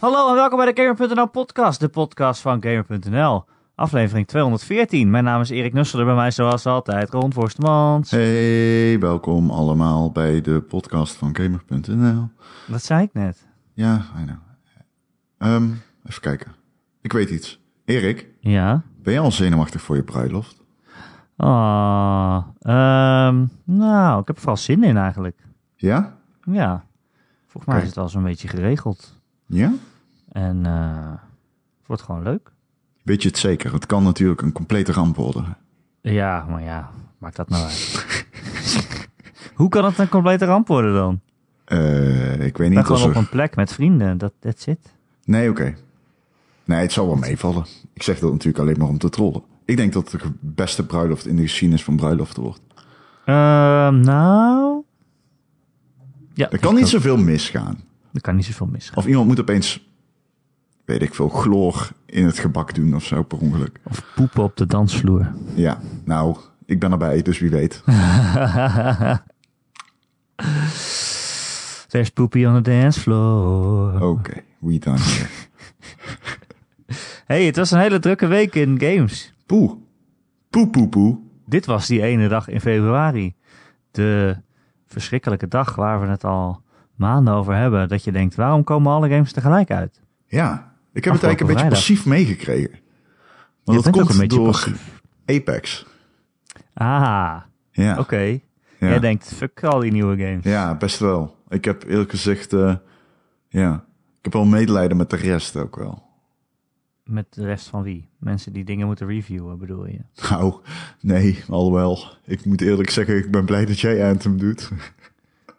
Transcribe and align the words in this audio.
Hallo 0.00 0.28
en 0.28 0.34
welkom 0.34 0.58
bij 0.58 0.72
de 0.72 0.82
Gamer.nl 0.82 1.28
podcast, 1.28 1.80
de 1.80 1.88
podcast 1.88 2.40
van 2.40 2.62
Gamer.nl. 2.62 3.44
Aflevering 3.74 4.26
214. 4.26 5.10
Mijn 5.10 5.24
naam 5.24 5.40
is 5.40 5.50
Erik 5.50 5.72
Nusselder, 5.72 6.06
bij 6.06 6.14
mij 6.16 6.30
zoals 6.30 6.66
altijd 6.66 7.10
Ron 7.10 7.32
Forstemans. 7.32 8.10
Hey, 8.10 8.98
welkom 8.98 9.50
allemaal 9.50 10.10
bij 10.12 10.40
de 10.40 10.60
podcast 10.60 11.14
van 11.14 11.36
Gamer.nl. 11.36 12.28
Wat 12.66 12.82
zei 12.82 13.02
ik 13.02 13.12
net? 13.12 13.46
Ja, 13.72 13.94
I 14.20 14.24
know. 14.24 14.36
Ehm, 15.38 15.68
even 16.04 16.20
kijken. 16.20 16.52
Ik 17.00 17.12
weet 17.12 17.30
iets. 17.30 17.60
Erik, 17.84 18.26
Ja? 18.40 18.82
ben 19.02 19.12
je 19.12 19.18
al 19.20 19.32
zenuwachtig 19.32 19.80
voor 19.82 19.96
je 19.96 20.02
bruiloft? 20.02 20.62
Oh, 21.36 22.38
ehm, 22.60 23.44
nou, 23.64 24.20
ik 24.20 24.26
heb 24.26 24.36
er 24.36 24.42
vooral 24.42 24.56
zin 24.56 24.84
in 24.84 24.96
eigenlijk. 24.96 25.36
Ja? 25.76 26.16
Ja, 26.44 26.84
volgens 27.46 27.72
mij 27.74 27.82
is 27.82 27.88
het 27.88 27.96
al 27.98 28.08
zo'n 28.08 28.22
beetje 28.22 28.48
geregeld. 28.48 29.18
Ja? 29.46 29.72
En 30.32 30.66
eh 30.66 31.10
het 31.78 31.86
wordt 31.86 32.02
gewoon 32.02 32.22
leuk. 32.22 32.52
Weet 33.02 33.22
je 33.22 33.28
het 33.28 33.38
zeker? 33.38 33.72
Het 33.72 33.86
kan 33.86 34.02
natuurlijk 34.02 34.42
een 34.42 34.52
complete 34.52 34.92
ramp 34.92 35.16
worden. 35.16 35.56
Ja, 36.00 36.44
maar 36.48 36.62
ja, 36.62 36.90
maakt 37.18 37.36
dat 37.36 37.48
nou 37.48 37.64
uit. 37.64 38.06
Hoe 39.54 39.68
kan 39.68 39.84
het 39.84 39.98
een 39.98 40.08
complete 40.08 40.44
ramp 40.44 40.66
worden 40.68 40.94
dan? 40.94 41.20
Eh, 41.64 42.46
ik 42.46 42.56
weet 42.56 42.68
niet 42.70 42.78
als 42.78 43.00
gewoon 43.00 43.16
op 43.16 43.22
een 43.22 43.28
plek 43.28 43.56
met 43.56 43.72
vrienden, 43.72 44.18
dat 44.18 44.32
that's 44.38 44.66
it. 44.66 44.92
Nee, 45.24 45.50
oké. 45.50 45.74
Nee, 46.64 46.80
het 46.80 46.92
zal 46.92 47.06
wel 47.06 47.16
meevallen. 47.16 47.64
Ik 47.92 48.02
zeg 48.02 48.18
dat 48.18 48.30
natuurlijk 48.30 48.58
alleen 48.58 48.78
maar 48.78 48.88
om 48.88 48.98
te 48.98 49.08
trollen. 49.08 49.42
Ik 49.64 49.76
denk 49.76 49.92
dat 49.92 50.12
het 50.12 50.20
de 50.20 50.32
beste 50.40 50.86
bruiloft 50.86 51.26
in 51.26 51.36
de 51.36 51.42
geschiedenis 51.42 51.84
van 51.84 51.96
bruiloften 51.96 52.42
wordt. 52.42 52.60
Ehm, 53.24 54.00
nou... 54.00 54.82
Ja, 56.34 56.50
Er 56.50 56.58
kan 56.58 56.74
niet 56.74 56.88
zoveel 56.88 57.16
misgaan. 57.16 57.80
Er 58.12 58.20
kan 58.20 58.36
niet 58.36 58.44
zoveel 58.44 58.66
misgaan. 58.66 58.96
Of 58.96 59.06
iemand 59.06 59.26
moet 59.26 59.40
opeens, 59.40 59.89
weet 60.90 61.02
ik 61.02 61.14
veel, 61.14 61.28
chloor 61.28 61.90
in 62.06 62.24
het 62.24 62.38
gebak 62.38 62.74
doen 62.74 62.94
of 62.94 63.04
zo 63.04 63.22
per 63.22 63.38
ongeluk. 63.38 63.80
Of 63.82 64.04
poepen 64.14 64.42
op 64.42 64.56
de 64.56 64.66
dansvloer. 64.66 65.32
Ja, 65.54 65.80
nou, 66.04 66.36
ik 66.66 66.80
ben 66.80 66.92
erbij, 66.92 67.22
dus 67.22 67.38
wie 67.38 67.50
weet. 67.50 67.82
There's 71.90 72.08
poopy 72.08 72.44
on 72.44 72.62
the 72.62 72.70
dance 72.70 73.00
floor. 73.00 74.00
Oké, 74.00 74.42
we 74.58 74.78
done 74.78 74.98
here. 74.98 75.28
Hey, 77.26 77.44
het 77.44 77.56
was 77.56 77.70
een 77.70 77.80
hele 77.80 77.98
drukke 77.98 78.26
week 78.26 78.54
in 78.54 78.80
games. 78.80 79.34
Poe. 79.46 79.78
Poe, 80.50 80.68
poe, 80.68 80.88
poe. 80.88 81.18
Dit 81.46 81.66
was 81.66 81.86
die 81.86 82.02
ene 82.02 82.28
dag 82.28 82.48
in 82.48 82.60
februari. 82.60 83.34
De 83.90 84.36
verschrikkelijke 84.86 85.48
dag 85.48 85.74
waar 85.74 86.00
we 86.00 86.06
het 86.06 86.24
al 86.24 86.62
maanden 86.94 87.34
over 87.34 87.54
hebben. 87.54 87.88
Dat 87.88 88.04
je 88.04 88.12
denkt, 88.12 88.34
waarom 88.34 88.64
komen 88.64 88.92
alle 88.92 89.08
games 89.08 89.32
tegelijk 89.32 89.70
uit? 89.70 90.00
Ja, 90.26 90.69
ik 90.92 91.04
heb 91.04 91.14
het 91.14 91.22
eigenlijk 91.22 91.40
een 91.40 91.46
beetje 91.46 91.58
vrijdag. 91.58 91.78
passief 91.78 92.06
meegekregen. 92.06 92.70
Je 92.74 92.80
Want 93.64 93.82
dat 93.84 93.92
bent 93.92 93.96
ook 93.96 94.02
komt 94.06 94.10
een 94.14 94.28
beetje 94.28 94.36
door 94.36 94.46
passief. 94.50 95.00
Apex. 95.26 95.86
Ah, 96.74 97.36
Ja, 97.72 97.98
oké. 97.98 98.18
ja. 98.18 98.38
Jij 98.78 98.98
denkt, 99.00 99.32
fuck 99.34 99.64
al 99.64 99.78
die 99.80 99.92
nieuwe 99.92 100.16
games. 100.16 100.44
ja, 100.44 100.74
best 100.74 100.98
wel. 100.98 101.36
Ik 101.48 101.64
heb 101.64 101.84
eerlijk 101.88 102.10
gezegd, 102.10 102.52
eh, 102.52 102.74
ja, 103.48 103.74
ik 104.18 104.24
heb 104.24 104.32
wel 104.32 104.44
medelijden 104.44 104.96
met 104.96 105.10
de 105.10 105.16
rest 105.16 105.56
ook 105.56 105.76
wel. 105.76 106.02
Met 107.04 107.26
de 107.30 107.44
rest 107.44 107.66
van 107.68 107.82
wie? 107.82 108.08
Mensen 108.18 108.52
die 108.52 108.64
dingen 108.64 108.86
moeten 108.86 109.06
reviewen, 109.06 109.58
bedoel 109.58 109.86
je? 109.86 109.98
Nou, 110.30 110.54
nee, 111.00 111.44
alhoewel. 111.48 111.98
Ik 112.24 112.44
moet 112.44 112.60
eerlijk 112.60 112.90
zeggen, 112.90 113.16
ik 113.16 113.30
ben 113.30 113.44
blij 113.44 113.64
dat 113.64 113.80
jij 113.80 114.08
Anthem 114.08 114.38
doet. 114.38 114.70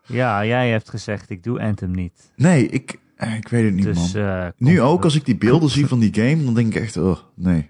Ja, 0.06 0.46
jij 0.46 0.70
hebt 0.72 0.90
gezegd, 0.90 1.30
ik 1.30 1.44
doe 1.44 1.60
Anthem 1.62 1.92
niet. 1.92 2.32
Nee, 2.36 2.68
ik, 2.68 3.00
ik 3.28 3.48
weet 3.48 3.66
het 3.66 3.74
niet, 3.74 3.84
Dus 3.84 4.14
man. 4.14 4.24
eh, 4.24 4.48
Nu 4.58 4.82
ook, 4.82 5.04
als 5.04 5.16
ik 5.16 5.26
die 5.26 5.38
beelden 5.38 5.70
zie 5.70 5.88
van 5.88 6.00
die 6.00 6.14
game, 6.14 6.44
dan 6.44 6.54
denk 6.54 6.76
ik 6.76 6.82
echt, 6.82 6.98
oh, 6.98 7.18
nee. 7.36 7.70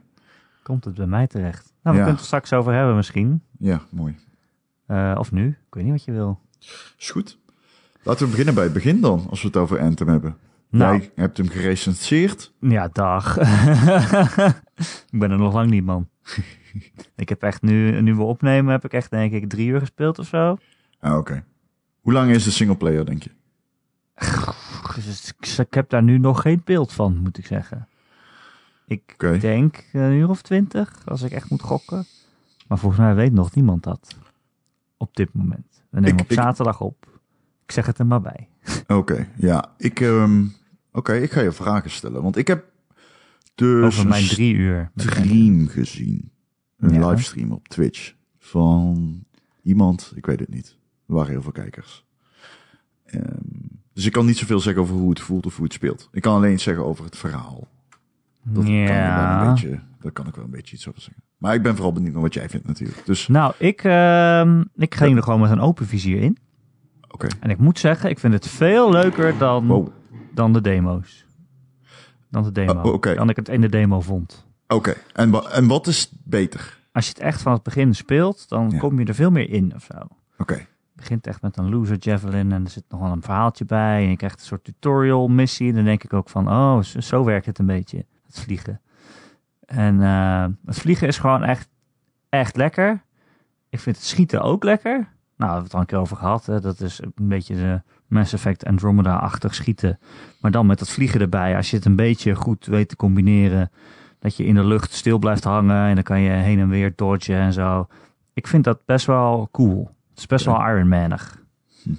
komt 0.63 0.85
het 0.85 0.93
bij 0.95 1.07
mij 1.07 1.27
terecht. 1.27 1.63
Nou, 1.65 1.71
we 1.81 1.89
Ja. 1.89 1.91
kunnen 1.93 2.11
het 2.11 2.19
er 2.19 2.25
straks 2.25 2.53
over 2.53 2.73
hebben 2.73 2.95
misschien. 2.95 3.41
Ja, 3.57 3.81
mooi. 3.89 4.15
Eh, 4.87 5.15
of 5.17 5.31
nu. 5.31 5.47
Ik 5.47 5.73
weet 5.73 5.83
niet 5.83 5.91
wat 5.93 6.03
je 6.03 6.11
wil. 6.11 6.39
Is 6.97 7.09
goed. 7.11 7.39
Laten 8.03 8.23
we 8.25 8.29
beginnen 8.29 8.53
bij 8.53 8.63
het 8.63 8.73
begin 8.73 9.01
dan, 9.01 9.27
als 9.29 9.41
we 9.41 9.47
het 9.47 9.57
over 9.57 9.79
Anthem 9.79 10.07
hebben. 10.07 10.37
Nou. 10.69 10.97
Jij 10.99 11.11
hebt 11.15 11.37
hem 11.37 11.47
gerecenseerd. 11.49 12.53
Ja, 12.59 12.87
dag. 12.87 13.37
ik 15.11 15.19
ben 15.19 15.31
er 15.31 15.37
nog 15.37 15.53
lang 15.53 15.69
niet, 15.69 15.83
man. 15.85 16.09
ik 17.15 17.29
heb 17.29 17.43
echt 17.43 17.61
nu, 17.61 18.01
nu 18.01 18.15
we 18.15 18.21
opnemen, 18.23 18.71
heb 18.71 18.85
ik 18.85 18.93
echt 18.93 19.09
denk 19.09 19.33
ik 19.33 19.49
drie 19.49 19.67
uur 19.67 19.79
gespeeld 19.79 20.19
of 20.19 20.27
zo. 20.27 20.57
Ah, 20.99 21.17
oké. 21.17 21.43
Hoe 22.01 22.13
lang 22.13 22.31
is 22.31 22.43
de 22.43 22.51
singleplayer, 22.51 23.05
denk 23.05 23.23
je? 23.23 23.31
Dus 25.05 25.33
ik, 25.39 25.57
ik 25.67 25.73
heb 25.73 25.89
daar 25.89 26.03
nu 26.03 26.17
nog 26.17 26.41
geen 26.41 26.61
beeld 26.65 26.93
van, 26.93 27.17
moet 27.17 27.37
ik 27.37 27.45
zeggen. 27.45 27.87
Ik 28.85 29.15
denk 29.41 29.85
een 29.93 30.11
uur 30.11 30.29
of 30.29 30.41
twintig, 30.41 31.01
als 31.05 31.21
ik 31.21 31.31
echt 31.31 31.49
moet 31.49 31.61
gokken. 31.61 32.05
Maar 32.67 32.77
volgens 32.77 33.01
mij 33.01 33.15
weet 33.15 33.33
nog 33.33 33.55
niemand 33.55 33.83
dat. 33.83 34.15
Op 34.97 35.15
dit 35.15 35.33
moment. 35.33 35.83
We 35.89 35.99
nemen 35.99 36.13
Ik- 36.17 36.23
op 36.23 36.31
ik- 36.31 36.37
zaterdag 36.37 36.81
op. 36.81 37.19
Ik 37.63 37.71
zeg 37.71 37.85
het 37.85 37.97
er 37.99 38.05
maar 38.05 38.21
bij. 38.21 38.47
Oké, 38.87 39.27
ja. 39.37 39.73
Ik, 39.77 39.99
ehm, 39.99 40.45
oké, 40.91 41.13
ik 41.13 41.31
ga 41.31 41.41
je 41.41 41.51
vragen 41.51 41.89
stellen. 41.91 42.21
Want 42.23 42.35
ik 42.37 42.47
heb 42.47 42.65
dus 43.55 43.85
Over 43.85 44.07
mijn 44.07 44.27
drie 44.27 44.53
uur. 44.53 44.91
stream 44.95 45.67
gezien. 45.67 46.31
Een 46.77 46.93
Ja. 46.93 47.09
livestream 47.09 47.51
op 47.51 47.67
Twitch. 47.67 48.13
Van 48.39 49.23
iemand, 49.61 50.11
ik 50.15 50.25
weet 50.25 50.39
het 50.39 50.49
niet. 50.49 50.77
Er 51.07 51.13
waren 51.13 51.31
heel 51.31 51.41
veel 51.41 51.51
kijkers. 51.51 52.05
Ehm, 53.05 53.23
dus 53.93 54.05
ik 54.05 54.11
kan 54.11 54.25
niet 54.25 54.37
zoveel 54.37 54.59
zeggen 54.59 54.81
over 54.81 54.95
hoe 54.95 55.09
het 55.09 55.19
voelt 55.19 55.45
of 55.45 55.55
hoe 55.55 55.63
het 55.63 55.73
speelt. 55.73 56.09
Ik 56.11 56.21
kan 56.21 56.35
alleen 56.35 56.59
zeggen 56.59 56.85
over 56.85 57.05
het 57.05 57.17
verhaal. 57.17 57.67
Dat, 58.43 58.63
kan 58.63 58.73
ik 58.73 58.87
wel 58.87 58.95
ja. 58.97 59.41
een 59.47 59.53
beetje, 59.53 59.79
daar 59.99 60.11
kan 60.11 60.27
ik 60.27 60.35
wel 60.35 60.43
een 60.45 60.51
beetje 60.51 60.75
iets 60.75 60.87
over 60.87 61.01
zeggen. 61.01 61.23
Maar 61.37 61.53
ik 61.53 61.61
ben 61.61 61.73
vooral 61.75 61.93
benieuwd 61.93 62.13
naar 62.13 62.21
wat 62.21 62.33
jij 62.33 62.49
vindt 62.49 62.67
natuurlijk. 62.67 63.05
Dus, 63.05 63.27
Nou, 63.27 63.53
ik, 63.57 63.83
ehm, 63.83 64.63
ik 64.75 64.95
ging 64.95 65.17
er 65.17 65.23
gewoon 65.23 65.39
met 65.39 65.51
een 65.51 65.59
open 65.59 65.85
vizier 65.87 66.21
in. 66.21 66.37
oké. 67.09 67.27
En 67.39 67.49
ik 67.49 67.57
moet 67.57 67.79
zeggen, 67.79 68.09
ik 68.09 68.19
vind 68.19 68.33
het 68.33 68.47
veel 68.47 68.91
leuker 68.91 69.37
dan, 69.37 69.67
Wow. 69.67 69.87
dan 70.33 70.53
de 70.53 70.61
demo's. 70.61 71.25
Dan 72.29 72.43
de 72.43 72.51
demo. 72.51 72.81
Oké. 72.81 73.13
Dan 73.15 73.29
ik 73.29 73.35
het 73.35 73.49
in 73.49 73.61
de 73.61 73.69
demo 73.69 74.01
vond. 74.01 74.45
Oké, 74.67 74.93
en, 75.13 75.29
wa- 75.29 75.49
en 75.49 75.67
wat 75.67 75.87
is 75.87 76.11
beter? 76.23 76.79
Als 76.91 77.05
je 77.05 77.11
het 77.13 77.21
echt 77.21 77.41
van 77.41 77.53
het 77.53 77.63
begin 77.63 77.95
speelt, 77.95 78.49
dan 78.49 78.69
Ja. 78.69 78.77
kom 78.77 78.99
je 78.99 79.05
er 79.05 79.15
veel 79.15 79.31
meer 79.31 79.49
in 79.49 79.71
of 79.75 79.83
zo. 79.83 80.07
Oké, 80.37 80.65
begint 81.01 81.27
echt 81.27 81.41
met 81.41 81.57
een 81.57 81.69
loser 81.69 81.97
javelin 81.99 82.51
en 82.51 82.63
er 82.63 82.69
zit 82.69 82.83
nog 82.89 82.99
wel 82.99 83.11
een 83.11 83.21
verhaaltje 83.21 83.65
bij. 83.65 84.03
En 84.03 84.09
je 84.09 84.15
krijgt 84.15 84.39
een 84.39 84.45
soort 84.45 84.63
tutorial 84.63 85.27
missie. 85.27 85.69
En 85.69 85.75
dan 85.75 85.83
denk 85.83 86.03
ik 86.03 86.13
ook 86.13 86.29
van, 86.29 86.49
oh, 86.49 86.81
zo, 86.81 87.23
werkt 87.23 87.45
het 87.45 87.59
een 87.59 87.65
beetje. 87.65 88.05
Het 88.25 88.39
vliegen. 88.39 88.81
En 89.65 90.01
eh, 90.01 90.45
het 90.65 90.79
vliegen 90.79 91.07
is 91.07 91.17
gewoon 91.17 91.43
echt, 91.43 91.69
echt 92.29 92.55
lekker. 92.55 93.03
Ik 93.69 93.79
vind 93.79 93.95
het 93.95 94.05
schieten 94.05 94.41
ook 94.41 94.63
lekker. 94.63 94.91
Nou, 94.91 95.03
we 95.37 95.45
hebben 95.45 95.63
het 95.63 95.73
al 95.73 95.79
een 95.79 95.85
keer 95.85 95.97
over 95.97 96.17
gehad. 96.17 96.45
Hè. 96.45 96.59
Dat 96.59 96.81
is 96.81 97.01
een 97.01 97.27
beetje 97.27 97.55
de 97.55 97.81
Mass 98.07 98.33
Effect 98.33 98.65
Andromeda-achtig 98.65 99.55
schieten. 99.55 99.99
Maar 100.41 100.51
dan 100.51 100.65
met 100.65 100.79
dat 100.79 100.89
vliegen 100.89 101.21
erbij. 101.21 101.55
Als 101.55 101.69
je 101.69 101.75
het 101.75 101.85
een 101.85 101.95
beetje 101.95 102.35
goed 102.35 102.65
weet 102.65 102.89
te 102.89 102.95
combineren. 102.95 103.71
Dat 104.19 104.35
je 104.35 104.45
in 104.45 104.55
de 104.55 104.65
lucht 104.65 104.93
stil 104.93 105.19
blijft 105.19 105.43
hangen. 105.43 105.87
En 105.87 105.95
dan 105.95 106.03
kan 106.03 106.21
je 106.21 106.29
heen 106.29 106.59
en 106.59 106.69
weer 106.69 106.93
dodgen 106.95 107.35
en 107.35 107.53
zo. 107.53 107.87
Ik 108.33 108.47
vind 108.47 108.63
dat 108.63 108.85
best 108.85 109.05
wel 109.05 109.49
cool. 109.51 109.89
Het 110.11 110.19
is 110.19 110.25
best 110.25 110.45
Ja. 110.45 110.51
wel 110.51 110.67
Ironmanig. 110.75 111.43
Hm. 111.83 111.89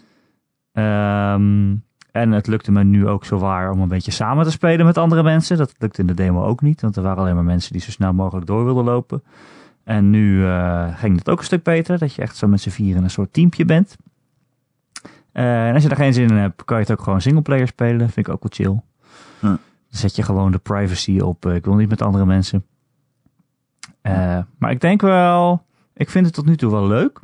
Ehm, 0.72 1.74
en 2.12 2.30
het 2.32 2.46
lukte 2.46 2.72
me 2.72 2.84
nu 2.84 3.08
ook 3.08 3.24
zo 3.24 3.38
waar 3.38 3.70
om 3.70 3.80
een 3.80 3.88
beetje 3.88 4.10
samen 4.10 4.44
te 4.44 4.50
spelen 4.50 4.86
met 4.86 4.98
andere 4.98 5.22
mensen. 5.22 5.56
Dat 5.56 5.74
lukte 5.78 6.00
in 6.00 6.06
de 6.06 6.14
demo 6.14 6.44
ook 6.44 6.60
niet, 6.62 6.80
want 6.80 6.96
er 6.96 7.02
waren 7.02 7.22
alleen 7.22 7.34
maar 7.34 7.44
mensen 7.44 7.72
die 7.72 7.80
zo 7.82 7.90
snel 7.90 8.12
mogelijk 8.12 8.46
door 8.46 8.64
wilden 8.64 8.84
lopen. 8.84 9.22
En 9.84 10.10
nu 10.10 10.46
eh, 10.46 10.98
ging 10.98 11.18
het 11.18 11.28
ook 11.30 11.38
een 11.38 11.44
stuk 11.44 11.62
beter, 11.62 11.98
dat 11.98 12.14
je 12.14 12.22
echt 12.22 12.36
zo 12.36 12.48
met 12.48 12.60
z'n 12.60 12.70
vieren 12.70 13.02
een 13.02 13.10
soort 13.10 13.32
teampje 13.32 13.64
bent. 13.64 13.96
Eh, 15.32 15.66
en 15.68 15.74
als 15.74 15.82
je 15.82 15.88
daar 15.88 15.98
geen 15.98 16.12
zin 16.14 16.28
in 16.28 16.36
hebt, 16.36 16.64
kan 16.64 16.76
je 16.76 16.82
het 16.82 16.92
ook 16.92 17.02
gewoon 17.02 17.20
singleplayer 17.20 17.66
spelen. 17.66 18.10
Vind 18.10 18.26
ik 18.26 18.32
ook 18.32 18.42
wel 18.42 18.66
chill. 18.66 18.80
Hm. 19.40 19.46
Dan 19.46 19.58
zet 20.00 20.16
je 20.16 20.22
gewoon 20.22 20.52
de 20.52 20.58
privacy 20.58 21.18
op. 21.20 21.46
eh, 21.46 21.54
ik 21.54 21.64
wil 21.64 21.74
niet 21.74 21.88
met 21.88 22.02
andere 22.02 22.26
mensen. 22.26 22.64
Maar 24.58 24.70
ik 24.70 24.80
denk 24.80 25.00
wel, 25.00 25.64
ik 25.94 26.10
vind 26.10 26.24
het 26.26 26.34
tot 26.34 26.46
nu 26.46 26.56
toe 26.56 26.70
wel 26.70 26.86
leuk. 26.86 27.20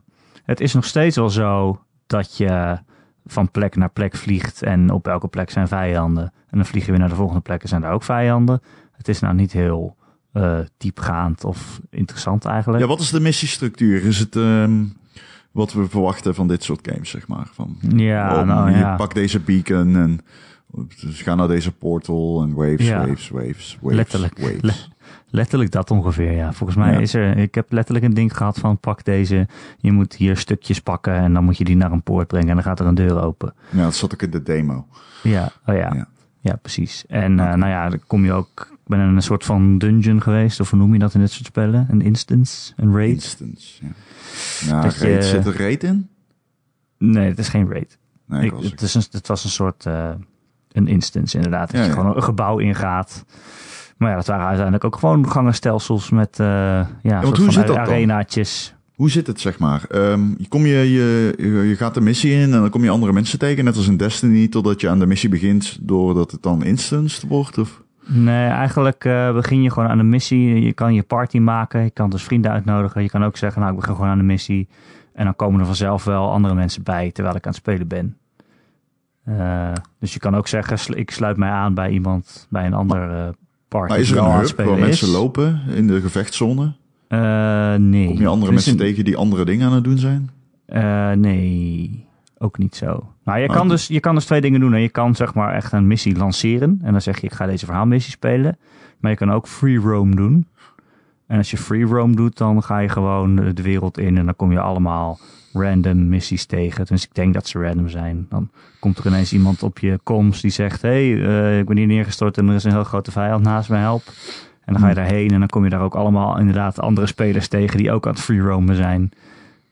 Het 0.49 0.61
is 0.61 0.75
nog 0.75 0.85
steeds 0.85 1.17
wel 1.17 1.31
zo 1.31 1.81
dat 2.06 2.37
je 2.37 2.79
van 3.27 3.50
plek 3.50 3.77
naar 3.77 3.91
plek 3.91 4.17
vliegt 4.17 4.62
en 4.62 4.91
op 4.91 5.06
elke 5.09 5.29
plek 5.29 5.50
zijn 5.50 5.69
vijanden. 5.69 6.25
En 6.25 6.56
dan 6.59 6.67
vlieg 6.67 6.85
je 6.85 6.91
weer 6.91 7.00
naar 7.00 7.09
de 7.09 7.15
volgende 7.15 7.41
plek 7.41 7.62
en 7.62 7.69
zijn 7.69 7.81
daar 7.81 7.93
ook 7.93 8.03
vijanden. 8.03 8.61
Het 8.93 9.09
is 9.09 9.21
nou 9.21 9.35
niet 9.35 9.53
heel 9.53 9.97
eh, 10.33 10.59
diepgaand 10.77 11.45
of 11.45 11.81
interessant 11.91 12.45
eigenlijk. 12.45 12.83
Ja, 12.83 12.89
wat 12.89 13.00
is 13.00 13.11
de 13.11 13.21
missiestructuur? 13.21 14.05
Is 14.05 14.19
het 14.19 14.37
ehm, 14.37 14.85
wat 15.53 15.73
we 15.73 15.89
verwachten 15.89 16.35
van 16.35 16.49
dit 16.49 16.62
soort 16.65 16.89
games, 16.91 17.11
zeg 17.11 17.29
maar? 17.29 17.49
Van, 17.53 17.77
Ja, 17.97 18.41
oh, 18.41 18.47
nou 18.47 18.71
je 18.71 18.77
ja. 18.77 18.97
pakt 18.97 19.15
deze 19.15 19.41
beacon 19.41 19.97
en 19.97 20.21
dus 21.00 21.23
ga 21.23 21.35
naar 21.35 21.49
deze 21.49 21.73
portal 21.73 22.43
en 22.43 22.55
waves, 22.55 22.87
Ja. 22.87 23.06
waves, 23.06 23.29
waves, 23.29 23.79
waves, 23.81 23.97
Letterlijk. 23.97 24.39
waves. 24.39 24.91
Le- 25.31 25.39
Letterlijk 25.39 25.71
dat 25.71 25.91
ongeveer, 25.91 26.33
ja. 26.33 26.53
Volgens 26.53 26.79
mij 26.79 26.93
Ja. 26.93 26.99
is 26.99 27.15
er, 27.15 27.37
ik 27.37 27.55
heb 27.55 27.73
letterlijk 27.73 28.07
een 28.07 28.15
ding 28.15 28.37
gehad 28.37 28.59
van 28.59 28.79
pak 28.79 29.05
deze, 29.05 29.47
je 29.79 29.93
moet 29.93 30.15
hier 30.15 30.37
stukjes 30.37 30.81
pakken 30.81 31.15
en 31.15 31.33
dan 31.33 31.45
moet 31.45 31.57
je 31.59 31.65
die 31.65 31.77
naar 31.77 31.93
een 31.93 32.03
poort 32.03 32.27
brengen 32.27 32.49
en 32.49 32.55
dan 32.55 32.65
gaat 32.65 32.81
er 32.81 32.87
een 32.87 32.95
deur 32.95 33.23
open. 33.23 33.55
Ja, 33.71 33.83
dat 33.83 33.95
zat 33.95 34.13
ook 34.15 34.23
in 34.23 34.31
de 34.31 34.43
demo. 34.43 34.87
Ja, 35.23 35.53
oh 35.67 35.75
ja. 35.75 35.95
Ja. 35.95 36.09
Ja, 36.41 36.57
precies. 36.63 37.05
En 37.07 37.41
eh, 37.41 37.55
nou 37.55 37.67
ja, 37.71 37.89
dan 37.89 38.01
kom 38.07 38.25
je 38.25 38.33
ook... 38.33 38.69
Ik 38.73 38.95
ben 38.97 39.01
in 39.09 39.17
een 39.17 39.23
soort 39.23 39.45
van 39.45 39.79
dungeon 39.79 40.23
geweest, 40.23 40.61
of 40.61 40.71
hoe 40.71 40.79
noem 40.79 40.93
je 40.93 40.99
dat 40.99 41.15
in 41.15 41.21
dit 41.21 41.31
soort 41.31 41.47
spellen? 41.47 41.87
Een 41.91 42.01
instance, 42.01 42.73
een 42.77 42.93
raid? 42.97 43.11
Instance, 43.13 43.83
ja. 43.85 43.91
Nou, 44.71 44.83
Dat 44.83 44.99
je- 44.99 45.23
zit 45.23 45.47
er 45.47 45.57
raid 45.59 45.85
in? 45.85 46.09
Nee, 46.99 47.29
het 47.29 47.39
is 47.39 47.49
geen 47.49 47.69
raid. 47.73 47.99
Nee, 48.27 48.41
Ik, 48.41 48.47
ik 48.47 48.53
was 48.53 48.65
het, 48.71 48.81
is 48.81 48.95
een, 48.95 49.03
het 49.11 49.27
was 49.27 49.45
een 49.45 49.51
soort 49.51 49.85
uh, 49.85 50.11
een 50.73 50.87
instance 50.87 51.37
inderdaad. 51.37 51.67
Dat 51.71 51.77
Ja, 51.77 51.83
je 51.83 51.89
ja. 51.89 51.95
gewoon 51.95 52.17
een 52.17 52.23
gebouw 52.23 52.59
ingaat. 52.59 53.25
Maar 53.99 54.11
ja, 54.11 54.17
dat 54.17 54.27
waren 54.27 54.45
uiteindelijk 54.45 54.85
ook 54.85 54.97
gewoon 54.97 55.31
gangenstelsels 55.31 56.11
met 56.11 56.39
uh, 56.41 56.47
ja, 56.47 56.89
want 57.03 57.37
soort 57.37 57.39
hoe 57.39 57.53
van 57.53 57.79
arenaatjes. 57.79 58.75
Hoe 58.95 59.11
zit 59.11 59.27
het, 59.27 59.41
zeg 59.41 59.59
maar? 59.59 59.87
Je, 59.91 60.47
kom 60.49 60.67
je, 60.67 60.93
je, 60.93 61.35
je 61.69 61.77
gaat 61.77 61.95
de 61.95 62.00
missie 62.00 62.33
in 62.33 62.43
en 62.43 62.50
dan 62.50 62.71
kom 62.71 62.85
je 62.85 62.91
andere 62.91 63.12
mensen 63.12 63.39
tegen, 63.39 63.65
net 63.65 63.77
als 63.77 63.89
in 63.89 63.97
Destiny, 63.97 64.49
totdat 64.49 64.81
je 64.81 64.89
aan 64.89 64.99
de 64.99 65.06
missie 65.06 65.29
begint, 65.29 65.79
doordat 65.81 66.31
het 66.31 66.43
dan 66.43 66.65
instanced 66.65 67.29
wordt? 67.29 67.59
Of? 67.59 67.83
Nee, 68.11 68.47
eigenlijk 68.47 69.05
uh, 69.05 69.33
begin 69.33 69.62
je 69.62 69.71
gewoon 69.71 69.89
aan 69.89 69.99
de 69.99 70.05
missie. 70.05 70.61
Je 70.61 70.73
kan 70.73 70.95
je 70.95 71.03
party 71.03 71.39
maken, 71.39 71.83
je 71.83 71.91
kan 71.91 72.11
dus 72.11 72.23
vrienden 72.23 72.50
uitnodigen. 72.50 73.03
Je 73.03 73.11
kan 73.11 73.25
ook 73.25 73.37
zeggen, 73.37 73.61
nou 73.61 73.73
ik 73.73 73.81
begin 73.81 73.95
gewoon 73.95 74.11
aan 74.11 74.19
de 74.19 74.25
missie. 74.25 74.69
En 75.12 75.25
dan 75.25 75.37
komen 75.37 75.61
er 75.61 75.67
vanzelf 75.67 76.05
wel 76.05 76.31
andere 76.31 76.55
mensen 76.55 76.83
bij 76.83 77.11
terwijl 77.12 77.37
ik 77.37 77.47
aan 77.47 77.53
het 77.53 77.61
spelen 77.61 77.89
ben. 77.89 78.17
Uh, 79.29 79.73
dus 79.99 80.12
je 80.12 80.19
kan 80.19 80.37
ook 80.37 80.49
zeggen, 80.49 80.99
ik 80.99 81.11
sluit 81.11 81.37
mij 81.37 81.50
aan 81.50 81.75
bij 81.75 81.91
iemand, 81.91 82.47
bij 82.50 82.67
een 82.67 82.75
ander 82.75 83.11
uh, 83.11 83.29
Maar 83.69 83.99
is 83.99 84.11
er 84.11 84.19
een 84.19 84.31
hub 84.41 84.56
waar 84.56 84.79
mensen 84.79 85.09
lopen 85.09 85.61
in 85.75 85.87
de 85.87 86.00
gevechtszone? 86.00 86.73
Uh, 87.09 87.75
nee. 87.75 88.06
Kom 88.06 88.19
je 88.19 88.26
andere 88.26 88.47
Er 88.47 88.53
mensen 88.53 88.73
een- 88.73 88.79
tegen 88.79 89.05
die 89.05 89.17
andere 89.17 89.44
dingen 89.44 89.67
aan 89.69 89.75
het 89.75 89.85
doen 89.85 89.99
zijn? 89.99 90.31
Uh, 90.69 91.11
nee, 91.12 92.06
ook 92.38 92.59
niet 92.59 92.76
zo. 92.76 93.12
Nou, 93.25 93.38
je, 93.41 93.47
kan 93.47 93.59
Oké. 93.59 93.69
dus, 93.69 93.87
je 93.87 94.00
kan 94.00 94.15
dus 94.15 94.25
twee 94.25 94.41
dingen 94.41 94.61
doen. 94.61 94.73
hè. 94.73 94.79
Je 94.79 94.88
kan 94.88 95.15
zeg 95.15 95.35
maar 95.35 95.55
echt 95.55 95.73
een 95.73 95.87
missie 95.87 96.17
lanceren. 96.17 96.79
En 96.82 96.93
dan 96.93 97.00
zeg 97.03 97.20
je, 97.20 97.26
ik 97.26 97.32
ga 97.32 97.47
deze 97.47 97.65
verhaalmissie 97.65 98.12
spelen. 98.12 98.59
Maar 99.00 99.11
je 99.11 99.17
kan 99.17 99.32
ook 99.32 99.49
free 99.49 99.76
roam 99.79 100.17
doen. 100.17 100.47
En 101.29 101.39
als 101.39 101.51
je 101.51 101.57
free 101.57 101.85
roam 101.85 102.17
doet, 102.17 102.37
dan 102.37 102.63
ga 102.63 102.79
je 102.79 102.89
gewoon 102.89 103.37
de 103.37 103.63
wereld 103.63 103.99
in. 103.99 104.19
En 104.19 104.25
dan 104.25 104.37
kom 104.37 104.53
je 104.53 104.61
allemaal 104.61 105.19
random 105.53 106.09
missies 106.09 106.45
tegen. 106.45 106.87
Dus 106.87 107.05
ik 107.05 107.15
denk 107.15 107.35
dat 107.35 107.49
ze 107.49 107.59
random 107.59 107.89
zijn. 107.89 108.27
Dan 108.29 108.51
komt 108.81 108.99
er 108.99 109.07
ineens 109.07 109.33
iemand 109.33 109.63
op 109.63 109.79
je 109.79 109.99
komst 110.03 110.43
die 110.43 110.51
zegt... 110.51 110.83
Hé, 110.83 111.11
hey, 111.11 111.27
eh, 111.27 111.59
ik 111.59 111.67
ben 111.67 111.77
hier 111.77 111.87
neergestort 111.87 112.39
en 112.39 112.49
er 112.49 112.55
is 112.55 112.65
een 112.65 112.73
heel 112.73 112.85
grote 112.85 113.11
vijand 113.11 113.45
naast 113.45 113.69
me, 113.69 113.77
help. 113.77 114.03
En 114.65 114.73
dan 114.73 114.83
ga 114.83 114.89
je 114.89 114.95
daarheen 114.95 115.31
en 115.31 115.39
dan 115.39 115.49
kom 115.49 115.65
je 115.65 115.71
daar 115.71 115.81
ook 115.81 115.95
allemaal 115.95 116.39
inderdaad 116.39 116.81
andere 116.81 117.07
spelers 117.07 117.49
tegen... 117.49 117.79
die 117.79 117.93
ook 117.93 118.07
aan 118.07 118.13
het 118.13 118.23
free 118.23 118.41
roamen 118.41 118.77
zijn. 118.77 119.11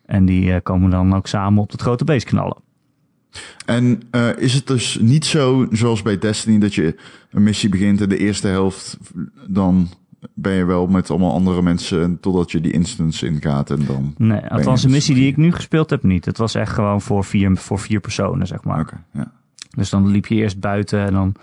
En 0.07 0.25
die 0.25 0.53
eh, 0.53 0.63
komen 0.63 0.91
dan 0.91 1.15
ook 1.15 1.27
samen 1.27 1.63
op 1.63 1.71
het 1.71 1.81
grote 1.81 2.05
beest 2.05 2.27
knallen. 2.27 2.57
En 3.67 4.03
eh, 4.11 4.29
is 4.37 4.55
het 4.55 4.67
dus 4.67 4.99
niet 5.01 5.25
zo, 5.25 5.67
zoals 5.71 6.03
bij 6.03 6.19
Destiny, 6.19 6.59
dat 6.59 6.75
je 6.75 6.97
een 7.31 7.43
missie 7.43 7.69
begint 7.69 8.01
en 8.01 8.09
de 8.09 8.19
eerste 8.19 8.49
helft, 8.49 8.99
dan 9.47 9.89
ben 10.35 10.53
je 10.53 10.65
wel 10.65 10.87
met 10.87 11.11
allemaal 11.11 11.33
andere 11.33 11.63
mensen 11.63 12.21
totdat 12.21 12.51
je 12.51 12.61
die 12.61 12.73
instance 12.73 13.27
ingaat 13.27 13.71
en 13.71 13.87
dan... 13.87 14.15
Nee, 14.17 14.41
althans 14.47 14.83
de 14.83 14.89
missie 14.89 15.15
die 15.15 15.27
ik 15.27 15.37
nu 15.37 15.53
gespeeld 15.53 15.91
heb 15.91 16.03
niet. 16.03 16.25
Het 16.25 16.39
was 16.39 16.55
echt 16.55 16.73
gewoon 16.73 17.01
voor 17.01 17.25
vier, 17.25 17.57
voor 17.57 17.79
vier 17.79 18.01
personen, 18.01 18.47
zeg 18.47 18.65
maar. 18.65 18.81
Oké, 18.81 19.03
ja. 19.13 19.33
Dus 19.77 19.91
dan 19.91 20.07
liep 20.07 20.27
je 20.27 20.35
eerst 20.35 20.61
buiten 20.61 21.01
en 21.01 21.13
dan 21.13 21.35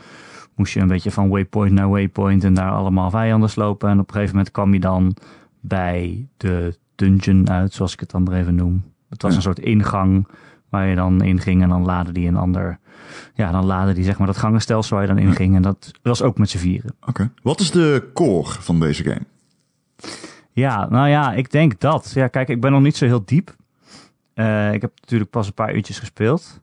moest 0.56 0.74
je 0.74 0.80
een 0.80 0.88
beetje 0.88 1.12
van 1.12 1.30
waypoint 1.30 1.72
naar 1.72 1.90
waypoint 1.90 2.44
en 2.44 2.54
daar 2.54 2.72
allemaal 2.72 3.10
vijanden 3.10 3.50
slopen. 3.50 3.90
En 3.90 4.00
op 4.00 4.08
een 4.08 4.14
gegeven 4.14 4.36
moment 4.36 4.54
kwam 4.54 4.74
je 4.74 4.80
dan 4.80 5.16
bij 5.60 6.28
de 6.38 6.78
dungeon 6.96 7.50
uit, 7.50 7.74
zoals 7.74 7.94
ik 7.94 8.00
het 8.00 8.12
dan 8.12 8.24
maar 8.24 8.34
even 8.40 8.56
noem. 8.56 8.84
Het 9.10 9.22
was 9.22 9.32
Ja. 9.32 9.38
een 9.38 9.44
soort 9.44 9.60
ingang 9.60 10.28
waar 10.74 10.88
je 10.88 10.96
dan 10.96 11.22
in 11.22 11.40
ging 11.40 11.62
en 11.62 11.70
dan 11.70 11.86
laden 11.86 12.14
die 12.14 12.28
een 12.28 12.36
ander... 12.36 12.80
Ja, 13.34 13.52
dan 13.52 13.66
laden 13.66 13.96
die 13.96 14.04
zeg 14.04 14.18
maar 14.18 14.28
dat 14.28 14.38
gangenstelsel 14.38 14.98
waar 14.98 15.08
je 15.08 15.14
dan 15.14 15.24
in 15.24 15.36
ging. 15.36 15.56
En 15.56 15.62
dat 15.62 15.92
was 16.02 16.22
ook 16.22 16.38
met 16.38 16.50
z'n 16.50 16.58
vieren. 16.58 16.96
Oké. 17.06 17.32
Wat 17.42 17.60
is 17.60 17.72
de 17.72 18.10
core 18.14 18.50
van 18.50 18.80
deze 18.80 19.04
game? 19.04 19.26
Ja, 20.52 20.90
nou 20.90 21.10
ja, 21.10 21.34
ik 21.34 21.52
denk 21.52 21.80
dat. 21.80 22.12
Ja, 22.14 22.28
kijk, 22.28 22.50
ik 22.50 22.62
ben 22.62 22.72
nog 22.72 22.82
niet 22.82 22.98
zo 22.98 23.06
heel 23.06 23.26
diep. 23.26 23.56
Eh, 24.34 24.74
ik 24.74 24.82
heb 24.82 24.92
natuurlijk 25.02 25.30
pas 25.30 25.48
een 25.48 25.54
paar 25.54 25.76
uurtjes 25.76 26.00
gespeeld. 26.00 26.62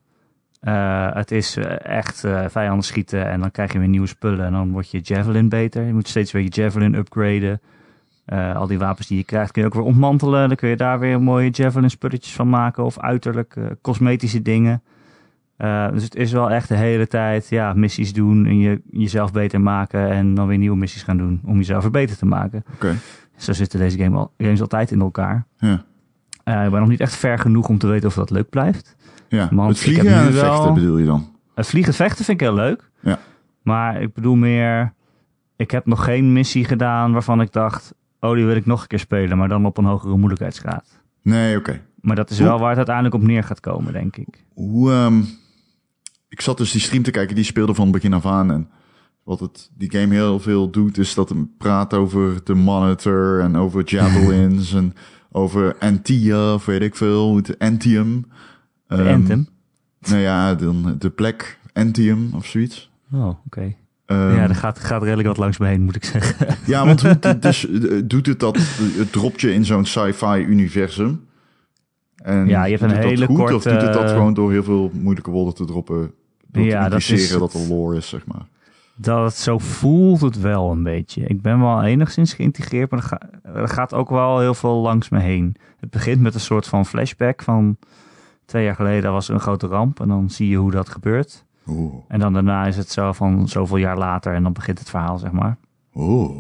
Eh, 0.60 1.14
het 1.14 1.30
is 1.30 1.56
eh, 1.56 1.84
echt 1.84 2.24
eh, 2.24 2.44
vijanden 2.48 2.84
schieten 2.84 3.26
en 3.26 3.40
dan 3.40 3.50
krijg 3.50 3.72
je 3.72 3.78
weer 3.78 3.88
nieuwe 3.88 4.06
spullen. 4.06 4.46
En 4.46 4.52
dan 4.52 4.72
wordt 4.72 4.90
je 4.90 5.00
javelin 5.02 5.48
beter. 5.48 5.84
Je 5.84 5.92
moet 5.92 6.08
steeds 6.08 6.32
weer 6.32 6.42
je 6.42 6.48
javelin 6.48 6.94
upgraden. 6.94 7.60
Eh, 8.31 8.56
al 8.56 8.67
die 8.67 8.79
wapens 8.79 9.06
die 9.06 9.17
je 9.17 9.25
krijgt 9.25 9.53
kun 9.53 9.62
je 9.62 9.69
ook 9.69 9.75
weer 9.75 9.82
ontmantelen. 9.82 10.49
Dan 10.49 10.56
kun 10.56 10.69
je 10.69 10.77
daar 10.77 10.99
weer 10.99 11.23
mooie 11.23 11.50
javelin 11.50 11.91
spulletjes 11.91 12.35
van 12.35 12.49
maken. 12.49 12.85
Of 12.85 12.99
uiterlijk 12.99 13.56
eh, 13.56 13.65
cosmetische 13.82 14.43
dingen. 14.43 14.82
Eh, 15.56 15.91
dus 15.93 16.03
het 16.03 16.15
is 16.17 16.32
wel 16.32 16.50
echt 16.50 16.69
de 16.69 16.77
hele 16.77 17.06
tijd 17.06 17.49
ja, 17.49 17.73
missies 17.73 18.12
doen 18.12 18.47
en 18.47 18.59
je, 18.59 18.81
jezelf 18.91 19.32
beter 19.32 19.61
maken. 19.61 20.11
En 20.11 20.35
dan 20.35 20.47
weer 20.47 20.59
nieuwe 20.59 20.77
missies 20.77 21.03
gaan 21.03 21.17
doen 21.17 21.41
om 21.44 21.56
jezelf 21.56 21.82
weer 21.82 21.91
beter 21.91 22.17
te 22.17 22.27
maken. 22.27 22.65
Oké. 22.75 22.94
Zo 23.37 23.53
zitten 23.53 23.79
deze 23.79 23.99
game 23.99 24.17
al, 24.17 24.32
games 24.38 24.61
altijd 24.61 24.91
in 24.91 25.00
elkaar. 25.00 25.47
Ja. 25.59 25.85
Ik 26.44 26.71
ben 26.71 26.81
nog 26.81 26.88
niet 26.88 27.00
echt 27.00 27.17
ver 27.17 27.38
genoeg 27.38 27.69
om 27.69 27.79
te 27.79 27.87
weten 27.87 28.09
of 28.09 28.15
dat 28.15 28.31
leuk 28.31 28.49
blijft. 28.49 28.97
Ja, 29.29 29.49
Want 29.53 29.69
het 29.69 29.77
ik 29.77 29.82
vliegen 29.82 30.06
heb 30.06 30.15
en 30.17 30.21
nu 30.21 30.27
het 30.32 30.41
wel- 30.41 30.55
vechten 30.55 30.75
bedoel 30.75 30.99
je 30.99 31.06
dan? 31.06 31.29
Het 31.55 31.67
vliegen 31.67 31.94
vechten 31.94 32.25
vind 32.25 32.41
ik 32.41 32.47
heel 32.47 32.56
leuk. 32.56 32.91
Ja. 33.00 33.19
Maar 33.62 34.03
ik 34.03 34.15
bedoel 34.15 34.35
meer... 34.37 34.93
Ik 35.56 35.71
heb 35.71 35.87
nog 35.87 36.05
geen 36.05 36.32
missie 36.32 36.65
gedaan 36.65 37.12
waarvan 37.12 37.41
ik 37.41 37.53
dacht... 37.53 37.94
Oh, 38.20 38.34
die 38.34 38.44
wil 38.44 38.56
ik 38.56 38.67
nog 38.67 38.82
een 38.82 38.87
keer 38.88 38.99
spelen, 38.99 39.38
maar 39.38 39.49
dan 39.49 39.67
op 39.67 39.78
een 39.78 39.84
hogere 39.84 40.17
moeilijkheidsgraad. 40.17 40.99
Nee, 41.22 41.56
oké. 41.56 41.81
Maar 42.00 42.17
dat 42.17 42.31
is 42.31 42.38
wel 42.38 42.58
waar 42.58 42.69
het 42.69 42.76
uiteindelijk 42.76 43.14
op 43.14 43.22
neer 43.22 43.44
gaat 43.44 43.61
komen, 43.61 43.93
denk 43.93 44.17
ik. 44.17 44.44
Hoe, 44.55 44.90
ehm, 44.93 45.20
ik 46.28 46.40
zat 46.40 46.56
dus 46.58 46.72
die 46.72 46.81
stream 46.81 47.02
te 47.02 47.11
kijken, 47.11 47.34
die 47.34 47.44
speelde 47.44 47.75
van 47.75 47.90
begin 47.90 48.12
af 48.12 48.26
aan. 48.26 48.52
En 48.52 48.69
wat 49.22 49.40
het, 49.40 49.70
die 49.75 49.90
game 49.90 50.14
heel 50.14 50.40
veel 50.40 50.70
doet, 50.70 50.99
is 50.99 51.14
dat 51.14 51.28
het 51.28 51.56
praat 51.58 51.94
over 51.94 52.44
de 52.44 52.55
monitor 52.55 53.40
en 53.40 53.56
over 53.56 53.84
javelins 53.84 54.72
en 54.81 54.94
over 55.32 55.76
Antia, 55.78 56.55
of 56.55 56.64
weet 56.64 56.82
ik 56.82 56.96
veel, 56.96 57.37
het 57.37 57.58
Antium. 57.58 58.26
De 58.87 58.96
Ehm, 58.96 59.14
Anthem. 59.14 59.49
Nou 60.00 60.20
ja, 60.20 60.55
dan 60.55 60.94
de 60.99 61.11
plek 61.11 61.58
Antium 61.72 62.31
of 62.34 62.46
zoiets. 62.46 62.90
Oh, 63.12 63.28
oké. 63.46 63.75
Ehm, 64.10 64.34
ja, 64.34 64.42
er 64.48 64.54
gaat, 64.54 64.78
gaat 64.78 65.02
redelijk 65.02 65.28
wat 65.28 65.36
langs 65.36 65.58
me 65.58 65.66
heen, 65.66 65.82
moet 65.82 65.96
ik 65.96 66.04
zeggen. 66.04 66.56
ja, 66.66 66.86
want 66.86 67.02
hoe, 67.02 67.18
dus, 67.40 67.68
eh, 67.68 68.00
doet 68.04 68.26
het 68.26 68.40
dat, 68.40 68.56
het 68.96 69.12
dropt 69.12 69.40
je 69.40 69.52
in 69.52 69.64
zo'n 69.64 69.84
sci-fi 69.84 70.34
universum? 70.36 71.24
En 72.16 72.46
Ja, 72.46 72.64
je 72.64 72.76
hebt 72.76 72.92
een 72.92 72.98
hele 72.98 73.26
goed, 73.26 73.38
Of 73.40 73.50
korte- 73.50 73.70
doet 73.70 73.82
het 73.82 73.92
dat 73.92 74.10
gewoon 74.10 74.34
door 74.34 74.50
heel 74.52 74.62
veel 74.62 74.90
moeilijke 74.94 75.31
woorden 75.31 75.55
te 75.55 75.64
droppen? 75.64 76.12
Door 76.46 76.64
Ja, 76.64 76.84
te 76.84 76.90
dat 76.90 76.98
is 76.98 77.29
dat 77.31 77.55
er 77.55 77.60
lore 77.69 77.96
is, 77.96 78.08
zeg 78.08 78.26
maar. 78.26 78.46
Dat 78.96 79.36
zo 79.36 79.58
voelt 79.58 80.20
het 80.20 80.40
wel 80.40 80.70
een 80.70 80.82
beetje. 80.82 81.22
Ik 81.22 81.43
ben 81.43 81.60
wel 81.60 81.82
enigszins 81.82 82.32
geïntegreerd, 82.32 82.90
maar 82.90 83.00
er, 83.00 83.06
ga- 83.06 83.20
er 83.55 83.69
gaat 83.69 83.94
ook 83.94 84.10
wel 84.10 84.38
heel 84.40 84.55
veel 84.55 84.76
langs 84.81 85.08
me 85.08 85.20
heen. 85.20 85.56
Het 85.81 85.90
begint 85.90 86.20
met 86.20 86.34
een 86.34 86.40
soort 86.40 86.67
van 86.67 86.86
flashback 86.86 87.43
van 87.43 87.76
twee 88.44 88.64
jaar 88.64 88.74
geleden 88.74 89.12
was 89.12 89.29
er 89.29 89.34
een 89.34 89.40
grote 89.40 89.67
ramp 89.67 90.00
en 90.00 90.08
dan 90.08 90.31
zie 90.31 90.48
je 90.48 90.56
hoe 90.56 90.70
dat 90.70 90.88
gebeurt. 90.88 91.44
Oeh. 91.70 91.94
En 92.08 92.19
dan 92.19 92.32
daarna 92.32 92.67
is 92.67 92.77
het 92.77 92.91
zo 92.91 93.12
van 93.12 93.48
zoveel 93.48 93.77
jaar 93.77 93.98
later 93.98 94.34
en 94.34 94.43
dan 94.43 94.53
begint 94.53 94.79
het 94.79 94.91
verhaal, 94.91 95.19
zeg 95.19 95.31
maar. 95.31 95.56
Oeh. 95.94 96.31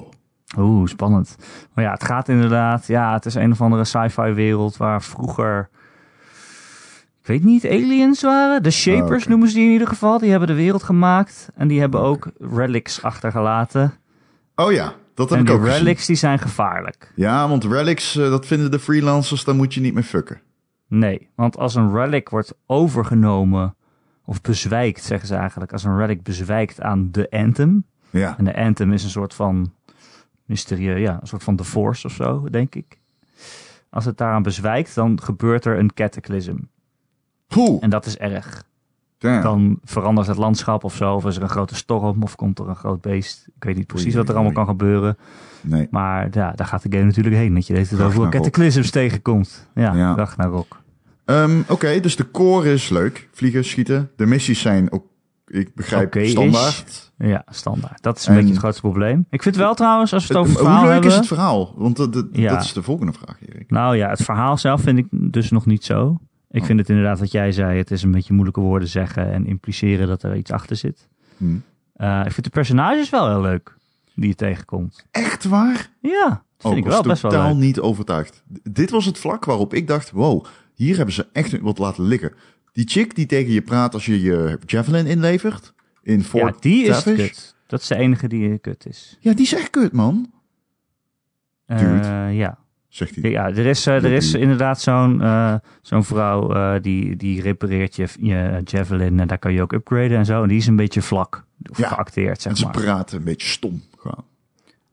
Oeh, 0.58 0.88
spannend. 0.88 1.36
Maar 1.74 1.84
ja, 1.84 1.90
het 1.92 2.04
gaat 2.04 2.28
inderdaad, 2.28 2.86
ja, 2.86 3.12
het 3.12 3.26
is 3.26 3.34
een 3.34 3.50
of 3.52 3.60
andere 3.60 3.84
sci-fi 3.84 4.32
wereld 4.32 4.76
waar 4.76 5.02
vroeger, 5.02 5.68
ik 7.20 7.26
weet 7.26 7.44
niet, 7.44 7.66
aliens 7.66 8.22
waren. 8.22 8.62
De 8.62 8.70
Shapers 8.70 9.22
Ah, 9.24 9.28
noemen 9.28 9.48
ze 9.48 9.54
die 9.54 9.64
in 9.66 9.72
ieder 9.72 9.86
geval. 9.88 10.18
Die 10.18 10.30
hebben 10.30 10.48
de 10.48 10.54
wereld 10.54 10.82
gemaakt 10.82 11.48
en 11.54 11.68
die 11.68 11.80
hebben 11.80 12.00
ook 12.00 12.30
relics 12.38 13.02
achtergelaten. 13.02 13.92
Oh 14.54 14.72
ja, 14.72 14.92
dat 15.14 15.30
heb 15.30 15.38
en 15.38 15.44
ik 15.44 15.50
ook 15.50 15.60
gezien. 15.60 15.76
relics 15.76 16.06
die 16.06 16.16
zijn 16.16 16.38
gevaarlijk. 16.38 17.12
Ja, 17.14 17.48
want 17.48 17.64
relics, 17.64 18.16
eh, 18.16 18.30
dat 18.30 18.46
vinden 18.46 18.70
de 18.70 18.78
freelancers, 18.78 19.44
daar 19.44 19.54
moet 19.54 19.74
je 19.74 19.80
niet 19.80 19.94
mee 19.94 20.02
fucken. 20.04 20.40
Nee, 20.88 21.28
want 21.34 21.56
als 21.58 21.74
een 21.74 21.92
relic 21.92 22.28
wordt 22.28 22.54
overgenomen 22.66 23.74
of 24.30 24.40
bezwijkt, 24.40 25.04
zeggen 25.04 25.28
ze 25.28 25.34
eigenlijk, 25.34 25.72
als 25.72 25.84
een 25.84 25.96
relic 25.96 26.22
bezwijkt 26.22 26.80
aan 26.80 27.08
de 27.10 27.30
Anthem. 27.30 27.84
Ja. 28.10 28.38
En 28.38 28.44
de 28.44 28.56
Anthem 28.56 28.92
is 28.92 29.04
een 29.04 29.10
soort 29.10 29.34
van 29.34 29.72
mysterie, 30.44 30.94
ja, 30.98 31.18
een 31.20 31.26
soort 31.26 31.42
van 31.42 31.56
The 31.56 31.64
Force 31.64 32.06
of 32.06 32.12
zo, 32.12 32.48
denk 32.50 32.74
ik. 32.74 32.98
Als 33.88 34.04
het 34.04 34.18
daaraan 34.18 34.42
bezwijkt, 34.42 34.94
dan 34.94 35.20
gebeurt 35.22 35.64
er 35.64 35.78
een 35.78 35.94
cataclysm. 35.94 36.56
Poeh. 37.46 37.82
En 37.82 37.90
dat 37.90 38.06
is 38.06 38.16
erg. 38.18 38.64
Damn. 39.18 39.42
Dan 39.42 39.78
verandert 39.84 40.26
het 40.26 40.36
landschap 40.36 40.84
of 40.84 40.94
zo, 40.94 41.14
of 41.14 41.26
is 41.26 41.36
er 41.36 41.42
een 41.42 41.48
grote 41.48 41.74
storm, 41.74 42.22
of 42.22 42.34
komt 42.36 42.58
er 42.58 42.68
een 42.68 42.76
groot 42.76 43.00
beest. 43.00 43.48
Ik 43.56 43.64
weet 43.64 43.76
niet 43.76 43.86
precies 43.86 44.14
wat 44.14 44.28
er 44.28 44.34
allemaal 44.34 44.52
kan 44.52 44.66
gebeuren. 44.66 45.16
Nee. 45.60 45.88
Maar 45.90 46.28
ja, 46.30 46.52
daar 46.52 46.66
gaat 46.66 46.82
de 46.82 46.92
game 46.92 47.04
natuurlijk 47.04 47.36
heen. 47.36 47.54
Dat 47.54 47.66
je 47.66 47.74
deze 47.74 47.96
Ragnarok. 47.96 48.30
cataclysms 48.32 48.90
tegenkomt. 48.90 49.68
Ja, 49.74 49.92
Ja. 49.94 50.14
Ragnarok. 50.14 50.79
Ehm, 51.30 51.60
Oké, 51.68 52.00
dus 52.00 52.16
de 52.16 52.30
core 52.30 52.72
is 52.72 52.88
leuk. 52.88 53.28
Vliegen, 53.32 53.64
schieten. 53.64 54.10
De 54.16 54.26
missies 54.26 54.60
zijn 54.60 54.92
ook, 54.92 55.04
ik 55.46 55.74
begrijp, 55.74 56.16
standaard. 56.22 57.12
Ja, 57.18 57.44
standaard. 57.50 58.02
Dat 58.02 58.18
is 58.18 58.22
een 58.26 58.28
En- 58.30 58.34
beetje 58.36 58.50
het 58.50 58.60
grootste 58.60 58.82
probleem. 58.82 59.26
Ik 59.30 59.42
vind 59.42 59.56
wel 59.56 59.74
trouwens, 59.74 60.12
als 60.12 60.26
we 60.26 60.32
het 60.34 60.36
over 60.42 60.50
het 60.52 60.60
Hoe 60.60 60.68
verhaal 60.68 60.84
leuk 60.86 60.92
hebben... 60.94 61.10
is 61.10 61.16
het 61.16 61.26
verhaal? 61.26 61.74
Want 61.76 61.96
dat, 61.96 62.12
dat, 62.12 62.26
Ja. 62.32 62.54
dat 62.54 62.64
is 62.64 62.72
de 62.72 62.82
volgende 62.82 63.12
vraag, 63.12 63.36
Erik. 63.48 63.70
Nou 63.70 63.96
ja, 63.96 64.08
het 64.08 64.22
verhaal 64.22 64.58
zelf 64.58 64.80
vind 64.80 64.98
ik 64.98 65.06
dus 65.10 65.50
nog 65.50 65.66
niet 65.66 65.84
zo. 65.84 66.18
Ik 66.50 66.60
Oh. 66.60 66.66
vind 66.66 66.78
het 66.78 66.88
inderdaad 66.88 67.18
wat 67.18 67.32
jij 67.32 67.52
zei. 67.52 67.78
Het 67.78 67.90
is 67.90 68.02
een 68.02 68.10
beetje 68.10 68.32
moeilijke 68.32 68.60
woorden 68.60 68.88
zeggen 68.88 69.32
en 69.32 69.46
impliceren 69.46 70.06
dat 70.06 70.22
er 70.22 70.36
iets 70.36 70.50
achter 70.50 70.76
zit. 70.76 71.08
Hm. 71.36 71.44
Eh, 71.94 72.20
ik 72.24 72.32
vind 72.32 72.44
de 72.46 72.52
personages 72.52 73.10
wel 73.10 73.28
heel 73.28 73.40
leuk 73.40 73.76
die 74.14 74.28
je 74.28 74.34
tegenkomt. 74.34 75.04
Echt 75.10 75.44
waar? 75.44 75.90
Ja, 76.00 76.28
dat 76.28 76.40
vind 76.58 76.72
Oh, 76.72 76.78
ik 76.78 76.84
wel 76.84 77.02
best 77.02 77.22
wel 77.22 77.30
totaal 77.30 77.48
leuk. 77.52 77.56
niet 77.62 77.80
overtuigd. 77.80 78.42
D- 78.52 78.58
Dit 78.74 78.90
was 78.90 79.04
het 79.04 79.18
vlak 79.18 79.44
waarop 79.44 79.74
ik 79.74 79.86
dacht, 79.86 80.10
wow, 80.10 80.44
hier 80.84 80.96
hebben 80.96 81.14
ze 81.14 81.26
echt 81.32 81.60
wat 81.60 81.78
laten 81.78 82.04
liggen. 82.04 82.32
Die 82.72 82.88
chick 82.88 83.14
die 83.14 83.26
tegen 83.26 83.52
je 83.52 83.62
praat 83.62 83.94
als 83.94 84.06
je 84.06 84.20
je 84.20 84.58
javelin 84.66 85.06
inlevert 85.06 85.74
in 86.02 86.24
Fort 86.24 86.54
Ja, 86.54 86.60
die 86.60 86.84
is 86.84 87.02
kut. 87.02 87.54
Dat 87.66 87.80
is 87.80 87.86
de 87.86 87.96
enige 87.96 88.28
die 88.28 88.58
kut 88.58 88.86
is. 88.86 89.16
Ja, 89.20 89.32
die 89.32 89.44
is 89.44 89.54
echt 89.54 89.70
kut, 89.70 89.92
man. 89.92 90.32
Eh, 91.66 91.78
Dude. 91.78 92.34
ja. 92.34 92.58
Zegt 92.88 93.16
hij. 93.16 93.30
Ja, 93.30 93.46
er 93.48 93.66
is, 93.66 93.86
eh, 93.86 93.94
er 94.04 94.12
is 94.12 94.34
inderdaad 94.34 94.80
zo'n 94.80 95.22
eh, 95.22 95.54
zo'n 95.82 96.04
vrouw 96.04 96.54
eh, 96.54 96.80
die, 96.82 97.16
die 97.16 97.42
repareert 97.42 97.96
je, 97.96 98.06
je 98.20 98.60
javelin 98.64 99.20
en 99.20 99.26
daar 99.28 99.38
kan 99.38 99.52
je 99.52 99.62
ook 99.62 99.72
upgraden 99.72 100.18
en 100.18 100.24
zo. 100.24 100.42
En 100.42 100.48
die 100.48 100.58
is 100.58 100.66
een 100.66 100.76
beetje 100.76 101.02
vlak 101.02 101.44
of 101.70 101.78
Ja. 101.78 101.88
geacteerd, 101.88 102.40
zeg 102.42 102.52
en 102.52 102.58
ze 102.58 102.64
maar. 102.64 102.72
praten 102.72 103.18
een 103.18 103.24
beetje 103.24 103.48
stom. 103.48 103.82
Gewoon. 103.98 104.24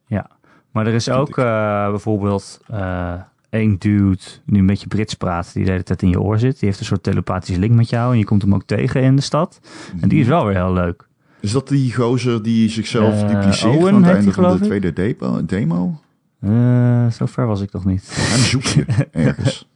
Ja, 0.07 0.29
maar 0.71 0.87
er 0.87 0.93
is 0.93 1.09
ook 1.09 1.37
eh, 1.37 1.89
bijvoorbeeld 1.89 2.59
eh 2.67 3.21
één 3.49 3.75
dude 3.79 4.17
die 4.45 4.59
een 4.59 4.65
beetje 4.65 4.87
Brits 4.87 5.13
praat, 5.13 5.53
die 5.53 5.65
de 5.65 5.71
hele 5.71 5.83
tijd 5.83 6.01
in 6.01 6.09
je 6.09 6.21
oor 6.21 6.39
zit. 6.39 6.59
Die 6.59 6.67
heeft 6.69 6.79
een 6.79 6.85
soort 6.85 7.03
telepathische 7.03 7.59
link 7.59 7.73
met 7.73 7.89
jou 7.89 8.11
en 8.13 8.17
je 8.17 8.25
komt 8.25 8.41
hem 8.41 8.53
ook 8.53 8.63
tegen 8.65 9.01
in 9.01 9.15
de 9.15 9.21
stad. 9.21 9.59
En 10.01 10.09
die 10.09 10.19
is 10.21 10.27
wel 10.27 10.45
weer 10.45 10.55
heel 10.55 10.73
leuk. 10.73 11.07
Is 11.39 11.51
dat 11.51 11.67
die 11.67 11.93
gozer 11.95 12.43
die 12.43 12.69
zichzelf 12.69 13.21
Eh, 13.21 13.29
dupliceert 13.29 13.75
Owen 13.75 13.93
aan 13.93 14.03
het 14.03 14.11
einde 14.15 14.23
die, 14.23 14.33
van 14.33 14.57
de 14.57 14.65
tweede 14.65 14.93
demo? 14.93 15.45
demo? 15.45 15.99
Eh 16.39 17.07
zo 17.11 17.25
ver 17.25 17.47
was 17.47 17.61
ik 17.61 17.71
nog 17.71 17.85
niet. 17.85 18.03
Hem 18.15 18.39
zoek 18.39 18.63
je 18.63 18.85
ergens. 19.11 19.67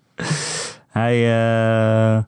Hij, 0.88 1.14
eh 1.14 2.18
eh, 2.18 2.24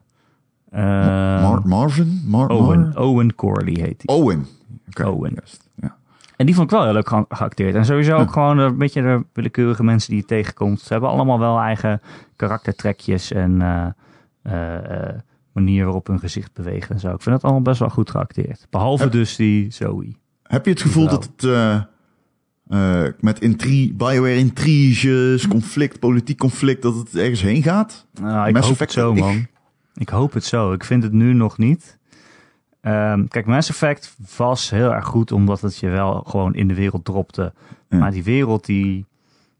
Mar 1.42 1.60
Marvin? 1.66 2.22
Mar 2.26 2.48
Owen, 2.48 2.80
Mar- 2.80 2.96
Owen 2.96 3.34
Corley 3.34 3.72
heet 3.80 4.02
hij. 4.06 4.16
Owen. 4.16 4.46
Oké, 4.88 5.04
Owen. 5.06 5.34
Ja. 5.80 5.96
En 6.36 6.46
die 6.46 6.54
vond 6.54 6.70
ik 6.70 6.76
wel 6.76 6.84
heel 6.84 6.92
leuk 6.92 7.08
ge- 7.08 7.24
geacteerd. 7.28 7.74
En 7.74 7.84
sowieso 7.84 8.16
ook 8.16 8.32
gewoon 8.32 8.58
een 8.58 8.78
beetje 8.78 9.02
de 9.02 9.22
willekeurige 9.32 9.84
mensen 9.84 10.10
die 10.10 10.20
je 10.20 10.26
tegenkomt. 10.26 10.80
Ze 10.80 10.92
hebben 10.92 11.10
allemaal 11.10 11.38
wel 11.38 11.58
eigen 11.58 12.00
karaktertrekjes 12.36 13.32
en 13.32 13.62
eh, 13.62 13.86
eh, 14.42 15.08
eh, 15.08 15.14
manier 15.52 15.84
waarop 15.84 16.06
hun 16.06 16.18
gezicht 16.18 16.52
beweegt 16.52 16.90
en 16.90 17.00
zo. 17.00 17.14
Ik 17.14 17.22
vind 17.22 17.34
het 17.34 17.44
allemaal 17.44 17.62
best 17.62 17.78
wel 17.78 17.88
goed 17.90 18.10
geacteerd. 18.10 18.66
Behalve 18.70 19.02
Heb- 19.02 19.12
dus 19.12 19.36
die 19.36 19.70
Zoe. 19.70 20.16
Heb 20.42 20.64
je 20.64 20.70
het 20.70 20.82
gevoel 20.82 21.08
dat 21.08 21.24
het 21.36 21.44
eh, 21.44 21.74
eh, 22.68 23.12
met 23.20 23.40
intri 23.40 23.94
Bioware 23.94 24.36
intriges, 24.36 25.48
conflict, 25.48 25.98
politiek 25.98 26.38
conflict, 26.38 26.82
dat 26.82 26.94
het 26.96 27.16
ergens 27.16 27.42
heen 27.42 27.62
gaat? 27.62 28.06
Nou, 28.20 28.48
ik 28.48 28.54
Mass 28.54 28.68
hoop 28.68 28.78
het 28.78 28.92
zo, 28.92 29.12
ik- 29.12 29.18
man. 29.18 29.46
Ik 29.94 30.08
hoop 30.08 30.32
het 30.32 30.44
zo. 30.44 30.72
Ik 30.72 30.84
vind 30.84 31.02
het 31.02 31.12
nu 31.12 31.32
nog 31.32 31.58
niet. 31.58 31.98
Ehm, 32.84 33.26
kijk, 33.28 33.46
Mass 33.46 33.68
Effect 33.68 34.16
was 34.36 34.70
heel 34.70 34.92
erg 34.92 35.04
goed 35.06 35.32
omdat 35.32 35.60
het 35.60 35.76
je 35.78 35.88
wel 35.88 36.22
gewoon 36.26 36.54
in 36.54 36.68
de 36.68 36.74
wereld 36.74 37.04
dropte. 37.04 37.52
Ja. 37.88 37.98
Maar 37.98 38.10
die 38.10 38.24
wereld 38.24 38.64
die, 38.66 39.06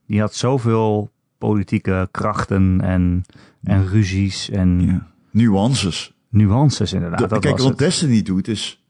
die 0.07 0.21
had 0.21 0.35
zoveel 0.35 1.11
politieke 1.39 2.09
krachten 2.11 2.81
en, 2.81 3.23
en 3.63 3.89
ruzies 3.89 4.51
en 4.51 4.81
Ja. 4.87 5.07
Nuances. 5.31 6.13
nuances 6.29 6.93
inderdaad. 6.93 7.19
De- 7.19 7.27
dat 7.27 7.41
kijk, 7.41 7.59
wat 7.59 7.69
het. 7.69 7.79
Destiny 7.79 8.23
doet 8.23 8.49
is 8.49 8.85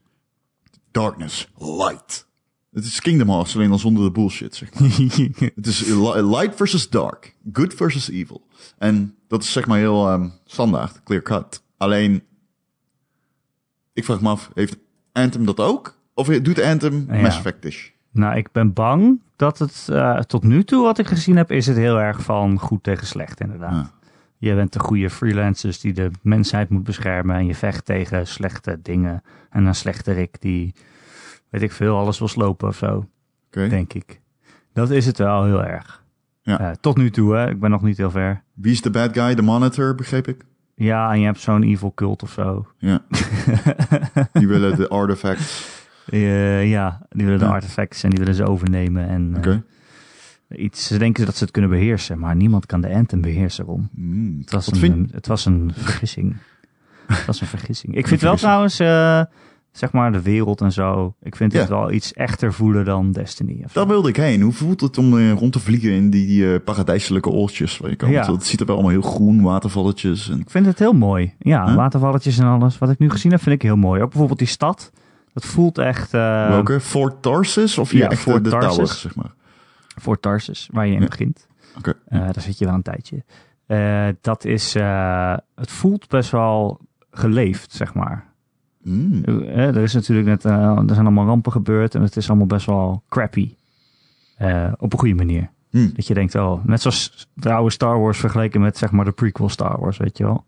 darkness, 0.91 1.51
light. 1.57 2.27
Het 2.73 2.85
is 2.85 2.99
Kingdom 3.01 3.29
Hearts, 3.29 3.55
alleen 3.55 3.69
dan 3.69 3.79
zonder 3.79 4.03
de 4.03 4.11
bullshit, 4.11 4.55
zeg 4.55 4.73
maar. 4.79 4.89
Het 5.55 5.67
is 5.67 5.85
li- 5.85 6.21
light 6.21 6.55
versus 6.55 6.89
dark. 6.89 7.35
Good 7.53 7.73
versus 7.73 8.09
evil. 8.09 8.47
En 8.77 9.15
dat 9.27 9.43
is 9.43 9.51
zeg 9.51 9.67
maar 9.67 9.77
heel 9.77 10.07
ehm, 10.09 10.29
standaard, 10.45 11.03
clear 11.03 11.21
cut. 11.21 11.63
Alleen, 11.77 12.23
ik 13.95 14.03
vraag 14.03 14.21
me 14.21 14.29
af, 14.29 14.51
heeft 14.53 14.77
Anthem 15.11 15.45
dat 15.45 15.59
ook? 15.59 15.97
Of 16.13 16.27
doet 16.27 16.61
Anthem 16.61 17.05
Ja. 17.09 17.21
Mass 17.21 17.37
Effect-ish? 17.37 17.89
nou, 18.11 18.35
ik 18.37 18.51
ben 18.51 18.73
bang 18.73 19.21
dat 19.35 19.59
het 19.59 19.87
eh, 19.91 20.19
tot 20.19 20.43
nu 20.43 20.63
toe 20.63 20.83
wat 20.83 20.97
ik 20.97 21.07
gezien 21.07 21.35
heb, 21.35 21.51
is 21.51 21.67
het 21.67 21.77
heel 21.77 21.99
erg 21.99 22.21
van 22.21 22.59
goed 22.59 22.83
tegen 22.83 23.07
slecht 23.07 23.39
inderdaad. 23.39 23.71
Ja. 23.71 23.91
Je 24.37 24.55
bent 24.55 24.73
de 24.73 24.79
goede 24.79 25.09
freelancers 25.09 25.79
die 25.79 25.93
de 25.93 26.11
mensheid 26.21 26.69
moet 26.69 26.83
beschermen 26.83 27.35
en 27.35 27.45
je 27.45 27.55
vecht 27.55 27.85
tegen 27.85 28.27
slechte 28.27 28.79
dingen. 28.81 29.23
En 29.49 29.65
een 29.65 29.75
slechte 29.75 30.11
Rick 30.11 30.41
die, 30.41 30.73
weet 31.49 31.61
ik 31.61 31.71
veel, 31.71 31.97
alles 31.97 32.19
wil 32.19 32.27
slopen 32.27 32.67
of 32.67 32.77
zo, 32.77 33.09
denk 33.49 33.93
ik. 33.93 34.21
Dat 34.73 34.89
is 34.89 35.05
het 35.05 35.17
wel 35.17 35.43
heel 35.45 35.63
erg. 35.63 36.03
Ja. 36.41 36.59
Eh, 36.59 36.71
tot 36.81 36.97
nu 36.97 37.09
toe, 37.11 37.35
hè. 37.35 37.49
Ik 37.49 37.59
ben 37.59 37.69
nog 37.69 37.81
niet 37.81 37.97
heel 37.97 38.11
ver. 38.11 38.43
Wie 38.53 38.71
is 38.71 38.81
de 38.81 38.89
bad 38.89 39.13
guy? 39.13 39.35
De 39.35 39.41
monitor, 39.41 39.95
begreep 39.95 40.27
ik? 40.27 40.45
Ja, 40.75 41.11
en 41.11 41.19
je 41.19 41.25
hebt 41.25 41.39
zo'n 41.39 41.63
evil 41.63 41.91
cult 41.95 42.23
of 42.23 42.31
zo. 42.31 42.67
Ja. 42.77 43.01
Die 44.33 44.47
willen 44.47 44.75
de 44.77 44.87
artifacts. 44.87 45.73
Eh, 46.05 46.69
ja, 46.69 47.01
die 47.09 47.23
willen 47.25 47.39
de 47.39 47.45
Ja. 47.45 47.51
artefacts 47.51 48.03
en 48.03 48.09
die 48.09 48.19
willen 48.19 48.35
ze 48.35 48.45
overnemen. 48.47 49.07
En 49.07 49.29
eh, 49.31 49.37
Oké. 49.37 49.63
iets, 50.49 50.87
ze 50.87 50.97
denken 50.97 51.25
dat 51.25 51.35
ze 51.35 51.43
het 51.43 51.53
kunnen 51.53 51.71
beheersen, 51.71 52.19
maar 52.19 52.35
niemand 52.35 52.65
kan 52.65 52.81
de 52.81 52.89
Anthem 52.93 53.21
beheersen, 53.21 53.65
Rom. 53.65 53.89
Hmm. 53.95 54.37
Het 54.41 54.51
was, 54.51 54.67
een, 54.67 54.75
vind- 54.77 55.11
het 55.11 55.27
was 55.27 55.45
een 55.45 55.71
vergissing. 55.75 56.35
het 57.07 57.25
was 57.25 57.41
een 57.41 57.47
vergissing. 57.47 57.95
Ik 57.95 58.07
vind 58.07 58.21
wel 58.21 58.35
trouwens, 58.35 58.79
eh, 58.79 59.21
zeg 59.75 59.91
maar, 59.91 60.11
de 60.11 60.21
wereld 60.21 60.61
en 60.61 60.71
zo. 60.71 61.15
Ik 61.21 61.35
vind 61.35 61.53
het 61.53 61.67
wel 61.69 61.91
iets 61.91 62.13
echter 62.13 62.53
voelen 62.53 62.85
dan 62.85 63.11
Destiny. 63.11 63.65
Daar 63.73 63.87
wilde 63.87 64.09
ik 64.09 64.15
heen. 64.15 64.41
Hoe 64.41 64.53
voelt 64.53 64.81
het 64.81 64.97
om 64.97 65.17
eh, 65.17 65.31
rond 65.31 65.51
te 65.53 65.59
vliegen 65.59 65.91
in 65.91 66.09
die, 66.09 66.27
die 66.27 66.53
eh, 66.53 66.59
paradijselijke 66.63 67.29
oortjes 67.29 67.77
waar 67.77 67.89
je 67.89 67.95
kan? 67.95 68.09
Ja. 68.11 68.31
Het 68.31 68.45
ziet 68.45 68.59
er 68.59 68.65
wel 68.65 68.75
allemaal 68.75 68.93
heel 68.93 69.01
groen, 69.01 69.41
watervalletjes. 69.41 70.29
En... 70.29 70.39
Ik 70.39 70.49
vind 70.49 70.65
het 70.65 70.79
heel 70.79 70.93
mooi. 70.93 71.33
Ja, 71.39 71.65
Huh? 71.65 71.75
watervalletjes 71.75 72.37
en 72.37 72.45
alles. 72.45 72.77
Wat 72.77 72.89
ik 72.89 72.99
nu 72.99 73.09
gezien 73.09 73.31
heb, 73.31 73.41
vind 73.41 73.55
ik 73.55 73.61
heel 73.61 73.75
mooi. 73.75 74.01
Ook 74.01 74.09
bijvoorbeeld 74.09 74.39
die 74.39 74.47
stad. 74.47 74.91
Dat 75.33 75.45
voelt 75.45 75.77
echt... 75.77 76.13
eh, 76.13 76.47
Welke? 76.47 76.79
Fort 76.79 77.21
Tarsus? 77.21 77.77
Of 77.77 77.91
je 77.91 77.97
ja, 77.97 78.09
echt 78.09 78.21
Fort 78.21 78.43
de 78.43 78.49
Tarsus. 78.49 79.01
zeg 79.01 79.15
maar? 79.15 79.33
Voor 80.01 80.19
Tarsus, 80.19 80.69
waar 80.71 80.87
je 80.87 80.93
in 80.93 81.01
Ja. 81.01 81.07
begint. 81.07 81.47
Oké. 81.77 81.93
Daar 82.09 82.41
zit 82.41 82.57
je 82.57 82.65
wel 82.65 82.73
een 82.73 82.81
tijdje. 82.81 83.23
Dat 84.21 84.45
is... 84.45 84.73
het 85.55 85.71
voelt 85.71 86.07
best 86.07 86.31
wel 86.31 86.79
geleefd, 87.11 87.71
zeg 87.71 87.93
maar. 87.93 88.33
Hmm. 88.85 89.23
Eh, 89.23 89.67
er 89.67 89.83
is 89.83 89.93
natuurlijk 89.93 90.27
net, 90.27 90.45
eh, 90.45 90.77
er 90.77 90.93
zijn 90.93 91.05
allemaal 91.05 91.25
rampen 91.25 91.51
gebeurd 91.51 91.95
en 91.95 92.01
het 92.01 92.15
is 92.15 92.27
allemaal 92.29 92.47
best 92.47 92.65
wel 92.65 93.03
crappy. 93.09 93.53
Eh, 94.37 94.71
op 94.77 94.93
een 94.93 94.99
goede 94.99 95.15
manier. 95.15 95.49
Hmm. 95.69 95.91
Dat 95.95 96.07
je 96.07 96.13
denkt, 96.13 96.35
oh, 96.35 96.65
net 96.65 96.81
zoals 96.81 97.27
de 97.33 97.51
oude 97.51 97.71
Star 97.71 97.99
Wars 97.99 98.19
vergeleken 98.19 98.61
met 98.61 98.77
zeg 98.77 98.91
maar 98.91 99.05
de 99.05 99.11
prequel 99.11 99.49
Star 99.49 99.79
Wars, 99.79 99.97
weet 99.97 100.17
je 100.17 100.23
wel. 100.23 100.45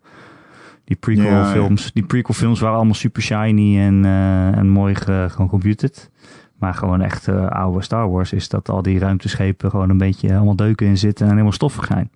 Die 0.84 0.96
prequel 0.96 1.24
Ja, 1.24 1.38
ja. 1.38 1.52
films, 1.52 1.92
die 1.92 2.02
prequel 2.02 2.34
films 2.34 2.60
waren 2.60 2.76
allemaal 2.76 2.94
super 2.94 3.22
shiny 3.22 3.78
en, 3.78 4.04
eh, 4.04 4.56
en 4.56 4.68
mooi 4.68 4.94
ge, 4.94 5.26
gewoon 5.30 5.48
computed. 5.48 6.10
Maar 6.58 6.74
gewoon 6.74 7.00
echt 7.00 7.28
eh, 7.28 7.46
oude 7.46 7.82
Star 7.82 8.10
Wars 8.10 8.32
is 8.32 8.48
dat 8.48 8.68
al 8.68 8.82
die 8.82 8.98
ruimteschepen 8.98 9.70
gewoon 9.70 9.90
een 9.90 9.98
beetje 9.98 10.36
allemaal 10.36 10.56
deuken 10.56 10.86
in 10.86 10.98
zitten 10.98 11.24
en 11.24 11.30
helemaal 11.30 11.52
stoffig 11.52 11.86
zijn. 11.86 12.10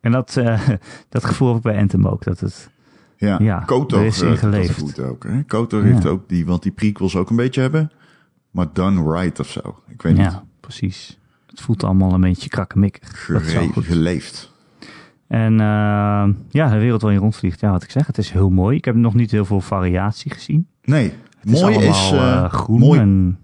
En 0.00 0.12
dat, 0.12 0.36
eh, 0.36 0.68
dat 1.08 1.24
gevoel 1.24 1.48
heb 1.48 1.56
ik 1.56 1.62
bij 1.62 1.78
Anthem 1.80 2.06
ook. 2.06 2.24
Dat 2.24 2.40
het, 2.40 2.70
Ja, 3.20 3.38
Ja, 3.38 3.58
Kotor 3.66 4.04
is 4.04 4.20
eh, 4.20 4.28
in 4.28 4.34
doet 4.40 4.52
dat 4.52 4.70
goed 4.70 4.98
ook. 5.00 5.24
Hè? 5.24 5.42
Kotor 5.42 5.82
heeft 5.82 6.06
ook 6.06 6.28
die, 6.28 6.46
want 6.46 6.62
die 6.62 6.72
prequels 6.72 7.16
ook 7.16 7.30
een 7.30 7.36
beetje 7.36 7.60
hebben. 7.60 7.90
Maar 8.50 8.66
done 8.72 9.12
right 9.20 9.40
of 9.40 9.48
zo. 9.48 9.82
Ik 9.88 10.02
weet 10.02 10.12
niet. 10.12 10.22
ja, 10.22 10.44
precies. 10.60 11.18
Het 11.46 11.60
voelt 11.60 11.84
allemaal 11.84 12.12
een 12.14 12.20
beetje 12.20 12.48
krakkemikkig. 12.48 13.24
Gere- 13.24 13.72
geleefd. 13.82 14.52
En 15.28 15.52
eh, 15.60 16.28
ja, 16.48 16.68
de 16.70 16.78
wereld 16.78 17.02
waar 17.02 17.12
je 17.12 17.18
rondvliegt, 17.18 17.60
ja, 17.60 17.70
wat 17.70 17.82
ik 17.82 17.90
zeg, 17.90 18.06
het 18.06 18.18
is 18.18 18.30
heel 18.30 18.50
mooi. 18.50 18.76
Ik 18.76 18.84
heb 18.84 18.94
nog 18.94 19.14
niet 19.14 19.30
heel 19.30 19.44
veel 19.44 19.60
variatie 19.60 20.30
gezien. 20.30 20.66
Nee, 20.82 21.12
Het 21.38 21.50
mooi 21.50 21.76
is, 21.76 22.10
allemaal, 22.12 22.44
eh, 22.44 22.52
groen 22.52 22.78
mooi, 22.80 23.00
en 23.00 23.38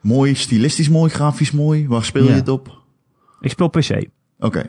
mooi, 0.00 0.34
stilistisch 0.34 0.88
mooi, 0.88 1.10
grafisch 1.10 1.50
mooi. 1.50 1.88
Waar 1.88 2.04
speel 2.04 2.24
je 2.24 2.30
het 2.32 2.48
op? 2.48 2.82
ik 3.40 3.50
speel 3.50 3.68
PC. 3.68 4.06
Oké, 4.38 4.64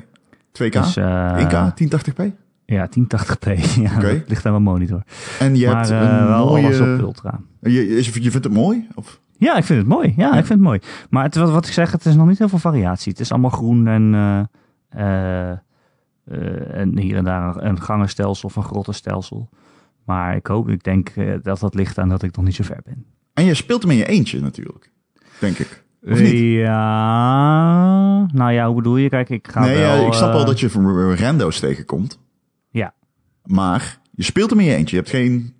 2K? 0.51 0.71
Dus, 0.71 0.95
eh, 0.95 1.35
1K? 1.37 1.75
1080p? 1.75 2.21
Ja, 2.69 2.89
1080p. 2.89 3.47
Ja, 3.81 4.21
ligt 4.27 4.45
aan 4.45 4.51
mijn 4.51 4.63
monitor. 4.63 5.03
En 5.39 5.55
je 5.55 5.65
maar 5.65 5.75
hebt 5.75 5.89
eh, 5.89 5.99
een 5.99 6.27
wel 6.27 6.47
mooie... 6.47 6.65
alles 6.65 6.79
op 6.79 6.88
ultra. 6.88 7.39
Je, 7.61 7.88
is, 7.88 8.05
je 8.05 8.31
vindt 8.31 8.45
het 8.45 8.53
mooi? 8.53 8.88
Of? 8.95 9.19
Ja, 9.38 9.57
ik 9.57 9.63
vind 9.63 9.79
het 9.79 9.88
mooi. 9.88 10.13
Ja, 10.17 10.23
Ja. 10.23 10.38
ik 10.38 10.45
vind 10.45 10.59
het 10.59 10.67
mooi. 10.67 10.79
Maar 11.09 11.23
het, 11.23 11.35
wat, 11.35 11.49
wat 11.49 11.65
ik 11.65 11.73
zeg, 11.73 11.91
het 11.91 12.05
is 12.05 12.15
nog 12.15 12.27
niet 12.27 12.38
heel 12.38 12.49
veel 12.49 12.59
variatie. 12.59 13.11
Het 13.11 13.21
is 13.21 13.31
allemaal 13.31 13.49
groen 13.49 13.88
en, 13.88 14.13
eh, 14.89 15.51
eh, 15.51 15.57
en 16.79 16.97
hier 16.97 17.15
en 17.15 17.23
daar 17.23 17.55
een, 17.55 17.67
een 17.67 17.81
gangenstelsel 17.81 18.49
of 18.49 18.55
een 18.55 18.63
grottenstelsel. 18.63 19.49
Maar 20.05 20.35
ik 20.35 20.47
hoop, 20.47 20.69
ik 20.69 20.83
denk 20.83 21.13
dat 21.43 21.59
dat 21.59 21.75
ligt 21.75 21.97
aan 21.97 22.09
dat 22.09 22.23
ik 22.23 22.35
nog 22.35 22.45
niet 22.45 22.55
zo 22.55 22.63
ver 22.63 22.81
ben. 22.83 23.05
En 23.33 23.45
je 23.45 23.53
speelt 23.53 23.81
hem 23.81 23.91
in 23.91 23.97
je 23.97 24.05
eentje 24.07 24.39
natuurlijk. 24.39 24.91
Denk 25.39 25.57
ik. 25.57 25.83
Of 26.03 26.19
niet? 26.19 26.39
Ja, 26.39 28.25
nou 28.25 28.51
ja, 28.51 28.65
hoe 28.65 28.75
bedoel 28.75 28.97
je? 28.97 29.09
Kijk, 29.09 29.29
ik 29.29 29.47
ga 29.51 29.59
nee, 29.59 29.77
wel... 29.77 30.01
ja, 30.01 30.07
ik 30.07 30.13
snap 30.13 30.31
wel 30.31 30.41
eh, 30.41 30.47
dat 30.47 30.59
je 30.59 30.69
van 30.69 31.15
rando's 31.15 31.59
tegenkomt. 31.59 32.19
Ja. 33.50 33.56
Maar 33.56 34.00
je 34.12 34.24
speelt 34.24 34.50
hem 34.50 34.60
in 34.60 34.65
je 34.65 34.75
eentje. 34.75 34.96
Je 34.96 35.01
hebt 35.01 35.13
geen 35.15 35.53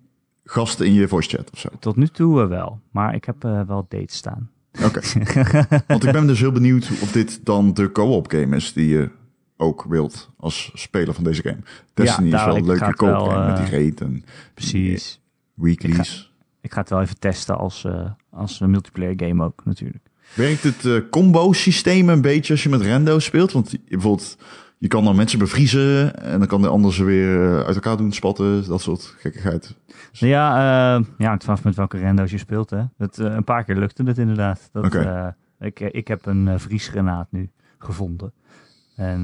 gasten 0.44 0.86
in 0.86 0.92
je 0.92 1.08
voice 1.08 1.28
chat 1.36 1.50
of 1.52 1.58
zo. 1.58 1.68
Tot 1.78 1.96
nu 1.96 2.06
toe 2.06 2.42
eh, 2.42 2.48
wel, 2.48 2.80
maar 2.90 3.14
ik 3.14 3.24
heb 3.24 3.44
eh, 3.44 3.60
wel 3.66 3.86
dates 3.88 4.16
staan. 4.16 4.50
Oké. 4.84 5.00
Want 5.86 6.04
ik 6.04 6.12
ben 6.12 6.26
dus 6.26 6.40
heel 6.40 6.52
benieuwd 6.52 6.90
of 7.02 7.12
dit 7.12 7.40
dan 7.44 7.74
de 7.74 7.92
co-op 7.92 8.30
game 8.30 8.56
is 8.56 8.72
die 8.72 8.88
je 8.88 9.10
ook 9.56 9.84
wilt 9.88 10.30
als 10.36 10.70
speler 10.74 11.14
van 11.14 11.24
deze 11.24 11.42
game. 11.42 11.58
Destiny 11.94 12.26
is 12.26 12.32
daar- 12.32 12.46
wel 12.46 12.56
ik 12.56 12.60
een 12.62 12.66
leuke 12.68 12.94
co-op 12.94 13.28
game 13.28 13.46
met 13.46 13.58
eh, 13.58 13.64
die 13.64 13.74
raid 13.78 14.00
en 14.00 14.24
Precies. 14.54 15.20
weeklies. 15.54 16.32
ik 16.60 16.72
ga 16.72 16.80
het 16.80 16.90
wel 16.90 17.00
even 17.00 17.18
testen 17.18 17.58
als, 17.58 17.84
eh, 17.84 18.10
als 18.30 18.60
een 18.60 18.70
multiplayer 18.70 19.14
game 19.16 19.44
ook 19.44 19.62
natuurlijk. 19.64 20.04
Werkt 20.34 20.62
het 20.62 20.84
eh, 20.84 20.96
combo-systeem 21.10 22.08
een 22.08 22.20
beetje 22.20 22.52
als 22.52 22.62
je 22.62 22.68
met 22.68 22.80
rando 22.82 23.18
speelt? 23.18 23.52
Want 23.52 23.70
je- 23.70 23.80
bijvoorbeeld, 23.88 24.36
je 24.80 24.88
kan 24.88 25.04
dan 25.04 25.16
mensen 25.16 25.38
bevriezen 25.38 26.16
en 26.22 26.38
dan 26.38 26.48
kan 26.48 26.62
de 26.62 26.68
ander 26.68 26.94
ze 26.94 27.04
weer 27.04 27.44
eh, 27.44 27.64
uit 27.64 27.74
elkaar 27.74 27.96
doen 27.96 28.12
spatten. 28.12 28.66
Dat 28.66 28.80
soort 28.80 29.14
gekkigheid. 29.18 29.76
Ja, 30.12 30.54
eh 30.96 31.04
ja, 31.18 31.28
hangt 31.28 31.44
vanaf 31.44 31.64
met 31.64 31.74
welke 31.74 32.00
rando's 32.00 32.30
je 32.30 32.38
speelt. 32.38 32.70
Hè. 32.70 32.84
Dat, 32.96 33.18
eh, 33.18 33.34
een 33.34 33.44
paar 33.44 33.64
keer 33.64 33.76
lukte 33.76 34.02
het 34.02 34.18
inderdaad. 34.18 34.68
Dat, 34.72 34.94
ik, 35.58 35.80
ik 35.80 36.08
heb 36.08 36.26
een 36.26 36.60
vriesgranaat 36.60 37.26
nu 37.30 37.50
gevonden. 37.78 38.32
En 38.96 39.22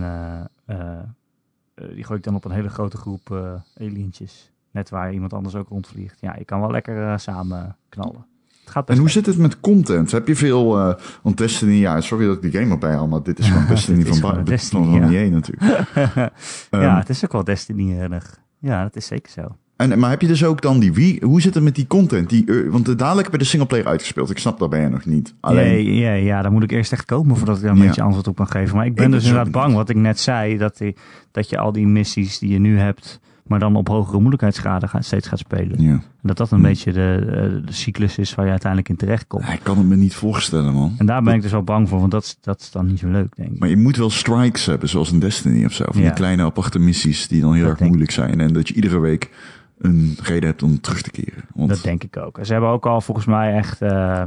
die 1.74 2.04
gooi 2.04 2.18
ik 2.18 2.24
dan 2.24 2.34
op 2.34 2.44
een 2.44 2.50
hele 2.50 2.68
grote 2.68 2.96
groep 2.96 3.60
alientjes. 3.80 4.52
Net 4.70 4.90
waar 4.90 5.12
iemand 5.12 5.32
anders 5.32 5.54
ook 5.54 5.68
rondvliegt. 5.68 6.20
Ja, 6.20 6.36
je 6.38 6.44
kan 6.44 6.60
wel 6.60 6.70
lekker 6.70 7.20
samen 7.20 7.76
knallen. 7.88 8.26
Gaat 8.70 8.88
En 8.90 8.98
hoe 8.98 9.10
zit 9.10 9.26
het 9.26 9.38
met 9.38 9.60
content? 9.60 10.10
Heb 10.10 10.28
je 10.28 10.36
veel... 10.36 10.78
eh 10.78 10.94
want 11.22 11.36
Destiny, 11.36 11.72
ja, 11.74 12.00
sorry 12.00 12.26
dat 12.26 12.36
ik 12.36 12.42
die 12.52 12.60
game 12.60 12.72
erbij 12.72 12.92
haal, 12.92 13.06
maar 13.06 13.22
dit 13.22 13.38
is 13.38 13.48
gewoon 13.50 13.66
Destiny 13.66 14.02
is 14.02 14.18
van, 14.18 14.46
van, 14.46 14.58
van 14.70 15.10
ja. 15.10 15.28
Natuurlijk. 15.28 15.62
Ehm, 16.70 16.82
ja, 16.82 16.98
het 16.98 17.08
is 17.08 17.24
ook 17.24 17.32
wel 17.32 17.44
Destiny-erig. 17.44 18.38
Ja, 18.58 18.82
dat 18.82 18.96
is 18.96 19.06
zeker 19.06 19.30
zo. 19.32 19.56
En, 19.76 19.98
maar 19.98 20.10
heb 20.10 20.20
je 20.20 20.26
dus 20.26 20.44
ook 20.44 20.62
dan 20.62 20.78
die 20.78 20.92
wie? 20.92 21.24
Hoe 21.24 21.40
zit 21.40 21.54
het 21.54 21.62
met 21.62 21.74
die 21.74 21.86
content? 21.86 22.28
Die, 22.30 22.44
eh, 22.64 22.70
want 22.70 22.88
uh, 22.88 22.96
dadelijk 22.96 23.22
heb 23.26 23.32
je 23.32 23.38
de 23.42 23.48
singleplayer 23.48 23.86
uitgespeeld. 23.86 24.30
Ik 24.30 24.38
snap 24.38 24.58
dat 24.58 24.70
ben 24.70 24.80
je 24.80 24.88
nog 24.88 25.04
niet. 25.04 25.34
Alleen, 25.40 25.94
Ja, 25.94 26.08
ja, 26.08 26.14
ja, 26.14 26.42
daar 26.42 26.52
moet 26.52 26.62
ik 26.62 26.70
eerst 26.70 26.92
echt 26.92 27.04
komen 27.04 27.36
voordat 27.36 27.56
ik 27.56 27.62
daar 27.62 27.72
een 27.72 27.78
Ja. 27.78 27.86
beetje 27.86 28.02
antwoord 28.02 28.26
op 28.28 28.36
kan 28.36 28.48
geven. 28.48 28.76
Maar 28.76 28.86
ik 28.86 28.94
ben 28.94 29.04
Ik 29.06 29.10
dus 29.12 29.22
zo 29.22 29.28
inderdaad 29.28 29.52
bang, 29.52 29.74
wat 29.74 29.88
ik 29.88 29.96
net 29.96 30.20
zei, 30.20 30.56
dat, 30.56 30.78
die, 30.78 30.96
dat 31.30 31.48
je 31.48 31.58
al 31.58 31.72
die 31.72 31.86
missies 31.86 32.38
die 32.38 32.50
je 32.52 32.58
nu 32.58 32.78
hebt, 32.78 33.20
maar 33.46 33.58
dan 33.58 33.76
op 33.76 33.88
hogere 33.88 34.18
moeilijkheidsgraden 34.18 34.88
gaat, 34.88 35.04
steeds 35.04 35.28
gaat 35.28 35.38
spelen. 35.38 35.82
ja. 35.82 35.90
En 35.92 36.02
dat 36.22 36.36
dat 36.36 36.50
een 36.50 36.62
beetje 36.62 36.92
de, 36.92 37.16
eh, 37.26 37.66
de 37.66 37.72
cyclus 37.72 38.18
is 38.18 38.34
waar 38.34 38.44
je 38.44 38.50
uiteindelijk 38.50 38.90
in 38.90 38.96
terecht 38.96 39.26
komt. 39.26 39.48
Ik 39.48 39.60
kan 39.62 39.78
het 39.78 39.86
me 39.86 39.96
niet 39.96 40.14
voorstellen, 40.14 40.74
man. 40.74 40.94
En 40.98 41.06
daar 41.06 41.22
ben 41.22 41.34
ik 41.34 41.42
dus 41.42 41.50
wel 41.50 41.62
bang 41.62 41.88
voor, 41.88 41.98
want 42.00 42.10
dat, 42.10 42.24
is- 42.24 42.36
dat 42.40 42.60
is 42.60 42.70
dan 42.70 42.86
niet 42.86 42.98
zo 42.98 43.08
leuk, 43.08 43.36
denk 43.36 43.50
ik. 43.52 43.58
Maar 43.58 43.68
je 43.68 43.76
moet 43.76 43.96
wel 43.96 44.10
strikes 44.10 44.66
hebben, 44.66 44.88
zoals 44.88 45.12
in 45.12 45.18
Destiny 45.20 45.64
of 45.64 45.72
zo. 45.72 45.84
Van 45.88 46.00
die 46.02 46.12
kleine 46.12 46.42
aparte 46.42 46.78
missies 46.78 47.28
die 47.28 47.40
dan 47.40 47.54
heel 47.54 47.66
Dat 47.66 47.78
erg 47.80 47.88
moeilijk 47.88 48.10
zijn. 48.10 48.40
En 48.40 48.52
dat 48.52 48.68
je 48.68 48.74
iedere 48.74 48.98
week 48.98 49.30
een 49.78 50.16
reden 50.22 50.48
hebt 50.48 50.62
om 50.62 50.80
terug 50.80 51.02
te 51.02 51.10
keren. 51.10 51.44
Want, 51.54 51.68
Dat 51.68 51.82
denk 51.82 52.04
ik 52.04 52.16
ook. 52.16 52.38
Ze 52.42 52.52
hebben 52.52 52.70
ook 52.70 52.86
al 52.86 53.00
volgens 53.00 53.26
mij 53.26 53.54
echt 53.56 53.82
eh, 53.82 54.22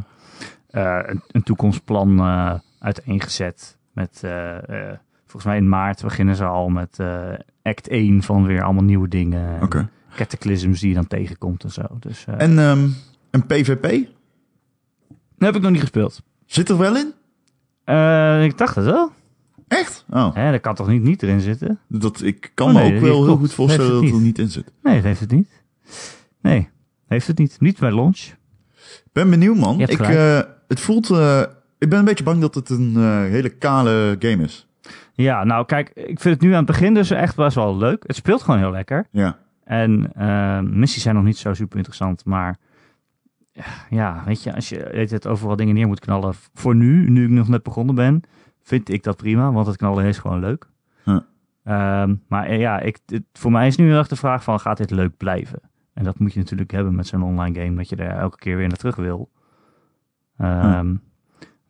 eh, 0.70 1.00
een, 1.06 1.22
een 1.32 1.44
toekomstplan 1.44 2.20
eh 2.20 2.54
uiteengezet. 2.80 3.78
Met, 3.94 4.24
volgens 5.22 5.44
mij 5.46 5.58
in 5.58 5.70
maart 5.70 6.02
beginnen 6.04 6.36
ze 6.36 6.46
al 6.46 6.70
met 6.70 6.98
act 7.70 7.88
1 7.88 8.24
van 8.24 8.46
weer 8.46 8.64
allemaal 8.64 8.84
nieuwe 8.84 9.08
dingen. 9.08 9.56
En 9.56 9.64
Oké. 9.64 9.90
Cataclysms 10.16 10.80
die 10.80 10.90
je 10.90 10.96
dan 10.96 11.08
tegenkomt 11.08 11.64
en 11.64 11.72
zo. 11.72 11.82
Dus 12.00 12.26
eh 12.28 12.42
En 12.42 12.60
ehm, 12.60 12.88
een 13.32 13.46
PvP? 13.46 13.82
dat 15.38 15.48
heb 15.48 15.56
ik 15.56 15.62
nog 15.62 15.72
niet 15.72 15.82
gespeeld. 15.82 16.22
Zit 16.46 16.70
er 16.70 16.78
wel 16.78 16.96
in? 16.98 17.14
Eh, 17.84 18.44
ik 18.44 18.58
dacht 18.58 18.76
het 18.76 18.86
wel. 18.86 19.12
Echt? 19.68 20.06
Oh, 20.10 20.36
Hè, 20.36 20.52
dat 20.52 20.62
kan 20.62 20.76
toch 20.76 20.88
niet 20.88 21.02
niet 21.04 21.24
erin 21.24 21.40
zitten? 21.42 21.80
dat, 21.88 22.22
ik 22.22 22.52
kan 22.54 22.68
Oh, 22.68 22.74
me 22.74 22.82
ook 22.84 23.02
wel 23.02 23.14
heel 23.16 23.24
klopt. 23.24 23.40
goed 23.40 23.54
voorstellen 23.54 23.92
dat 23.92 24.04
het 24.04 24.12
er 24.14 24.20
niet 24.20 24.40
in 24.40 24.50
zit. 24.50 24.72
Nee, 24.84 24.96
dat 24.96 25.04
heeft 25.04 25.20
het 25.20 25.32
niet. 25.32 25.50
Nee, 26.42 26.70
heeft 27.08 27.28
het 27.28 27.38
niet. 27.38 27.60
Niet 27.60 27.80
bij 27.80 27.92
launch. 27.94 28.18
Ik 28.80 29.12
ben 29.12 29.30
benieuwd, 29.30 29.58
man. 29.58 29.80
Ik, 29.80 30.00
eh, 30.00 30.40
het 30.68 30.80
voelt... 30.80 31.10
ik 31.80 31.90
ben 31.90 32.00
een 32.00 32.06
beetje 32.06 32.24
bang 32.24 32.42
dat 32.42 32.56
het 32.56 32.70
een 32.70 32.96
hele 33.30 33.50
kale 33.50 34.16
game 34.20 34.44
is. 34.44 34.68
Ja, 35.24 35.44
nou 35.44 35.66
kijk, 35.66 35.90
ik 35.90 36.20
vind 36.20 36.34
het 36.36 36.42
nu 36.42 36.50
aan 36.50 36.56
het 36.58 36.66
begin 36.66 36.94
dus 36.94 37.12
echt 37.12 37.36
best 37.36 37.56
wel 37.56 37.78
leuk. 37.78 38.04
Het 38.08 38.16
speelt 38.16 38.42
gewoon 38.42 38.60
heel 38.60 38.72
lekker. 38.72 39.08
Ja. 39.12 39.38
En 39.64 40.12
eh, 40.14 40.60
missies 40.60 41.02
zijn 41.04 41.16
nog 41.16 41.24
niet 41.24 41.38
zo 41.38 41.54
super 41.54 41.78
interessant, 41.78 42.26
maar 42.26 42.58
ja, 43.90 44.24
weet 44.26 44.44
je, 44.44 44.56
als 44.56 44.70
je 44.70 44.78
het 44.94 45.28
overal 45.28 45.56
dingen 45.56 45.76
neer 45.76 45.88
moet 45.88 46.00
knallen, 46.00 46.34
voor 46.54 46.76
nu, 46.76 47.10
nu 47.10 47.24
ik 47.24 47.30
nog 47.30 47.48
net 47.48 47.64
begonnen 47.64 47.96
ben, 47.96 48.22
vind 48.62 48.90
ik 48.90 49.04
dat 49.04 49.18
prima, 49.18 49.52
want 49.52 49.68
het 49.68 49.78
knallen 49.78 50.06
is 50.06 50.18
gewoon 50.18 50.40
leuk. 50.40 50.66
Huh. 51.04 51.20
Ehm, 51.64 52.16
maar 52.28 52.46
eh, 52.46 52.60
ja, 52.60 52.80
ik, 52.80 53.00
het- 53.06 53.24
voor 53.34 53.52
mij 53.52 53.68
is 53.68 53.76
nu 53.78 53.88
heel 53.88 53.98
erg 53.98 54.08
de 54.08 54.16
vraag 54.16 54.44
van, 54.44 54.60
gaat 54.60 54.78
dit 54.78 54.92
leuk 54.92 55.18
blijven? 55.18 55.60
En 55.94 56.04
dat 56.04 56.20
moet 56.20 56.34
je 56.34 56.40
natuurlijk 56.40 56.72
hebben 56.72 56.96
met 56.96 57.08
zo'n 57.08 57.24
online 57.24 57.60
game, 57.64 57.76
dat 57.76 57.90
je 57.90 57.96
daar 57.96 58.18
elke 58.20 58.38
keer 58.38 58.58
weer 58.58 58.68
naar 58.68 58.78
terug 58.78 58.96
wil. 58.96 59.30
Ehm, 60.38 60.96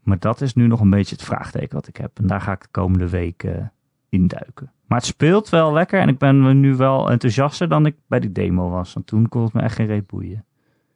Maar 0.10 0.20
dat 0.20 0.42
is 0.42 0.54
nu 0.54 0.68
nog 0.68 0.80
een 0.80 0.90
beetje 0.90 1.16
het 1.16 1.24
vraagteken 1.26 1.76
wat 1.76 1.88
ik 1.88 1.96
heb. 1.98 2.12
En 2.20 2.28
daar 2.28 2.42
ga 2.42 2.52
ik 2.52 2.62
de 2.62 2.68
komende 2.72 3.10
week 3.10 3.44
eh, 3.44 3.66
induiken. 4.10 4.72
Maar 4.88 4.98
het 4.98 5.08
speelt 5.08 5.50
wel 5.50 5.74
lekker 5.74 6.00
en 6.00 6.08
ik 6.10 6.18
ben 6.18 6.60
nu 6.60 6.76
wel 6.76 7.12
enthousiaster 7.12 7.70
dan 7.70 7.86
ik 7.86 7.96
bij 8.08 8.20
die 8.20 8.32
demo 8.32 8.70
was. 8.70 8.94
Want 8.94 9.08
toen 9.08 9.30
kon 9.30 9.44
het 9.44 9.54
me 9.54 9.62
echt 9.62 9.76
geen 9.76 9.86
reet 9.88 10.08
boeien. 10.08 10.46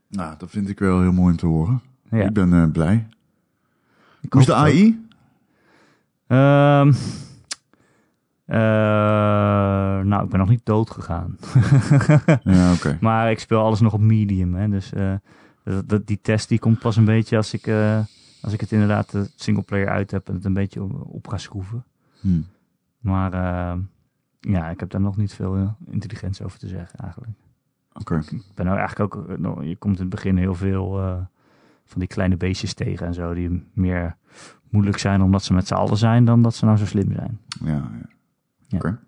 Nou, 0.09 0.35
dat 0.37 0.49
vind 0.49 0.69
ik 0.69 0.79
wel 0.79 1.01
heel 1.01 1.11
mooi 1.11 1.31
om 1.31 1.37
te 1.37 1.45
horen. 1.45 1.81
Ja, 2.11 2.23
Ik 2.25 2.33
ben 2.33 2.53
eh, 2.53 2.71
blij. 2.71 3.07
ik 4.21 4.33
Hoe 4.33 4.41
is 4.41 4.47
de. 4.47 4.53
AI? 4.55 5.05
Ehm, 6.27 6.93
eh, 8.45 8.57
nou, 10.05 10.23
ik 10.23 10.29
ben 10.29 10.39
nog 10.39 10.49
niet 10.49 10.65
dood 10.65 10.89
gegaan. 10.89 11.37
Ja, 12.43 12.73
oké. 12.73 12.97
maar 13.01 13.31
ik 13.31 13.39
speel 13.39 13.59
alles 13.61 13.79
nog 13.79 13.93
op 13.93 13.99
medium. 13.99 14.55
Hè, 14.55 14.69
dus 14.69 14.91
dat, 15.63 15.89
dat- 15.89 16.07
die 16.07 16.19
test 16.21 16.49
die 16.49 16.59
komt 16.59 16.79
pas 16.79 16.95
een 16.95 17.05
beetje 17.05 17.37
als 17.37 17.53
ik, 17.53 17.67
als 18.43 18.53
ik 18.53 18.59
het 18.61 18.71
inderdaad 18.71 19.11
de 19.11 19.29
singleplayer 19.35 19.89
uit 19.89 20.11
heb 20.11 20.27
en 20.27 20.33
het 20.33 20.45
een 20.45 20.53
beetje 20.53 20.81
op, 21.03 21.27
ga 21.27 21.37
schroeven. 21.37 21.83
Hm. 22.19 22.41
Maar 22.99 23.33
eh, 23.33 23.79
ja, 24.39 24.69
ik 24.69 24.79
heb 24.79 24.89
daar 24.89 25.01
nog 25.01 25.17
niet 25.17 25.33
veel 25.33 25.55
eh, 25.55 25.69
intelligentie 25.85 26.45
over 26.45 26.59
te 26.59 26.67
zeggen 26.67 26.99
eigenlijk. 26.99 27.31
Oké. 27.93 28.17
Ik 28.29 28.43
ben 28.53 28.65
nou 28.65 28.77
eigenlijk 28.77 29.15
ook, 29.15 29.27
eh, 29.29 29.37
nog- 29.37 29.63
je 29.63 29.75
komt 29.75 29.95
in 29.95 30.01
het 30.01 30.09
begin 30.09 30.37
heel 30.37 30.55
veel 30.55 30.99
eh, 31.01 31.15
van 31.85 31.99
die 31.99 32.07
kleine 32.07 32.37
beestjes 32.37 32.73
tegen 32.73 33.07
en 33.07 33.13
zo, 33.13 33.33
die 33.33 33.67
meer 33.73 34.15
moeilijk 34.69 34.97
zijn 34.97 35.21
omdat 35.21 35.43
ze 35.43 35.53
met 35.53 35.67
z'n 35.67 35.73
allen 35.73 35.97
zijn 35.97 36.25
dan 36.25 36.41
dat 36.41 36.55
ze 36.55 36.65
nou 36.65 36.77
zo 36.77 36.85
slim 36.85 37.11
zijn. 37.13 37.39
Ja, 37.63 37.71
ja. 37.71 37.91
Ja. 38.67 38.77
Oké. 38.77 38.99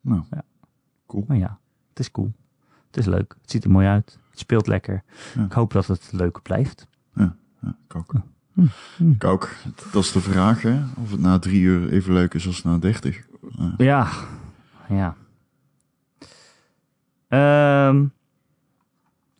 Nou, 0.00 0.22
Ja. 0.30 0.42
cool. 1.06 1.24
Maar 1.28 1.36
ja, 1.36 1.58
het 1.88 1.98
is 1.98 2.10
cool. 2.10 2.32
Het 2.86 2.96
is 2.96 3.06
leuk. 3.06 3.34
Het 3.40 3.50
ziet 3.50 3.64
er 3.64 3.70
mooi 3.70 3.86
uit. 3.86 4.18
Het 4.30 4.38
speelt 4.38 4.66
lekker. 4.66 5.02
Ja. 5.34 5.44
Ik 5.44 5.52
hoop 5.52 5.72
dat 5.72 5.86
het 5.86 6.12
leuk 6.12 6.42
blijft. 6.42 6.88
Ja, 7.14 7.36
ik 7.88 7.96
ook. 7.96 8.14
Hm, 8.54 8.66
hm. 8.96 9.10
Ik 9.10 9.24
ook. 9.24 9.50
Dat 9.92 10.02
is 10.04 10.12
de 10.12 10.20
vraag, 10.20 10.62
hè? 10.62 10.80
Of 11.02 11.10
het 11.10 11.20
na 11.20 11.38
drie 11.38 11.60
uur 11.60 11.88
even 11.92 12.12
leuk 12.12 12.34
is 12.34 12.46
als 12.46 12.62
na 12.62 12.78
dertig. 12.78 13.26
Ja. 13.58 13.74
Ja, 13.76 14.08
ja. 14.88 15.16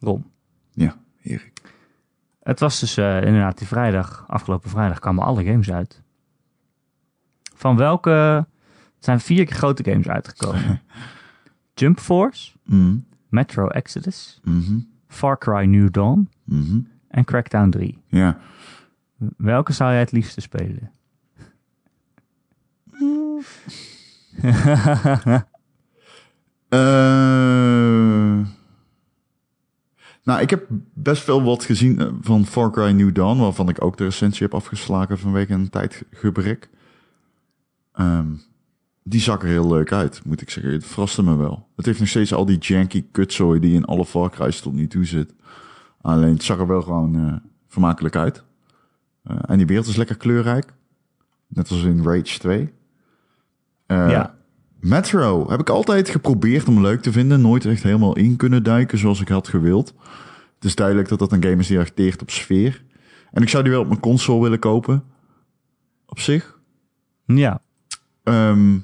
Ron, 0.00 0.24
ja, 0.72 0.96
Erik. 1.22 1.62
het 2.42 2.60
was 2.60 2.80
dus 2.80 2.96
eh, 2.96 3.16
inderdaad 3.16 3.58
die 3.58 3.66
vrijdag, 3.66 4.24
afgelopen 4.28 4.70
vrijdag 4.70 4.98
kwamen 4.98 5.24
alle 5.24 5.44
games 5.44 5.70
uit. 5.72 6.02
Van 7.54 7.76
welke, 7.76 8.10
het 8.96 9.04
zijn 9.04 9.20
vier 9.20 9.46
grote 9.46 9.84
games 9.90 10.08
uitgekomen. 10.08 10.80
Jump 11.74 11.98
Force, 12.00 12.52
Mhm. 12.64 12.96
Metro 13.28 13.66
Exodus, 13.68 14.40
Mhm. 14.44 14.78
Far 15.08 15.38
Cry 15.38 15.64
New 15.64 15.90
Dawn 15.90 16.28
Mhm. 16.44 16.78
en 17.08 17.24
Crackdown 17.24 17.70
3. 17.70 17.98
Ja. 18.06 18.38
Welke 19.36 19.72
zou 19.72 19.90
jij 19.90 20.00
het 20.00 20.12
liefste 20.12 20.40
spelen? 20.40 20.90
Eh, 26.68 26.78
nou, 30.22 30.40
ik 30.40 30.50
heb 30.50 30.66
best 30.94 31.26
wel 31.26 31.42
wat 31.42 31.64
gezien 31.64 31.98
eh, 31.98 32.08
van 32.20 32.46
Far 32.46 32.70
Cry 32.70 32.90
New 32.90 33.14
Dawn, 33.14 33.38
waarvan 33.38 33.68
ik 33.68 33.84
ook 33.84 33.96
de 33.96 34.04
recensie 34.04 34.42
heb 34.42 34.54
afgeslagen 34.54 35.18
vanwege 35.18 35.52
een 35.52 35.70
tijdgebrek. 35.70 36.70
Ehm, 37.92 38.26
die 39.02 39.20
zag 39.20 39.42
er 39.42 39.48
heel 39.48 39.68
leuk 39.68 39.92
uit, 39.92 40.24
moet 40.24 40.40
ik 40.40 40.50
zeggen. 40.50 40.72
Het 40.72 40.86
verraste 40.86 41.22
me 41.22 41.36
wel. 41.36 41.68
Het 41.76 41.86
heeft 41.86 41.98
nog 41.98 42.08
steeds 42.08 42.34
al 42.34 42.44
die 42.44 42.58
janky 42.58 43.04
kutzooi 43.10 43.60
die 43.60 43.74
in 43.74 43.84
alle 43.84 44.04
Far 44.04 44.30
Cry's 44.30 44.60
tot 44.60 44.72
nu 44.72 44.86
toe 44.86 45.04
zit. 45.04 45.34
Alleen 46.00 46.32
het 46.32 46.42
zag 46.42 46.58
er 46.58 46.66
wel 46.66 46.82
gewoon 46.82 47.16
eh, 47.16 47.34
vermakelijk 47.68 48.16
uit. 48.16 48.44
Eh, 49.22 49.36
en 49.46 49.56
die 49.56 49.66
wereld 49.66 49.86
is 49.86 49.96
lekker 49.96 50.16
kleurrijk. 50.16 50.74
Net 51.46 51.70
als 51.70 51.82
in 51.82 52.02
Rage 52.02 52.38
2. 52.38 52.72
Eh, 53.86 54.10
Ja. 54.10 54.34
Metro 54.80 55.50
heb 55.50 55.60
ik 55.60 55.68
altijd 55.68 56.08
geprobeerd 56.08 56.68
om 56.68 56.80
leuk 56.80 57.00
te 57.02 57.12
vinden. 57.12 57.40
Nooit 57.40 57.64
echt 57.64 57.82
helemaal 57.82 58.16
in 58.16 58.36
kunnen 58.36 58.62
duiken 58.62 58.98
zoals 58.98 59.20
ik 59.20 59.28
had 59.28 59.48
gewild. 59.48 59.94
Het 60.54 60.64
is 60.64 60.74
duidelijk 60.74 61.08
dat 61.08 61.18
dat 61.18 61.32
een 61.32 61.42
game 61.42 61.56
is 61.56 61.66
die 61.66 61.78
erg 61.78 61.92
teert 61.92 62.22
op 62.22 62.30
sfeer. 62.30 62.84
En 63.30 63.42
ik 63.42 63.48
zou 63.48 63.62
die 63.62 63.72
wel 63.72 63.80
op 63.80 63.88
mijn 63.88 64.00
console 64.00 64.42
willen 64.42 64.58
kopen. 64.58 65.04
Op 66.06 66.20
zich. 66.20 66.58
ja, 67.26 67.60
Ehm 68.22 68.78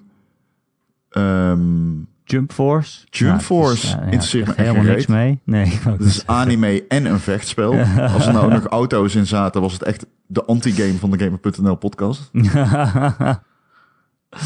ehm, 1.09 2.01
Jump 2.31 2.53
Force. 2.53 3.07
Jump 3.11 3.41
Force 3.41 3.87
ja, 3.87 4.03
interesseert 4.03 4.49
echt 4.49 4.57
me 4.57 4.63
helemaal 4.63 4.85
niks 4.93 5.07
mee. 5.07 5.41
Nee, 5.45 5.67
het 5.67 6.01
is 6.01 6.27
anime 6.27 6.87
en 6.89 7.05
een 7.05 7.19
vechtspel. 7.21 7.73
Als 8.15 8.27
er 8.27 8.33
nou 8.33 8.45
ook 8.45 8.53
nog 8.53 8.67
auto's 8.67 9.15
in 9.15 9.27
zaten, 9.27 9.61
was 9.61 9.73
het 9.73 9.83
echt 9.83 10.07
de 10.27 10.45
anti-game 10.45 10.93
van 10.95 11.11
de 11.11 11.19
Gamer.nl 11.19 11.75
podcast. 11.77 12.31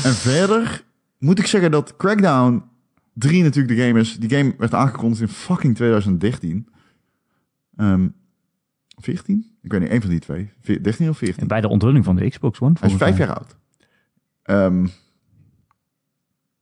En 0.04 0.14
verder 0.14 0.84
moet 1.18 1.38
ik 1.38 1.46
zeggen 1.46 1.70
dat 1.70 1.96
Crackdown 1.96 2.64
3 3.12 3.42
natuurlijk 3.42 3.76
de 3.76 3.86
game 3.86 4.00
is. 4.00 4.16
Die 4.18 4.30
game 4.30 4.54
werd 4.58 4.74
aangekondigd 4.74 5.20
in 5.20 5.28
fucking 5.28 5.74
2013. 5.74 6.68
Ehm 7.76 8.08
14? 8.96 9.56
Ik 9.62 9.70
weet 9.72 9.80
niet, 9.80 9.90
één 9.90 10.00
van 10.00 10.10
die 10.10 10.18
twee. 10.18 10.50
Veer- 10.60 10.82
13 10.82 11.08
of 11.08 11.18
14? 11.18 11.42
En 11.42 11.48
bij 11.48 11.60
de 11.60 11.68
onthulling 11.68 12.04
van 12.04 12.16
de 12.16 12.28
Xbox 12.28 12.60
One. 12.60 12.74
Hij 12.80 12.90
is 12.90 12.96
vijf 12.96 13.18
jaar 13.18 13.34
oud. 13.34 13.56
Ehm, 14.42 14.86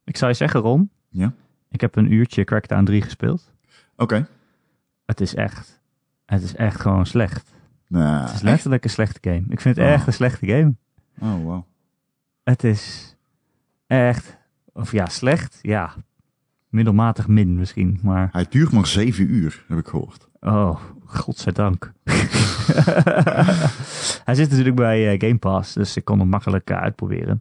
Ik 0.05 0.17
zou 0.17 0.31
je 0.31 0.37
zeggen, 0.37 0.61
Ron. 0.61 0.91
Ja. 1.11 1.33
Ik 1.69 1.81
heb 1.81 1.97
een 1.97 2.13
uurtje 2.13 2.45
Crackdown 2.45 2.85
3 2.85 3.03
gespeeld. 3.03 3.53
Oké. 3.97 4.27
Het 5.07 5.21
is 5.21 5.35
echt... 5.35 5.81
Het 6.27 6.43
is 6.43 6.55
echt 6.55 6.81
gewoon 6.81 7.07
slecht. 7.07 7.51
Nou, 7.89 8.21
Het 8.27 8.35
is 8.35 8.41
letterlijk 8.43 8.85
een 8.85 8.91
slechte 8.91 9.19
game. 9.31 9.43
Ik 9.49 9.61
vind 9.61 9.77
het 9.77 9.87
Oh. 9.87 9.93
echt 9.93 10.07
een 10.07 10.13
slechte 10.13 10.47
game. 10.47 10.75
Oh, 11.19 11.43
wow. 11.45 11.63
Het 12.43 12.65
is 12.65 13.17
echt... 13.87 14.39
Of 14.73 14.93
ja, 14.93 15.07
slecht. 15.07 15.59
Ja. 15.63 15.95
Middelmatig 16.69 17.29
min 17.29 17.55
misschien. 17.55 17.99
Maar... 18.03 18.29
Hij 18.33 18.47
duurt 18.49 18.73
maar 18.73 18.87
7 18.87 19.31
uur, 19.35 19.65
heb 19.69 19.79
ik 19.79 19.87
gehoord. 19.89 20.29
Oh, 20.41 20.81
godzijdank. 21.05 21.93
Hij 24.25 24.35
zit 24.35 24.49
natuurlijk 24.51 24.77
bij 24.77 25.13
eh, 25.13 25.21
Game 25.29 25.39
Pass, 25.39 25.75
dus 25.75 25.97
ik 25.97 26.05
kon 26.05 26.19
hem 26.19 26.29
makkelijk 26.29 26.71
eh, 26.71 26.77
uitproberen. 26.77 27.41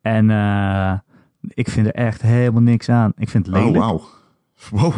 En 0.00 0.30
eh, 0.30 0.98
ik 1.54 1.68
vind 1.70 1.86
er 1.86 1.92
echt 1.94 2.22
helemaal 2.22 2.62
niks 2.62 2.88
aan. 2.88 3.12
Ik 3.16 3.28
vind 3.28 3.46
het 3.46 3.54
Oh, 3.54 3.60
lelijk. 3.64 3.78
wauw. 3.84 4.02
Wow, 4.70 4.94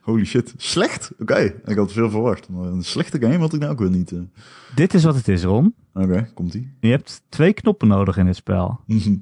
holy 0.00 0.24
shit. 0.24 0.54
Slecht? 0.56 1.12
Oké, 1.20 1.54
ik 1.64 1.76
had 1.76 1.92
veel 1.92 2.10
verwacht. 2.10 2.48
Maar 2.48 2.64
een 2.66 2.84
slechte 2.84 3.20
game 3.20 3.38
had 3.38 3.52
ik 3.52 3.60
nou 3.60 3.72
ook 3.72 3.78
weer 3.78 3.90
niet. 3.90 4.12
eh. 4.12 4.18
Dit 4.74 4.94
is 4.94 5.04
wat 5.04 5.14
het 5.14 5.28
is, 5.28 5.44
Ron. 5.44 5.74
Oké, 5.94 6.28
komt-ie. 6.34 6.72
Je 6.80 6.88
hebt 6.90 7.22
twee 7.28 7.52
knoppen 7.52 7.88
nodig 7.88 8.16
in 8.16 8.26
dit 8.26 8.36
spel. 8.36 8.80
Mhm. 8.86 9.14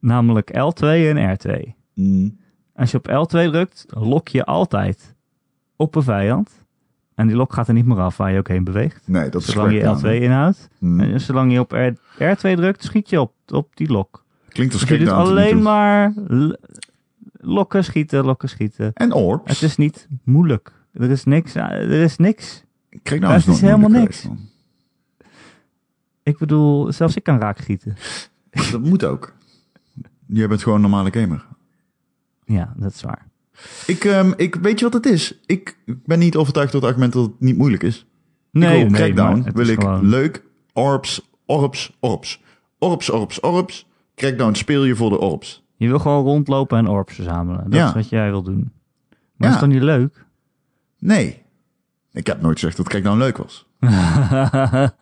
Namelijk 0.00 0.50
L2 0.50 0.84
en 0.86 1.38
R2. 1.38 1.72
Mm. 1.94 2.36
Als 2.74 2.90
je 2.90 2.96
op 3.02 3.08
L2 3.08 3.50
drukt, 3.50 3.84
lok 3.88 4.28
je 4.28 4.44
altijd 4.44 5.14
op 5.76 5.94
een 5.94 6.02
vijand. 6.02 6.64
En 7.14 7.26
die 7.26 7.36
lok 7.36 7.52
gaat 7.52 7.68
er 7.68 7.74
niet 7.74 7.86
meer 7.86 7.98
af 8.00 8.16
waar 8.16 8.32
je 8.32 8.38
ook 8.38 8.48
heen 8.48 8.64
beweegt. 8.64 9.08
Nee, 9.08 9.28
dat 9.30 9.40
is 9.42 9.48
Zolang 9.52 9.72
je 9.72 9.78
Crackdown, 9.80 10.06
L2 10.06 10.08
hè? 10.08 10.24
inhoudt. 10.24 10.68
Mm. 10.78 11.00
En 11.00 11.20
zolang 11.20 11.52
je 11.52 11.60
op 11.60 11.70
R, 11.72 11.92
R2 12.18 12.36
drukt, 12.56 12.82
schiet 12.84 13.10
je 13.10 13.20
op, 13.20 13.32
op 13.46 13.76
die 13.76 13.88
lok. 13.92 14.24
Klinkt 14.56 14.74
als 14.74 14.82
je 14.88 14.98
nu 14.98 15.08
alleen 15.08 15.62
maar 15.62 16.12
lokken, 17.40 17.84
schieten, 17.84 18.24
lokken, 18.24 18.48
schieten. 18.48 18.92
En 18.94 19.12
Orbs. 19.12 19.50
Het 19.50 19.62
is 19.62 19.76
niet 19.76 20.08
moeilijk. 20.24 20.72
Er 20.92 21.10
is 21.10 21.24
niks. 21.24 21.54
Er 21.54 21.90
is 21.90 22.16
niks. 22.16 22.64
Crackdown 23.02 23.32
het 23.32 23.46
is, 23.46 23.54
is 23.54 23.60
helemaal 23.60 23.88
niks. 23.90 24.20
geweest, 24.20 24.40
Ik 26.22 26.38
bedoel, 26.38 26.92
zelfs 26.92 27.16
ik 27.16 27.22
kan 27.22 27.38
raak 27.40 27.58
schieten. 27.60 27.96
Dat 28.70 28.80
moet 28.82 29.04
ook. 29.04 29.34
Jij 30.26 30.48
bent 30.48 30.62
gewoon 30.62 30.74
een 30.84 30.90
normale 30.90 31.12
gamer. 31.12 31.46
Ja, 32.44 32.74
dat 32.76 32.92
is 32.92 33.02
waar. 33.02 33.26
Ik, 33.86 34.04
ehm, 34.04 34.32
ik 34.36 34.54
weet 34.54 34.78
je 34.78 34.84
wat 34.84 34.94
het 34.94 35.06
is? 35.06 35.40
Ik 35.46 35.78
ben 35.84 36.18
niet 36.18 36.36
overtuigd 36.36 36.72
door 36.72 36.80
het 36.80 36.90
argument 36.90 37.12
dat 37.12 37.22
het 37.26 37.40
niet 37.40 37.56
moeilijk 37.56 37.82
is. 37.82 38.06
Nee, 38.50 38.68
ik 38.84 38.90
wil 38.90 39.00
nee, 39.00 39.42
wil 39.52 39.68
ik 39.68 39.80
gewoon- 39.80 40.08
leuk 40.08 40.42
Orbs, 40.72 41.30
Orbs, 41.46 41.96
Orbs. 42.00 42.42
Orbs, 42.78 43.10
Orbs, 43.10 43.40
Orbs. 43.40 43.86
Crackdown 44.16 44.54
speel 44.54 44.84
je 44.84 44.96
voor 44.96 45.10
de 45.10 45.20
Orbs. 45.20 45.64
Je 45.76 45.88
wil 45.88 45.98
gewoon 45.98 46.24
rondlopen 46.24 46.78
en 46.78 46.88
orbs 46.88 47.14
verzamelen. 47.14 47.64
Dat 47.64 47.72
Ja. 47.74 47.88
is 47.88 47.94
wat 47.94 48.08
jij 48.08 48.30
wil 48.30 48.42
doen. 48.42 48.72
Maar 49.36 49.48
Ja. 49.48 49.54
is 49.54 49.60
dan 49.60 49.68
niet 49.68 49.82
leuk? 49.82 50.24
Nee. 50.98 51.42
Ik 52.12 52.26
heb 52.26 52.40
nooit 52.40 52.58
gezegd 52.58 52.76
dat 52.76 52.88
Crackdown 52.88 53.18
leuk 53.18 53.36
was. 53.36 53.66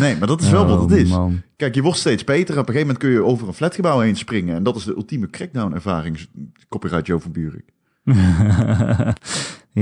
Nee, 0.00 0.16
maar 0.16 0.28
dat 0.28 0.40
is 0.40 0.50
wel 0.50 0.66
wat 0.66 0.80
het 0.80 0.92
Oh, 0.92 0.98
is. 0.98 1.10
man. 1.10 1.42
Kijk, 1.56 1.74
je 1.74 1.82
wordt 1.82 1.98
steeds 1.98 2.24
beter. 2.24 2.52
Op 2.58 2.68
een 2.68 2.74
gegeven 2.74 2.80
moment 2.86 2.98
kun 2.98 3.10
je 3.10 3.24
over 3.24 3.48
een 3.48 3.54
flatgebouw 3.54 3.98
heen 4.00 4.16
springen. 4.16 4.54
En 4.54 4.62
dat 4.62 4.76
is 4.76 4.84
de 4.84 4.94
ultieme 4.94 5.30
Crackdown-ervaring. 5.30 6.28
Copyright 6.68 7.06
Joe 7.06 7.20
van 7.20 7.32
Buurik. 7.32 7.64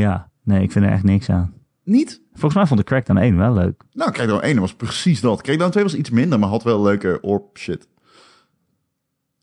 ja, 0.04 0.30
nee, 0.42 0.62
ik 0.62 0.72
vind 0.72 0.84
er 0.84 0.90
echt 0.90 1.02
niks 1.02 1.30
aan. 1.30 1.52
Niet? 1.84 2.22
Volgens 2.32 2.54
mij 2.54 2.66
vond 2.66 2.80
ik 2.80 2.86
Crackdown 2.86 3.18
1 3.18 3.36
wel 3.36 3.52
leuk. 3.52 3.82
Nou, 3.92 4.10
Crackdown 4.10 4.42
1 4.44 4.60
was 4.60 4.74
precies 4.74 5.20
dat. 5.20 5.42
Crackdown 5.42 5.70
2 5.70 5.82
was 5.84 5.94
iets 5.94 6.10
minder, 6.10 6.38
maar 6.38 6.48
had 6.48 6.62
wel 6.62 6.82
leuke 6.82 7.18
orb 7.20 7.58
shit. 7.58 7.88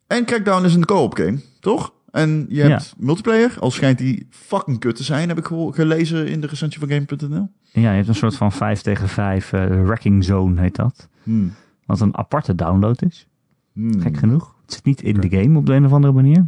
En 0.07 0.25
Crackdown 0.25 0.65
is 0.65 0.73
een 0.75 0.85
co-op 0.85 1.13
game, 1.15 1.39
toch? 1.59 1.93
En 2.11 2.45
je 2.49 2.61
hebt 2.61 2.93
multiplayer, 2.97 3.55
al 3.59 3.71
schijnt 3.71 3.97
die 3.97 4.27
fucking 4.29 4.79
kut 4.79 4.95
te 4.95 5.03
zijn, 5.03 5.27
heb 5.27 5.37
ik 5.37 5.49
gelezen 5.75 6.27
in 6.27 6.41
de 6.41 6.47
recensie 6.47 6.79
van 6.79 6.89
Game.nl. 6.89 7.47
Ja, 7.71 7.89
je 7.89 7.95
hebt 7.95 8.07
een 8.07 8.15
soort 8.15 8.35
van 8.35 8.51
5 8.51 8.81
tegen 8.81 9.07
5 9.09 9.53
eh, 9.53 9.65
wrecking 9.83 10.23
zone 10.23 10.61
heet 10.61 10.75
dat. 10.75 11.09
Hmm. 11.23 11.53
Wat 11.85 11.99
een 11.99 12.17
aparte 12.17 12.55
download 12.55 13.01
is. 13.01 13.27
Hmm. 13.73 14.01
Gek 14.01 14.17
genoeg. 14.17 14.55
Het 14.61 14.73
zit 14.73 14.85
niet 14.85 15.01
in 15.01 15.19
de 15.21 15.29
game 15.41 15.57
op 15.57 15.65
de 15.65 15.73
een 15.73 15.85
of 15.85 15.93
andere 15.93 16.13
manier. 16.13 16.47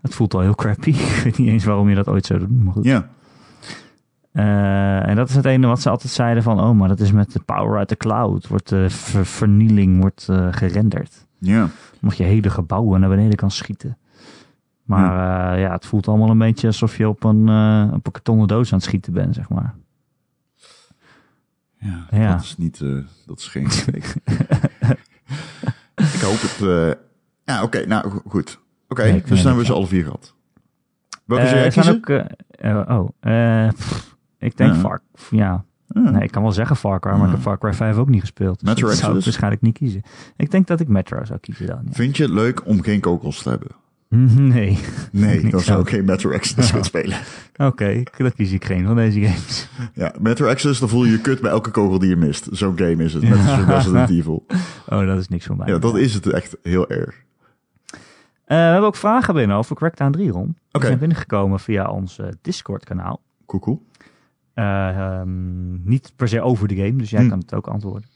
Het 0.00 0.14
voelt 0.14 0.34
al 0.34 0.40
heel 0.40 0.54
crappy. 0.54 0.90
Ik 1.16 1.20
weet 1.24 1.38
niet 1.38 1.48
eens 1.48 1.64
waarom 1.64 1.88
je 1.88 1.94
dat 1.94 2.08
ooit 2.08 2.26
zou 2.26 2.38
doen. 2.38 2.62
Maar 2.64 2.72
goed. 2.72 2.84
Ja, 2.84 3.08
Eh, 4.32 5.08
en 5.08 5.16
dat 5.16 5.28
is 5.28 5.34
het 5.34 5.44
ene 5.44 5.66
wat 5.66 5.80
ze 5.80 5.90
altijd 5.90 6.12
zeiden 6.12 6.42
van... 6.42 6.60
Oh, 6.60 6.70
maar 6.78 6.88
dat 6.88 7.00
is 7.00 7.12
met 7.12 7.32
de 7.32 7.40
power 7.40 7.78
uit 7.78 7.88
de 7.88 7.96
cloud. 7.96 8.46
Wordt 8.48 8.68
de 8.68 8.90
ver- 8.90 9.26
vernieling 9.26 10.00
wordt 10.00 10.26
eh, 10.28 10.48
gerenderd. 10.50 11.25
Ja. 11.38 11.68
Omdat 12.02 12.16
je 12.16 12.24
hele 12.24 12.50
gebouwen 12.50 13.00
naar 13.00 13.08
beneden 13.08 13.36
kan 13.36 13.50
schieten. 13.50 13.98
Maar 14.82 15.04
ja. 15.04 15.54
ja, 15.54 15.72
het 15.72 15.86
voelt 15.86 16.08
allemaal 16.08 16.30
een 16.30 16.38
beetje 16.38 16.66
alsof 16.66 16.96
je 16.96 17.08
op 17.08 17.24
een, 17.24 17.48
eh, 17.48 17.88
op 17.94 18.06
een 18.06 18.12
kartonnen 18.12 18.48
doos 18.48 18.72
aan 18.72 18.78
het 18.78 18.86
schieten 18.86 19.12
bent, 19.12 19.34
zeg 19.34 19.48
maar. 19.48 19.74
Ja, 21.78 22.06
Ja. 22.10 22.32
dat 22.32 22.42
is 22.42 22.56
niet, 22.56 22.80
eh, 22.80 22.98
dat 23.26 23.38
is 23.38 23.48
geen 23.48 23.64
ik 26.14 26.20
hoop 26.20 26.40
het, 26.40 26.58
eh, 26.62 26.90
ja 27.44 27.62
oké, 27.62 27.86
nou 27.86 28.10
go- 28.10 28.22
goed. 28.28 28.60
Oké, 28.88 29.02
Nee, 29.02 29.20
dus 29.20 29.28
dan 29.28 29.36
hebben 29.38 29.56
we 29.56 29.64
ze 29.64 29.72
alle 29.72 29.86
vier 29.86 30.04
gehad. 30.04 30.34
Welke 31.24 31.42
Eh, 31.44 31.48
zou 31.48 31.60
jij 31.60 31.70
zijn 31.70 32.00
kiezen? 32.00 32.22
ook... 32.24 32.30
eh, 32.50 32.70
eh, 32.80 32.98
oh, 33.00 33.08
eh, 33.20 33.68
pff, 33.72 34.16
ik 34.38 34.56
denk 34.56 34.74
Ja. 34.74 34.80
Ja, 35.30 35.64
Ah. 35.92 36.10
nee, 36.10 36.22
ik 36.22 36.30
kan 36.30 36.42
wel 36.42 36.52
zeggen 36.52 36.76
Far 36.76 37.00
Cry, 37.00 37.12
maar 37.12 37.24
ik 37.26 37.30
heb 37.32 37.40
Far 37.40 37.58
Cry 37.58 37.72
5 37.74 37.96
ook 37.96 38.08
niet 38.08 38.20
gespeeld. 38.20 38.58
Dus 38.60 38.68
Metro 38.68 38.86
dat 38.86 38.96
zou 38.96 38.96
ik 38.98 39.02
Exodus? 39.06 39.24
waarschijnlijk 39.24 39.62
niet 39.62 39.74
kiezen. 39.78 40.02
Ik 40.36 40.50
denk 40.50 40.66
dat 40.66 40.80
ik 40.80 40.88
Metro 40.88 41.24
zou 41.24 41.38
kiezen 41.38 41.66
dan. 41.66 41.80
ja. 41.84 41.92
Vind 41.92 42.16
je 42.16 42.22
het 42.22 42.32
leuk 42.32 42.66
om 42.66 42.82
geen 42.82 43.00
kogels 43.00 43.42
te 43.42 43.48
hebben? 43.48 43.68
Nee. 44.54 44.78
Nee, 45.12 45.40
dan 45.50 45.50
zou 45.50 45.62
zou- 45.62 45.80
ik 45.80 45.88
geen 45.88 46.04
Metro 46.04 46.30
Exodus 46.30 46.70
gaan 46.70 46.84
spelen. 46.84 47.18
Oké, 47.56 48.02
dan 48.16 48.32
kies 48.32 48.52
ik 48.52 48.64
geen 48.64 48.86
van 48.86 48.96
deze 48.96 49.20
games. 49.20 49.68
Ja, 49.94 50.14
Metro 50.20 50.46
Exodus, 50.46 50.78
dan 50.78 50.88
voel 50.88 51.04
je 51.04 51.10
je 51.10 51.20
kut 51.20 51.40
bij 51.40 51.50
elke 51.50 51.70
kogel 51.70 51.98
die 51.98 52.08
je 52.08 52.16
mist. 52.16 52.48
Zo'n 52.50 52.78
game 52.78 53.04
is 53.04 53.14
het, 53.14 53.24
als 53.32 53.66
Resident 53.66 54.10
Evil. 54.10 54.46
Oh, 54.88 55.06
dat 55.06 55.18
is 55.18 55.28
niks 55.28 55.46
voor 55.46 55.56
mij. 55.56 55.66
Ja, 55.68 55.78
dat 55.78 55.96
is 55.96 56.14
het 56.14 56.26
echt 56.26 56.56
heel 56.62 56.88
erg. 56.88 57.24
Eh, 58.44 58.56
we 58.56 58.62
hebben 58.62 58.86
ook 58.86 58.96
vragen 58.96 59.34
binnen 59.34 59.56
over 59.56 59.76
Crackdown 59.76 60.10
3, 60.12 60.30
Ron. 60.30 60.44
Die 60.46 60.54
Oké. 60.72 60.86
zijn 60.86 60.98
binnengekomen 60.98 61.60
via 61.60 61.90
ons 61.90 62.18
eh, 62.18 62.26
Discord-kanaal. 62.42 63.20
Cool, 63.46 63.62
cool. 63.62 63.86
Eh, 64.56 64.88
ehm, 64.88 65.88
niet 65.88 66.12
per 66.16 66.28
se 66.28 66.40
over 66.42 66.68
de 66.68 66.76
game, 66.76 66.96
dus 66.96 67.10
jij 67.10 67.22
Hm. 67.22 67.28
kan 67.28 67.38
het 67.38 67.54
ook 67.54 67.66
antwoorden. 67.66 68.08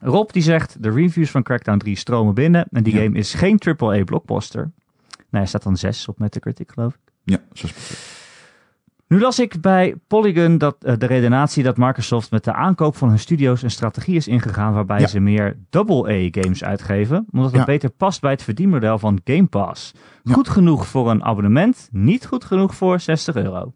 Rob 0.00 0.30
die 0.30 0.42
zegt, 0.42 0.82
de 0.82 0.90
reviews 0.90 1.30
van 1.30 1.42
Crackdown 1.42 1.78
3 1.78 1.96
stromen 1.96 2.34
binnen 2.34 2.66
en 2.70 2.82
die 2.82 2.94
Ja. 2.94 3.02
game 3.02 3.18
is 3.18 3.34
geen 3.34 3.58
AAA 3.58 4.04
blockbuster. 4.04 4.62
Nee, 5.16 5.40
hij 5.42 5.46
staat 5.46 5.62
dan 5.62 5.76
6 5.76 6.08
op 6.08 6.18
Metacritic, 6.18 6.70
geloof 6.72 6.94
ik. 6.94 7.00
Ja, 7.24 7.38
6%. 7.52 8.22
Nu 9.06 9.20
las 9.20 9.38
ik 9.38 9.60
bij 9.60 9.94
Polygon 10.06 10.58
dat, 10.58 10.76
eh, 10.84 10.94
de 10.98 11.06
redenatie 11.06 11.62
dat 11.62 11.76
Microsoft 11.76 12.30
met 12.30 12.44
de 12.44 12.52
aankoop 12.52 12.96
van 12.96 13.08
hun 13.08 13.18
studio's 13.18 13.62
een 13.62 13.70
strategie 13.70 14.16
is 14.16 14.28
ingegaan 14.28 14.72
waarbij 14.72 15.00
Ja. 15.00 15.06
ze 15.06 15.20
meer 15.20 15.56
AA-games 15.76 16.64
uitgeven, 16.64 17.26
omdat 17.30 17.50
het 17.50 17.58
Ja. 17.60 17.64
beter 17.64 17.90
past 17.90 18.20
bij 18.20 18.30
het 18.30 18.42
verdienmodel 18.42 18.98
van 18.98 19.20
Game 19.24 19.46
Pass. 19.46 19.92
Ja. 20.22 20.32
Goed 20.32 20.48
genoeg 20.48 20.86
voor 20.86 21.10
een 21.10 21.22
abonnement, 21.24 21.88
niet 21.92 22.26
goed 22.26 22.44
genoeg 22.44 22.74
voor 22.74 23.00
60 23.00 23.34
euro. 23.36 23.74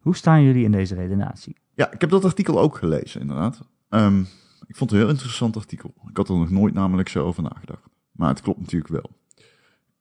Hoe 0.00 0.16
staan 0.16 0.42
jullie 0.42 0.64
in 0.64 0.72
deze 0.72 0.94
redenatie? 0.94 1.56
Ja, 1.74 1.92
ik 1.92 2.00
heb 2.00 2.10
dat 2.10 2.24
artikel 2.24 2.60
ook 2.60 2.76
gelezen, 2.76 3.20
inderdaad. 3.20 3.60
Ehm, 3.88 4.20
ik 4.66 4.76
vond 4.76 4.90
het 4.90 4.92
een 4.92 5.06
heel 5.06 5.14
interessant 5.14 5.56
artikel. 5.56 5.94
Ik 6.08 6.16
had 6.16 6.28
er 6.28 6.34
nog 6.34 6.50
nooit 6.50 6.74
namelijk 6.74 7.08
zo 7.08 7.24
over 7.24 7.42
nagedacht. 7.42 7.88
Maar 8.12 8.28
het 8.28 8.40
klopt 8.40 8.60
natuurlijk 8.60 8.90
wel. 8.90 9.10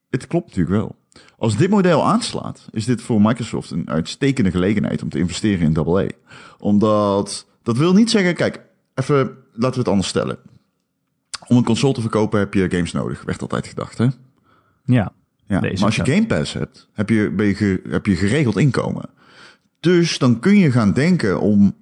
Het 0.09 0.27
klopt 0.27 0.47
natuurlijk 0.47 0.75
wel. 0.75 0.95
Als 1.37 1.57
dit 1.57 1.69
model 1.69 2.05
aanslaat, 2.05 2.67
is 2.71 2.85
dit 2.85 3.01
voor 3.01 3.21
Microsoft 3.21 3.71
een 3.71 3.89
uitstekende 3.89 4.51
gelegenheid 4.51 5.03
om 5.03 5.09
te 5.09 5.19
investeren 5.19 5.65
in 5.65 5.77
AA. 5.77 6.07
Omdat, 6.59 7.47
dat 7.63 7.77
wil 7.77 7.93
niet 7.93 8.09
zeggen, 8.09 8.35
kijk, 8.35 8.61
even, 8.93 9.17
laten 9.53 9.73
we 9.73 9.79
het 9.79 9.87
anders 9.87 10.07
stellen. 10.07 10.37
Om 11.47 11.57
een 11.57 11.63
console 11.63 11.93
te 11.93 12.01
verkopen 12.01 12.39
heb 12.39 12.53
je 12.53 12.69
games 12.69 12.91
nodig, 12.91 13.23
werd 13.23 13.41
altijd 13.41 13.67
gedacht, 13.67 13.97
hè? 13.97 14.07
Ja, 14.85 15.11
Ja, 15.47 15.59
maar 15.59 15.83
als 15.83 15.95
je. 15.95 16.05
Game 16.05 16.25
Pass 16.25 16.53
hebt, 16.53 16.89
heb 16.93 17.09
je, 17.09 17.31
ben 17.31 17.45
je 17.45 17.81
heb 17.89 18.05
je 18.05 18.15
geregeld 18.15 18.57
inkomen. 18.57 19.09
Dus 19.79 20.17
dan 20.17 20.39
kun 20.39 20.57
je 20.57 20.71
gaan 20.71 20.93
denken 20.93 21.39
om, 21.39 21.75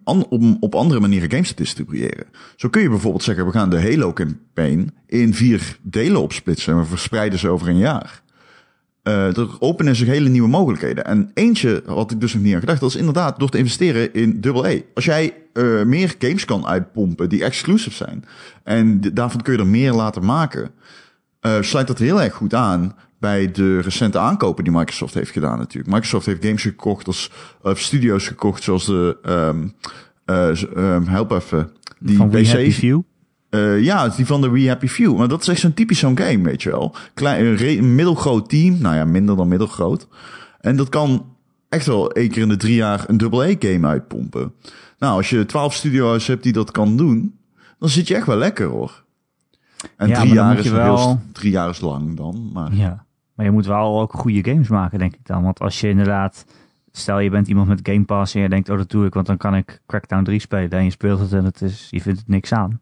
op 0.59 0.75
andere 0.75 0.99
manieren 0.99 1.31
games 1.31 1.47
te 1.47 1.55
distribueren. 1.55 2.25
Zo 2.55 2.69
kun 2.69 2.81
je 2.81 2.89
bijvoorbeeld 2.89 3.23
zeggen, 3.23 3.45
we 3.45 3.51
gaan 3.51 3.69
de 3.69 3.81
Halo-campaign 3.81 4.91
in 5.05 5.33
vier 5.33 5.77
delen 5.81 6.21
opsplitsen 6.21 6.73
en 6.73 6.79
we 6.79 6.85
verspreiden 6.85 7.39
ze 7.39 7.49
over 7.49 7.67
een 7.67 7.77
jaar. 7.77 8.21
Eh, 9.07 9.37
er 9.37 9.47
openen 9.59 9.95
zich 9.95 10.07
hele 10.07 10.29
nieuwe 10.29 10.47
mogelijkheden. 10.47 11.05
En 11.05 11.31
eentje 11.33 11.83
had 11.85 12.11
ik 12.11 12.21
dus 12.21 12.33
nog 12.33 12.43
niet 12.43 12.53
aan 12.53 12.59
gedacht, 12.59 12.79
dat 12.79 12.89
is 12.89 12.95
inderdaad 12.95 13.39
door 13.39 13.49
te 13.49 13.57
investeren 13.57 14.13
in 14.13 14.43
AA. 14.45 14.73
Als 14.93 15.05
jij 15.05 15.33
eh, 15.53 15.83
meer 15.83 16.15
games 16.19 16.45
kan 16.45 16.67
uitpompen 16.67 17.29
die 17.29 17.43
exclusive 17.43 17.95
zijn, 17.95 18.25
en 18.63 19.01
daarvan 19.13 19.41
kun 19.41 19.53
je 19.53 19.59
er 19.59 19.67
meer 19.67 19.93
laten 19.93 20.25
maken, 20.25 20.71
eh, 21.39 21.61
sluit 21.61 21.87
dat 21.87 21.99
heel 21.99 22.21
erg 22.21 22.33
goed 22.33 22.53
aan 22.53 22.95
bij 23.19 23.51
de 23.51 23.79
recente 23.79 24.19
aankopen 24.19 24.63
die 24.63 24.73
Microsoft 24.73 25.13
heeft 25.13 25.31
gedaan 25.31 25.57
natuurlijk. 25.57 25.93
Microsoft 25.93 26.25
heeft 26.25 26.45
games 26.45 26.61
gekocht 26.61 27.07
als 27.07 27.31
of 27.61 27.79
studio's 27.79 28.27
gekocht 28.27 28.63
zoals 28.63 28.85
de 28.85 29.17
um, 29.25 29.73
uh, 30.25 30.61
um, 30.95 31.07
help 31.07 31.31
even 31.31 31.71
die 31.99 32.17
Van 32.17 32.29
PC 32.29 32.45
Happy 32.47 32.71
Few? 32.71 33.01
Uh, 33.49 33.81
ja, 33.83 34.07
die 34.09 34.25
van 34.25 34.41
de 34.41 34.49
We 34.49 34.67
Happy 34.67 34.87
Few. 34.87 35.17
Maar 35.17 35.27
dat 35.27 35.41
is 35.41 35.47
echt 35.47 35.59
zo'n 35.59 35.73
typisch 35.73 35.99
zo'n 35.99 36.17
game, 36.17 36.43
weet 36.43 36.63
je 36.63 36.69
wel. 36.69 36.95
Klein, 37.13 37.45
een, 37.61 37.95
middelgroot 37.95 38.49
team. 38.49 38.77
Nou 38.81 38.95
ja, 38.95 39.05
minder 39.05 39.35
dan 39.35 39.47
middelgroot. 39.47 40.07
En 40.59 40.75
dat 40.75 40.89
kan 40.89 41.35
echt 41.69 41.85
wel 41.85 42.11
één 42.11 42.29
keer 42.29 42.41
in 42.41 42.49
de 42.49 42.57
drie 42.57 42.75
jaar 42.75 43.03
een 43.07 43.17
double-A-game 43.17 43.87
uitpompen. 43.87 44.53
Nou, 44.99 45.15
als 45.15 45.29
je 45.29 45.45
twaalf 45.45 45.73
studio's 45.73 46.27
hebt 46.27 46.43
die 46.43 46.53
dat 46.53 46.71
kan 46.71 46.97
doen, 46.97 47.35
dan 47.79 47.89
zit 47.89 48.07
je 48.07 48.15
echt 48.15 48.25
wel 48.27 48.37
lekker, 48.37 48.67
hoor. 48.67 49.03
En 49.97 50.07
Ja, 50.07 50.19
drie, 50.19 50.33
jaar 50.33 50.57
is 50.57 50.63
heel 50.65 50.73
wel- 50.73 50.97
st- 50.97 51.33
drie 51.33 51.51
jaar 51.51 51.69
is 51.69 51.79
lang 51.79 52.17
dan. 52.17 52.49
Maar 52.53 52.73
Ja. 52.75 53.05
Maar 53.37 53.45
je 53.45 53.51
moet 53.51 53.65
wel 53.65 53.99
ook 54.01 54.13
goede 54.13 54.51
games 54.51 54.67
maken, 54.67 54.99
denk 54.99 55.13
ik 55.13 55.25
dan. 55.25 55.43
Want 55.43 55.59
als 55.59 55.79
je 55.79 55.89
inderdaad... 55.89 56.45
Stel, 56.91 57.19
je 57.19 57.29
bent 57.29 57.47
iemand 57.47 57.67
met 57.67 57.79
Game 57.83 58.03
Pass 58.03 58.35
en 58.35 58.41
je 58.41 58.49
denkt, 58.49 58.69
oh, 58.69 58.77
dat 58.77 58.89
doe 58.89 59.05
ik, 59.05 59.13
want 59.13 59.25
dan 59.25 59.37
kan 59.37 59.55
ik 59.55 59.81
Crackdown 59.87 60.23
3 60.23 60.39
spelen. 60.39 60.71
En 60.71 60.83
je 60.83 60.89
speelt 60.89 61.19
het 61.19 61.33
en 61.33 61.45
het 61.45 61.61
is, 61.61 61.87
je 61.89 62.01
vindt 62.01 62.19
het 62.19 62.27
niks 62.27 62.53
aan. 62.53 62.79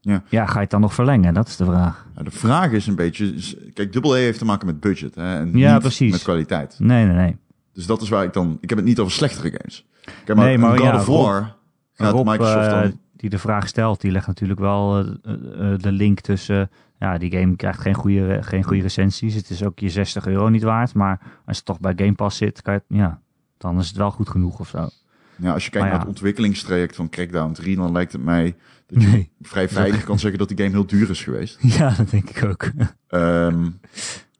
Ja. 0.00 0.22
ja, 0.28 0.46
ga 0.46 0.54
je 0.54 0.60
het 0.60 0.70
dan 0.70 0.80
nog 0.80 0.94
verlengen? 0.94 1.34
Dat 1.34 1.48
is 1.48 1.56
de 1.56 1.64
vraag. 1.64 2.06
Ja, 2.16 2.22
de 2.22 2.30
vraag 2.30 2.70
is 2.70 2.86
een 2.86 2.94
beetje... 2.94 3.34
Kijk, 3.74 3.92
double 3.92 4.12
A 4.12 4.14
heeft 4.14 4.38
te 4.38 4.44
maken 4.44 4.66
met 4.66 4.80
budget. 4.80 5.14
Hè, 5.14 5.36
en 5.36 5.58
Ja, 5.58 5.72
niet 5.72 5.80
precies. 5.80 6.12
met 6.12 6.22
kwaliteit. 6.22 6.76
Nee, 6.78 7.06
nee, 7.06 7.16
nee. 7.16 7.36
Dus 7.72 7.86
dat 7.86 8.02
is 8.02 8.08
waar 8.08 8.24
ik 8.24 8.32
dan... 8.32 8.58
Ik 8.60 8.68
heb 8.68 8.78
het 8.78 8.86
niet 8.86 8.98
over 8.98 9.12
slechtere 9.12 9.50
games. 9.50 9.86
Kijk, 10.24 10.38
maar, 10.38 10.46
Nee, 10.46 10.58
maar 10.58 10.78
God 10.78 10.86
ja, 10.86 10.94
of 10.94 11.06
War 11.06 11.56
gaat 11.94 12.24
Microsoft 12.24 12.66
eh, 12.66 12.70
dan... 12.70 12.98
die 13.16 13.30
de 13.30 13.38
vraag 13.38 13.68
stelt, 13.68 14.00
die 14.00 14.10
legt 14.10 14.26
natuurlijk 14.26 14.60
wel 14.60 14.98
eh, 14.98 15.06
eh, 15.24 15.72
eh, 15.72 15.78
de 15.78 15.92
link 15.92 16.20
tussen... 16.20 16.70
ja, 16.98 17.18
die 17.18 17.30
game 17.38 17.56
krijgt 17.56 17.80
geen 17.80 17.94
goede, 17.94 18.38
geen 18.42 18.62
goede 18.62 18.82
recensies. 18.82 19.34
Het 19.34 19.50
is 19.50 19.62
ook 19.64 19.78
je 19.78 19.88
60 19.90 20.26
euro 20.26 20.48
niet 20.48 20.62
waard. 20.62 20.94
Maar 20.94 21.20
als 21.46 21.56
je 21.56 21.62
toch 21.62 21.80
bij 21.80 21.92
Game 21.96 22.14
Pass 22.14 22.36
zit, 22.36 22.62
kan 22.62 22.74
je, 22.74 22.80
het- 22.88 22.98
ja, 22.98 23.20
dan 23.58 23.78
is 23.78 23.88
het 23.88 23.96
wel 23.96 24.10
goed 24.10 24.28
genoeg 24.28 24.58
of 24.60 24.68
zo. 24.68 24.88
Ja, 25.36 25.52
als 25.52 25.64
je 25.64 25.70
kijkt 25.70 25.88
naar 25.88 25.98
het 25.98 26.08
ontwikkelingstraject 26.08 26.96
van 26.96 27.08
Crackdown 27.08 27.52
3, 27.52 27.76
dan 27.76 27.92
lijkt 27.92 28.12
het 28.12 28.22
mij 28.22 28.56
dat 28.86 29.02
je 29.02 29.08
Nee. 29.08 29.30
vrij 29.40 29.68
veilig 29.68 30.04
kan 30.10 30.18
zeggen 30.18 30.38
dat 30.38 30.48
die 30.48 30.56
game 30.56 30.70
heel 30.70 30.86
duur 30.86 31.10
is 31.10 31.22
geweest. 31.22 31.58
Ja, 31.60 31.90
dat 31.96 32.10
denk 32.10 32.30
ik 32.30 32.44
ook. 32.44 32.70
Ehm, 33.08 33.68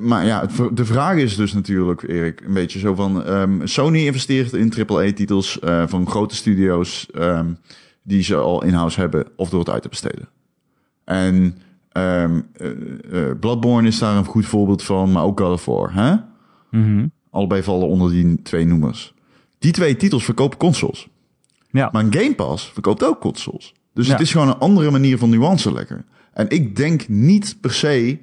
maar 0.00 0.26
ja, 0.26 0.46
de 0.72 0.84
vraag 0.84 1.16
is 1.16 1.36
dus 1.36 1.52
natuurlijk, 1.52 2.02
Erik, 2.02 2.40
een 2.40 2.52
beetje 2.52 2.78
zo 2.78 2.94
van... 2.94 3.24
ehm, 3.24 3.66
Sony 3.66 3.98
investeert 4.06 4.52
in 4.52 4.72
AAA-titels 4.86 5.58
eh, 5.58 5.86
van 5.86 6.08
grote 6.10 6.34
studio's 6.34 7.06
ehm, 7.10 7.52
die 8.02 8.22
ze 8.22 8.36
al 8.36 8.64
in-house 8.64 9.00
hebben 9.00 9.26
of 9.36 9.50
door 9.50 9.58
het 9.60 9.68
uit 9.70 9.82
te 9.82 9.88
besteden. 9.88 10.28
En 11.04 11.58
eh, 11.92 12.24
eh, 12.24 12.40
Bloodborne 13.40 13.88
is 13.88 13.98
daar 13.98 14.16
een 14.16 14.24
goed 14.24 14.46
voorbeeld 14.46 14.82
van, 14.82 15.12
maar 15.12 15.22
ook 15.22 15.40
God 15.40 15.52
of 15.52 15.64
War. 15.64 15.94
Hè? 15.94 16.14
Mhm. 16.70 17.06
Allebei 17.30 17.62
vallen 17.62 17.88
onder 17.88 18.10
die 18.10 18.42
twee 18.42 18.64
noemers. 18.66 19.14
Die 19.58 19.72
twee 19.72 19.96
titels 19.96 20.24
verkopen 20.24 20.58
consoles. 20.58 21.08
Ja, 21.70 21.88
Maar 21.92 22.04
een 22.04 22.12
Game 22.14 22.34
Pass 22.34 22.70
verkoopt 22.72 23.04
ook 23.04 23.20
consoles. 23.20 23.74
Dus 23.94 24.06
Ja. 24.06 24.12
het 24.12 24.20
is 24.20 24.32
gewoon 24.32 24.48
een 24.48 24.58
andere 24.58 24.90
manier 24.90 25.18
van 25.18 25.30
nuance 25.30 25.72
leggen. 25.72 26.06
En 26.32 26.48
ik 26.48 26.76
denk 26.76 27.08
niet 27.08 27.56
per 27.60 27.72
se 27.72 28.18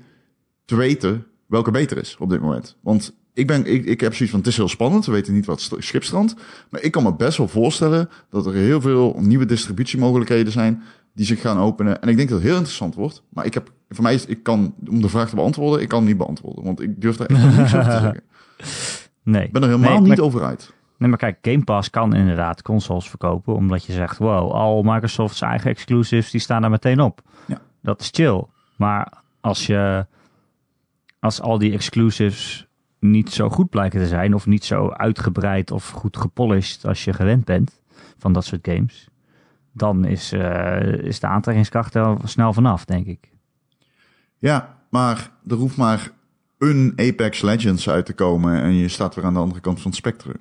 te 0.65 0.75
weten 0.75 1.25
welke 1.55 1.71
beter 1.71 1.97
is 1.97 2.15
op 2.19 2.29
dit 2.29 2.41
moment. 2.41 2.77
Want 2.81 3.15
ik, 3.33 3.47
ben, 3.47 3.65
ik, 3.73 3.85
ik 3.85 3.99
heb 4.01 4.11
zoiets 4.13 4.29
van, 4.31 4.39
het 4.39 4.49
is 4.49 4.57
heel 4.57 4.67
spannend. 4.67 5.05
We 5.05 5.11
weten 5.11 5.33
niet 5.33 5.45
wat 5.45 5.61
st- 5.61 5.75
schipstrand. 5.77 6.35
Maar 6.69 6.81
ik 6.81 6.91
kan 6.91 7.03
me 7.03 7.15
best 7.15 7.37
wel 7.37 7.47
voorstellen 7.47 8.09
dat 8.29 8.45
er 8.45 8.53
heel 8.53 8.81
veel 8.81 9.15
nieuwe 9.19 9.45
distributiemogelijkheden 9.45 10.51
zijn 10.51 10.83
die 11.13 11.25
zich 11.25 11.41
gaan 11.41 11.57
openen. 11.59 12.01
En 12.01 12.09
ik 12.09 12.15
denk 12.17 12.29
dat 12.29 12.37
het 12.37 12.47
heel 12.47 12.55
interessant 12.57 12.95
wordt. 12.95 13.23
Maar 13.29 13.45
ik 13.45 13.53
heb, 13.53 13.71
voor 13.89 14.03
mij 14.03 14.13
is, 14.13 14.25
ik 14.25 14.43
kan, 14.43 14.73
om 14.89 15.01
de 15.01 15.09
vraag 15.09 15.29
te 15.29 15.35
beantwoorden, 15.35 15.81
ik 15.81 15.87
kan 15.87 16.03
niet 16.03 16.17
beantwoorden. 16.17 16.63
Want 16.63 16.81
ik 16.81 17.01
durf 17.01 17.15
daar 17.17 17.27
echt 17.27 17.43
niks 17.57 17.75
over 17.75 17.83
te 17.83 17.91
zeggen. 17.91 18.21
nee. 19.33 19.43
Ik 19.43 19.51
ben 19.51 19.61
er 19.61 19.67
helemaal 19.69 19.91
Nee, 19.91 19.99
niet 19.99 20.07
maar- 20.17 20.25
over 20.25 20.43
uit. 20.43 20.73
Nee, 20.97 21.09
maar 21.09 21.17
kijk, 21.19 21.37
Game 21.41 21.63
Pass 21.63 21.89
kan 21.89 22.15
inderdaad 22.15 22.61
consoles 22.61 23.09
verkopen. 23.09 23.53
Omdat 23.55 23.85
je 23.85 23.93
zegt, 23.93 24.17
wow, 24.17 24.51
al 24.51 24.81
Microsoft's 24.83 25.41
eigen 25.41 25.69
exclusives, 25.69 26.31
die 26.31 26.41
staan 26.41 26.61
daar 26.61 26.69
meteen 26.69 26.99
op. 27.01 27.21
Ja. 27.47 27.61
Dat 27.81 28.01
is 28.01 28.09
chill. 28.11 28.43
Maar 28.75 29.13
als 29.41 29.65
je, 29.65 30.05
als 31.25 31.41
al 31.41 31.57
die 31.57 31.71
exclusives 31.71 32.67
niet 32.99 33.31
zo 33.31 33.49
goed 33.49 33.69
blijken 33.69 33.99
te 33.99 34.07
zijn, 34.07 34.33
of 34.33 34.45
niet 34.45 34.65
zo 34.65 34.89
uitgebreid 34.89 35.71
of 35.71 35.89
goed 35.89 36.17
gepolished 36.17 36.85
als 36.85 37.03
je 37.03 37.13
gewend 37.13 37.45
bent 37.45 37.81
van 38.17 38.33
dat 38.33 38.45
soort 38.45 38.67
games, 38.67 39.09
dan 39.71 40.05
is, 40.05 40.31
eh, 40.31 40.93
is 40.93 41.19
de 41.19 41.27
aantrekkingskracht 41.27 41.95
er 41.95 42.17
snel 42.23 42.53
vanaf, 42.53 42.85
denk 42.85 43.05
ik. 43.05 43.31
Ja, 44.37 44.77
maar 44.89 45.31
er 45.47 45.55
hoeft 45.55 45.77
maar 45.77 46.11
een 46.57 46.93
Apex 46.95 47.41
Legends 47.41 47.89
uit 47.89 48.05
te 48.05 48.13
komen 48.13 48.61
en 48.61 48.73
je 48.73 48.87
staat 48.87 49.15
weer 49.15 49.25
aan 49.25 49.33
de 49.33 49.39
andere 49.39 49.61
kant 49.61 49.81
van 49.81 49.91
het 49.91 49.99
spectrum. 49.99 50.37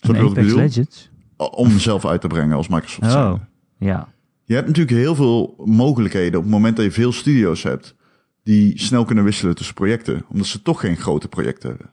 Ik 0.00 0.10
Apex 0.10 0.32
bedoel? 0.32 0.56
Legends? 0.56 1.10
Om 1.36 1.78
zelf 1.78 2.06
uit 2.06 2.20
te 2.20 2.26
brengen 2.26 2.56
als 2.56 2.68
Microsoft. 2.68 3.14
Oh, 3.14 3.34
ja. 3.78 4.08
Je 4.44 4.54
hebt 4.54 4.66
natuurlijk 4.66 4.96
heel 4.96 5.14
veel 5.14 5.54
mogelijkheden 5.64 6.38
op 6.38 6.44
het 6.44 6.52
moment 6.52 6.76
dat 6.76 6.84
je 6.84 6.90
veel 6.90 7.12
studio's 7.12 7.62
hebt 7.62 7.96
die 8.48 8.78
snel 8.80 9.04
kunnen 9.04 9.24
wisselen 9.24 9.54
tussen 9.54 9.74
projecten, 9.74 10.24
omdat 10.28 10.46
ze 10.46 10.62
toch 10.62 10.80
geen 10.80 10.96
grote 10.96 11.28
projecten 11.28 11.68
hebben. 11.68 11.90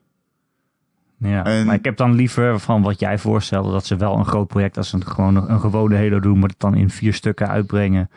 Ja, 1.18 1.44
En- 1.46 1.66
maar 1.66 1.76
ik 1.76 1.86
heb 1.86 1.98
dan 1.98 2.14
liever 2.14 2.60
van 2.60 2.82
wat 2.82 3.00
jij 3.00 3.18
voorstelde, 3.20 3.72
dat 3.72 3.86
ze 3.86 3.96
wel 3.96 4.18
een 4.18 4.26
groot 4.26 4.48
project 4.48 4.78
als 4.78 4.94
een, 4.94 5.06
gewoon 5.08 5.36
een, 5.36 5.52
een 5.52 5.60
gewone 5.60 5.96
Halo 5.98 6.20
doen, 6.20 6.40
maar 6.40 6.50
het 6.50 6.60
dan 6.60 6.76
in 6.76 6.90
vier 6.90 7.14
stukken 7.14 7.48
uitbrengen, 7.48 8.10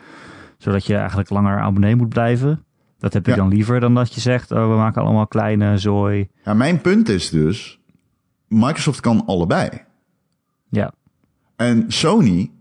zodat 0.57 0.85
je 0.85 0.95
eigenlijk 0.95 1.29
langer 1.29 1.59
abonnee 1.59 1.95
moet 1.95 2.09
blijven. 2.09 2.63
Dat 2.99 3.13
heb 3.13 3.27
ik 3.27 3.35
Ja. 3.35 3.39
dan 3.39 3.49
liever 3.49 3.79
dan 3.79 3.93
dat 3.95 4.13
je 4.13 4.21
zegt, 4.21 4.51
oh, 4.51 4.69
we 4.69 4.75
maken 4.75 5.01
allemaal 5.01 5.27
kleine 5.27 5.77
zooi. 5.77 6.29
Ja, 6.43 6.53
mijn 6.53 6.81
punt 6.81 7.09
is 7.09 7.29
dus, 7.29 7.79
Microsoft 8.47 8.99
kan 8.99 9.25
allebei. 9.25 9.69
Ja, 10.69 10.91
En 11.55 11.85
Sony, 11.87 12.51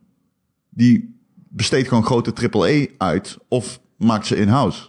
die 0.71 1.15
besteedt 1.49 1.89
gewoon 1.89 2.05
grote 2.05 2.49
AAA 2.51 2.87
uit 2.99 3.39
of 3.49 3.81
maakt 3.97 4.27
ze 4.27 4.37
in-house. 4.37 4.89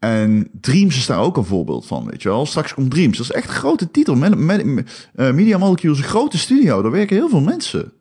En 0.00 0.48
Dreams 0.60 0.96
is 0.96 1.06
daar 1.06 1.18
ook 1.18 1.36
een 1.36 1.44
voorbeeld 1.44 1.86
van, 1.86 2.04
weet 2.06 2.22
je 2.22 2.28
wel. 2.28 2.46
Straks 2.46 2.74
komt 2.74 2.90
Dreams, 2.90 3.16
dat 3.16 3.26
is 3.26 3.32
echt 3.32 3.48
een 3.48 3.54
grote 3.54 3.90
titel. 3.90 4.14
Met, 4.14 4.38
met, 4.38 5.10
eh, 5.14 5.32
Media 5.32 5.58
Molecule 5.58 5.92
is 5.92 5.98
een 5.98 6.04
grote 6.04 6.38
studio, 6.38 6.82
daar 6.82 6.90
werken 6.90 7.16
heel 7.16 7.28
veel 7.28 7.40
mensen. 7.40 7.92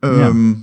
Ehm, 0.00 0.54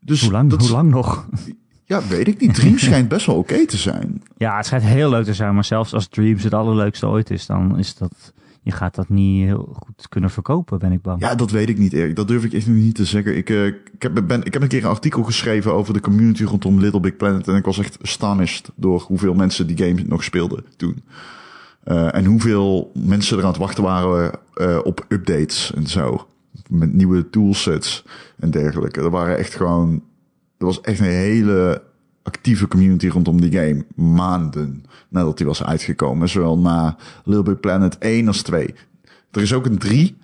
Dus 0.00 0.20
hoe, 0.22 0.32
lang, 0.32 0.50
dat, 0.50 0.60
hoe 0.60 0.70
lang 0.70 0.90
nog? 0.90 1.26
Ja, 1.88 2.02
weet 2.08 2.28
ik 2.28 2.40
niet. 2.40 2.54
Dreams 2.54 2.82
schijnt 2.84 3.08
best 3.08 3.26
wel 3.26 3.36
oké 3.36 3.66
te 3.66 3.76
zijn. 3.76 4.22
Ja, 4.36 4.56
het 4.56 4.66
schijnt 4.66 4.84
heel 4.84 5.10
leuk 5.10 5.24
te 5.24 5.34
zijn, 5.34 5.54
maar 5.54 5.64
zelfs 5.64 5.94
als 5.94 6.08
Dreams 6.08 6.42
het 6.42 6.54
allerleukste 6.54 7.06
ooit 7.06 7.30
is, 7.30 7.46
dan 7.46 7.78
is 7.78 7.94
dat, 7.94 8.32
je 8.66 8.72
gaat 8.72 8.94
dat 8.94 9.08
niet 9.08 9.44
heel 9.44 9.68
goed 9.72 10.08
kunnen 10.08 10.30
verkopen, 10.30 10.78
ben 10.78 10.92
ik 10.92 11.02
bang. 11.02 11.20
Ja, 11.20 11.34
dat 11.34 11.50
weet 11.50 11.68
ik 11.68 11.78
niet, 11.78 11.92
Erik. 11.92 12.16
Dat 12.16 12.28
durf 12.28 12.44
ik 12.44 12.52
echt 12.52 12.66
niet 12.66 12.94
te 12.94 13.04
zeggen. 13.04 13.36
Ik, 13.36 13.50
eh, 13.50 13.66
ik, 13.66 13.82
heb, 13.98 14.24
ben, 14.26 14.44
ik 14.44 14.52
heb 14.52 14.62
een 14.62 14.68
keer 14.68 14.84
een 14.84 14.90
artikel 14.90 15.22
geschreven 15.22 15.72
over 15.72 15.94
de 15.94 16.00
community 16.00 16.44
rondom 16.44 16.80
Little 16.80 17.00
Big 17.00 17.16
Planet. 17.16 17.48
En 17.48 17.54
ik 17.54 17.64
was 17.64 17.78
echt 17.78 18.02
astonished 18.02 18.70
door 18.76 19.00
hoeveel 19.00 19.34
mensen 19.34 19.66
die 19.66 19.76
game 19.76 20.02
nog 20.06 20.24
speelden 20.24 20.64
toen. 20.76 21.02
Eh, 21.82 22.14
en 22.14 22.24
hoeveel 22.24 22.90
mensen 22.94 23.36
er 23.36 23.42
aan 23.42 23.50
het 23.50 23.58
wachten 23.58 23.82
waren 23.82 24.38
eh, 24.54 24.78
op 24.82 25.04
updates 25.08 25.72
en 25.74 25.86
zo. 25.86 26.26
Met 26.68 26.92
nieuwe 26.92 27.30
toolsets 27.30 28.04
en 28.38 28.50
dergelijke. 28.50 29.00
Er 29.00 29.10
waren 29.10 29.38
echt 29.38 29.54
gewoon... 29.54 30.02
Er 30.58 30.66
was 30.66 30.80
echt 30.80 30.98
een 30.98 31.04
hele 31.04 31.82
actieve 32.26 32.68
community 32.68 33.08
rondom 33.08 33.40
die 33.40 33.52
game. 33.52 33.84
Maanden 33.94 34.84
nadat 35.08 35.36
die 35.36 35.46
was 35.46 35.64
uitgekomen. 35.64 36.28
Zowel 36.28 36.58
na 36.58 36.96
Little 37.24 37.42
Big 37.42 37.60
Planet 37.60 37.98
1 37.98 38.26
als 38.26 38.42
2. 38.42 38.74
Er 39.30 39.42
is 39.42 39.52
ook 39.52 39.66
een 39.66 39.78
3, 39.78 40.16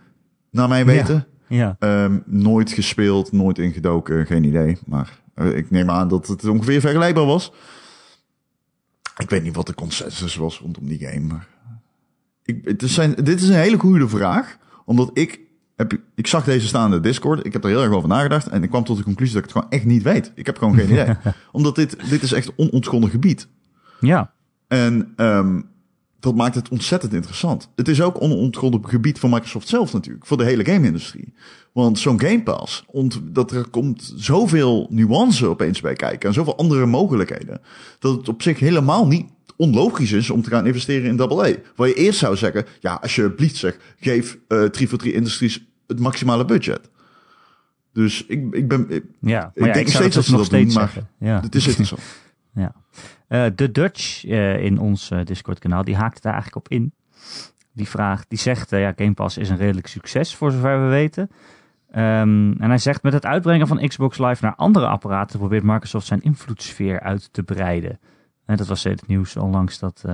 naar 0.51 0.69
mijn 0.69 0.87
weten. 0.87 1.27
Ja. 1.49 1.77
Ehm, 1.79 2.19
nooit 2.27 2.71
gespeeld, 2.71 3.33
nooit 3.33 3.59
ingedoken, 3.59 4.27
geen 4.27 4.45
idee. 4.45 4.79
Maar 4.87 5.21
eh, 5.35 5.57
ik 5.57 5.71
neem 5.71 5.91
aan 5.91 6.09
dat 6.09 6.27
het 6.27 6.45
ongeveer 6.45 6.81
vergelijkbaar 6.81 7.27
was. 7.27 7.53
Ik 9.17 9.31
weet 9.31 9.43
niet 9.43 9.57
wat 9.57 9.67
de 9.67 9.75
consensus 9.75 10.37
was 10.37 10.59
rondom 10.59 10.87
die 10.87 10.99
game. 10.99 11.27
Maar 11.27 11.47
ik, 12.45 12.65
het 12.65 12.83
is 12.83 12.95
zijn, 12.95 13.15
dit 13.15 13.41
is 13.41 13.49
een 13.49 13.55
hele 13.55 13.79
goede 13.79 14.09
vraag. 14.09 14.59
Omdat 14.85 15.11
ik, 15.15 15.41
heb, 15.91 16.01
ik 16.15 16.27
zag 16.27 16.45
deze 16.45 16.67
staan 16.67 16.85
in 16.85 17.03
de 17.03 17.09
Discord. 17.09 17.47
Ik 17.47 17.53
heb 17.53 17.65
er 17.65 17.71
heel 17.71 17.83
erg 17.83 17.93
over 17.93 18.09
nagedacht. 18.09 18.49
En 18.49 18.63
ik 18.63 18.69
kwam 18.69 18.85
tot 18.85 18.97
de 18.97 19.03
conclusie 19.03 19.35
dat 19.35 19.45
ik 19.45 19.51
het 19.51 19.59
gewoon 19.59 19.79
echt 19.79 19.89
niet 19.89 20.03
weet. 20.03 20.33
Ik 20.35 20.47
heb 20.47 20.59
gewoon 20.59 20.75
geen 20.75 20.91
idee. 20.91 21.17
Omdat 21.53 21.75
dit, 21.75 22.11
dit 22.11 22.23
is 22.23 22.33
echt 22.33 22.53
onontgonnen 22.57 23.11
gebied. 23.11 23.49
ja. 24.01 24.33
En 24.69 25.13
ehm, 25.17 25.61
dat 26.23 26.35
maakt 26.35 26.55
het 26.55 26.69
ontzettend 26.69 27.13
interessant. 27.13 27.69
Het 27.77 27.89
is 27.89 28.03
ook 28.03 28.23
onontgonnen 28.23 28.89
gebied 28.89 29.19
van 29.19 29.31
Microsoft 29.31 29.69
zelf 29.69 29.93
natuurlijk. 29.93 30.27
Voor 30.27 30.37
de 30.37 30.45
hele 30.45 30.65
game-industrie. 30.65 31.35
Want 31.73 31.99
zo'n 31.99 32.21
Game 32.21 32.43
Pass, 32.43 32.85
dat 33.23 33.51
er 33.51 33.69
komt 33.69 34.13
zoveel 34.17 34.87
nuance 34.91 35.47
opeens 35.47 35.81
bij 35.81 35.95
kijken. 35.95 36.29
En 36.29 36.35
zoveel 36.35 36.57
andere 36.57 36.87
mogelijkheden. 36.87 37.61
Dat 37.99 38.17
het 38.17 38.29
op 38.29 38.43
zich 38.43 38.59
helemaal 38.59 39.07
niet 39.07 39.27
onlogisch 39.57 40.13
is 40.13 40.31
om 40.31 40.43
te 40.43 40.51
gaan 40.51 40.67
investeren 40.67 41.09
in 41.09 41.21
AA. 41.21 41.55
Waar 41.77 41.89
je 41.89 41.95
eerst 41.95 42.19
zou 42.19 42.37
zeggen, 42.37 42.67
ja, 42.81 42.99
alsjeblieft 43.03 43.57
zeg, 43.57 43.79
geef 44.01 44.33
eh 44.33 44.39
343 44.49 45.13
Industries 45.13 45.72
het 45.93 46.01
maximale 46.01 46.45
budget. 46.45 46.91
Dus 47.93 48.27
ik, 48.27 48.55
ik 48.55 48.69
ben... 48.69 48.91
Ik, 48.91 49.05
Ja, 49.21 49.41
maar 49.41 49.51
Ik 49.55 49.67
ja, 49.67 49.73
denk 49.73 49.87
ik 49.87 49.95
steeds 49.95 50.15
dat 50.15 50.25
ze 50.25 50.31
nog 50.31 50.41
dat 50.41 50.51
doen, 50.51 50.61
steeds 50.61 50.75
maar 50.75 50.89
zeggen. 50.89 51.09
Ja. 51.19 51.41
het 51.41 51.55
is 51.55 51.67
interessant. 51.67 52.03
Eh, 53.33 53.47
de 53.55 53.71
Dutch 53.71 54.25
eh, 54.25 54.65
in 54.65 54.79
ons 54.79 55.11
eh, 55.11 55.25
Discord-kanaal, 55.25 55.85
die 55.85 55.97
haakt 55.97 56.23
daar 56.23 56.33
eigenlijk 56.33 56.67
op 56.67 56.73
in. 56.73 56.95
Die 57.73 57.89
vraagt, 57.89 58.29
die 58.29 58.39
zegt, 58.39 58.71
ja, 58.71 58.93
Game 58.97 59.15
Pass 59.15 59.39
is 59.39 59.51
een 59.51 59.57
redelijk 59.57 59.87
succes 59.87 60.35
voor 60.35 60.51
zover 60.51 60.83
we 60.83 60.89
weten. 60.89 61.31
Ehm, 61.91 62.53
en 62.53 62.69
hij 62.69 62.79
zegt, 62.79 63.03
met 63.03 63.13
het 63.13 63.27
uitbrengen 63.27 63.67
van 63.67 63.89
Xbox 63.89 64.19
Live 64.19 64.45
naar 64.45 64.55
andere 64.55 64.87
apparaten 64.87 65.39
probeert 65.39 65.63
Microsoft 65.63 66.07
zijn 66.07 66.23
invloedssfeer 66.23 67.01
uit 67.01 67.33
te 67.33 67.43
breiden. 67.43 68.01
En 68.45 68.57
dat 68.57 68.67
was 68.67 68.85
het 68.85 69.07
nieuws 69.07 69.37
onlangs 69.37 69.79
dat 69.79 70.05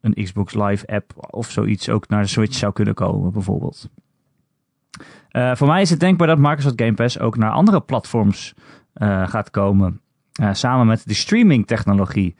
een 0.00 0.24
Xbox 0.24 0.54
Live 0.54 0.86
app 0.86 1.34
of 1.34 1.50
zoiets 1.50 1.88
ook 1.88 2.08
naar 2.08 2.22
de 2.22 2.28
Switch 2.28 2.54
zou 2.54 2.72
kunnen 2.72 2.94
komen, 2.94 3.32
bijvoorbeeld. 3.32 3.90
Eh, 5.28 5.54
voor 5.54 5.66
mij 5.66 5.80
is 5.80 5.90
het 5.90 6.00
denkbaar 6.00 6.26
dat 6.26 6.38
Microsoft 6.38 6.80
Game 6.80 6.94
Pass 6.94 7.18
ook 7.18 7.36
naar 7.36 7.50
andere 7.50 7.80
platforms 7.80 8.54
eh, 8.92 9.28
gaat 9.28 9.50
komen. 9.50 10.00
Eh, 10.32 10.52
samen 10.52 10.86
met 10.86 11.06
de 11.06 11.14
streaming 11.14 11.66
technologie. 11.66 12.36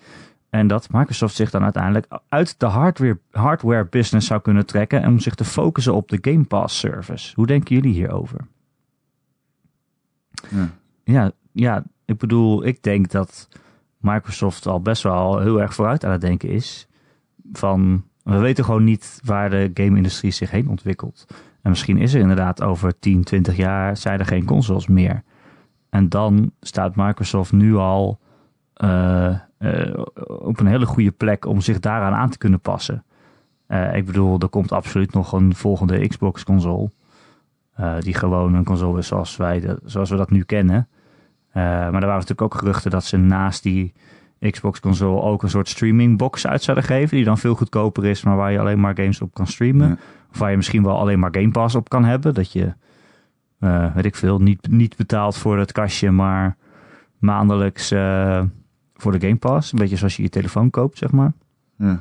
En 0.50 0.66
dat 0.66 0.88
Microsoft 0.90 1.34
zich 1.34 1.50
dan 1.50 1.62
uiteindelijk 1.62 2.06
uit 2.28 2.58
de 2.58 2.66
hardware, 2.66 3.18
hardware 3.30 3.84
business 3.84 4.26
zou 4.26 4.40
kunnen 4.40 4.66
trekken. 4.66 5.02
En 5.02 5.08
om 5.08 5.18
zich 5.18 5.34
te 5.34 5.44
focussen 5.44 5.94
op 5.94 6.08
de 6.08 6.18
Game 6.20 6.44
Pass 6.44 6.78
service. 6.78 7.32
Hoe 7.34 7.46
denken 7.46 7.74
jullie 7.74 7.92
hierover? 7.92 8.46
Ja. 10.48 10.68
Ja, 11.04 11.32
ja, 11.52 11.84
ik 12.04 12.18
bedoel, 12.18 12.66
ik 12.66 12.82
denk 12.82 13.10
dat 13.10 13.48
Microsoft 13.98 14.66
al 14.66 14.80
best 14.80 15.02
wel 15.02 15.40
heel 15.40 15.60
erg 15.60 15.74
vooruit 15.74 16.04
aan 16.04 16.12
het 16.12 16.20
denken 16.20 16.48
is. 16.48 16.88
Van, 17.52 18.04
we 18.22 18.38
weten 18.38 18.64
gewoon 18.64 18.84
niet 18.84 19.20
waar 19.24 19.50
de 19.50 19.70
game-industrie 19.74 20.30
zich 20.30 20.50
heen 20.50 20.68
ontwikkelt. 20.68 21.26
En 21.66 21.72
misschien 21.72 21.98
is 21.98 22.14
er 22.14 22.20
inderdaad 22.20 22.62
over 22.62 22.98
10, 22.98 23.24
20 23.24 23.56
jaar 23.56 23.96
zijn 23.96 24.18
er 24.18 24.26
geen 24.26 24.44
consoles 24.44 24.86
meer. 24.86 25.22
En 25.90 26.08
dan 26.08 26.50
staat 26.60 26.96
Microsoft 26.96 27.52
nu 27.52 27.76
al 27.76 28.20
eh, 28.74 29.26
eh, 29.58 30.04
op 30.26 30.60
een 30.60 30.66
hele 30.66 30.86
goede 30.86 31.10
plek 31.10 31.46
om 31.46 31.60
zich 31.60 31.80
daaraan 31.80 32.14
aan 32.14 32.30
te 32.30 32.38
kunnen 32.38 32.60
passen. 32.60 33.04
Eh, 33.66 33.96
ik 33.96 34.06
bedoel, 34.06 34.38
er 34.38 34.48
komt 34.48 34.72
absoluut 34.72 35.12
nog 35.12 35.32
een 35.32 35.54
volgende 35.54 36.08
Xbox-console. 36.08 36.90
die 38.00 38.14
gewoon 38.14 38.54
een 38.54 38.64
console 38.64 38.98
is 38.98 39.06
zoals, 39.06 39.36
wij 39.36 39.76
zoals 39.84 40.10
we 40.10 40.16
dat 40.16 40.30
nu 40.30 40.42
kennen. 40.42 40.88
Maar 41.52 41.84
er 41.84 41.90
waren 41.90 42.06
natuurlijk 42.06 42.42
ook 42.42 42.54
geruchten 42.54 42.90
dat 42.90 43.04
ze 43.04 43.16
naast 43.16 43.62
die 43.62 43.92
Xbox-console 44.50 45.20
ook 45.20 45.42
een 45.42 45.50
soort 45.50 45.68
streamingbox 45.68 46.46
uit 46.46 46.62
zouden 46.62 46.86
geven. 46.86 47.16
Die 47.16 47.24
dan 47.24 47.38
veel 47.38 47.54
goedkoper 47.54 48.04
is, 48.04 48.22
maar 48.22 48.36
waar 48.36 48.52
je 48.52 48.58
alleen 48.58 48.80
maar 48.80 48.96
games 48.96 49.20
op 49.20 49.34
kan 49.34 49.46
streamen. 49.46 49.98
Of 50.30 50.38
waar 50.38 50.50
je 50.50 50.56
misschien 50.56 50.82
wel 50.82 50.98
alleen 50.98 51.18
maar 51.18 51.34
Game 51.34 51.50
Pass 51.50 51.74
op 51.74 51.88
kan 51.88 52.04
hebben. 52.04 52.34
Dat 52.34 52.52
je, 52.52 52.74
eh, 53.58 53.94
weet 53.94 54.04
ik 54.04 54.14
veel, 54.14 54.38
niet, 54.38 54.68
niet 54.70 54.96
betaalt 54.96 55.36
voor 55.36 55.58
het 55.58 55.72
kastje, 55.72 56.10
maar 56.10 56.56
maandelijks 57.18 57.90
eh, 57.90 58.42
voor 58.94 59.12
de 59.12 59.20
Game 59.20 59.36
Pass. 59.36 59.72
Een 59.72 59.78
beetje 59.78 59.96
zoals 59.96 60.16
je 60.16 60.22
je 60.22 60.28
telefoon 60.28 60.70
koopt, 60.70 60.98
zeg 60.98 61.10
maar. 61.10 61.32
Ja. 61.76 62.00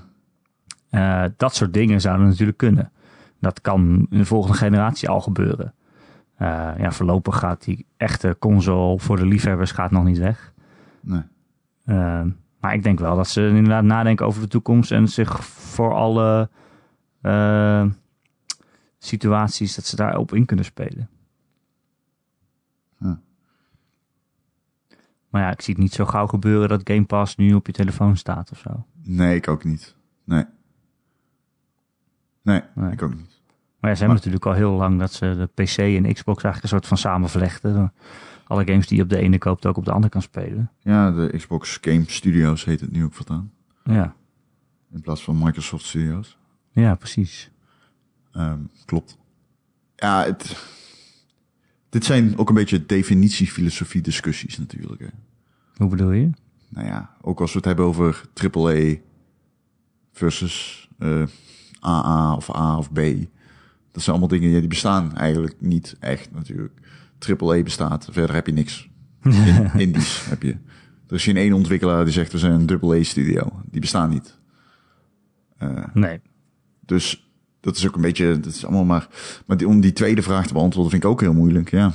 Eh, 0.89 1.29
dat 1.37 1.55
soort 1.55 1.73
dingen 1.73 2.01
zouden 2.01 2.27
natuurlijk 2.27 2.57
kunnen. 2.57 2.91
Dat 3.39 3.61
kan 3.61 4.07
in 4.09 4.17
de 4.17 4.25
volgende 4.25 4.57
generatie 4.57 5.09
al 5.09 5.21
gebeuren. 5.21 5.73
Ja, 6.77 6.91
voorlopig 6.91 7.37
gaat 7.37 7.63
die 7.63 7.85
echte 7.97 8.35
console 8.39 8.99
voor 8.99 9.17
de 9.17 9.25
liefhebbers 9.25 9.71
gaat 9.71 9.91
nog 9.91 10.03
niet 10.03 10.17
weg. 10.17 10.53
Nee. 11.01 11.23
Maar 12.65 12.73
ik 12.73 12.83
denk 12.83 12.99
wel 12.99 13.15
dat 13.15 13.27
ze 13.27 13.47
inderdaad 13.47 13.83
nadenken 13.83 14.25
over 14.25 14.41
de 14.41 14.47
toekomst 14.47 14.91
en 14.91 15.07
zich 15.07 15.45
voor 15.45 15.93
alle 15.93 16.49
situaties 19.05 19.75
dat 19.75 19.85
ze 19.85 19.95
daarop 19.95 20.33
in 20.33 20.45
kunnen 20.45 20.65
spelen. 20.65 21.09
Maar 25.29 25.43
ja, 25.43 25.51
ik 25.51 25.61
zie 25.61 25.73
het 25.73 25.83
niet 25.83 25.93
zo 25.93 26.05
gauw 26.05 26.27
gebeuren 26.27 26.69
dat 26.69 26.81
Game 26.83 27.05
Pass 27.05 27.35
nu 27.35 27.53
op 27.53 27.65
je 27.67 27.71
telefoon 27.73 28.17
staat 28.17 28.51
of 28.51 28.57
zo. 28.59 28.85
Nee, 29.03 29.35
ik 29.35 29.47
ook 29.47 29.63
niet. 29.63 29.95
Nee. 30.23 30.43
Nee, 32.41 32.61
Nee. 32.75 32.91
ik 32.91 33.01
ook 33.01 33.15
niet. 33.15 33.41
Maar 33.79 33.89
ja, 33.89 33.95
ze 33.95 34.03
hebben 34.05 34.17
natuurlijk 34.17 34.45
al 34.45 34.53
heel 34.53 34.71
lang 34.71 34.99
dat 34.99 35.13
ze 35.13 35.35
de 35.55 35.63
PC 35.63 35.77
en 35.77 36.13
Xbox 36.13 36.43
eigenlijk 36.43 36.63
een 36.63 36.69
soort 36.69 36.87
van 36.87 36.97
samenvlechten. 36.97 37.93
Alle 38.47 38.65
games 38.65 38.87
die 38.87 38.97
je 38.97 39.03
op 39.03 39.09
de 39.09 39.17
ene 39.17 39.37
koopt 39.37 39.65
ook 39.65 39.77
op 39.77 39.85
de 39.85 39.91
andere 39.91 40.09
kan 40.11 40.21
spelen. 40.21 40.71
Ja, 40.79 41.11
de 41.11 41.33
Xbox 41.37 41.77
Game 41.81 42.03
Studios 42.07 42.65
heet 42.65 42.81
het 42.81 42.91
nu 42.91 43.03
ook 43.03 43.13
voortaan. 43.13 43.51
Ja, 43.83 44.15
In 44.91 45.01
plaats 45.01 45.23
van 45.23 45.37
Microsoft 45.39 45.85
Studios. 45.85 46.37
ja 46.71 46.95
precies. 46.95 47.51
Ehm, 48.35 48.59
klopt. 48.85 49.17
Ja, 49.95 50.23
het, 50.23 50.55
dit 51.89 52.05
zijn 52.05 52.37
ook 52.37 52.49
een 52.49 52.55
beetje 52.55 52.85
definitie-filosofie 52.85 54.01
discussies 54.01 54.57
natuurlijk. 54.57 55.01
Hè. 55.01 55.07
Hoe 55.75 55.89
bedoel 55.89 56.11
je? 56.11 56.29
Nou 56.69 56.87
ja, 56.87 57.15
ook 57.21 57.41
als 57.41 57.51
we 57.51 57.57
het 57.57 57.65
hebben 57.67 57.85
over 57.85 58.21
AAA 58.51 58.95
versus 60.11 60.89
eh, 60.97 61.23
AA 61.79 62.35
of 62.35 62.55
A 62.55 62.77
of 62.77 62.91
B. 62.91 62.95
Dat 63.91 64.03
zijn 64.03 64.17
allemaal 64.17 64.39
dingen 64.39 64.59
die 64.59 64.67
bestaan 64.69 65.15
eigenlijk 65.15 65.55
niet 65.61 65.95
echt 65.99 66.31
natuurlijk. 66.31 66.79
AAA 67.39 67.63
bestaat, 67.63 68.07
verder 68.11 68.35
heb 68.35 68.45
je 68.45 68.53
niks. 68.53 68.89
In, 69.23 69.71
indies 69.77 70.25
heb 70.25 70.41
je. 70.41 70.57
Er 71.07 71.15
is 71.15 71.23
geen 71.23 71.37
één 71.37 71.53
ontwikkelaar 71.53 72.03
die 72.03 72.13
zegt 72.13 72.31
we 72.31 72.37
zijn 72.37 72.69
een 72.69 72.79
AA-studio. 72.83 73.61
Die 73.71 73.81
bestaan 73.81 74.09
niet. 74.09 74.39
Eh, 75.57 75.85
Nee. 75.93 76.19
dus 76.79 77.24
dat 77.65 77.75
is 77.75 77.87
ook 77.87 77.95
een 77.95 78.01
beetje, 78.01 78.39
dat 78.39 78.53
is 78.53 78.63
allemaal 78.65 78.85
maar. 78.85 79.07
Maar 79.45 79.57
die, 79.57 79.67
om 79.67 79.79
die 79.81 79.93
tweede 79.93 80.21
vraag 80.21 80.47
te 80.47 80.53
beantwoorden 80.53 80.91
vind 80.91 81.03
ik 81.03 81.09
ook 81.09 81.21
heel 81.21 81.33
moeilijk. 81.33 81.71
Ja. 81.71 81.91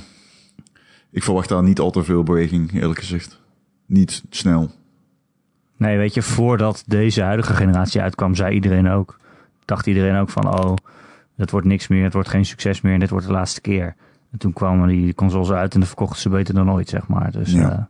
Ik 1.11 1.23
verwacht 1.23 1.49
daar 1.49 1.63
niet 1.63 1.79
al 1.79 1.91
te 1.91 2.03
veel 2.03 2.23
beweging, 2.23 2.73
eerlijk 2.73 2.99
gezegd. 2.99 3.39
Niet 3.85 4.23
snel. 4.29 4.71
Nee, 5.77 5.97
weet 5.97 6.13
je, 6.13 6.21
voordat 6.21 6.83
deze 6.87 7.21
huidige 7.21 7.53
generatie 7.53 8.01
uitkwam, 8.01 8.35
zei 8.35 8.53
iedereen 8.53 8.89
ook, 8.89 9.19
dacht 9.65 9.87
iedereen 9.87 10.15
ook 10.15 10.29
van, 10.29 10.47
oh, 10.59 10.73
het 11.35 11.51
wordt 11.51 11.67
niks 11.67 11.87
meer, 11.87 12.03
het 12.03 12.13
wordt 12.13 12.29
geen 12.29 12.45
succes 12.45 12.81
meer 12.81 12.93
en 12.93 12.99
dit 12.99 13.09
wordt 13.09 13.25
de 13.25 13.31
laatste 13.31 13.61
keer. 13.61 13.95
En 14.31 14.37
toen 14.37 14.53
kwamen 14.53 14.87
die 14.87 15.13
consoles 15.13 15.49
uit 15.51 15.73
en 15.73 15.79
dan 15.79 15.87
verkochten 15.87 16.21
ze 16.21 16.29
beter 16.29 16.53
dan 16.53 16.71
ooit, 16.71 16.89
zeg 16.89 17.07
maar. 17.07 17.31
Dus 17.31 17.51
Ja. 17.51 17.89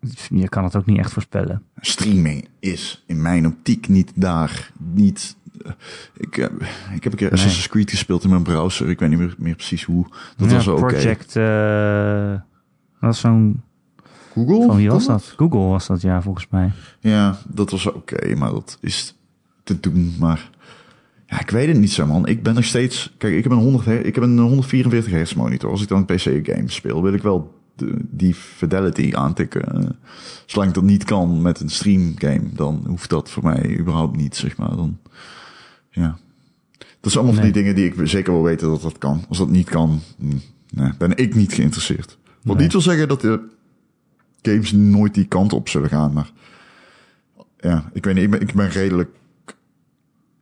eh, 0.00 0.10
je 0.28 0.48
kan 0.48 0.64
het 0.64 0.76
ook 0.76 0.86
niet 0.86 0.98
echt 0.98 1.12
voorspellen. 1.12 1.62
Streaming 1.80 2.48
is 2.58 3.04
in 3.06 3.22
mijn 3.22 3.46
optiek 3.46 3.88
niet 3.88 4.12
daar. 4.14 4.72
Niet. 4.78 5.36
Eh, 5.64 5.72
ik, 6.16 6.34
heb 6.34 6.52
ik 6.94 7.04
heb 7.04 7.12
een 7.12 7.18
keer 7.18 7.32
Assassin's 7.32 7.68
Creed 7.68 7.90
gespeeld 7.90 8.24
in 8.24 8.30
mijn 8.30 8.42
browser. 8.42 8.88
Ik 8.88 8.98
weet 8.98 9.08
niet 9.08 9.18
meer, 9.18 9.34
meer 9.38 9.54
precies 9.54 9.84
hoe. 9.84 10.06
Dat 10.36 10.50
Ja, 10.50 10.56
was 10.56 10.66
oké. 10.66 10.80
Project, 10.80 11.36
eh, 11.36 12.30
dat 12.30 12.40
was 13.00 13.20
zo'n, 13.20 13.62
Google? 14.34 14.66
van 14.66 14.76
wie 14.76 14.90
was 14.90 15.06
dat? 15.06 15.34
Google 15.36 15.58
was 15.60 15.86
dat, 15.86 16.00
ja, 16.00 16.22
volgens 16.22 16.46
mij. 16.50 16.72
Ja, 17.00 17.38
dat 17.48 17.70
was 17.70 17.86
oké, 17.86 18.34
maar 18.34 18.50
dat 18.50 18.78
is 18.80 19.14
te 19.62 19.80
doen. 19.80 20.14
Maar 20.18 20.50
ja, 21.26 21.40
ik 21.40 21.50
weet 21.50 21.68
het 21.68 21.78
niet 21.78 21.92
zo, 21.92 22.06
man. 22.06 22.26
Ik 22.26 22.42
ben 22.42 22.54
nog 22.54 22.64
steeds. 22.64 23.14
Kijk, 23.18 23.34
ik 23.34 23.42
heb 23.42 23.52
een, 23.52 23.58
100, 23.58 23.84
her- 23.84 24.04
ik 24.06 24.14
heb 24.14 24.24
een 24.24 24.38
144 24.38 25.12
hertz 25.12 25.34
monitor. 25.34 25.70
Als 25.70 25.82
ik 25.82 25.88
dan 25.88 25.98
een 26.08 26.16
PC-game 26.16 26.70
speel, 26.70 27.02
wil 27.02 27.12
ik 27.12 27.22
wel 27.22 27.58
die 28.00 28.34
fidelity 28.34 29.10
aantikken. 29.14 29.62
Eh, 29.74 29.90
Zolang 30.46 30.68
ik 30.68 30.74
dat 30.74 30.84
niet 30.84 31.04
kan 31.04 31.42
met 31.42 31.60
een 31.60 31.68
stream 31.68 32.12
game, 32.18 32.42
dan 32.52 32.84
hoeft 32.86 33.10
dat 33.10 33.30
voor 33.30 33.42
mij 33.42 33.78
überhaupt 33.78 34.16
niet, 34.16 34.36
zeg 34.36 34.56
maar. 34.56 34.76
Dan, 34.76 34.98
ja. 35.90 36.18
Dat 37.00 37.12
zijn 37.12 37.24
allemaal 37.24 37.42
van 37.42 37.52
die 37.52 37.62
dingen 37.62 37.74
die 37.74 37.84
ik 37.92 38.08
zeker 38.08 38.32
wel 38.32 38.42
weten 38.42 38.68
dat 38.68 38.82
dat 38.82 38.98
kan. 38.98 39.24
Als 39.28 39.38
dat 39.38 39.48
niet 39.48 39.68
kan, 39.68 40.00
nee, 40.70 40.92
ben 40.98 41.16
ik 41.16 41.34
niet 41.34 41.52
geïnteresseerd. 41.52 42.18
Wat 42.42 42.54
Nee. 42.54 42.62
niet 42.64 42.72
wil 42.72 42.80
zeggen 42.80 43.08
dat 43.08 43.20
de 43.20 43.48
games 44.42 44.72
nooit 44.72 45.14
die 45.14 45.24
kant 45.26 45.52
op 45.52 45.68
zullen 45.68 45.88
gaan, 45.88 46.12
maar 46.12 46.30
ja, 47.58 47.90
ik 47.92 48.04
weet 48.04 48.14
niet, 48.14 48.24
ik 48.24 48.30
ben, 48.30 48.40
ik 48.40 48.54
ben 48.54 48.68
redelijk. 48.68 49.10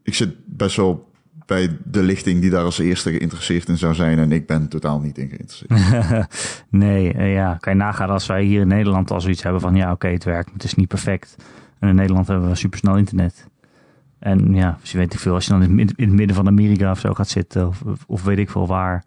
Ik 0.02 0.14
zit 0.14 0.34
best 0.44 0.76
wel 0.76 1.08
bij 1.46 1.76
de 1.84 2.02
lichting 2.02 2.40
die 2.40 2.50
daar 2.50 2.64
als 2.64 2.78
eerste 2.78 3.10
geïnteresseerd 3.10 3.68
in 3.68 3.78
zou 3.78 3.94
zijn. 3.94 4.18
En 4.18 4.32
ik 4.32 4.46
ben 4.46 4.68
totaal 4.68 5.00
niet 5.00 5.18
in 5.18 5.28
geïnteresseerd. 5.28 6.26
nee, 6.70 7.12
eh, 7.12 7.32
ja, 7.32 7.56
kan 7.60 7.72
je 7.72 7.78
nagaan 7.78 8.08
als 8.08 8.26
wij 8.26 8.44
hier 8.44 8.60
in 8.60 8.68
Nederland 8.68 9.10
al 9.10 9.20
zoiets 9.20 9.42
hebben 9.42 9.60
van, 9.60 9.74
ja, 9.74 9.92
oké, 9.92 10.08
het 10.08 10.24
werkt, 10.24 10.46
maar 10.46 10.54
het 10.54 10.64
is 10.64 10.74
niet 10.74 10.88
perfect. 10.88 11.36
En 11.78 11.88
in 11.88 11.94
Nederland 11.94 12.26
hebben 12.26 12.48
we 12.48 12.54
supersnel 12.54 12.96
internet. 12.96 13.46
En 14.18 14.54
ja, 14.54 14.76
dus 14.80 14.92
je 14.92 14.98
weet 14.98 15.12
ik 15.14 15.20
veel, 15.20 15.34
als 15.34 15.44
je 15.44 15.50
dan 15.50 15.62
in 15.62 15.66
het, 15.68 15.76
mid- 15.76 15.98
in 15.98 16.06
het 16.08 16.16
midden 16.16 16.36
van 16.36 16.46
Amerika 16.46 16.90
of 16.90 16.98
zo 17.00 17.14
gaat 17.14 17.28
zitten, 17.28 17.66
of, 17.68 17.82
of 18.06 18.24
weet 18.24 18.38
ik 18.38 18.50
veel 18.50 18.66
waar, 18.66 19.04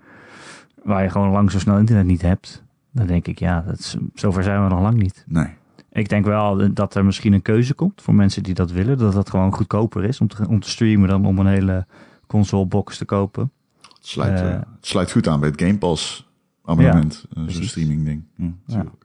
waar 0.83 1.03
je 1.03 1.09
gewoon 1.09 1.31
lang 1.31 1.51
zo 1.51 1.59
snel 1.59 1.77
internet 1.77 2.05
niet 2.05 2.21
hebt, 2.21 2.63
dan 2.91 3.07
denk 3.07 3.27
ik, 3.27 3.39
ja, 3.39 3.61
dat 3.61 3.79
is, 3.79 3.95
zover 4.13 4.43
zijn 4.43 4.63
we 4.63 4.69
nog 4.69 4.81
lang 4.81 4.97
niet. 4.97 5.23
Nee. 5.27 5.47
Ik 5.91 6.09
denk 6.09 6.25
wel 6.25 6.73
dat 6.73 6.95
er 6.95 7.05
misschien 7.05 7.33
een 7.33 7.41
keuze 7.41 7.73
komt 7.73 8.01
voor 8.01 8.15
mensen 8.15 8.43
die 8.43 8.53
dat 8.53 8.71
willen, 8.71 8.97
dat 8.97 9.13
dat 9.13 9.29
gewoon 9.29 9.53
goedkoper 9.53 10.03
is 10.03 10.19
om 10.21 10.27
te, 10.27 10.47
om 10.47 10.59
te 10.59 10.69
streamen 10.69 11.09
dan 11.09 11.25
om 11.25 11.39
een 11.39 11.47
hele 11.47 11.85
consolebox 12.27 12.97
te 12.97 13.05
kopen. 13.05 13.51
Het 13.81 14.07
sluit, 14.07 14.39
Eh. 14.39 14.53
eh, 14.53 14.59
het 14.59 14.85
sluit 14.87 15.11
goed 15.11 15.27
aan 15.27 15.39
bij 15.39 15.49
het 15.49 15.61
Game 15.61 15.77
Pass 15.77 16.29
abonnement. 16.65 17.25
eh, 17.33 17.43
Zo'n 17.47 17.63
streaming 17.63 18.05
ding. 18.05 18.23
Ja, 18.35 18.45
natuurlijk. 18.65 18.95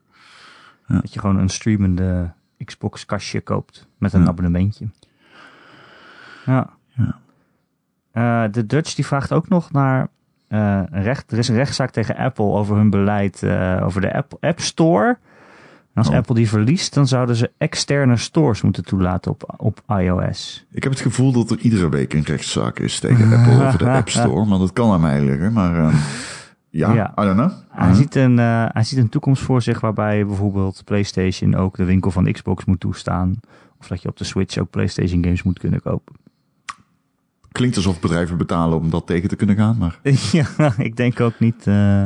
Dat 0.89 1.13
je 1.13 1.21
gewoon 1.21 1.39
een 1.39 1.49
streamende 1.49 2.33
Xbox 2.65 3.07
kastje 3.07 3.41
koopt 3.41 3.87
met 3.99 4.13
een 4.13 4.21
Ja. 4.23 4.27
abonnementje. 4.27 4.89
Ja. 6.47 6.71
Ja. 6.97 7.19
Eh, 8.13 8.53
de 8.53 8.67
Dutch 8.67 8.95
die 8.95 9.07
vraagt 9.07 9.33
ook 9.33 9.49
nog 9.49 9.73
naar 9.73 10.09
een 10.49 11.03
recht, 11.03 11.33
er 11.33 11.39
is 11.39 11.49
een 11.49 11.55
rechtszaak 11.57 11.91
tegen 11.91 12.17
Apple 12.17 12.45
over 12.45 12.77
hun 12.77 12.91
beleid 12.91 13.43
eh, 13.43 13.81
over 13.85 14.01
de 14.01 14.15
App, 14.15 14.37
App 14.41 14.61
Store. 14.61 15.09
En 15.09 16.03
als 16.03 16.09
Oh. 16.09 16.15
Apple 16.17 16.35
die 16.35 16.49
verliest, 16.49 16.95
dan 16.95 17.07
zouden 17.07 17.37
ze 17.37 17.51
externe 17.59 18.17
stores 18.17 18.63
moeten 18.63 18.85
toelaten 18.85 19.31
op, 19.31 19.55
op 19.57 19.81
iOS. 19.99 20.67
Ik 20.71 20.83
heb 20.83 20.93
het 20.93 21.01
gevoel 21.01 21.33
dat 21.33 21.51
er 21.51 21.59
iedere 21.59 21.89
week 21.89 22.13
een 22.15 22.23
rechtszaak 22.23 22.79
is 22.79 23.01
tegen 23.01 23.39
Apple 23.39 23.55
over 23.67 23.79
de 23.79 23.91
App 23.91 24.09
Store. 24.09 24.45
Maar 24.45 24.59
dat 24.59 24.73
kan 24.73 24.93
aan 24.93 25.01
mij 25.01 25.21
liggen. 25.25 25.53
Maar 25.53 25.79
eh, 25.89 25.95
ja, 26.71 26.93
Ja. 26.93 27.11
I 27.19 27.23
don't 27.25 27.37
know. 27.37 27.51
Hij, 27.69 27.95
ziet 27.95 28.15
een, 28.15 28.39
hij 28.39 28.85
ziet 28.85 28.99
een 28.99 29.09
toekomst 29.09 29.43
voor 29.43 29.63
zich 29.63 29.81
waarbij 29.81 30.27
bijvoorbeeld 30.27 30.83
PlayStation 30.85 31.55
ook 31.55 31.77
de 31.77 31.85
winkel 31.85 32.11
van 32.11 32.33
Xbox 32.33 32.65
moet 32.65 32.81
toestaan. 32.81 33.41
Of 33.81 33.87
dat 33.87 34.03
je 34.03 34.09
op 34.09 34.17
de 34.17 34.25
Switch 34.25 34.59
ook 34.59 34.71
PlayStation 34.71 35.23
games 35.23 35.43
moet 35.43 35.59
kunnen 35.59 35.83
kopen. 35.83 36.15
Klinkt 37.57 37.77
alsof 37.77 38.01
bedrijven 38.01 38.37
betalen 38.37 38.79
om 38.79 38.91
dat 38.91 39.07
tegen 39.07 39.29
te 39.29 39.37
kunnen 39.37 39.57
gaan. 39.57 39.77
Maar 39.79 39.99
ja, 40.33 40.75
ik 40.79 40.97
denk 40.97 41.21
ook 41.21 41.39
niet 41.39 41.67
eh, 41.67 42.05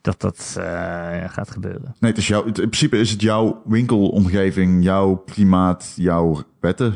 dat 0.00 0.20
dat 0.20 0.56
eh, 0.58 0.64
gaat 1.26 1.50
gebeuren. 1.50 1.94
nee, 1.98 2.10
het 2.10 2.20
is 2.20 2.28
jouw, 2.28 2.44
in 2.44 2.52
principe 2.52 2.98
is 2.98 3.10
het 3.10 3.20
jouw 3.20 3.62
winkelomgeving, 3.64 4.84
jouw 4.84 5.16
klimaat, 5.16 5.92
jouw 5.96 6.42
wetten 6.60 6.94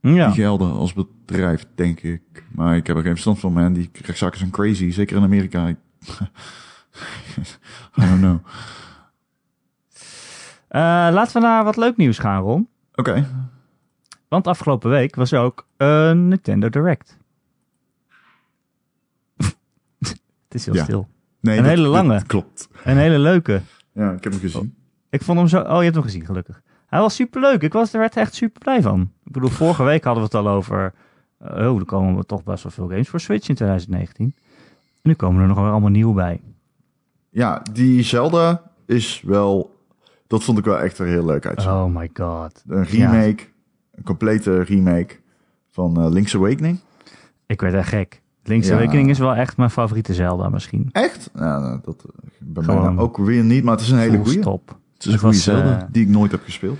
Ja, 0.00 0.26
die 0.26 0.34
gelden 0.34 0.72
als 0.72 0.92
bedrijf, 0.92 1.66
denk 1.74 2.00
ik. 2.00 2.44
Maar 2.52 2.76
ik 2.76 2.86
heb 2.86 2.96
er 2.96 3.02
geen 3.02 3.12
verstand 3.12 3.38
van, 3.38 3.52
man. 3.52 3.72
Die 3.72 3.90
rechtszaken 3.92 4.38
zijn 4.38 4.50
crazy, 4.50 4.90
zeker 4.90 5.16
in 5.16 5.22
Amerika. 5.22 5.68
I 5.68 5.76
don't 7.94 8.18
know. 8.18 8.38
Eh, 10.68 10.80
laten 11.12 11.32
we 11.32 11.46
naar 11.46 11.64
wat 11.64 11.76
leuk 11.76 11.96
nieuws 11.96 12.18
gaan, 12.18 12.42
Ron. 12.42 12.68
Oké, 12.94 13.26
Want 14.30 14.46
afgelopen 14.46 14.90
week 14.90 15.14
was 15.14 15.32
er 15.32 15.40
ook 15.40 15.66
een 15.76 16.28
Nintendo 16.28 16.68
Direct. 16.68 17.16
Het 19.98 20.54
is 20.54 20.64
heel 20.64 20.74
Ja. 20.74 20.82
stil. 20.82 21.08
nee, 21.40 21.56
Een 21.56 21.62
dat- 21.62 21.72
hele 21.72 21.86
lange. 21.88 22.22
klopt. 22.26 22.68
Een 22.84 22.96
hele 22.96 23.18
leuke. 23.18 23.60
Ja, 23.92 24.10
ik 24.12 24.24
heb 24.24 24.32
hem 24.32 24.40
gezien. 24.40 24.74
Ik 25.10 25.22
vond 25.22 25.38
hem 25.38 25.48
zo... 25.48 25.60
Oh, 25.60 25.76
je 25.76 25.82
hebt 25.82 25.94
hem 25.94 26.04
gezien, 26.04 26.24
gelukkig. 26.24 26.62
Hij 26.86 27.00
was 27.00 27.14
superleuk. 27.14 27.62
Ik 27.62 27.72
was 27.72 27.92
er 27.92 27.98
werd 28.00 28.16
echt 28.16 28.34
super 28.34 28.60
blij 28.60 28.82
van. 28.82 29.00
Ik 29.24 29.32
bedoel, 29.32 29.48
vorige 29.48 29.82
week 29.82 30.04
hadden 30.04 30.22
we 30.22 30.36
het 30.36 30.46
al 30.46 30.52
over... 30.52 30.94
eh, 31.38 31.70
oh, 31.72 31.78
er 31.78 31.84
komen 31.84 32.26
toch 32.26 32.44
best 32.44 32.62
wel 32.62 32.72
veel 32.72 32.88
games 32.88 33.08
voor 33.08 33.20
Switch 33.20 33.48
in 33.48 33.54
2019. 33.54 34.34
En 34.76 35.00
nu 35.02 35.14
komen 35.14 35.42
er 35.42 35.48
nog 35.48 35.56
wel 35.58 35.70
allemaal 35.70 35.90
nieuw 35.90 36.12
bij. 36.12 36.40
Ja, 37.30 37.62
die 37.72 38.02
Zelda 38.02 38.70
is 38.86 39.22
wel... 39.24 39.78
Dat 40.26 40.44
vond 40.44 40.58
ik 40.58 40.64
wel 40.64 40.78
echt 40.78 40.98
er 40.98 41.06
heel 41.06 41.24
leuk 41.24 41.46
uit. 41.46 41.58
Oh 41.66 41.84
my 41.94 42.10
god. 42.14 42.64
Een 42.68 42.84
remake, 42.84 43.42
een 44.00 44.06
complete 44.06 44.62
remake 44.62 45.16
van 45.70 46.00
eh, 46.00 46.10
Link's 46.10 46.34
Awakening. 46.34 46.78
Ik 47.46 47.60
werd 47.60 47.74
echt 47.74 47.88
gek. 47.88 48.22
Link's 48.42 48.68
Ja. 48.68 48.74
Awakening 48.74 49.10
is 49.10 49.18
wel 49.18 49.34
echt 49.34 49.56
mijn 49.56 49.70
favoriete 49.70 50.14
Zelda 50.14 50.48
misschien. 50.48 50.88
Echt? 50.92 51.30
Nou, 51.34 51.62
nou, 51.62 51.80
dat 51.84 52.04
eh, 52.04 52.30
bij 52.38 52.64
mij 52.66 52.74
nou 52.74 52.98
ook 52.98 53.16
weer 53.16 53.44
niet, 53.44 53.64
maar 53.64 53.74
het 53.74 53.82
is 53.82 53.90
een 53.90 53.98
hele 53.98 54.16
goede. 54.16 54.40
stop. 54.40 54.78
Het 54.94 55.06
is 55.06 55.12
een 55.12 55.18
goede 55.18 55.36
Zelda 55.36 55.80
eh, 55.80 55.86
die 55.90 56.02
ik 56.02 56.08
nooit 56.08 56.30
heb 56.30 56.42
gespeeld. 56.44 56.78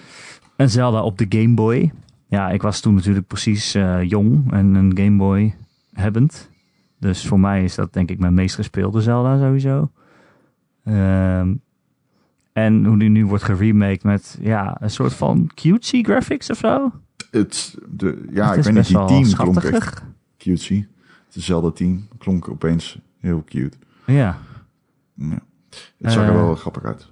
Een 0.57 0.71
Zelda 0.71 1.03
op 1.03 1.18
de 1.18 1.27
Game 1.29 1.55
Boy. 1.55 1.93
Ja, 2.27 2.51
ik 2.51 2.62
was 2.62 2.81
toen 2.81 2.95
natuurlijk 2.95 3.27
precies 3.27 3.73
jong 4.03 4.53
en 4.53 4.75
een 4.75 4.97
Game 4.97 5.16
Boy 5.16 5.55
hebbend. 5.93 6.51
Dus 6.99 7.27
voor 7.27 7.41
mij 7.41 7.64
is 7.64 7.75
dat 7.75 7.93
denk 7.93 8.11
ik 8.11 8.18
mijn 8.18 8.35
meest 8.35 8.55
gespeelde 8.55 9.01
Zelda 9.01 9.39
sowieso. 9.39 9.91
Ehm, 10.85 11.55
en 12.53 12.85
hoe 12.85 12.99
die 12.99 13.09
nu 13.09 13.27
wordt 13.27 13.45
geremaked 13.45 14.03
met 14.03 14.39
ja, 14.41 14.77
een 14.81 14.91
soort 14.91 15.14
van 15.14 15.51
cutesy 15.55 16.03
graphics 16.03 16.51
of 16.51 16.57
zo. 16.57 16.93
Het, 17.31 17.78
de, 17.91 18.24
ja, 18.33 18.49
Het 18.49 18.57
ik 18.57 18.64
weet 18.64 18.74
niet, 18.74 18.87
die 18.87 19.05
team 19.07 19.33
klonk 19.35 19.62
echt 19.62 20.03
cutesy. 20.39 20.87
Het 21.33 21.76
team 21.76 22.09
klonk 22.18 22.49
opeens 22.49 22.99
heel 23.18 23.45
cute. 23.45 23.76
Ja. 24.07 24.39
Ja. 25.14 25.39
Het 25.99 26.12
zag 26.12 26.22
er 26.22 26.28
Eh. 26.28 26.35
wel 26.35 26.55
grappig 26.55 26.85
uit. 26.85 27.09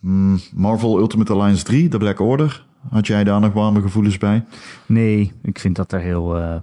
Hmm, 0.00 0.38
Marvel 0.54 0.98
Ultimate 0.98 1.32
Alliance 1.32 1.64
3, 1.64 1.88
The 1.88 1.98
Black 1.98 2.20
Order. 2.20 2.66
Had 2.90 3.06
jij 3.06 3.24
daar 3.24 3.40
nog 3.40 3.52
warme 3.52 3.80
gevoelens 3.80 4.18
bij? 4.18 4.44
Nee, 4.86 5.32
ik 5.42 5.58
vind 5.58 5.76
dat 5.76 5.92
er 5.92 6.00
heel 6.00 6.38
eh, 6.38 6.56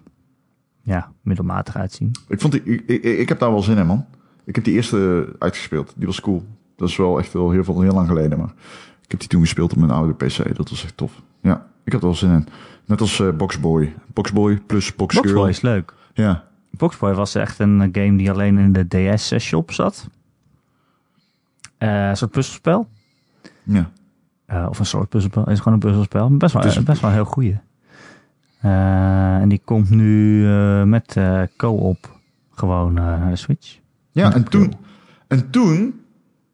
ja, 0.81 1.11
middelmatig 1.21 1.75
uitzien. 1.75 2.11
Ik, 2.27 2.39
vond 2.41 2.53
die, 2.53 2.63
ik, 2.63 2.83
ik, 2.87 3.03
ik 3.03 3.29
heb 3.29 3.39
daar 3.39 3.51
wel 3.51 3.61
zin 3.63 3.77
in, 3.77 3.85
man. 3.85 4.05
Ik 4.45 4.55
heb 4.55 4.63
die 4.63 4.73
eerste 4.73 5.29
uitgespeeld. 5.39 5.93
Die 5.97 6.05
was 6.07 6.21
cool. 6.21 6.43
Dat 6.75 6.89
is 6.89 6.95
wel 6.97 7.19
echt 7.19 7.33
wel 7.33 7.51
heel, 7.51 7.63
veel, 7.63 7.81
heel 7.81 7.93
lang 7.93 8.07
geleden, 8.07 8.37
maar 8.37 8.53
ik 9.03 9.11
heb 9.11 9.19
die 9.19 9.29
toen 9.29 9.41
gespeeld 9.41 9.71
op 9.71 9.77
mijn 9.77 9.91
oude 9.91 10.13
PC. 10.25 10.55
Dat 10.55 10.69
was 10.69 10.83
echt 10.83 10.97
tof. 10.97 11.21
Ja, 11.41 11.67
ik 11.93 11.99
er 11.99 12.05
wel 12.07 12.15
zin 12.15 12.31
in. 12.31 12.47
Net 12.85 13.01
als 13.01 13.19
eh, 13.19 13.29
Boxboy. 13.29 13.95
Boxboy 14.13 14.57
plus 14.65 14.95
Boxgirl. 14.95 15.23
Boxboy 15.23 15.49
is 15.49 15.61
leuk. 15.61 15.93
Ja. 16.13 16.43
Boxboy 16.71 17.13
was 17.13 17.35
echt 17.35 17.59
een 17.59 17.81
eh, 17.81 18.03
game 18.03 18.17
die 18.17 18.31
alleen 18.31 18.57
in 18.57 18.73
de 18.73 18.87
DS-shop 18.87 19.71
zat. 19.71 20.07
Eh, 21.77 22.07
een 22.07 22.17
soort 22.17 22.31
puzzelspel. 22.31 22.87
ja. 23.63 23.91
Of 24.69 24.79
een 24.79 24.85
soort 24.85 25.09
puzzelspel. 25.09 25.43
Het 25.43 25.51
is 25.51 25.57
gewoon 25.57 25.73
een 25.73 25.79
puzzelspel. 25.79 26.37
Best 26.37 26.53
wel, 26.53 26.65
is 26.65 26.75
een 26.75 26.83
best 26.83 27.01
wel 27.01 27.09
een 27.09 27.15
heel 27.15 27.25
goeie. 27.25 27.57
En 28.61 29.49
die 29.49 29.61
komt 29.65 29.89
nu 29.89 30.45
met 30.85 31.17
co-op 31.57 32.19
gewoon 32.51 32.93
naar 32.93 33.29
de 33.29 33.35
Switch. 33.35 33.79
Ja, 34.11 34.33
en 34.33 34.43
toen, 34.43 34.73
en 35.27 35.49
toen 35.49 36.01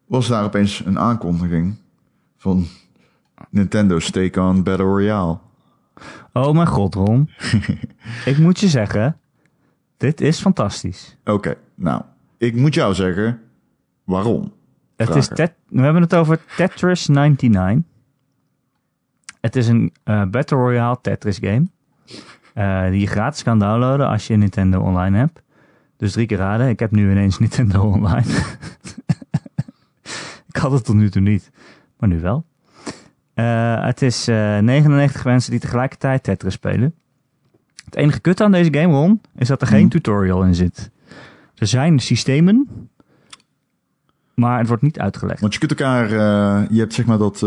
was 0.06 0.28
daar 0.28 0.44
opeens 0.44 0.86
een 0.86 1.00
aankondiging 1.00 1.76
van 2.38 2.68
Nintendo's 3.50 4.10
take 4.12 4.42
on 4.42 4.64
Battle 4.64 4.86
Royale. 4.86 5.38
Oh 6.34 6.54
mijn 6.54 6.68
god, 6.68 6.94
Ron. 6.96 7.30
ik 8.26 8.38
moet 8.38 8.60
je 8.60 8.68
zeggen, 8.68 9.18
dit 9.98 10.22
is 10.22 10.40
fantastisch. 10.42 11.18
Oké, 11.26 11.56
nou, 11.76 12.02
ik 12.38 12.56
moet 12.56 12.74
jou 12.74 12.94
zeggen 12.94 13.42
waarom. 14.04 14.54
Het 14.96 15.16
is. 15.16 15.28
Tet- 15.28 15.56
we 15.68 15.82
hebben 15.82 16.02
het 16.02 16.16
over 16.16 16.40
Tetris 16.58 17.08
99. 17.08 17.84
Het 19.42 19.56
is 19.56 19.68
een 19.68 19.94
eh, 20.04 20.24
Battle 20.26 20.58
Royale 20.58 20.98
Tetris 21.02 21.38
game. 21.42 21.68
eh, 22.54 22.90
die 22.90 23.00
je 23.00 23.08
gratis 23.08 23.44
kan 23.44 23.60
downloaden 23.60 24.08
als 24.08 24.28
je 24.28 24.36
Nintendo 24.36 24.80
Online 24.82 25.18
hebt. 25.18 25.42
Dus 25.98 26.12
drie 26.12 26.26
keer 26.26 26.38
raden. 26.38 26.70
Ik 26.70 26.80
heb 26.80 26.92
nu 26.92 27.12
ineens 27.12 27.40
Nintendo 27.46 27.82
Online. 27.84 28.26
ik 30.48 30.56
had 30.58 30.72
het 30.72 30.86
tot 30.86 30.96
nu 30.96 31.10
toe 31.10 31.22
niet. 31.22 31.52
Maar 31.98 32.10
nu 32.10 32.20
wel. 32.22 32.46
Eh, 33.36 33.86
het 33.86 34.02
is 34.02 34.28
eh 34.28 34.58
99 34.60 35.26
mensen 35.26 35.52
die 35.52 35.60
tegelijkertijd 35.60 36.24
Tetris 36.24 36.54
spelen. 36.54 36.94
Het 37.86 37.96
enige 37.96 38.20
kut 38.20 38.42
aan 38.42 38.52
deze 38.52 38.74
game, 38.74 38.94
Ron, 38.94 39.22
is 39.36 39.48
dat 39.48 39.62
er 39.62 39.68
geen 39.68 39.80
Hmm. 39.80 39.90
tutorial 39.90 40.44
in 40.44 40.56
zit. 40.56 40.92
Er 41.56 41.68
zijn 41.68 42.00
systemen, 42.00 42.68
maar 44.34 44.58
het 44.60 44.68
wordt 44.68 44.84
niet 44.84 45.00
uitgelegd. 45.00 45.40
Want 45.42 45.54
je 45.54 45.60
kunt 45.60 45.72
elkaar, 45.72 46.06
eh, 46.06 46.70
je 46.70 46.80
hebt 46.80 46.94
zeg 46.94 47.06
maar 47.06 47.18
dat, 47.18 47.40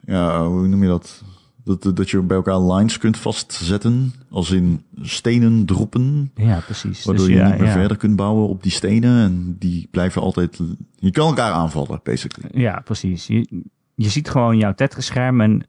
ja, 0.00 0.46
hoe 0.46 0.66
noem 0.68 0.82
je 0.82 0.88
dat? 0.88 1.22
Dat, 1.64 1.96
dat 1.96 2.10
je 2.10 2.20
bij 2.22 2.36
elkaar 2.36 2.60
lines 2.60 2.98
kunt 2.98 3.16
vastzetten, 3.16 4.12
als 4.30 4.50
in 4.50 4.82
stenen 5.00 5.64
droppen. 5.66 6.30
Ja, 6.34 6.60
precies. 6.60 7.04
Waardoor 7.04 7.26
Dus 7.26 7.34
je 7.34 7.40
ja, 7.40 7.48
niet 7.48 7.58
meer 7.58 7.66
ja. 7.66 7.72
verder 7.72 7.96
kunt 7.96 8.16
bouwen 8.16 8.48
op 8.48 8.62
die 8.62 8.72
stenen. 8.72 9.22
En 9.24 9.56
die 9.58 9.88
blijven 9.90 10.22
altijd, 10.22 10.60
je 10.96 11.10
kan 11.10 11.26
elkaar 11.28 11.52
aanvallen, 11.52 12.00
basically. 12.02 12.48
Ja, 12.60 12.80
precies. 12.84 13.26
Je, 13.26 13.64
je 13.98 14.08
ziet 14.08 14.30
gewoon 14.30 14.58
jouw 14.58 14.74
Tetris-scherm 14.74 15.40
en 15.40 15.62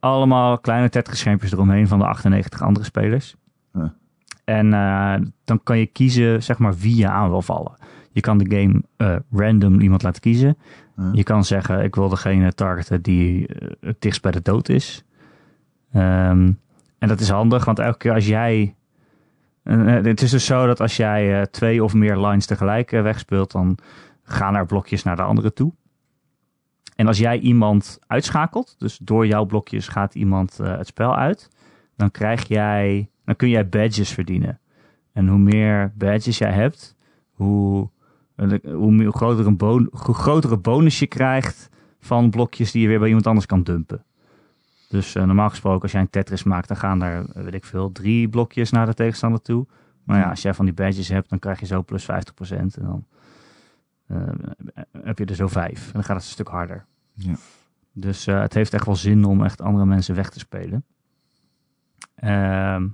allemaal 0.00 0.58
kleine 0.58 0.88
Tetris-schermpjes 0.88 1.52
eromheen 1.52 1.88
van 1.88 1.98
de 1.98 2.04
98 2.04 2.62
andere 2.62 2.84
spelers. 2.84 3.36
En 4.44 4.74
eh, 4.74 5.14
dan 5.44 5.62
kan 5.62 5.78
je 5.78 5.86
kiezen, 5.86 6.42
zeg 6.42 6.58
maar, 6.58 6.74
wie 6.74 6.96
je 6.96 7.08
aan 7.08 7.30
wil 7.30 7.42
vallen. 7.42 7.72
Je 8.12 8.20
kan 8.20 8.38
de 8.38 8.56
game 8.56 8.82
eh, 8.96 9.16
random 9.32 9.80
iemand 9.80 10.02
laten 10.02 10.20
kiezen. 10.20 10.56
Je 11.12 11.22
kan 11.22 11.44
zeggen, 11.44 11.84
ik 11.84 11.94
wil 11.94 12.08
degene 12.08 12.52
targeten 12.52 13.02
die 13.02 13.46
eh, 13.46 13.68
het 13.80 14.00
dichtst 14.00 14.22
bij 14.22 14.32
de 14.32 14.42
dood 14.42 14.68
is. 14.68 15.04
Ehm, 15.92 16.52
en 16.98 17.08
dat 17.08 17.20
is 17.20 17.28
handig, 17.30 17.64
want 17.64 17.78
elke 17.78 17.98
keer 17.98 18.12
als 18.12 18.26
jij... 18.26 18.74
eh, 19.62 19.96
eh, 19.96 20.04
het 20.04 20.22
is 20.22 20.30
dus 20.30 20.44
zo 20.44 20.66
dat 20.66 20.80
als 20.80 20.96
jij 20.96 21.38
eh, 21.40 21.42
twee 21.46 21.84
of 21.84 21.94
meer 21.94 22.18
lines 22.18 22.46
tegelijk 22.46 22.92
eh, 22.92 23.02
wegspeelt, 23.02 23.52
dan 23.52 23.78
gaan 24.22 24.54
er 24.54 24.66
blokjes 24.66 25.02
naar 25.02 25.16
de 25.16 25.22
andere 25.22 25.52
toe. 25.52 25.72
En 27.00 27.06
als 27.06 27.18
jij 27.18 27.38
iemand 27.38 27.98
uitschakelt, 28.06 28.74
dus 28.78 28.98
door 28.98 29.26
jouw 29.26 29.44
blokjes 29.44 29.88
gaat 29.88 30.14
iemand 30.14 30.60
eh, 30.60 30.76
het 30.76 30.86
spel 30.86 31.16
uit, 31.16 31.48
dan 31.96 32.10
krijg 32.10 32.48
jij, 32.48 33.10
dan 33.24 33.36
kun 33.36 33.48
jij 33.48 33.68
badges 33.68 34.10
verdienen. 34.10 34.60
En 35.12 35.28
hoe 35.28 35.38
meer 35.38 35.92
badges 35.96 36.38
jij 36.38 36.52
hebt, 36.52 36.96
hoe, 37.32 37.88
eh, 38.36 38.48
hoe, 38.62 39.12
groter 39.12 39.46
een 39.46 39.56
bon, 39.56 39.88
hoe 39.90 40.14
grotere 40.14 40.56
bonus 40.56 40.98
je 40.98 41.06
krijgt 41.06 41.68
van 42.00 42.30
blokjes 42.30 42.70
die 42.70 42.82
je 42.82 42.88
weer 42.88 42.98
bij 42.98 43.08
iemand 43.08 43.26
anders 43.26 43.46
kan 43.46 43.62
dumpen. 43.62 44.04
Dus 44.88 45.14
eh, 45.14 45.24
normaal 45.24 45.50
gesproken, 45.50 45.82
als 45.82 45.92
jij 45.92 46.00
een 46.00 46.10
Tetris 46.10 46.42
maakt, 46.42 46.68
dan 46.68 46.76
gaan 46.76 47.02
er, 47.02 47.26
weet 47.34 47.54
ik 47.54 47.64
veel, 47.64 47.92
drie 47.92 48.28
blokjes 48.28 48.70
naar 48.70 48.86
de 48.86 48.94
tegenstander 48.94 49.42
toe. 49.42 49.66
Maar 50.04 50.18
ja, 50.18 50.30
als 50.30 50.42
jij 50.42 50.54
van 50.54 50.64
die 50.64 50.74
badges 50.74 51.08
hebt, 51.08 51.28
dan 51.30 51.38
krijg 51.38 51.60
je 51.60 51.66
zo 51.66 51.82
plus 51.82 52.02
50%. 52.02 52.06
En 52.50 52.70
dan 52.74 53.04
heb 55.02 55.18
je 55.18 55.24
er 55.24 55.34
zo 55.34 55.46
vijf. 55.48 55.86
En 55.86 55.92
dan 55.92 56.04
gaat 56.04 56.16
het 56.16 56.24
een 56.24 56.30
stuk 56.30 56.48
harder. 56.48 56.84
Ja. 57.12 57.34
Dus 57.92 58.26
eh, 58.26 58.40
het 58.40 58.54
heeft 58.54 58.74
echt 58.74 58.86
wel 58.86 58.96
zin 58.96 59.24
om 59.24 59.44
echt 59.44 59.60
andere 59.60 59.86
mensen 59.86 60.14
weg 60.14 60.30
te 60.30 60.38
spelen. 60.38 60.84
Ehm, 62.14 62.86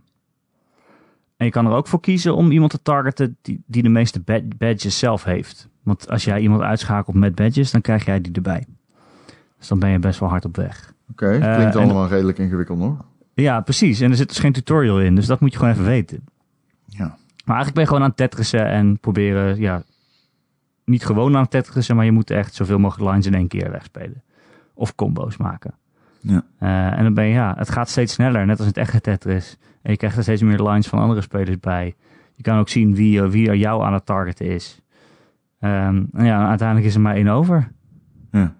En 1.36 1.44
je 1.46 1.50
kan 1.52 1.66
er 1.66 1.72
ook 1.72 1.86
voor 1.86 2.00
kiezen 2.00 2.36
om 2.36 2.50
iemand 2.50 2.70
te 2.70 2.82
targeten 2.82 3.36
die, 3.42 3.62
die 3.66 3.82
de 3.82 3.88
meeste 3.88 4.20
bad- 4.20 4.58
badges 4.58 4.98
zelf 4.98 5.24
heeft. 5.24 5.68
Want 5.82 6.08
als 6.10 6.24
jij 6.24 6.40
iemand 6.40 6.62
uitschakelt 6.62 7.16
met 7.16 7.34
badges, 7.34 7.70
dan 7.70 7.80
krijg 7.80 8.04
jij 8.04 8.20
die 8.20 8.32
erbij. 8.32 8.66
Dus 9.58 9.68
dan 9.68 9.78
ben 9.78 9.90
je 9.90 9.98
best 9.98 10.20
wel 10.20 10.28
hard 10.28 10.44
op 10.44 10.56
weg. 10.56 10.92
Oké, 11.10 11.30
Eh, 11.38 11.54
klinkt 11.56 11.74
en- 11.74 11.82
allemaal 11.82 12.08
redelijk 12.08 12.38
ingewikkeld 12.38 12.78
hoor. 12.78 13.04
Ja, 13.34 13.60
precies. 13.60 14.00
En 14.00 14.10
er 14.10 14.16
zit 14.16 14.28
dus 14.28 14.38
geen 14.38 14.52
tutorial 14.52 15.00
in, 15.00 15.14
dus 15.14 15.26
dat 15.26 15.40
moet 15.40 15.52
je 15.52 15.58
gewoon 15.58 15.72
even 15.72 15.84
weten. 15.84 16.24
Ja. 16.86 17.04
Maar 17.44 17.56
eigenlijk 17.56 17.72
ben 17.74 17.82
je 17.82 17.86
gewoon 17.88 18.02
aan 18.02 18.08
het 18.08 18.16
tetrissen 18.16 18.66
en 18.66 18.98
proberen, 19.00 19.60
ja, 19.60 19.82
niet 20.86 21.04
gewoon 21.04 21.34
aan 21.36 21.42
het 21.42 21.50
tetrissen, 21.50 21.96
maar 21.96 22.04
je 22.04 22.12
moet 22.12 22.30
echt 22.30 22.54
zoveel 22.54 22.78
mogelijk 22.78 23.10
lines 23.10 23.26
in 23.26 23.34
één 23.34 23.48
keer 23.48 23.70
wegspelen. 23.70 24.22
Of 24.74 24.94
combo's 24.94 25.36
maken. 25.36 25.74
Ja. 26.20 26.44
Eh, 26.58 26.98
en 26.98 27.02
dan 27.02 27.14
ben 27.14 27.24
je, 27.24 27.32
ja, 27.32 27.54
het 27.58 27.70
gaat 27.70 27.88
steeds 27.88 28.12
sneller, 28.12 28.46
net 28.46 28.58
als 28.58 28.66
het 28.66 28.76
echte 28.76 29.00
Tetris. 29.00 29.56
En 29.82 29.90
je 29.90 29.96
krijgt 29.96 30.16
er 30.16 30.22
steeds 30.22 30.42
meer 30.42 30.62
lines 30.62 30.86
van 30.86 30.98
andere 30.98 31.20
spelers 31.20 31.58
bij. 31.60 31.94
Je 32.34 32.42
kan 32.42 32.58
ook 32.58 32.68
zien 32.68 32.94
wie, 32.94 33.22
eh, 33.22 33.28
wie 33.28 33.48
er 33.48 33.56
jou 33.56 33.82
aan 33.84 33.92
het 33.92 34.06
targeten 34.06 34.46
is. 34.46 34.80
Ehm, 35.60 36.04
en 36.12 36.24
ja, 36.24 36.48
uiteindelijk 36.48 36.88
is 36.88 36.94
er 36.94 37.00
maar 37.00 37.14
één 37.14 37.28
over. 37.28 37.72
Ja. 38.30 38.54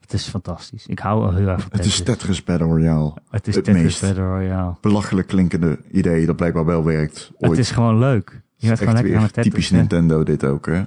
Het 0.00 0.12
is 0.12 0.28
fantastisch. 0.28 0.86
Ik 0.86 0.98
hou 0.98 1.34
heel 1.34 1.48
erg 1.48 1.60
van 1.60 1.70
Het 1.70 1.70
Tetris. 1.70 1.94
is 2.00 2.02
Tetris 2.02 2.44
Battle 2.44 2.66
Royale. 2.66 3.14
het 3.30 3.46
is 3.48 3.54
het 3.54 3.64
Tetris 3.64 3.82
meest. 3.82 4.00
Battle 4.00 4.26
Royale. 4.26 4.74
Belachelijk 4.80 5.26
klinkende 5.26 5.78
idee 5.90 6.26
dat 6.26 6.36
blijkbaar 6.36 6.64
wel 6.64 6.84
werkt. 6.84 7.32
Ooit. 7.38 7.50
Het 7.50 7.60
is 7.60 7.70
gewoon 7.70 7.98
leuk. 7.98 8.42
Je 8.56 8.66
bent 8.66 8.78
gewoon 8.78 8.94
lekker 8.94 9.16
aan 9.16 9.22
het 9.22 9.32
Tetris. 9.32 9.52
typisch 9.52 9.70
Nintendo 9.70 10.22
dit 10.22 10.44
ook 10.44 10.66
hè. 10.66 10.82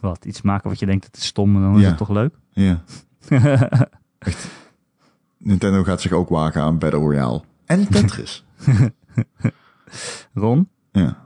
Wat, 0.00 0.24
iets 0.24 0.42
maken 0.42 0.68
wat 0.68 0.78
je 0.78 0.86
denkt 0.86 1.04
dat 1.04 1.16
is 1.16 1.26
stom 1.26 1.56
en 1.56 1.62
dan 1.62 1.74
is 1.76 1.80
Ja. 1.82 1.88
het 1.88 1.96
toch 1.96 2.08
leuk? 2.08 2.34
Ja. 2.50 2.82
Nintendo 5.38 5.82
gaat 5.82 6.00
zich 6.00 6.12
ook 6.12 6.28
wagen 6.28 6.62
aan 6.62 6.78
Battle 6.78 7.00
Royale. 7.00 7.42
En 7.66 7.88
Tetris. 7.88 8.44
Ron, 10.34 10.68
ja. 10.92 11.16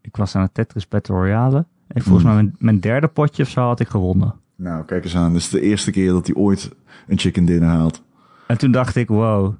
ik 0.00 0.16
was 0.16 0.36
aan 0.36 0.42
het 0.42 0.54
Tetris 0.54 0.88
Battle 0.88 1.14
Royale. 1.14 1.66
En 1.86 2.02
volgens 2.02 2.24
Hmm. 2.24 2.34
mij 2.34 2.42
mijn, 2.42 2.56
mijn 2.58 2.80
derde 2.80 3.08
potje 3.08 3.42
of 3.42 3.48
zo 3.48 3.60
had 3.66 3.80
ik 3.80 3.88
gewonnen. 3.88 4.34
Nou, 4.56 4.84
kijk 4.84 5.04
eens 5.04 5.16
aan. 5.16 5.32
Dit 5.32 5.40
is 5.40 5.48
de 5.48 5.60
eerste 5.60 5.90
keer 5.90 6.10
dat 6.12 6.26
hij 6.26 6.36
ooit 6.36 6.70
een 7.06 7.18
chicken 7.18 7.44
dinner 7.44 7.68
haalt. 7.68 8.02
En 8.46 8.58
toen 8.58 8.70
dacht 8.72 8.96
ik, 8.96 9.08
wow, 9.08 9.54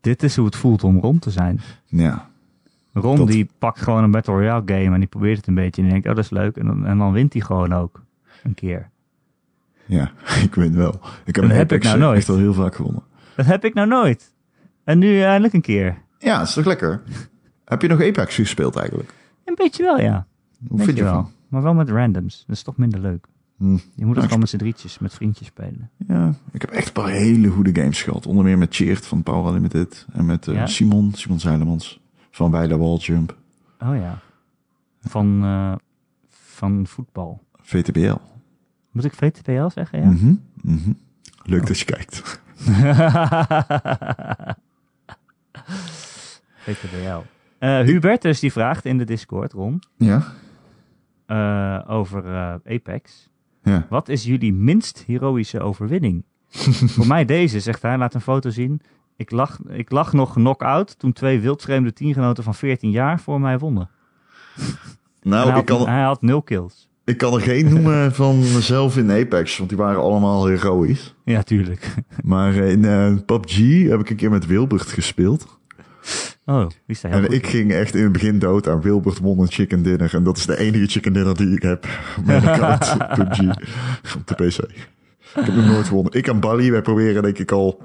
dit 0.00 0.22
is 0.22 0.36
hoe 0.36 0.44
het 0.46 0.56
voelt 0.56 0.84
om 0.84 0.98
Ron 0.98 1.18
te 1.18 1.30
zijn. 1.30 1.60
Ja. 1.86 2.28
Ron 2.92 3.16
Dat- 3.16 3.26
die 3.28 3.50
pakt 3.58 3.80
gewoon 3.80 4.04
een 4.04 4.10
Battle 4.10 4.34
Royale 4.34 4.62
game 4.66 4.94
en 4.94 4.98
die 4.98 5.08
probeert 5.08 5.36
het 5.36 5.46
een 5.46 5.54
beetje. 5.54 5.82
En 5.82 5.82
die 5.82 5.92
denkt, 5.92 6.08
oh 6.08 6.14
dat 6.14 6.24
is 6.24 6.30
leuk. 6.30 6.56
En 6.56 6.66
dan, 6.66 6.86
en 6.86 6.98
dan 6.98 7.12
wint 7.12 7.32
hij 7.32 7.42
gewoon 7.42 7.72
ook. 7.72 8.02
Een 8.42 8.54
keer. 8.54 8.90
Ja, 9.86 10.12
ik 10.44 10.54
win 10.54 10.74
wel. 10.76 10.94
Ik 11.24 11.34
heb 11.34 11.34
Dat 11.34 11.44
een 11.44 11.50
heb 11.50 11.72
ik 11.72 11.82
nou 11.82 11.98
nooit. 11.98 12.16
echt 12.18 12.28
al 12.28 12.36
heel 12.36 12.54
vaak 12.54 12.74
gewonnen. 12.74 13.02
Dat 13.36 13.46
heb 13.46 13.64
ik 13.64 13.74
nou 13.74 13.88
nooit. 13.88 14.32
En 14.84 14.98
nu 14.98 15.20
eindelijk 15.22 15.54
een 15.54 15.60
keer. 15.60 15.98
Ja, 16.18 16.42
is 16.42 16.52
toch 16.54 16.64
lekker? 16.64 17.02
heb 17.64 17.82
je 17.82 17.88
nog 17.88 18.02
Apex 18.02 18.34
gespeeld 18.34 18.76
eigenlijk? 18.76 19.14
Een 19.44 19.54
beetje 19.54 19.82
wel, 19.82 20.00
ja. 20.00 20.26
Hoe 20.68 20.78
vind 20.84 20.96
je 20.96 21.02
wel. 21.04 21.12
ervan? 21.16 21.32
Maar 21.48 21.62
wel 21.62 21.74
met 21.74 21.88
randoms. 21.90 22.44
Dat 22.46 22.56
is 22.56 22.62
toch 22.62 22.76
minder 22.76 23.00
leuk. 23.00 23.26
Hm. 23.56 23.72
Je 23.94 24.04
moet 24.06 24.08
het 24.14 24.16
ik- 24.16 24.22
gewoon 24.24 24.38
met 24.38 24.48
z'n 24.48 24.56
drietjes, 24.56 24.98
met 24.98 25.14
vriendjes 25.14 25.46
spelen. 25.46 25.90
Ja, 26.06 26.34
ik 26.52 26.60
heb 26.60 26.70
echt 26.70 26.86
een 26.86 26.92
paar 26.92 27.08
hele 27.08 27.48
goede 27.48 27.80
games 27.80 28.02
gehad. 28.02 28.26
Onder 28.26 28.44
meer 28.44 28.58
met 28.58 28.74
Cheert 28.74 29.06
van 29.06 29.22
Power 29.22 29.46
Unlimited. 29.48 30.06
En 30.12 30.26
met 30.26 30.48
eh, 30.48 30.54
Ja? 30.54 30.66
Simon, 30.66 31.12
Simon 31.14 31.40
Zeilemans 31.40 32.00
van 32.30 32.50
Weile 32.50 32.78
Walljump. 32.78 33.36
Oh 33.80 33.96
ja. 33.96 34.18
Van, 35.00 35.40
eh, 35.44 35.72
van 36.28 36.86
voetbal. 36.86 37.42
VTBL. 37.68 38.14
Moet 38.90 39.04
ik 39.04 39.12
VTPL 39.14 39.68
zeggen? 39.68 40.00
Ja. 40.00 40.06
Mhm, 40.06 40.34
mhm. 40.62 40.92
Leuk 41.42 41.60
Oh. 41.60 41.66
dat 41.66 41.78
je 41.78 41.84
kijkt. 41.84 42.40
VTBL. 46.64 47.18
Eh 47.58 47.78
Hubertus 47.80 48.40
die 48.40 48.52
vraagt 48.52 48.84
in 48.84 48.98
de 48.98 49.04
Discord, 49.04 49.52
Ron, 49.52 49.82
Ja? 49.96 50.22
eh, 51.26 51.90
over 51.90 52.24
eh, 52.34 52.54
Apex. 52.74 53.30
Ja. 53.62 53.86
Wat 53.88 54.08
is 54.08 54.24
jullie 54.24 54.52
minst 54.52 55.04
heroïsche 55.06 55.60
overwinning? 55.60 56.24
Voor 56.94 57.06
mij 57.06 57.24
deze, 57.24 57.60
zegt 57.60 57.82
hij. 57.82 57.98
Laat 57.98 58.14
een 58.14 58.20
foto 58.20 58.50
zien. 58.50 58.80
Ik 59.16 59.30
lag, 59.30 59.58
ik 59.68 59.90
lag 59.90 60.12
nog 60.12 60.32
knock-out 60.32 60.98
toen 60.98 61.12
twee 61.12 61.40
wildvreemde 61.40 61.92
teamgenoten 61.92 62.44
van 62.44 62.54
14 62.54 62.90
jaar 62.90 63.20
voor 63.20 63.40
mij 63.40 63.58
wonnen. 63.58 63.88
En 64.56 64.64
Nou, 65.22 65.50
hij, 65.50 65.60
ik 65.60 65.68
had, 65.68 65.78
kan, 65.78 65.88
hij 65.88 66.02
had 66.02 66.22
nul 66.22 66.42
kills. 66.42 66.87
Ik 67.08 67.18
kan 67.18 67.34
er 67.34 67.40
geen 67.40 67.68
noemen 67.68 68.14
van 68.22 68.38
mezelf 68.38 68.96
in 68.96 69.10
Apex. 69.10 69.56
Want 69.56 69.68
die 69.68 69.78
waren 69.78 70.00
allemaal 70.00 70.46
heroïs. 70.46 71.14
Ja, 71.24 71.42
tuurlijk. 71.42 71.94
Maar 72.22 72.54
in 72.54 72.84
eh, 72.84 73.12
PUBG 73.26 73.88
heb 73.88 74.00
ik 74.00 74.10
een 74.10 74.16
keer 74.16 74.30
met 74.30 74.46
Wilbert 74.46 74.86
gespeeld. 74.86 75.58
Oh, 76.44 76.66
wie 76.86 76.98
daar 77.02 77.12
heel 77.12 77.24
En 77.24 77.32
ik 77.32 77.46
ging 77.46 77.72
echt 77.72 77.94
in 77.94 78.02
het 78.02 78.12
begin 78.12 78.38
dood 78.38 78.68
aan 78.68 78.80
Wilbert 78.80 79.18
won 79.18 79.38
een 79.38 79.50
chicken 79.50 79.82
dinner. 79.82 80.14
En 80.14 80.22
dat 80.22 80.36
is 80.36 80.46
de 80.46 80.58
enige 80.58 80.86
chicken 80.86 81.12
dinner 81.12 81.36
die 81.36 81.54
ik 81.54 81.62
heb. 81.62 81.86
Mijn 82.24 82.46
account 82.48 82.96
PUBG 83.14 83.40
op 84.16 84.26
de 84.26 84.34
PC. 84.34 84.58
Ik 84.58 85.44
heb 85.44 85.54
nog 85.54 85.66
nooit 85.66 85.86
gewonnen. 85.86 86.12
Ik 86.12 86.26
en 86.26 86.40
Bali, 86.40 86.70
wij 86.70 86.82
proberen 86.82 87.22
denk 87.22 87.38
ik 87.38 87.52
al... 87.52 87.80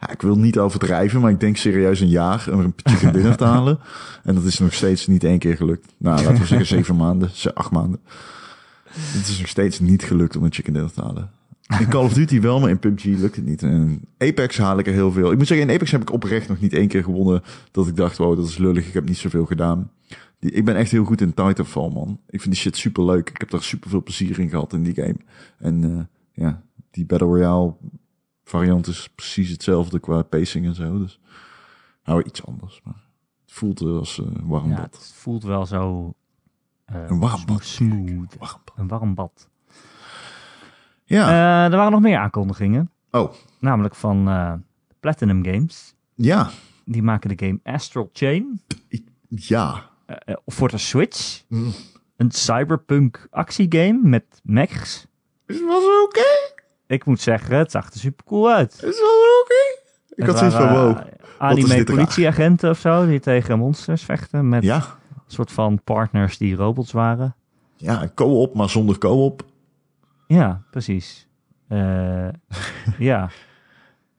Ja, 0.00 0.10
ik 0.10 0.22
wil 0.22 0.36
niet 0.36 0.58
overdrijven, 0.58 1.20
maar 1.20 1.30
ik 1.30 1.40
denk 1.40 1.56
serieus 1.56 2.00
een 2.00 2.08
jaar 2.08 2.46
om 2.52 2.60
een 2.60 2.74
chicken 2.76 3.12
dinner 3.12 3.36
te 3.36 3.44
halen. 3.44 3.78
En 4.22 4.34
dat 4.34 4.44
is 4.44 4.58
nog 4.58 4.74
steeds 4.74 5.06
niet 5.06 5.24
één 5.24 5.38
keer 5.38 5.56
gelukt. 5.56 5.86
Nou, 5.96 6.22
laten 6.22 6.40
we 6.40 6.46
zeggen 6.46 6.66
zeven 6.66 6.96
maanden, 6.96 7.30
acht 7.54 7.70
maanden. 7.70 8.00
Het 9.18 9.28
is 9.28 9.38
nog 9.38 9.48
steeds 9.48 9.80
niet 9.80 10.02
gelukt 10.02 10.36
om 10.36 10.44
een 10.44 10.52
chicken 10.52 10.72
dinner 10.72 10.92
te 10.92 11.00
halen. 11.02 11.30
In 11.80 11.88
Call 11.88 12.04
of 12.04 12.12
Duty 12.12 12.40
wel, 12.40 12.60
maar 12.60 12.70
in 12.70 12.78
PUBG 12.78 13.04
lukt 13.04 13.36
het 13.36 13.44
niet. 13.44 13.62
En 13.62 14.00
Apex 14.18 14.58
haal 14.58 14.78
ik 14.78 14.86
er 14.86 14.92
heel 14.92 15.12
veel. 15.12 15.30
Ik 15.32 15.38
moet 15.38 15.46
zeggen, 15.46 15.68
in 15.68 15.74
Apex 15.74 15.90
heb 15.90 16.00
ik 16.00 16.12
oprecht 16.12 16.48
nog 16.48 16.60
niet 16.60 16.72
één 16.72 16.88
keer 16.88 17.02
gewonnen 17.02 17.42
dat 17.70 17.86
ik 17.86 17.96
dacht, 17.96 18.16
wow, 18.16 18.36
dat 18.36 18.48
is 18.48 18.58
lullig. 18.58 18.86
Ik 18.86 18.92
heb 18.94 19.04
niet 19.04 19.16
zoveel 19.16 19.46
gedaan. 19.46 19.90
Die, 20.38 20.50
ik 20.50 20.64
ben 20.64 20.76
echt 20.76 20.90
heel 20.90 21.04
goed 21.04 21.20
in 21.20 21.34
Titanfall, 21.34 21.90
man. 21.90 22.20
Ik 22.28 22.40
vind 22.40 22.54
die 22.54 22.62
shit 22.62 22.76
super 22.76 23.04
leuk. 23.04 23.30
Ik 23.30 23.38
heb 23.38 23.50
daar 23.50 23.62
super 23.62 23.90
veel 23.90 24.02
plezier 24.02 24.38
in 24.38 24.48
gehad 24.48 24.72
in 24.72 24.82
die 24.82 24.94
game. 24.94 25.16
En 25.58 25.84
eh, 25.84 26.44
ja, 26.44 26.62
die 26.90 27.06
Battle 27.06 27.28
Royale 27.28 27.74
variant 28.44 28.86
is 28.86 29.10
precies 29.14 29.50
hetzelfde 29.50 29.98
qua 29.98 30.22
pacing 30.22 30.66
en 30.66 30.74
zo. 30.74 30.98
Dus 30.98 31.20
nou, 32.04 32.22
iets 32.22 32.46
anders. 32.46 32.80
Maar 32.84 33.04
het 33.44 33.52
voelt 33.54 33.80
als 33.80 34.18
een 34.18 34.46
warm 34.46 34.70
Ja, 34.70 34.76
bad. 34.76 34.94
het 34.94 35.12
voelt 35.14 35.42
wel 35.42 35.66
zo... 35.66 36.14
eh, 36.86 36.96
Een 37.08 37.18
warm 37.20 37.44
bad. 37.46 37.64
Smooth. 37.64 38.36
Warm 38.38 38.60
bad. 38.64 38.72
Een 38.76 38.88
warm 38.88 39.14
bad. 39.14 39.48
Ja. 41.04 41.28
Eh, 41.28 41.70
er 41.72 41.76
waren 41.76 41.92
nog 41.92 42.00
meer 42.00 42.18
aankondigingen. 42.18 42.90
oh, 43.10 43.32
Namelijk 43.60 43.94
van 43.94 44.28
eh, 44.28 44.52
Platinum 45.00 45.44
Games. 45.44 45.94
ja. 46.14 46.50
Die 46.88 47.02
maken 47.02 47.36
de 47.36 47.46
game 47.46 47.60
Astral 47.76 48.10
Chain. 48.12 48.60
Ja. 49.28 49.82
voor 50.46 50.68
de 50.68 50.78
Switch. 50.78 51.42
Mm. 51.48 51.72
Een 52.16 52.30
cyberpunk 52.30 53.26
actiegame 53.30 53.98
met 54.02 54.24
mechs. 54.42 55.06
Is 55.46 55.56
het 55.56 55.64
wel 55.66 56.02
oké? 56.04 56.54
Ik 56.86 57.04
moet 57.04 57.20
zeggen, 57.20 57.56
het 57.56 57.70
zag 57.70 57.92
er 57.92 57.98
super 57.98 58.24
cool 58.24 58.50
uit. 58.50 58.72
Is 58.72 58.80
het 58.80 58.98
wel 58.98 59.40
oké? 59.42 59.80
Ik 60.22 60.26
had 60.26 60.38
zoiets 60.38 60.56
van, 60.56 60.68
wow. 60.72 60.98
Anime 61.38 61.84
politieagenten 61.84 62.70
of 62.70 62.78
zo, 62.78 63.06
die 63.06 63.20
tegen 63.20 63.58
monsters 63.58 64.02
vechten. 64.02 64.48
Met 64.48 64.62
Ja. 64.62 64.98
Een 65.26 65.32
soort 65.32 65.52
van 65.52 65.80
partners 65.84 66.38
die 66.38 66.54
robots 66.56 66.92
waren. 66.92 67.34
Ja, 67.76 68.02
een 68.02 68.14
co-op, 68.14 68.54
maar 68.54 68.70
zonder 68.70 68.98
co-op. 68.98 69.44
Ja, 70.26 70.62
precies. 70.70 71.26
Eh, 71.68 72.28
ja, 72.98 73.30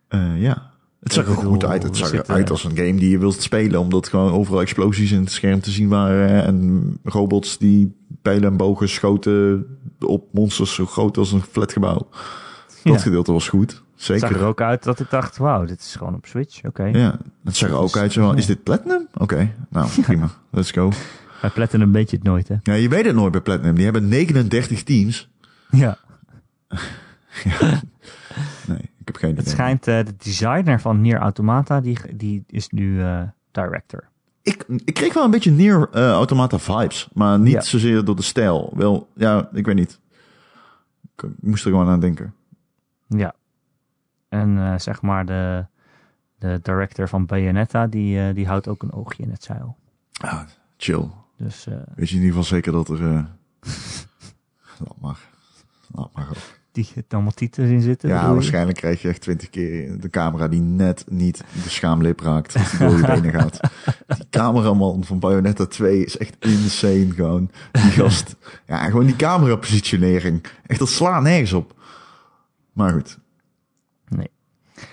Eh, 0.08 0.42
ja. 0.42 0.72
Het 1.00 1.14
zag 1.14 1.28
er 1.28 1.36
bedoel, 1.36 1.52
goed 1.52 1.66
uit. 1.66 1.84
Het 1.84 1.98
zag 1.98 2.14
eruit 2.14 2.50
als 2.50 2.64
een 2.64 2.76
game 2.78 2.96
die 2.96 3.10
je 3.10 3.18
wilt 3.18 3.42
spelen. 3.42 3.80
Omdat 3.80 4.08
gewoon 4.08 4.32
overal 4.32 4.62
explosies 4.62 5.12
in 5.12 5.20
het 5.20 5.32
scherm 5.32 5.60
te 5.60 5.72
zien 5.72 5.90
waren. 5.90 6.44
En 6.44 6.98
robots 7.04 7.58
die 7.58 7.96
pijlen 8.22 8.50
en 8.50 8.58
bogen 8.58 8.90
schoten 8.90 9.66
op 10.00 10.24
monsters 10.34 10.74
zo 10.76 10.86
groot 10.86 11.18
als 11.18 11.32
een 11.32 11.42
flatgebouw. 11.42 12.08
Dat 12.84 12.94
Ja. 12.94 12.98
gedeelte 12.98 13.32
was 13.32 13.50
goed. 13.50 13.84
Het 13.98 14.06
zag 14.06 14.20
Zeker. 14.20 14.36
er 14.42 14.46
ook 14.48 14.62
uit 14.62 14.84
dat 14.84 15.00
ik 15.00 15.10
dacht, 15.10 15.38
wauw, 15.38 15.66
dit 15.66 15.80
is 15.80 15.96
gewoon 15.96 16.16
op 16.16 16.26
Switch. 16.26 16.64
Oké. 16.64 16.84
Ja, 16.84 17.18
het 17.44 17.56
zag 17.56 17.70
er 17.70 17.76
ook 17.76 17.98
uit 17.98 18.12
zo 18.14 18.32
is 18.32 18.46
dit 18.46 18.64
Platinum? 18.64 19.08
Oké, 19.14 19.54
nou 19.70 19.90
prima. 20.02 20.30
Let's 20.50 20.72
go. 20.72 20.92
Bij 21.42 21.50
Platinum 21.50 21.92
weet 21.92 22.10
je 22.10 22.16
het 22.16 22.26
nooit, 22.26 22.48
hè? 22.48 22.56
Ja, 22.64 22.74
je 22.74 22.90
weet 22.90 23.06
het 23.06 23.16
nooit 23.16 23.32
bij 23.32 23.42
Platinum. 23.42 23.76
Die 23.76 23.84
hebben 23.84 24.08
39 24.08 24.84
teams. 24.84 25.30
Ja. 25.72 25.98
Nee, 28.68 28.78
ik 28.78 29.06
heb 29.06 29.16
geen 29.16 29.30
idee. 29.30 29.44
Het 29.44 29.50
schijnt, 29.54 29.88
eh, 29.88 30.06
de 30.06 30.16
designer 30.18 30.82
van 30.82 31.02
Nier 31.02 31.18
Automata, 31.18 31.82
die, 31.82 31.98
die 32.16 32.44
is 32.48 32.70
nu 32.70 33.02
eh, 33.02 33.22
director. 33.52 34.04
Ik, 34.42 34.64
ik 34.86 34.94
kreeg 34.94 35.14
wel 35.14 35.24
een 35.24 35.32
beetje 35.32 35.52
Nier 35.52 35.88
eh, 35.92 36.10
Automata 36.12 36.60
vibes. 36.60 37.08
Maar 37.14 37.40
niet 37.40 37.54
Ja. 37.54 37.62
zozeer 37.62 38.04
door 38.06 38.16
de 38.16 38.22
stijl. 38.22 38.74
Wel, 38.76 39.08
ja, 39.16 39.50
ik 39.54 39.66
weet 39.66 39.76
niet. 39.76 40.00
Ik 41.16 41.30
moest 41.40 41.66
er 41.66 41.72
gewoon 41.72 41.88
aan 41.88 42.00
denken. 42.00 42.34
Ja. 43.08 43.34
En 44.38 44.58
eh, 44.58 44.80
zeg 44.80 45.02
maar 45.02 45.26
de, 45.26 45.66
de 46.38 46.60
director 46.62 47.08
van 47.08 47.26
Bayonetta, 47.26 47.88
die, 47.88 48.20
eh, 48.20 48.36
die 48.36 48.48
houdt 48.48 48.68
ook 48.68 48.84
een 48.84 48.94
oogje 48.94 49.24
in 49.24 49.32
het 49.32 49.44
zeil. 49.44 49.78
Ah, 50.22 50.42
chill. 50.78 51.10
Dus 51.38 51.68
eh, 51.68 51.74
Weet 51.96 52.10
je 52.10 52.16
in 52.16 52.22
ieder 52.22 52.38
geval 52.38 52.44
zeker 52.44 52.72
dat 52.72 52.90
er... 52.90 53.00
laat 54.84 55.00
maar. 55.02 55.20
Laat 55.92 56.14
maar 56.14 56.28
ook. 56.30 56.38
die 56.72 56.90
allemaal 57.10 57.32
titels 57.32 57.70
in 57.70 57.82
zitten. 57.82 58.10
Ja, 58.10 58.34
waarschijnlijk 58.34 58.78
krijg 58.78 59.02
je 59.02 59.08
echt 59.08 59.22
twintig 59.22 59.50
keer 59.50 60.00
de 60.00 60.10
camera 60.10 60.48
die 60.48 60.62
net 60.62 61.06
niet 61.10 61.44
de 61.64 61.70
schaamlip 61.70 62.20
raakt. 62.20 62.54
Die 62.54 62.80
door 62.80 62.98
je 62.98 63.06
benen 63.06 63.32
gaat. 63.32 63.60
Die 64.18 64.28
cameraman 64.30 65.04
van 65.04 65.20
Bayonetta 65.20 65.66
2 65.66 66.06
is 66.06 66.18
echt 66.18 66.36
insane 66.40 67.12
gewoon. 67.12 67.52
Die 67.72 67.82
gast. 67.82 68.36
Ja, 68.68 68.86
gewoon 68.86 69.06
die 69.06 69.16
camerapositionering. 69.16 70.46
Echt, 70.66 70.80
dat 70.80 70.90
slaat 70.90 71.22
nergens 71.22 71.54
op. 71.54 71.76
Maar 72.74 72.92
goed. 72.92 73.18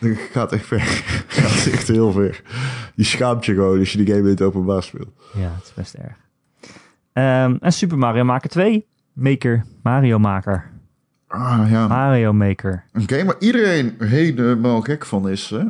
Dat 0.09 0.19
gaat 0.33 0.53
echt 0.53 0.67
ver. 0.67 0.81
gaat 1.29 1.73
echt 1.73 1.89
heel 1.89 2.13
ver. 2.13 2.43
Je 2.95 3.05
schaamt 3.05 3.45
je 3.45 3.55
gewoon 3.55 3.79
als 3.79 3.93
je 3.93 3.99
die 3.99 4.07
game 4.07 4.19
in 4.19 4.27
het 4.29 4.43
openbaar 4.43 4.83
speelt. 4.83 5.09
Ja, 5.33 5.53
het 5.55 5.65
is 5.65 5.75
best 5.75 5.95
erg. 5.95 6.17
Ehm, 7.13 7.57
en 7.61 7.73
Super 7.73 7.99
Mario 7.99 8.25
Maker 8.25 8.51
2. 8.51 8.87
Maker. 9.13 9.65
Mario 9.83 10.19
Maker. 10.19 10.71
Ah 11.29 11.71
ja, 11.71 11.87
Mario 11.89 12.33
Maker. 12.33 12.85
een 12.93 13.09
game 13.09 13.25
waar 13.25 13.39
iedereen 13.39 13.95
helemaal 13.99 14.81
gek 14.81 15.05
van 15.07 15.29
is. 15.29 15.51
Hè? 15.51 15.65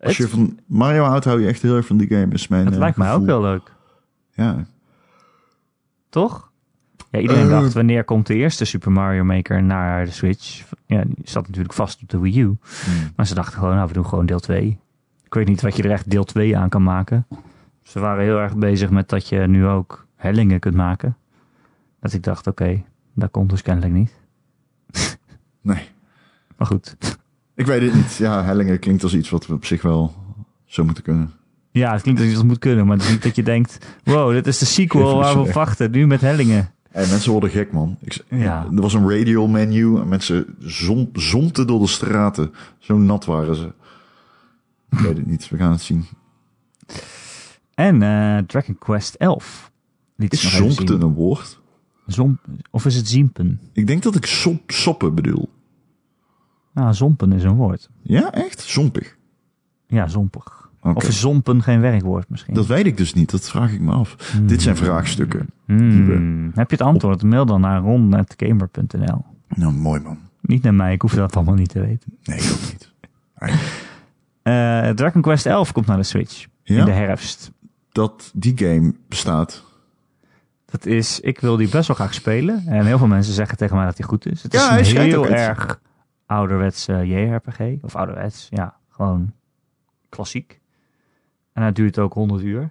Als 0.00 0.16
je 0.16 0.28
van 0.28 0.58
Mario 0.66 1.04
houdt, 1.04 1.24
hou 1.24 1.40
je 1.40 1.46
echt 1.46 1.62
heel 1.62 1.76
erg 1.76 1.86
van 1.86 1.96
die 1.96 2.08
game. 2.08 2.32
Is 2.32 2.48
mijn, 2.48 2.64
Het 2.64 2.74
eh, 2.74 2.80
lijkt 2.80 2.96
mij 2.96 3.12
ook 3.12 3.24
wel 3.24 3.40
leuk. 3.40 3.72
Ja, 4.34 4.66
Toch? 6.08 6.49
Ja, 7.10 7.18
iedereen 7.18 7.44
Eh. 7.44 7.50
dacht, 7.50 7.72
wanneer 7.72 8.04
komt 8.04 8.26
de 8.26 8.34
eerste 8.34 8.64
Super 8.64 8.92
Mario 8.92 9.24
Maker 9.24 9.62
naar 9.62 10.04
de 10.04 10.10
Switch? 10.10 10.64
Ja, 10.86 11.02
die 11.04 11.14
zat 11.24 11.46
natuurlijk 11.46 11.74
vast 11.74 12.02
op 12.02 12.08
de 12.08 12.18
Wii 12.18 12.40
U. 12.40 12.44
Hmm. 12.44 12.58
Maar 13.16 13.26
ze 13.26 13.34
dachten 13.34 13.58
gewoon, 13.58 13.74
nou, 13.74 13.88
we 13.88 13.92
doen 13.94 14.06
gewoon 14.06 14.26
deel 14.26 14.40
2. 14.40 14.78
Ik 15.24 15.34
weet 15.34 15.48
niet 15.48 15.60
wat 15.62 15.76
je 15.76 15.82
er 15.82 15.90
echt 15.90 16.10
deel 16.10 16.24
2 16.24 16.56
aan 16.56 16.68
kan 16.68 16.82
maken. 16.82 17.26
Ze 17.82 18.00
waren 18.00 18.24
heel 18.24 18.38
erg 18.38 18.56
bezig 18.56 18.90
met 18.90 19.08
dat 19.08 19.28
je 19.28 19.38
nu 19.38 19.66
ook 19.66 20.06
hellingen 20.16 20.60
kunt 20.60 20.74
maken. 20.74 21.16
Dat 22.00 22.12
ik 22.12 22.22
dacht, 22.22 22.46
oké, 22.46 22.82
dat 23.14 23.30
komt 23.30 23.50
dus 23.50 23.62
kennelijk 23.62 23.92
niet. 23.92 24.14
nee. 25.62 25.88
Maar 26.56 26.66
goed. 26.66 26.96
Ik 27.54 27.66
weet 27.66 27.82
het 27.82 27.94
niet. 27.94 28.16
Ja, 28.16 28.44
hellingen 28.44 28.78
klinkt 28.78 29.02
als 29.02 29.14
iets 29.14 29.30
wat 29.30 29.46
we 29.46 29.54
op 29.54 29.64
zich 29.64 29.82
wel 29.82 30.14
zo 30.64 30.84
moeten 30.84 31.02
kunnen. 31.02 31.32
Ja, 31.70 31.92
het 31.92 32.02
klinkt 32.02 32.20
als 32.20 32.30
je 32.30 32.34
dat 32.36 32.44
moet 32.44 32.58
kunnen, 32.58 32.86
maar 32.86 32.96
het 32.96 33.04
is 33.04 33.10
niet 33.12 33.22
dat 33.22 33.36
je 33.36 33.42
denkt... 33.42 33.86
Wow, 34.04 34.32
dit 34.32 34.46
is 34.46 34.58
de 34.58 34.64
sequel 34.64 35.16
waar 35.18 35.34
we 35.34 35.40
op 35.40 35.52
wachten, 35.52 35.90
nu 35.90 36.06
met 36.06 36.20
hellingen. 36.20 36.70
En 36.90 37.08
mensen 37.08 37.32
worden 37.32 37.50
gek, 37.50 37.72
man. 37.72 37.96
Ik, 38.00 38.24
Ja. 38.28 38.66
Er 38.74 38.80
was 38.80 38.94
een 38.94 39.10
radial 39.10 39.46
menu 39.46 39.96
en 40.00 40.08
mensen 40.08 40.56
zom, 40.58 41.10
zompten 41.12 41.66
door 41.66 41.80
de 41.80 41.86
straten. 41.86 42.52
Zo 42.78 42.98
nat 42.98 43.24
waren 43.24 43.54
ze. 43.54 43.72
Ik 44.90 44.98
weet 44.98 45.16
het 45.16 45.26
niet. 45.26 45.48
We 45.48 45.56
gaan 45.56 45.72
het 45.72 45.80
zien. 45.80 46.06
En 47.74 48.02
eh, 48.02 48.38
Dragon 48.38 48.78
Quest 48.78 49.14
11. 49.14 49.70
Liet 50.16 50.32
Is 50.32 50.56
zompten 50.56 51.00
een 51.00 51.14
woord? 51.14 51.60
Zomp, 52.06 52.40
of 52.70 52.84
is 52.84 52.96
het 52.96 53.08
ziempen? 53.08 53.60
Ik 53.72 53.86
denk 53.86 54.02
dat 54.02 54.14
ik 54.14 54.26
sop, 54.26 54.70
soppen 54.70 55.14
bedoel. 55.14 55.48
Nou, 56.72 56.94
zompen 56.94 57.32
is 57.32 57.42
een 57.42 57.54
woord. 57.54 57.90
Ja, 58.02 58.32
echt? 58.32 58.60
Zompig. 58.60 59.16
Ja, 59.86 60.08
zompig. 60.08 60.69
Of 60.82 61.08
is 61.08 61.20
zompen 61.20 61.62
geen 61.62 61.80
werkwoord 61.80 62.28
misschien? 62.28 62.54
Dat 62.54 62.66
weet 62.66 62.86
ik 62.86 62.96
dus 62.96 63.14
niet. 63.14 63.30
Dat 63.30 63.48
vraag 63.50 63.72
ik 63.72 63.80
me 63.80 63.92
af. 63.92 64.16
Dit 64.42 64.62
zijn 64.62 64.76
vraagstukken. 64.76 65.46
Hmm. 65.66 66.50
Heb 66.54 66.70
je 66.70 66.76
het 66.76 66.86
antwoord? 66.86 67.22
Mail 67.22 67.46
dan 67.46 67.60
naar 67.60 67.80
ron.gamer.nl. 67.80 69.24
Nou, 69.48 69.72
mooi 69.72 70.00
man. 70.00 70.18
Niet 70.40 70.62
naar 70.62 70.74
mij, 70.74 70.92
ik 70.92 71.02
hoef 71.02 71.14
dat 71.14 71.36
allemaal 71.36 71.54
niet 71.54 71.68
te 71.68 71.80
weten. 71.80 72.18
Nee, 72.24 72.38
ik 72.38 72.50
ook 72.52 72.70
niet. 72.70 72.92
Eh, 74.42 74.88
Dragon 74.88 75.22
Quest 75.22 75.46
11 75.46 75.72
komt 75.72 75.86
naar 75.86 75.96
de 75.96 76.02
Switch 76.02 76.46
in 76.62 76.84
de 76.84 76.90
herfst. 76.90 77.52
dat 77.92 78.30
die 78.34 78.58
game 78.58 78.94
bestaat. 79.08 79.64
Dat 80.64 80.86
is, 80.86 81.20
ik 81.20 81.40
wil 81.40 81.56
die 81.56 81.68
best 81.68 81.86
wel 81.86 81.96
graag 81.96 82.14
spelen. 82.14 82.62
En 82.66 82.86
heel 82.86 82.98
veel 82.98 83.06
mensen 83.06 83.34
zeggen 83.34 83.56
tegen 83.56 83.76
mij 83.76 83.84
dat 83.84 83.98
hij 83.98 84.06
goed 84.06 84.26
is. 84.26 84.42
Het 84.42 84.52
Ja, 84.52 84.76
is 84.78 84.92
een 84.92 85.00
heel 85.00 85.26
erg 85.26 85.80
ouderwets 86.26 86.88
eh, 86.88 87.04
JRPG. 87.04 87.60
Of 87.82 87.96
ouderwets, 87.96 88.46
ja, 88.50 88.76
gewoon 88.88 89.32
klassiek. 90.08 90.59
En 91.52 91.62
het 91.62 91.74
duurt 91.74 91.98
ook 91.98 92.12
100 92.12 92.42
uur. 92.42 92.70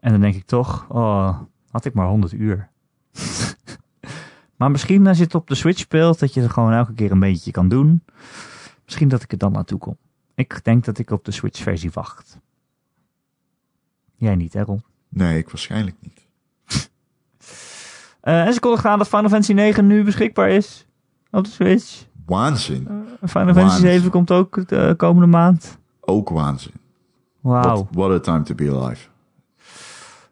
En 0.00 0.10
dan 0.10 0.20
denk 0.20 0.34
ik 0.34 0.46
toch, 0.46 0.86
oh, 0.88 1.38
had 1.70 1.84
ik 1.84 1.94
maar 1.94 2.06
100 2.06 2.32
uur. 2.32 2.68
maar 4.56 4.70
misschien 4.70 5.06
als 5.06 5.16
je 5.16 5.24
het 5.24 5.34
op 5.34 5.48
de 5.48 5.54
Switch 5.54 5.78
speelt, 5.78 6.18
dat 6.18 6.34
je 6.34 6.40
het 6.40 6.50
gewoon 6.50 6.72
elke 6.72 6.94
keer 6.94 7.10
een 7.10 7.20
beetje 7.20 7.50
kan 7.50 7.68
doen. 7.68 8.02
Misschien 8.84 9.08
dat 9.08 9.22
ik 9.22 9.32
er 9.32 9.38
dan 9.38 9.52
naartoe 9.52 9.78
kom. 9.78 9.96
Ik 10.34 10.64
denk 10.64 10.84
dat 10.84 10.98
ik 10.98 11.10
op 11.10 11.24
de 11.24 11.30
Switch 11.30 11.62
versie 11.62 11.90
wacht. 11.92 12.38
Jij 14.16 14.34
niet, 14.34 14.52
hè 14.52 14.62
Ron? 14.62 14.84
Nee, 15.08 15.38
ik 15.38 15.48
waarschijnlijk 15.48 15.96
niet. 16.00 16.20
Eh, 18.20 18.46
en 18.46 18.52
ze 18.52 18.60
kondigden 18.60 18.90
aan 18.90 18.98
dat 18.98 19.08
Final 19.08 19.28
Fantasy 19.28 19.52
9 19.52 19.86
nu 19.86 20.04
beschikbaar 20.04 20.50
is 20.50 20.86
op 21.30 21.44
de 21.44 21.50
Switch. 21.50 22.04
Waanzin. 22.26 22.82
Final 22.84 23.28
Fantasy 23.28 23.54
Waanzin. 23.54 23.80
7 23.80 24.10
komt 24.10 24.30
ook 24.30 24.68
de 24.68 24.94
komende 24.96 25.26
maand. 25.26 25.78
Ook 26.00 26.28
waanzin. 26.28 26.72
Wauw. 27.42 27.62
What, 27.62 27.86
what 27.90 28.10
a 28.10 28.20
time 28.20 28.42
to 28.42 28.54
be 28.54 28.70
alive. 28.70 29.08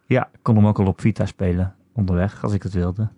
Ja, 0.04 0.28
ik 0.32 0.38
kon 0.42 0.56
hem 0.56 0.66
ook 0.66 0.78
al 0.78 0.86
op 0.86 1.00
Vita 1.00 1.26
spelen 1.26 1.74
onderweg, 1.92 2.42
als 2.44 2.52
ik 2.52 2.62
het 2.62 2.72
wilde. 2.72 3.08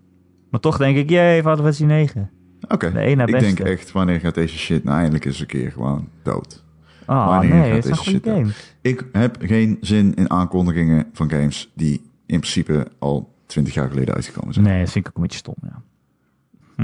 Maar 0.50 0.60
toch 0.60 0.76
denk 0.76 0.96
ik, 0.96 1.10
jee, 1.10 1.38
Final 1.38 1.56
Fantasy 1.56 1.84
9. 1.84 2.30
Oké. 2.68 2.92
De 2.92 3.00
Ik 3.02 3.40
denk 3.40 3.60
echt, 3.60 3.92
wanneer 3.92 4.20
gaat 4.20 4.34
deze 4.34 4.58
shit 4.58 4.84
nou 4.84 4.96
eindelijk 4.96 5.24
eens 5.24 5.40
een 5.40 5.46
keer 5.46 5.72
gewoon 5.72 6.08
dood? 6.22 6.64
Ah, 7.06 7.26
Wanneer 7.26 7.50
nee, 7.54 7.72
gaat 7.72 7.84
het 7.84 7.84
is 7.84 7.90
een 7.90 7.96
deze 7.96 8.10
shit 8.10 8.24
game. 8.24 8.50
Ik 8.80 9.06
heb 9.12 9.36
geen 9.40 9.78
zin 9.80 10.14
in 10.14 10.30
aankondigingen 10.30 11.06
van 11.12 11.30
games 11.30 11.70
die 11.74 12.10
in 12.26 12.38
principe 12.40 12.86
al 12.98 13.34
twintig 13.46 13.74
jaar 13.74 13.88
geleden 13.88 14.14
uitgekomen 14.14 14.54
zijn. 14.54 14.66
Nee, 14.66 14.80
dat 14.80 14.90
vind 14.90 15.04
ik 15.06 15.10
ook 15.10 15.16
een 15.16 15.22
beetje 15.22 15.38
stom, 15.38 15.54
ja. 15.62 15.82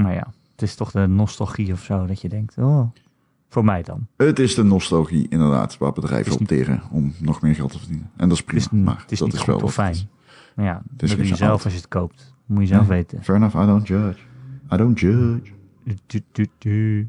Maar 0.01 0.13
ja, 0.13 0.27
het 0.51 0.61
is 0.61 0.75
toch 0.75 0.91
de 0.91 1.07
nostalgie 1.07 1.73
of 1.73 1.83
zo, 1.83 2.05
dat 2.05 2.21
je 2.21 2.29
denkt, 2.29 2.57
oh, 2.57 2.91
voor 3.49 3.65
mij 3.65 3.83
dan. 3.83 4.07
Het 4.17 4.39
is 4.39 4.55
de 4.55 4.63
nostalgie 4.63 5.25
inderdaad 5.29 5.77
waar 5.77 5.91
bedrijven 5.91 6.31
Het 6.31 6.33
is 6.33 6.39
opteren 6.57 6.81
om 6.91 7.13
nog 7.19 7.41
meer 7.41 7.55
geld 7.55 7.71
te 7.71 7.79
verdienen. 7.79 8.09
En 8.17 8.29
dat 8.29 8.37
is 8.37 8.37
Het 8.37 8.45
prima, 8.45 8.61
is, 8.65 8.71
n- 8.71 8.83
maar 8.83 9.01
het 9.01 9.11
is 9.11 9.17
dat 9.19 9.27
niet 9.27 9.37
is 9.37 9.43
goed 9.43 9.53
wel 9.55 9.63
of 9.63 9.73
fijn. 9.73 9.87
het 9.87 9.95
is. 9.97 10.07
Maar 10.55 10.65
ja, 10.65 10.75
is 10.97 11.09
dat 11.09 11.17
doe 11.17 11.27
je 11.27 11.35
zelf 11.35 11.63
als 11.63 11.73
je 11.73 11.79
het 11.79 11.87
koopt. 11.87 12.33
Moet 12.45 12.61
je 12.61 12.67
zelf 12.67 12.87
Nee, 12.87 12.97
weten. 12.97 13.23
Fair 13.23 13.37
enough, 13.37 13.55
I 13.55 13.65
don't 13.65 13.87
judge. 13.87 14.19
I 14.73 14.77
don't 14.77 14.99
judge. 14.99 15.51
Du- 16.05 16.21
du- 16.31 16.47
du. 16.57 17.07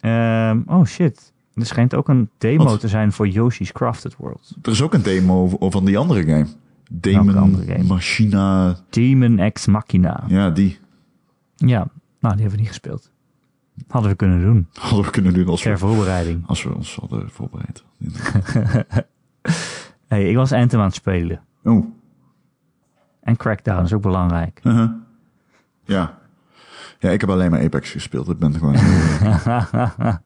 Ehm, 0.00 0.60
oh 0.66 0.84
shit. 0.84 1.32
Er 1.54 1.66
schijnt 1.66 1.94
ook 1.94 2.08
een 2.08 2.28
demo 2.38 2.64
Wat? 2.64 2.80
te 2.80 2.88
zijn 2.88 3.12
voor 3.12 3.28
Yoshi's 3.28 3.72
Crafted 3.72 4.16
World. 4.16 4.56
Er 4.62 4.70
is 4.72 4.82
ook 4.82 4.94
een 4.94 5.02
demo 5.02 5.48
van 5.60 5.84
die 5.84 5.98
andere 5.98 6.22
game. 6.24 6.46
Demon 6.90 7.36
andere 7.36 7.64
game? 7.72 7.84
Machina. 7.84 8.76
Demon 8.90 9.52
X 9.52 9.66
Machina. 9.66 10.24
Ja, 10.26 10.50
die 10.50 10.78
Ja, 11.56 11.76
nou, 11.76 11.88
die 12.20 12.28
hebben 12.30 12.50
we 12.50 12.56
niet 12.56 12.68
gespeeld. 12.68 13.10
Hadden 13.88 14.10
we 14.10 14.16
kunnen 14.16 14.40
doen. 14.40 14.68
hadden 14.72 15.04
we 15.04 15.10
kunnen 15.10 15.34
doen 15.34 15.46
als 15.48 15.62
Ter 15.62 15.72
we, 15.72 15.78
voorbereiding. 15.78 16.46
als 16.46 16.62
we 16.62 16.74
ons 16.74 16.96
hadden 16.96 17.30
voorbereid. 17.30 17.84
hey, 20.08 20.28
ik 20.28 20.36
was 20.36 20.52
Anthem 20.52 20.78
aan 20.80 20.86
het 20.86 20.94
spelen. 20.94 21.40
Oh, 21.64 21.86
En 23.20 23.36
Crackdown 23.36 23.82
is 23.84 23.92
ook 23.92 24.02
belangrijk. 24.02 24.60
uh-huh. 24.62 24.90
ja. 25.84 26.18
Ja, 26.98 27.10
ik 27.10 27.20
heb 27.20 27.30
alleen 27.30 27.50
maar 27.50 27.62
Apex 27.64 27.90
gespeeld. 27.90 28.28
Ik 28.28 28.38
ben 28.38 28.54
gewoon... 28.54 28.74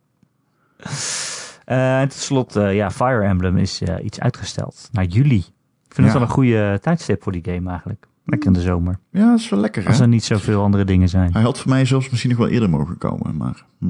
Eh, 1.65 2.01
en 2.01 2.09
tot 2.09 2.19
slot, 2.19 2.57
eh, 2.57 2.75
ja, 2.75 2.91
Fire 2.91 3.23
Emblem 3.25 3.57
is 3.57 3.81
eh, 3.81 4.05
iets 4.05 4.21
uitgesteld. 4.21 4.89
Naar 4.93 5.05
juli. 5.05 5.37
Ik 5.39 5.95
vind 5.95 5.97
het 5.97 6.07
Ja. 6.07 6.13
wel 6.13 6.23
een 6.23 6.29
goede 6.35 6.79
tijdstip 6.83 7.23
voor 7.23 7.33
die 7.33 7.45
game 7.55 7.71
eigenlijk. 7.71 8.07
Lekker 8.31 8.49
in 8.49 8.53
de 8.55 8.61
zomer. 8.61 8.99
ja, 9.11 9.31
dat 9.31 9.39
is 9.39 9.49
wel 9.49 9.61
lekker, 9.61 9.87
Als 9.87 10.01
er 10.01 10.09
niet 10.09 10.25
zoveel 10.25 10.63
andere 10.63 10.85
dingen 10.85 11.09
zijn. 11.09 11.33
Hij 11.33 11.43
had 11.43 11.59
voor 11.59 11.71
mij 11.71 11.85
zelfs 11.85 12.09
misschien 12.11 12.31
nog 12.31 12.39
wel 12.41 12.49
eerder 12.49 12.71
mogen 12.71 12.99
komen, 12.99 13.37
maar... 13.37 13.65
Hm. 13.79 13.87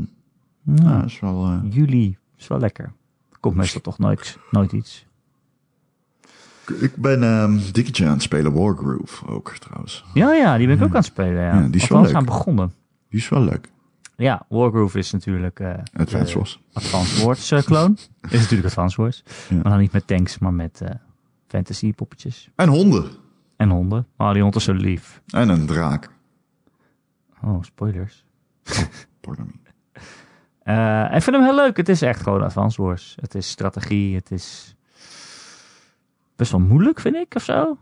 Nou, 0.62 0.88
Ja, 0.88 1.04
is 1.04 1.20
wel... 1.20 1.44
eh, 1.46 1.58
Juli 1.74 2.16
is 2.36 2.46
wel 2.48 2.58
lekker. 2.58 2.84
Er 3.32 3.38
komt 3.40 3.54
meestal 3.56 3.80
toch 3.80 3.98
nooit, 3.98 4.38
nooit 4.50 4.72
iets. 4.72 5.06
Ik 6.80 6.96
ben 6.96 7.22
ehm 7.22 7.58
dikketje 7.72 8.04
aan 8.06 8.12
het 8.12 8.22
spelen, 8.22 8.52
Wargroove 8.52 9.26
ook 9.26 9.56
trouwens. 9.58 10.04
Ja, 10.14 10.32
ja, 10.34 10.56
die 10.56 10.66
ben 10.66 10.76
ik 10.76 10.82
ook 10.82 10.88
aan 10.88 10.94
het 10.94 11.04
spelen. 11.04 11.42
Ja, 11.42 11.60
Ja, 11.60 11.66
die 11.68 11.80
is 11.80 11.88
wel 11.88 12.02
leuk. 12.02 12.14
aan 12.14 12.24
begonnen. 12.24 12.72
Die 13.10 13.20
is 13.20 13.28
wel 13.28 13.42
leuk. 13.42 13.70
Ja, 14.16 14.46
Wargroove 14.48 14.98
is 14.98 15.10
natuurlijk 15.12 15.60
eh 15.60 15.74
Advance 15.96 16.32
de 16.32 16.38
Wars. 16.38 16.60
Advanced 16.72 17.22
Wars 17.22 17.64
clone. 17.64 17.94
is 18.30 18.40
natuurlijk 18.40 18.68
Advanced 18.68 18.96
Wars. 18.96 19.22
Ja. 19.48 19.54
Maar 19.54 19.70
dan 19.70 19.78
niet 19.78 19.92
met 19.92 20.06
tanks, 20.06 20.38
maar 20.38 20.54
met 20.54 20.80
eh, 20.80 20.90
fantasy 21.46 21.92
poppetjes. 21.92 22.48
En 22.56 22.68
honden. 22.68 23.04
En 23.58 23.70
honden. 23.70 24.06
Oh, 24.16 24.32
die 24.32 24.42
hond 24.42 24.56
is 24.56 24.64
zo 24.64 24.72
lief. 24.72 25.22
En 25.26 25.48
een 25.48 25.66
draak. 25.66 26.10
Oh, 27.42 27.62
spoilers. 27.62 28.24
Pardon 29.20 29.46
me. 29.46 29.66
Eh, 30.62 31.04
ik 31.14 31.22
vind 31.22 31.36
hem 31.36 31.44
heel 31.44 31.54
leuk. 31.54 31.76
Het 31.76 31.88
is 31.88 32.02
echt 32.02 32.22
gewoon 32.22 32.42
Advanced 32.42 32.76
Wars. 32.76 33.16
Het 33.20 33.34
is 33.34 33.48
strategie. 33.48 34.14
Het 34.14 34.30
is 34.30 34.74
best 36.36 36.50
wel 36.50 36.60
moeilijk, 36.60 37.00
vind 37.00 37.14
ik, 37.14 37.34
of 37.34 37.42
zo. 37.42 37.78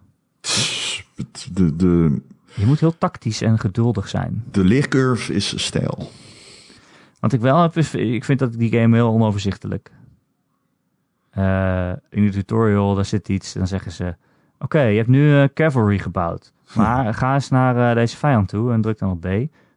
De, 1.52 1.76
de, 1.76 2.22
Je 2.54 2.66
moet 2.66 2.80
heel 2.80 2.98
tactisch 2.98 3.42
en 3.42 3.58
geduldig 3.58 4.08
zijn. 4.08 4.44
de 4.50 4.64
leercurve 4.64 5.34
is 5.34 5.64
stijl. 5.64 6.10
Wat 7.20 7.32
ik 7.32 7.40
wel 7.40 7.62
heb, 7.62 7.76
is, 7.76 7.94
ik 7.94 8.24
vind 8.24 8.38
dat 8.38 8.52
die 8.52 8.70
game 8.70 8.96
heel 8.96 9.12
onoverzichtelijk. 9.12 9.90
Eh, 11.30 11.92
in 12.10 12.24
de 12.24 12.30
tutorial, 12.30 12.94
daar 12.94 13.04
zit 13.04 13.28
iets, 13.28 13.52
dan 13.52 13.66
zeggen 13.66 13.92
ze... 13.92 14.16
Oké, 14.58 14.80
je 14.80 14.96
hebt 14.96 15.08
nu 15.08 15.40
eh, 15.40 15.48
cavalry 15.54 15.98
gebouwd. 15.98 16.52
Maar 16.74 17.14
ga 17.14 17.34
eens 17.34 17.48
naar 17.48 17.90
eh, 17.90 17.94
deze 17.94 18.16
vijand 18.16 18.48
toe 18.48 18.72
en 18.72 18.80
druk 18.80 18.98
dan 18.98 19.10
op 19.10 19.20
B. 19.20 19.26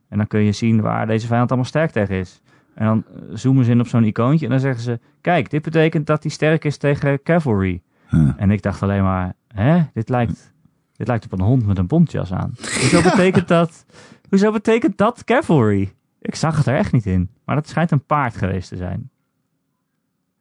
En 0.09 0.17
dan 0.17 0.27
kun 0.27 0.39
je 0.39 0.51
zien 0.51 0.82
waar 0.82 1.07
deze 1.07 1.27
vijand 1.27 1.49
allemaal 1.49 1.69
sterk 1.69 1.91
tegen 1.91 2.15
is. 2.15 2.41
En 2.73 2.86
dan 2.86 3.03
eh, 3.07 3.21
zoomen 3.34 3.65
ze 3.65 3.71
in 3.71 3.80
op 3.80 3.88
zo'n 3.88 4.03
icoontje 4.03 4.45
en 4.45 4.51
dan 4.51 4.59
zeggen 4.59 4.82
ze... 4.82 4.99
Kijk, 5.21 5.49
dit 5.49 5.61
betekent 5.61 6.07
dat 6.07 6.23
hij 6.23 6.32
sterk 6.32 6.65
is 6.65 6.77
tegen 6.77 7.23
cavalry. 7.23 7.82
Huh. 8.07 8.30
En 8.38 8.51
ik 8.51 8.61
dacht 8.61 8.84
alleen 8.84 9.03
maar, 9.03 9.34
hè, 9.47 9.84
dit 9.93 10.09
lijkt, 10.09 10.53
dit 10.95 11.07
lijkt 11.07 11.25
op 11.25 11.32
een 11.32 11.45
hond 11.45 11.65
met 11.65 11.77
een 11.77 11.88
bontjas 11.88 12.34
aan. 12.34 12.53
Hoezo 12.57 13.01
betekent 13.01 13.47
dat, 13.57 13.86
hoezo 14.30 14.51
betekent 14.51 14.97
dat 14.97 15.23
cavalry? 15.23 15.93
Ik 16.21 16.36
zag 16.36 16.57
het 16.57 16.65
er 16.65 16.75
echt 16.75 16.91
niet 16.91 17.05
in. 17.05 17.30
Maar 17.45 17.55
dat 17.55 17.67
schijnt 17.67 17.91
een 17.91 18.05
paard 18.05 18.38
geweest 18.38 18.69
te 18.69 18.75
zijn. 18.75 19.09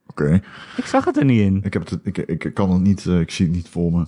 Oké. 0.07 0.41
Ik 0.77 0.85
zag 0.85 1.05
het 1.05 1.17
er 1.17 1.25
niet 1.25 1.41
in. 1.41 1.59
Ik, 1.63 1.73
heb 1.73 1.89
het, 1.89 1.99
ik, 2.03 2.17
ik 2.17 2.53
kan 2.53 2.71
het 2.71 2.81
niet, 2.81 3.05
ik 3.05 3.31
zie 3.31 3.45
het 3.45 3.55
niet 3.55 3.69
voor 3.69 3.91
me. 3.91 4.05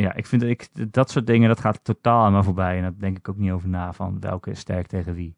Ja, 0.00 0.14
ik 0.14 0.26
vind 0.26 0.42
ik, 0.42 0.68
dat 0.92 1.10
soort 1.10 1.26
dingen, 1.26 1.48
dat 1.48 1.60
gaat 1.60 1.80
totaal 1.82 2.24
aan 2.24 2.32
me 2.32 2.42
voorbij. 2.42 2.76
En 2.76 2.82
daar 2.82 2.94
denk 2.98 3.18
ik 3.18 3.28
ook 3.28 3.36
niet 3.36 3.50
over 3.50 3.68
na, 3.68 3.92
van 3.92 4.20
welke 4.20 4.50
is 4.50 4.58
sterk 4.58 4.86
tegen 4.86 5.14
wie. 5.14 5.34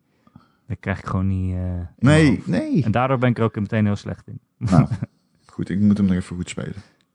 Dat 0.66 0.76
krijg 0.80 0.98
ik 0.98 1.06
gewoon 1.06 1.26
niet... 1.26 1.54
eh, 1.54 1.60
Nee, 1.98 2.42
nee. 2.46 2.84
En 2.84 2.90
daardoor 2.90 3.18
ben 3.18 3.30
ik 3.30 3.38
er 3.38 3.44
ook 3.44 3.60
meteen 3.60 3.84
heel 3.84 3.96
slecht 3.96 4.26
in. 4.26 4.40
Nou, 4.56 4.86
goed, 5.52 5.68
ik 5.68 5.80
moet 5.80 5.96
hem 5.96 6.06
nog 6.06 6.16
even 6.16 6.36
goed 6.36 6.48
spelen. 6.48 6.74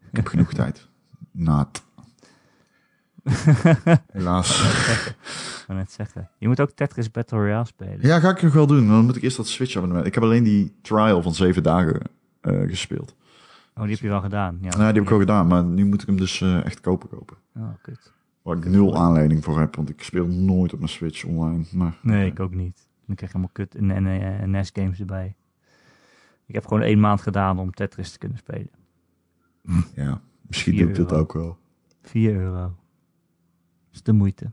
Ik 0.09 0.15
heb 0.15 0.27
genoeg 0.27 0.53
tijd. 0.53 0.87
Naad. 1.31 1.83
Helaas. 4.11 4.61
Ik 5.67 5.75
net 5.75 5.91
zeggen. 5.91 6.29
Je 6.37 6.47
moet 6.47 6.59
ook 6.59 6.71
Tetris 6.71 7.11
Battle 7.11 7.37
Royale 7.37 7.65
spelen. 7.65 7.97
Ja, 8.01 8.19
ga 8.19 8.29
ik 8.29 8.41
nog 8.41 8.53
wel 8.53 8.67
doen. 8.67 8.87
Dan 8.87 9.05
moet 9.05 9.15
ik 9.15 9.21
eerst 9.21 9.37
dat 9.37 9.47
Switch 9.47 9.75
abonnement. 9.75 10.07
Ik 10.07 10.13
heb 10.13 10.23
alleen 10.23 10.43
die 10.43 10.75
trial 10.81 11.21
van 11.21 11.33
zeven 11.33 11.63
dagen 11.63 12.01
eh, 12.41 12.61
gespeeld. 12.69 13.15
Oh, 13.75 13.81
die 13.83 13.91
heb 13.91 13.99
je 14.01 14.07
wel 14.07 14.21
gedaan. 14.21 14.57
Ja, 14.61 14.69
Nou, 14.69 14.77
die 14.77 14.85
heb 14.85 15.03
ik 15.03 15.11
al 15.11 15.19
gedaan, 15.19 15.47
maar 15.47 15.63
nu 15.63 15.85
moet 15.85 16.01
ik 16.01 16.07
hem 16.07 16.17
dus 16.17 16.41
eh, 16.41 16.65
echt 16.65 16.79
kopen 16.79 17.09
kopen. 17.09 17.37
Oh, 17.55 17.69
kut. 17.81 18.13
Waar 18.41 18.57
ik 18.57 18.65
nul 18.65 18.97
aanleiding 18.97 19.43
voor 19.43 19.59
heb, 19.59 19.75
want 19.75 19.89
ik 19.89 20.03
speel 20.03 20.27
nooit 20.27 20.73
op 20.73 20.79
mijn 20.79 20.91
Switch 20.91 21.23
online. 21.25 21.65
Maar, 21.71 21.97
Nee, 22.01 22.25
ik 22.31 22.39
ook 22.39 22.53
niet. 22.53 22.87
Dan 23.05 23.15
krijg 23.15 23.31
je 23.31 23.37
helemaal 23.37 23.49
kut 23.53 23.75
en, 23.75 23.91
en, 23.91 24.07
en 24.41 24.49
NES-games 24.51 24.99
erbij. 24.99 25.35
Ik 26.45 26.55
heb 26.55 26.65
gewoon 26.65 26.83
één 26.83 26.99
maand 26.99 27.21
gedaan 27.21 27.59
om 27.59 27.71
Tetris 27.71 28.11
te 28.11 28.17
kunnen 28.17 28.37
spelen. 28.37 28.69
Ja, 29.95 30.21
misschien 30.47 30.75
doe 30.77 30.89
ik 30.89 30.97
euro. 30.97 31.15
ook 31.15 31.33
wel. 31.33 31.57
4 32.01 32.35
euro. 32.35 32.75
is 33.91 34.03
de 34.03 34.13
moeite. 34.13 34.51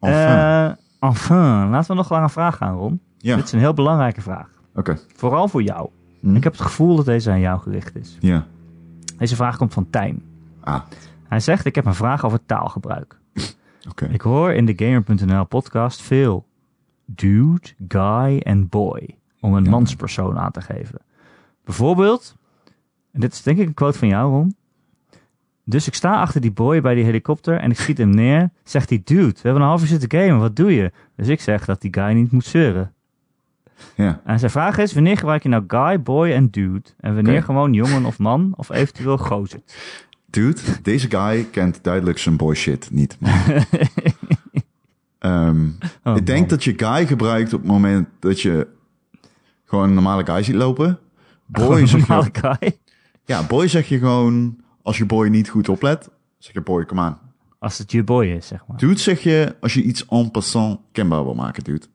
Enfin. 0.00 0.18
Eh, 0.18 0.70
enfin, 1.00 1.70
laten 1.70 1.90
we 1.90 1.94
nog 1.94 2.10
naar 2.10 2.22
een 2.22 2.30
vraag 2.30 2.56
gaan, 2.56 2.76
Ron. 2.76 3.00
ja, 3.18 3.36
Dit 3.36 3.44
is 3.44 3.52
een 3.52 3.58
heel 3.58 3.74
belangrijke 3.74 4.20
vraag. 4.20 4.50
oké. 4.74 4.98
Vooral 5.14 5.48
voor 5.48 5.62
jou. 5.62 5.90
Hm? 6.20 6.36
Ik 6.36 6.44
heb 6.44 6.52
het 6.52 6.60
gevoel 6.62 6.96
dat 6.96 7.04
deze 7.04 7.30
aan 7.30 7.40
jou 7.40 7.60
gericht 7.60 7.96
is. 7.96 8.16
Ja. 8.20 8.46
Deze 9.16 9.36
vraag 9.36 9.56
komt 9.56 9.72
van 9.72 9.90
Tijn. 9.90 10.22
Ah, 10.60 10.80
Hij 11.28 11.40
zegt, 11.40 11.64
ik 11.64 11.74
heb 11.74 11.84
een 11.86 11.94
vraag 11.94 12.24
over 12.24 12.46
taalgebruik. 12.46 13.18
oké. 13.88 14.04
Ik 14.06 14.20
hoor 14.20 14.52
in 14.52 14.66
de 14.66 14.72
Gamer.nl 14.76 15.44
podcast 15.44 16.00
veel 16.02 16.46
dude, 17.04 17.60
guy 17.88 18.38
en 18.38 18.68
boy 18.68 19.16
om 19.40 19.54
een 19.54 19.64
Ja. 19.64 19.70
manspersoon 19.70 20.38
aan 20.38 20.50
te 20.50 20.60
geven. 20.60 20.98
Bijvoorbeeld, 21.64 22.36
en 23.12 23.20
dit 23.20 23.32
is 23.32 23.42
denk 23.42 23.58
ik 23.58 23.66
een 23.66 23.74
quote 23.74 23.98
van 23.98 24.08
jou, 24.08 24.30
Ron. 24.32 24.54
Dus 25.64 25.86
ik 25.86 25.94
sta 25.94 26.20
achter 26.20 26.40
die 26.40 26.52
boy 26.52 26.80
bij 26.80 26.94
die 26.94 27.04
helikopter 27.04 27.58
en 27.58 27.70
ik 27.70 27.76
schiet 27.78 27.98
hem 27.98 28.10
neer. 28.10 28.50
Zegt 28.64 28.88
hij, 28.88 29.00
dude, 29.04 29.26
we 29.32 29.38
hebben 29.42 29.62
een 29.62 29.68
half 29.68 29.80
uur 29.80 29.86
zitten 29.86 30.10
gamen, 30.20 30.38
wat 30.38 30.56
doe 30.56 30.74
je? 30.74 30.92
Dus 31.16 31.28
ik 31.28 31.40
zeg 31.40 31.64
dat 31.64 31.80
die 31.80 31.94
guy 31.94 32.12
niet 32.12 32.32
moet 32.32 32.44
zeuren. 32.44 32.92
Ja, 33.96 34.20
En 34.24 34.38
zijn 34.38 34.50
vraag 34.50 34.78
is, 34.78 34.92
wanneer 34.94 35.16
gebruik 35.18 35.42
je 35.42 35.48
nou 35.48 35.64
guy, 35.66 36.02
boy 36.02 36.30
en 36.30 36.50
dude? 36.50 36.82
En 37.00 37.14
wanneer 37.14 37.42
gewoon 37.42 37.72
jongen 37.72 38.04
of 38.04 38.18
man 38.18 38.52
of 38.56 38.70
eventueel 38.70 39.18
gozer? 39.18 39.60
dude, 40.30 40.60
deze 40.82 41.10
guy 41.10 41.44
kent 41.44 41.78
duidelijk 41.82 42.18
zijn 42.18 42.36
boy 42.36 42.54
shit 42.54 42.88
niet. 42.90 43.18
Ehm, 45.18 45.68
Oh, 46.04 46.16
ik 46.16 46.26
denk 46.26 46.38
man. 46.40 46.48
dat 46.48 46.64
je 46.64 46.72
guy 46.76 47.06
gebruikt 47.06 47.52
op 47.52 47.60
het 47.60 47.70
moment 47.70 48.08
dat 48.18 48.40
je 48.40 48.66
gewoon 49.64 49.88
een 49.88 49.94
normale 49.94 50.24
guy 50.26 50.42
ziet 50.42 50.54
lopen. 50.54 50.98
Boy 51.46 51.80
een 51.80 51.88
zeg 51.88 52.08
normale 52.08 52.30
je, 52.32 52.40
guy. 52.58 52.78
ja, 53.24 53.46
boy 53.46 53.68
zeg 53.68 53.88
je 53.88 53.98
gewoon, 53.98 54.56
als 54.82 54.98
je 54.98 55.06
boy 55.06 55.28
niet 55.28 55.48
goed 55.48 55.68
oplet, 55.68 56.10
zeg 56.38 56.52
je 56.54 56.60
boy, 56.60 56.84
kom 56.84 56.98
aan. 57.00 57.18
Als 57.58 57.78
het 57.78 57.92
je 57.92 58.04
boy 58.04 58.26
is, 58.26 58.46
zeg 58.46 58.66
maar. 58.66 58.76
Dude 58.76 58.98
zeg 58.98 59.20
je 59.22 59.56
als 59.60 59.74
je 59.74 59.82
iets 59.82 60.06
en 60.06 60.30
passant 60.30 60.80
kenbaar 60.92 61.24
wil 61.24 61.34
maken, 61.34 61.64
dude. 61.64 61.86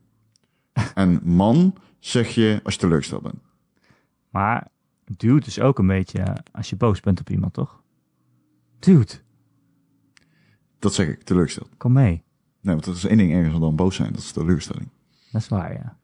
En 0.94 1.20
man 1.24 1.76
zeg 2.00 2.30
je 2.30 2.60
als 2.64 2.74
je 2.74 2.80
teleurgesteld 2.80 3.22
bent. 3.24 3.36
Maar 4.30 4.68
dude 5.06 5.46
is 5.46 5.60
ook 5.60 5.80
een 5.80 5.88
beetje 5.88 6.38
als 6.52 6.70
je 6.70 6.76
boos 6.76 7.00
bent 7.00 7.20
op 7.20 7.30
iemand, 7.30 7.54
toch? 7.54 7.82
Dude, 8.80 9.12
Dat 10.80 10.94
zeg 10.94 11.08
ik, 11.08 11.24
teleurgesteld. 11.24 11.70
kom 11.78 11.94
mee. 11.94 12.24
Nee, 12.62 12.74
want 12.74 12.86
dat 12.86 12.96
is 12.96 13.06
één 13.06 13.18
ding 13.18 13.34
ergens 13.34 13.60
dan 13.60 13.76
boos 13.76 13.96
zijn, 13.96 14.12
dat 14.14 14.22
is 14.22 14.32
teleurstelling. 14.32 14.90
Dat 15.32 15.42
is 15.42 15.48
waar, 15.48 15.74
ja. 15.74 15.98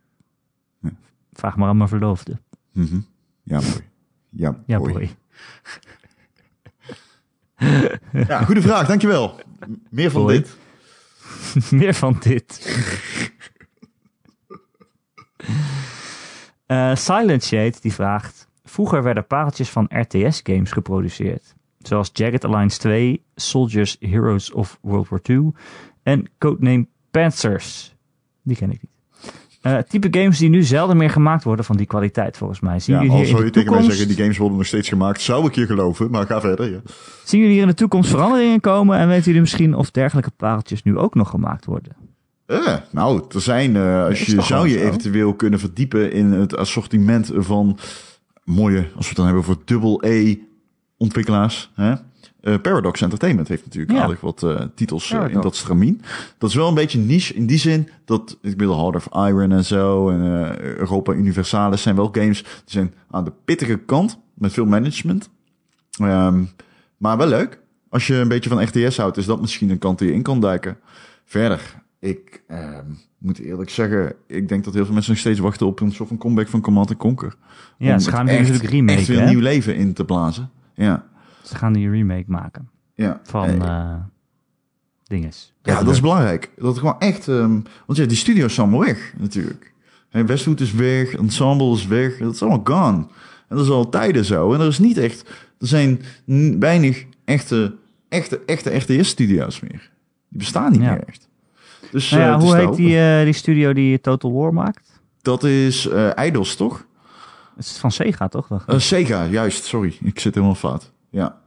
Ja. 0.79 0.91
Vraag 1.33 1.55
maar 1.57 1.67
aan 1.67 1.77
mijn 1.77 1.89
verloofde. 1.89 2.39
Mhm. 2.71 2.99
Ja, 3.43 3.59
boy. 3.59 3.87
Ja, 4.29 4.63
Ja, 4.65 4.77
boy. 4.77 5.09
Ja, 8.27 8.43
goede 8.43 8.61
vraag, 8.61 8.87
dankjewel. 8.87 9.39
Meer 9.89 10.11
van 10.11 10.21
Boy. 10.23 10.33
dit. 10.33 10.57
Meer 11.81 11.93
van 11.93 12.17
dit. 12.19 12.77
Eh, 16.65 16.95
Silent 16.95 17.43
Shade 17.43 17.73
die 17.81 17.93
vraagt... 17.93 18.49
Vroeger 18.63 19.03
werden 19.03 19.27
pareltjes 19.27 19.69
van 19.69 19.89
RTS-games 19.89 20.71
geproduceerd. 20.71 21.55
Zoals 21.79 22.09
Jagged 22.13 22.45
Alliance 22.45 22.79
2, 22.79 23.23
Soldiers 23.35 23.97
Heroes 23.99 24.51
of 24.51 24.77
World 24.81 25.09
War 25.09 25.19
II 25.23 25.51
en 26.03 26.29
Codename 26.37 26.87
Panzers. 27.11 27.95
Die 28.43 28.55
ken 28.55 28.71
ik 28.71 28.81
niet. 28.81 28.91
Eh, 29.61 29.77
type 29.77 30.19
games 30.19 30.37
die 30.37 30.49
nu 30.49 30.63
zelden 30.63 30.97
meer 30.97 31.09
gemaakt 31.09 31.43
worden 31.43 31.65
van 31.65 31.77
die 31.77 31.85
kwaliteit 31.85 32.37
volgens 32.37 32.59
mij. 32.59 32.79
Zien 32.79 32.95
Ja, 32.95 33.01
jullie 33.01 33.15
al 33.15 33.21
hier 33.21 33.27
in 33.27 33.31
zou 33.31 33.41
de 33.41 33.47
je 33.47 33.53
tegen 33.53 33.69
mij 33.69 33.79
toekomst... 33.79 33.97
zeggen, 33.97 34.15
die 34.15 34.25
games 34.25 34.37
worden 34.39 34.57
nog 34.57 34.67
steeds 34.67 34.89
gemaakt, 34.89 35.21
zou 35.21 35.47
ik 35.47 35.55
je 35.55 35.65
geloven, 35.65 36.11
maar 36.11 36.25
ga 36.25 36.41
verder. 36.41 36.71
Ja. 36.71 36.81
Zien 37.23 37.39
jullie 37.39 37.53
hier 37.53 37.63
in 37.63 37.69
de 37.69 37.73
toekomst 37.73 38.09
veranderingen 38.09 38.59
komen? 38.59 38.97
En 38.97 39.07
weten 39.07 39.25
jullie 39.25 39.41
misschien 39.41 39.75
of 39.75 39.91
dergelijke 39.91 40.31
pareltjes 40.37 40.83
nu 40.83 40.97
ook 40.97 41.15
nog 41.15 41.29
gemaakt 41.29 41.65
worden? 41.65 41.95
Eh, 42.51 42.75
nou, 42.91 43.23
er 43.33 43.41
zijn, 43.41 43.75
eh, 43.75 44.03
als 44.05 44.21
je 44.25 44.41
zou 44.41 44.67
je 44.67 44.77
zo? 44.77 44.83
eventueel 44.85 45.33
kunnen 45.33 45.59
verdiepen 45.59 46.11
in 46.11 46.31
het 46.31 46.57
assortiment 46.57 47.31
van 47.33 47.77
mooie, 48.43 48.77
als 48.95 49.03
we 49.03 49.07
het 49.07 49.15
dan 49.15 49.25
hebben 49.25 49.43
voor 49.43 49.57
double 49.65 50.07
A 50.07 50.35
ontwikkelaars. 50.97 51.71
Hè? 51.73 51.93
Eh, 52.41 52.61
Paradox 52.61 53.01
Entertainment 53.01 53.47
heeft 53.47 53.63
natuurlijk 53.63 53.91
Ja. 53.97 54.01
aardig 54.03 54.21
wat 54.21 54.45
titels 54.75 55.11
in 55.11 55.41
dat 55.41 55.55
stramien. 55.55 56.01
Dat 56.37 56.49
is 56.49 56.55
wel 56.55 56.67
een 56.67 56.73
beetje 56.73 56.99
niche 56.99 57.33
in 57.33 57.45
die 57.45 57.57
zin 57.57 57.89
dat, 58.05 58.37
ik 58.41 58.57
bedoel, 58.57 58.77
Heart 58.79 58.95
of 58.95 59.27
Iron 59.27 59.51
en 59.51 59.65
zo, 59.65 60.09
en 60.09 60.21
Europa 60.61 61.13
Universalis 61.13 61.81
zijn 61.81 61.95
wel 61.95 62.09
games, 62.11 62.41
die 62.43 62.51
zijn 62.65 62.93
aan 63.09 63.23
de 63.23 63.33
pittige 63.45 63.77
kant, 63.77 64.19
met 64.33 64.53
veel 64.53 64.65
management. 64.65 65.29
Ehm, 65.99 66.43
maar 66.97 67.17
wel 67.17 67.27
leuk. 67.27 67.59
Als 67.89 68.07
je 68.07 68.15
een 68.15 68.27
beetje 68.27 68.49
van 68.49 68.63
RTS 68.63 68.97
houdt, 68.97 69.17
is 69.17 69.25
dat 69.25 69.41
misschien 69.41 69.69
een 69.69 69.77
kant 69.77 69.99
die 69.99 70.07
je 70.07 70.13
in 70.13 70.21
kan 70.23 70.39
duiken. 70.39 70.77
Verder, 71.25 71.80
ik 72.01 72.43
ehm, 72.47 72.85
moet 73.17 73.39
eerlijk 73.39 73.69
zeggen, 73.69 74.13
ik 74.27 74.47
denk 74.49 74.63
dat 74.63 74.73
heel 74.73 74.83
veel 74.85 74.93
mensen 74.93 75.11
nog 75.11 75.21
steeds 75.21 75.39
wachten 75.39 75.67
op 75.67 75.79
een 75.79 75.91
soort 75.91 76.07
van 76.09 76.17
comeback 76.17 76.47
van 76.47 76.61
Command 76.61 76.97
Conquer. 76.97 77.35
Ja, 77.77 77.93
Om 77.93 77.99
ze 77.99 78.09
gaan 78.09 78.27
echt- 78.27 78.39
natuurlijk 78.39 78.69
remake, 78.69 78.97
Echt 78.99 79.07
weer 79.07 79.19
hè? 79.19 79.29
nieuw 79.29 79.39
leven 79.39 79.75
in 79.75 79.93
te 79.93 80.05
blazen. 80.05 80.49
Ja, 80.73 81.05
Ze 81.43 81.55
gaan 81.55 81.73
die 81.73 81.89
remake 81.89 82.23
maken 82.27 82.69
ja. 82.95 83.19
van 83.23 83.47
Eh, 83.49 83.55
eh 83.67 83.95
dinges. 85.03 85.53
ja, 85.61 85.83
dat 85.83 85.93
is 85.93 86.01
belangrijk. 86.01 86.51
Dat 86.57 86.77
gewoon 86.77 86.99
echt, 86.99 87.27
ehm, 87.27 87.59
want 87.85 87.99
ja, 87.99 88.05
die 88.05 88.17
studio's 88.17 88.53
zijn 88.53 88.67
allemaal 88.67 88.85
weg 88.87 89.13
natuurlijk. 89.17 89.73
Hey, 90.09 90.25
Westwood 90.25 90.59
is 90.59 90.73
weg, 90.73 91.13
Ensemble 91.13 91.71
is 91.73 91.87
weg, 91.87 92.17
dat 92.17 92.33
is 92.33 92.41
allemaal 92.41 92.61
gone. 92.63 92.97
En 93.47 93.55
dat 93.57 93.65
is 93.65 93.71
al 93.71 93.89
tijden 93.89 94.25
zo. 94.25 94.53
En 94.53 94.59
er 94.59 94.67
is 94.67 94.79
niet 94.79 94.97
echt, 94.97 95.29
er 95.59 95.67
zijn 95.67 96.01
weinig 96.59 97.05
echte, 97.25 97.75
echte, 98.09 98.39
echte 98.45 98.77
RTS-studio's 98.77 99.59
meer. 99.59 99.91
Die 100.29 100.37
bestaan 100.39 100.71
niet 100.71 100.81
Ja. 100.81 100.91
meer 100.91 101.03
echt. 101.07 101.29
Dus 101.91 102.11
Nou 102.11 102.23
eh, 102.23 102.29
ja, 102.29 102.37
is 102.37 102.43
hoe 102.43 102.55
heet 102.55 102.75
die, 102.75 102.99
eh, 102.99 103.23
die 103.23 103.33
studio 103.33 103.73
die 103.73 104.01
Total 104.01 104.33
War 104.33 104.53
maakt? 104.53 105.01
Dat 105.21 105.43
is 105.43 105.87
eh 105.87 106.17
Eidos, 106.17 106.55
toch? 106.55 106.85
Het 107.55 107.65
is 107.65 107.77
van 107.77 107.91
Sega, 107.91 108.27
toch? 108.27 108.47
Eh, 108.67 108.79
Sega, 108.79 109.25
juist. 109.25 109.63
Sorry, 109.63 109.97
ik 110.01 110.19
zit 110.19 110.33
helemaal 110.33 110.55
fout. 110.55 110.91
Ja, 111.09 111.37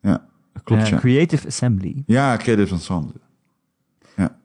ja, 0.00 0.26
klopt 0.64 0.82
Eh, 0.82 0.88
ja. 0.88 0.98
Creative 0.98 1.46
Assembly. 1.46 2.02
Ja, 2.06 2.36
Creative 2.36 2.74
Ensemble. 2.74 3.20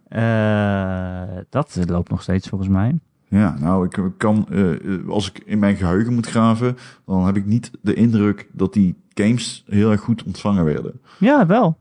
Eh, 0.07 1.37
dat 1.49 1.77
loopt 1.85 2.09
nog 2.09 2.21
steeds 2.21 2.47
volgens 2.47 2.69
mij. 2.69 2.99
Ja, 3.27 3.55
nou, 3.59 3.85
ik 3.85 4.11
kan, 4.17 4.45
eh, 4.49 4.71
eh, 4.73 5.07
als 5.07 5.27
ik 5.27 5.39
in 5.45 5.59
mijn 5.59 5.75
geheugen 5.75 6.13
moet 6.13 6.27
graven, 6.27 6.77
dan 7.05 7.25
heb 7.25 7.35
ik 7.37 7.45
niet 7.45 7.71
de 7.81 7.93
indruk 7.93 8.47
dat 8.51 8.73
die 8.73 8.95
games 9.13 9.63
heel 9.67 9.91
erg 9.91 10.01
goed 10.01 10.23
ontvangen 10.23 10.63
werden. 10.63 11.01
Ja, 11.19 11.45
wel. 11.45 11.77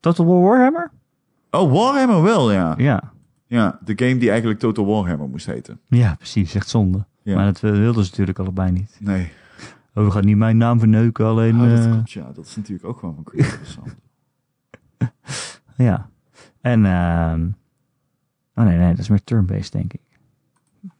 Total 0.00 0.26
War 0.26 0.40
Warhammer? 0.40 0.90
Oh, 1.60 1.72
Warhammer 1.72 2.22
wel, 2.22 2.52
ja. 2.52 2.74
Ja. 2.76 3.12
Ja, 3.46 3.78
de 3.84 3.92
game 3.96 4.16
die 4.16 4.30
eigenlijk 4.30 4.60
Total 4.60 4.86
Warhammer 4.86 5.28
moest 5.28 5.46
heten. 5.46 5.80
Ja, 5.86 6.14
precies. 6.14 6.54
Echt 6.54 6.68
zonde. 6.68 7.04
Ja. 7.22 7.34
Maar 7.34 7.44
dat 7.44 7.60
wilden 7.60 8.04
ze 8.04 8.10
natuurlijk 8.10 8.38
allebei 8.38 8.70
niet. 8.70 8.96
Nee, 9.00 9.32
Oh, 9.96 10.04
we 10.04 10.10
gaan 10.10 10.24
niet 10.24 10.36
mijn 10.36 10.56
naam 10.56 10.78
verneuken, 10.78 11.26
alleen... 11.26 11.60
oh, 11.60 11.68
dat 11.70 11.84
eh, 11.84 11.90
klopt, 11.92 12.12
ja. 12.12 12.32
Dat 12.32 12.46
is 12.46 12.56
natuurlijk 12.56 12.88
ook 12.88 12.98
gewoon 12.98 13.14
van 13.14 13.24
Creative 13.24 13.58
Ensemble. 13.58 13.92
ja. 15.90 16.10
En... 16.60 16.84
ehm 16.86 17.48
oh 18.54 18.64
nee, 18.64 18.76
nee, 18.76 18.90
dat 18.90 18.98
is 18.98 19.08
meer 19.08 19.24
turn-based, 19.24 19.72
denk 19.72 19.92
ik. 19.92 20.00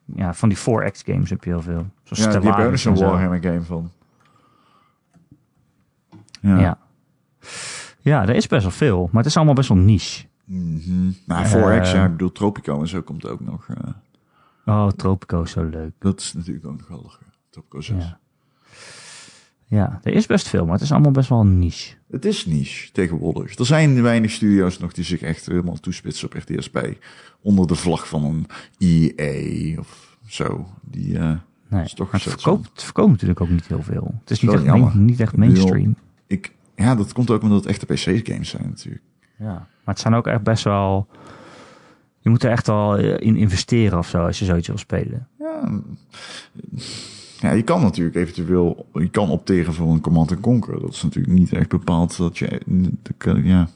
Ja, 0.05 0.35
van 0.35 0.49
die 0.49 0.59
4X 0.59 1.05
games 1.05 1.31
heb 1.31 1.45
je 1.45 1.51
heel 1.51 1.63
veel. 1.63 1.87
Zoals 2.03 2.25
ja, 2.25 2.41
die 2.41 2.51
hebben 2.51 2.67
ook 2.67 2.77
zo'n 2.77 2.97
zo. 2.97 3.05
Warhammer 3.05 3.43
game 3.43 3.63
van. 3.63 3.91
Ja. 6.41 6.59
Ja. 6.59 6.79
ja. 8.01 8.23
er 8.23 8.35
is 8.35 8.47
best 8.47 8.63
wel 8.63 8.73
veel, 8.73 9.09
maar 9.13 9.23
het 9.23 9.31
is 9.31 9.37
allemaal 9.37 9.55
best 9.55 9.69
wel 9.69 9.79
niche. 9.79 10.27
Mhm. 10.47 11.11
Nou, 11.27 11.47
4X, 11.47 11.89
Eh, 11.89 11.95
ja, 11.95 12.05
ik 12.05 12.11
bedoel, 12.11 12.33
Tropico 12.33 12.81
en 12.81 12.89
zo 12.89 13.03
komt 13.03 13.27
ook 13.27 13.41
nog. 13.41 13.69
eh, 13.69 13.91
Oh, 14.67 14.89
Tropico 14.91 15.43
is 15.43 15.51
zo 15.51 15.65
leuk. 15.65 15.93
dat 15.99 16.21
is 16.21 16.33
natuurlijk 16.33 16.67
ook 16.67 16.77
nog 16.79 16.89
wel. 16.89 17.13
Tropico 17.51 17.81
6. 17.81 18.05
Ja. 18.05 18.19
ja, 19.67 20.01
er 20.03 20.13
is 20.13 20.27
best 20.27 20.49
veel, 20.49 20.65
maar 20.65 20.73
het 20.75 20.83
is 20.83 20.93
allemaal 20.93 21.11
best 21.11 21.29
wel 21.29 21.45
niche. 21.45 21.95
Het 22.11 22.25
is 22.25 22.47
niche 22.47 22.93
tegenwoordig. 22.93 23.59
Er 23.59 23.67
zijn 23.67 24.03
weinig 24.03 24.31
studio's 24.31 24.79
nog 24.79 24.93
die 24.93 25.05
zich 25.05 25.21
echt 25.23 25.47
helemaal 25.47 25.77
toespitsen 25.81 26.27
op 26.29 26.35
RTSP. 26.35 26.89
Onder 27.41 27.67
de 27.67 27.75
vlag 27.75 28.09
van 28.09 28.25
een 28.25 28.47
EA 28.79 29.79
of 29.79 30.17
zo. 30.27 30.67
Die, 30.83 31.19
eh, 31.19 31.35
Nee, 31.69 31.85
Is 31.85 31.95
toch 31.95 32.11
maar 32.13 32.21
het 32.23 32.31
verkoopt, 32.33 32.69
het 32.73 32.83
verkoopt 32.83 33.11
natuurlijk 33.11 33.41
ook 33.41 33.49
niet 33.49 33.67
heel 33.67 33.83
veel. 33.83 34.15
Het 34.21 34.31
is 34.31 34.41
niet, 34.41 34.53
echt, 34.53 34.65
main- 34.65 35.05
niet 35.05 35.21
echt 35.21 35.37
mainstream. 35.37 35.97
ik, 36.27 36.53
ja, 36.77 36.95
dat 36.95 37.13
komt 37.13 37.31
ook 37.31 37.43
omdat 37.43 37.65
het 37.65 37.67
echte 37.67 37.87
PC-games 37.87 38.49
zijn 38.49 38.69
natuurlijk. 38.69 39.03
Ja. 39.39 39.67
Maar 39.87 39.95
het 39.95 40.01
zijn 40.01 40.15
ook 40.15 40.27
echt 40.27 40.43
best 40.43 40.65
wel... 40.65 41.07
Je 42.19 42.31
moet 42.31 42.43
er 42.43 42.51
echt 42.51 42.67
wel 42.67 42.97
eh, 42.97 43.27
in 43.27 43.37
investeren 43.37 43.99
of 43.99 44.09
zo, 44.09 44.27
als 44.27 44.39
je 44.39 44.45
zoiets 44.45 44.69
wil 44.69 44.79
spelen. 44.79 45.29
Ja, 45.39 45.81
ja, 47.41 47.51
je 47.53 47.63
kan 47.63 47.81
natuurlijk 47.81 48.17
eventueel, 48.17 48.87
je 48.93 49.09
kan 49.09 49.31
opteren 49.31 49.75
voor 49.75 49.93
een 49.93 50.01
Command 50.01 50.41
Conquer. 50.41 50.81
Dat 50.81 50.93
is 50.93 51.03
natuurlijk 51.03 51.35
niet 51.35 51.53
echt 51.53 51.69
bepaald 51.69 52.17
dat 52.17 52.39
je, 52.39 52.61
dat 53.03 53.13
kan, 53.17 53.45
ja, 53.45 53.69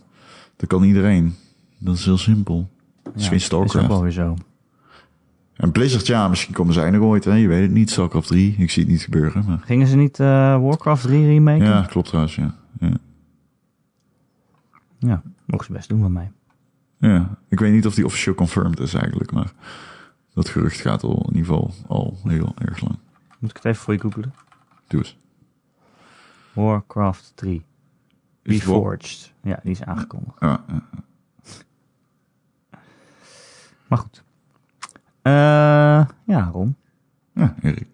dat 0.57 0.69
kan 0.69 0.83
iedereen. 0.83 1.35
Dat 1.79 1.97
is 1.97 2.05
heel 2.05 2.19
simpel. 2.19 2.69
Is 3.15 3.25
Ja, 3.27 3.31
is 3.31 3.33
ook 3.33 3.41
StarCraft. 3.41 3.87
wel 3.87 4.03
weer 4.03 4.11
zo. 4.11 4.37
En 5.57 5.73
Blizzard, 5.73 6.07
ja, 6.07 6.29
misschien 6.29 6.55
komen 6.55 6.75
zij 6.75 6.91
nog 6.91 7.03
ooit, 7.03 7.25
hè? 7.25 7.35
je 7.35 7.49
weet 7.49 7.63
het 7.63 7.71
niet. 7.71 7.91
StarCraft 7.91 8.29
3, 8.29 8.55
ik 8.59 8.71
zie 8.71 8.83
het 8.83 8.93
niet 8.93 9.03
gebeuren. 9.03 9.45
Maar... 9.47 9.61
Gingen 9.65 9.87
ze 9.87 9.97
niet 9.97 10.21
eh, 10.21 10.63
Warcraft 10.63 11.03
3 11.03 11.27
remaken? 11.27 11.67
Ja, 11.67 11.83
klopt 11.83 12.07
trouwens, 12.07 12.35
ja. 12.35 12.55
ja. 12.81 12.93
Ja, 15.01 15.23
mogen 15.47 15.67
ze 15.67 15.73
best 15.73 15.89
doen 15.89 16.01
met 16.01 16.11
mij. 16.11 16.33
Ja, 16.99 17.39
ik 17.49 17.61
weet 17.61 17.73
niet 17.73 17.87
of 17.87 17.95
die 17.95 18.05
officieel 18.05 18.35
confirmed 18.35 18.81
is 18.81 18.95
eigenlijk, 18.95 19.33
maar 19.33 19.53
dat 20.35 20.49
gerucht 20.49 20.81
gaat 20.81 21.03
al 21.03 21.27
in 21.29 21.37
ieder 21.37 21.45
geval 21.55 21.75
al 21.87 22.19
heel 22.25 22.53
erg 22.59 22.81
lang. 22.81 22.99
Moet 23.39 23.51
ik 23.51 23.57
het 23.57 23.65
even 23.65 23.83
voor 23.83 23.95
je 23.95 24.01
googlen? 24.01 24.35
Doe 24.87 25.01
eens. 25.01 25.19
Warcraft 26.53 27.33
3. 27.35 27.65
Is 28.43 28.55
het 28.55 28.65
wel- 28.65 28.75
Reforged. 28.75 29.33
Ja, 29.43 29.59
die 29.63 29.71
is 29.71 29.83
aangekondigd. 29.83 30.37
Ja, 30.41 30.65
ja. 30.69 30.83
Maar 33.89 33.99
goed. 33.99 34.23
Eh, 35.23 35.33
ja, 36.25 36.49
Ron. 36.53 36.77
ja, 37.35 37.55
Erik. 37.63 37.87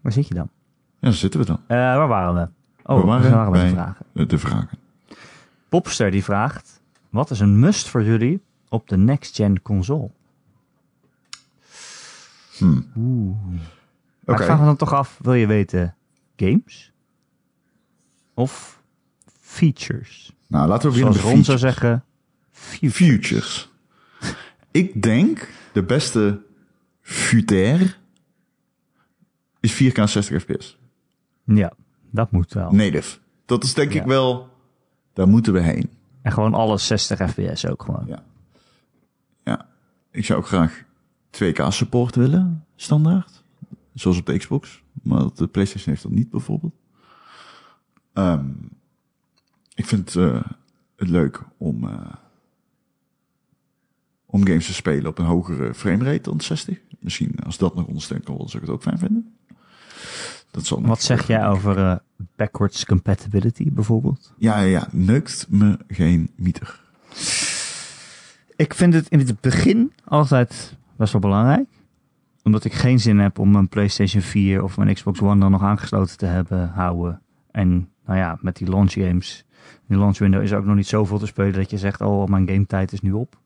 Waar 0.00 0.12
zit 0.12 0.28
je 0.28 0.34
dan? 0.34 0.48
Ja, 0.74 0.98
daar 1.00 1.12
zitten 1.12 1.40
we 1.40 1.46
dan. 1.46 1.60
Eh, 1.66 1.76
waar 1.76 2.08
waren 2.08 2.34
we? 2.34 2.48
Oh, 2.92 3.00
We 3.00 3.06
waren 3.06 3.22
we 3.30 3.30
waren 3.36 3.52
bij 3.52 3.68
de 3.68 3.74
bij- 3.74 3.84
vragen. 3.84 4.28
De 4.28 4.38
vragen. 4.38 4.78
Popster 5.68 6.10
die 6.10 6.24
vraagt... 6.24 6.80
Wat 7.10 7.30
is 7.30 7.40
een 7.40 7.58
must 7.58 7.88
voor 7.88 8.02
jullie 8.04 8.42
op 8.68 8.88
de 8.88 8.96
next-gen 8.96 9.62
console? 9.62 10.10
Hm. 12.56 12.80
Oeh. 12.96 13.36
Oké. 13.46 13.60
Maar 14.24 14.36
vragen 14.36 14.58
we 14.58 14.64
dan 14.64 14.76
toch 14.76 14.92
af, 14.92 15.18
wil 15.22 15.34
je 15.34 15.46
weten 15.46 15.94
games? 16.36 16.92
Of 18.34 18.82
features? 19.40 20.32
Nou, 20.46 20.68
laten 20.68 20.88
we 20.88 20.94
weer 20.94 21.02
Zoals 21.04 21.16
de 21.16 21.22
Ron 21.22 21.44
zou 21.44 21.58
features. 21.58 21.60
zeggen, 21.74 22.04
futures. 22.50 22.96
Futures. 22.96 23.70
Ik 24.70 25.02
denk 25.02 25.48
de 25.72 25.82
beste 25.82 26.42
futer 27.00 27.98
is 29.60 29.74
4K 29.82 30.02
60 30.02 30.42
fps. 30.42 30.78
Ja, 31.44 31.72
dat 32.10 32.30
moet 32.30 32.52
wel. 32.52 32.70
Native. 32.72 33.18
Dat 33.46 33.64
is 33.64 33.74
denk 33.74 33.92
Ja. 33.92 34.00
ik 34.00 34.06
wel, 34.06 34.55
daar 35.16 35.28
moeten 35.28 35.52
we 35.52 35.60
heen. 35.60 35.90
En 36.22 36.32
gewoon 36.32 36.54
alles 36.54 36.86
60 36.86 37.30
fps 37.30 37.66
ook 37.66 37.82
gewoon. 37.82 38.04
Ja. 38.06 38.22
Ja. 39.44 39.68
Ik 40.10 40.24
zou 40.24 40.38
ook 40.38 40.46
graag 40.46 40.82
2K 41.30 41.66
support 41.68 42.14
willen, 42.14 42.64
standaard. 42.74 43.42
Zoals 43.94 44.18
op 44.18 44.26
de 44.26 44.38
Xbox. 44.38 44.82
Maar 45.02 45.24
de 45.34 45.46
PlayStation 45.46 45.90
heeft 45.90 46.02
dat 46.02 46.12
niet 46.12 46.30
bijvoorbeeld. 46.30 46.74
Ehm, 48.12 48.50
ik 49.74 49.86
vind 49.86 50.16
eh, 50.16 50.42
het 50.96 51.08
leuk 51.08 51.42
om, 51.56 51.88
eh, 51.88 52.14
om 54.26 54.46
games 54.46 54.66
te 54.66 54.74
spelen 54.74 55.06
op 55.06 55.18
een 55.18 55.24
hogere 55.24 55.74
framerate 55.74 56.30
dan 56.30 56.40
60. 56.40 56.80
Misschien 56.98 57.34
als 57.44 57.58
dat 57.58 57.74
nog 57.74 57.86
ondersteund 57.86 58.24
kan 58.24 58.34
worden, 58.34 58.50
zou 58.50 58.62
ik 58.62 58.68
het 58.68 58.78
ook 58.78 58.84
fijn 58.84 58.98
vinden. 58.98 59.36
Dat 60.50 60.66
zal 60.66 60.82
Wat 60.82 61.02
zeg 61.02 61.26
jij 61.26 61.48
over 61.48 61.78
eh, 61.78 61.96
backwards 62.36 62.84
compatibility 62.84 63.72
bijvoorbeeld? 63.72 64.32
Ja, 64.38 64.58
ja, 64.60 64.66
ja. 64.66 64.88
Neukt 64.90 65.46
me 65.48 65.78
geen 65.88 66.30
mieter. 66.36 66.80
Ik 68.56 68.74
vind 68.74 68.94
het 68.94 69.08
in 69.08 69.18
het 69.18 69.40
begin 69.40 69.92
altijd 70.04 70.76
best 70.96 71.12
wel 71.12 71.20
belangrijk. 71.20 71.68
Omdat 72.42 72.64
ik 72.64 72.72
geen 72.72 73.00
zin 73.00 73.18
heb 73.18 73.38
om 73.38 73.50
mijn 73.50 73.68
PlayStation 73.68 74.22
4 74.22 74.62
of 74.62 74.76
mijn 74.76 74.94
Xbox 74.94 75.20
One 75.20 75.40
dan 75.40 75.50
nog 75.50 75.62
aangesloten 75.62 76.16
te 76.16 76.26
hebben, 76.26 76.68
houden. 76.68 77.20
En 77.50 77.88
nou 78.06 78.18
ja, 78.18 78.38
met 78.40 78.56
die 78.56 78.68
launch 78.68 78.92
games. 78.92 79.44
Die 79.86 79.98
launch 79.98 80.18
window 80.18 80.42
is 80.42 80.52
ook 80.52 80.64
nog 80.64 80.76
niet 80.76 80.86
zoveel 80.86 81.18
te 81.18 81.26
spelen 81.26 81.52
dat 81.52 81.70
je 81.70 81.78
zegt, 81.78 82.00
oh, 82.00 82.26
mijn 82.26 82.48
game 82.48 82.66
tijd 82.66 82.92
is 82.92 83.00
nu 83.00 83.12
op. 83.12 83.36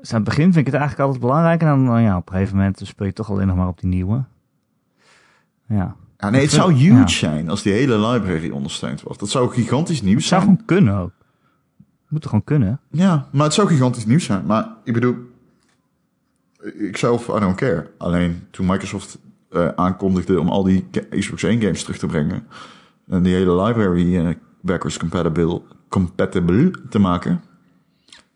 Dus 0.00 0.12
aan 0.12 0.20
het 0.20 0.28
begin 0.28 0.44
vind 0.44 0.66
ik 0.66 0.72
het 0.72 0.74
eigenlijk 0.74 1.02
altijd 1.02 1.20
belangrijk. 1.20 1.60
En 1.60 1.66
dan, 1.66 1.84
nou 1.84 2.00
ja, 2.00 2.16
op 2.16 2.26
een 2.26 2.32
gegeven 2.34 2.56
moment 2.56 2.80
speel 2.84 3.06
je 3.06 3.12
toch 3.12 3.30
alleen 3.30 3.46
nog 3.46 3.56
maar 3.56 3.68
op 3.68 3.80
die 3.80 3.88
nieuwe. 3.88 4.24
Ja. 5.68 5.96
Ja, 6.18 6.30
nee, 6.30 6.40
het 6.40 6.50
vind- 6.50 6.62
zou 6.62 6.72
huge 6.74 6.94
ja. 6.98 7.06
zijn 7.06 7.48
als 7.48 7.62
die 7.62 7.72
hele 7.72 7.98
library 8.08 8.50
ondersteund 8.50 9.02
wordt. 9.02 9.20
Dat 9.20 9.28
zou 9.30 9.50
gigantisch 9.50 10.02
nieuws 10.02 10.16
Het 10.16 10.24
zou 10.24 10.42
zijn. 10.42 10.52
gewoon 10.52 10.66
kunnen 10.66 10.98
ook. 11.02 11.12
Moet 12.08 12.22
er 12.22 12.28
gewoon 12.28 12.44
kunnen. 12.44 12.80
Ja, 12.90 13.28
maar 13.32 13.44
het 13.44 13.54
zou 13.54 13.68
gigantisch 13.68 14.06
nieuws 14.06 14.24
zijn. 14.24 14.46
Maar 14.46 14.68
ik 14.84 14.92
bedoel, 14.92 15.16
ik 16.78 16.96
zelf, 16.96 17.28
I 17.28 17.38
don't 17.40 17.54
care. 17.56 17.90
Alleen 17.98 18.46
toen 18.50 18.66
Microsoft 18.66 19.18
eh, 19.50 19.68
aankondigde 19.68 20.40
om 20.40 20.48
al 20.48 20.62
die 20.62 20.84
Xbox 21.10 21.42
1 21.42 21.60
games 21.60 21.82
terug 21.82 21.98
te 21.98 22.06
brengen. 22.06 22.46
En 23.08 23.22
die 23.22 23.34
hele 23.34 23.62
library 23.62 24.16
eh, 24.26 24.34
backwards 24.60 24.98
compatible, 24.98 25.62
compatible 25.88 26.70
te 26.88 26.98
maken. 26.98 27.42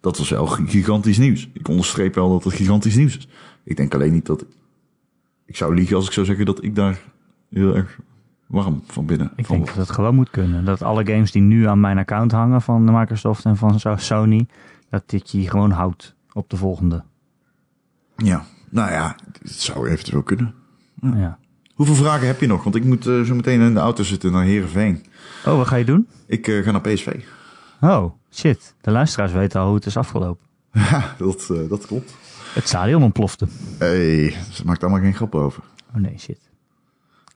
Dat 0.01 0.19
was 0.19 0.29
wel 0.31 0.47
gigantisch 0.47 1.19
nieuws. 1.19 1.49
Ik 1.53 1.69
onderstreep 1.69 2.15
wel 2.15 2.29
dat 2.31 2.45
het 2.45 2.53
gigantisch 2.55 2.97
nieuws 2.97 3.17
is. 3.17 3.29
Ik 3.65 3.77
denk 3.77 3.95
alleen 3.95 4.13
niet 4.13 4.27
dat... 4.27 4.45
Ik 5.47 5.57
zou 5.57 5.75
liegen 5.75 5.97
als 5.97 6.07
ik 6.07 6.13
zou 6.13 6.27
zeggen 6.27 6.47
dat 6.47 6.65
ik 6.65 6.75
daar 6.75 6.99
heel 7.51 7.77
erg 7.77 7.99
warm 8.47 8.83
van 8.87 9.07
binnen 9.07 9.33
Ik 9.37 9.47
van 9.47 9.57
denk 9.57 9.69
dat 9.69 9.77
het 9.77 9.91
gewoon 9.91 10.15
moet 10.15 10.31
kunnen. 10.31 10.65
Dat 10.65 10.83
alle 10.83 11.07
games 11.07 11.33
die 11.33 11.43
nu 11.43 11.67
aan 11.67 11.81
mijn 11.81 11.99
account 11.99 12.33
hangen 12.33 12.63
van 12.63 12.87
de 12.87 12.93
Microsoft 12.93 13.45
en 13.45 13.57
van 13.57 13.81
Sony, 13.97 14.47
dat 14.91 15.03
dit 15.07 15.31
je 15.31 15.51
gewoon 15.51 15.71
houdt 15.71 16.15
op 16.33 16.51
de 16.51 16.57
volgende. 16.57 17.05
Ja, 18.17 18.45
nou 18.69 18.91
ja, 18.91 19.17
het 19.43 19.53
zou 19.53 19.89
eventueel 19.89 20.23
kunnen. 20.23 20.55
Ja. 21.01 21.39
Hoeveel 21.75 21.95
vragen 21.95 22.27
heb 22.27 22.41
je 22.41 22.47
nog? 22.47 22.63
Want 22.63 22.75
ik 22.75 22.85
moet 22.85 23.07
eh, 23.07 23.21
zo 23.21 23.35
meteen 23.35 23.61
in 23.61 23.75
de 23.75 23.81
auto 23.81 24.03
zitten 24.03 24.33
naar 24.33 24.45
Heerenveen. 24.45 25.05
Oh, 25.47 25.57
wat 25.57 25.67
ga 25.67 25.77
je 25.77 25.85
doen? 25.85 26.09
Ik 26.27 26.49
eh, 26.49 26.65
ga 26.65 26.71
naar 26.71 26.81
PSV. 26.81 27.21
Oh, 27.81 28.13
shit. 28.33 28.75
De 28.81 28.91
luisteraars 28.91 29.33
weten 29.33 29.61
al 29.61 29.67
hoe 29.67 29.75
het 29.75 29.87
is 29.87 29.97
afgelopen. 29.97 30.47
Ja, 30.91 31.15
dat, 31.19 31.49
eh, 31.51 31.69
dat 31.69 31.87
klopt. 31.87 32.17
Het 32.55 32.69
stadion 32.69 33.03
ontplofte. 33.03 33.47
hey, 33.79 34.37
ze 34.51 34.65
maakt 34.65 34.89
maar 34.89 35.01
geen 35.01 35.15
grap 35.15 35.35
over. 35.35 35.63
Oh 35.95 36.01
nee, 36.01 36.19
shit. 36.19 36.48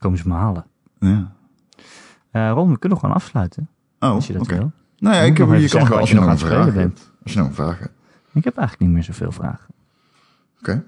Komen 0.02 0.18
ze 0.18 0.28
me 0.28 0.34
halen. 0.34 0.64
Ja. 0.98 1.32
Eh 2.30 2.50
Ron, 2.54 2.70
we 2.70 2.78
kunnen 2.78 2.98
gewoon 2.98 3.14
afsluiten. 3.14 3.68
Oh, 3.98 4.10
Als 4.10 4.26
je 4.26 4.32
dat 4.32 4.46
wil. 4.46 4.72
Nou 4.98 5.16
ja, 5.16 5.20
ik 5.22 5.36
heb, 5.36 5.48
je 5.48 5.58
kan 5.58 5.68
zeggen 5.68 5.98
als 5.98 6.08
je 6.08 6.14
nog 6.14 6.24
aan 6.24 6.30
het 6.30 6.40
vraag 6.40 6.62
spelen 6.62 6.80
hebt. 6.80 7.10
Als 7.22 7.32
je 7.32 7.38
nog 7.38 7.48
een 7.48 7.54
vraag 7.54 7.78
hebt. 7.78 7.92
Ik 8.32 8.44
heb 8.44 8.56
eigenlijk 8.56 8.86
niet 8.88 8.96
meer 8.96 9.04
zoveel 9.04 9.32
vragen. 9.32 9.74
Oké. 10.58 10.84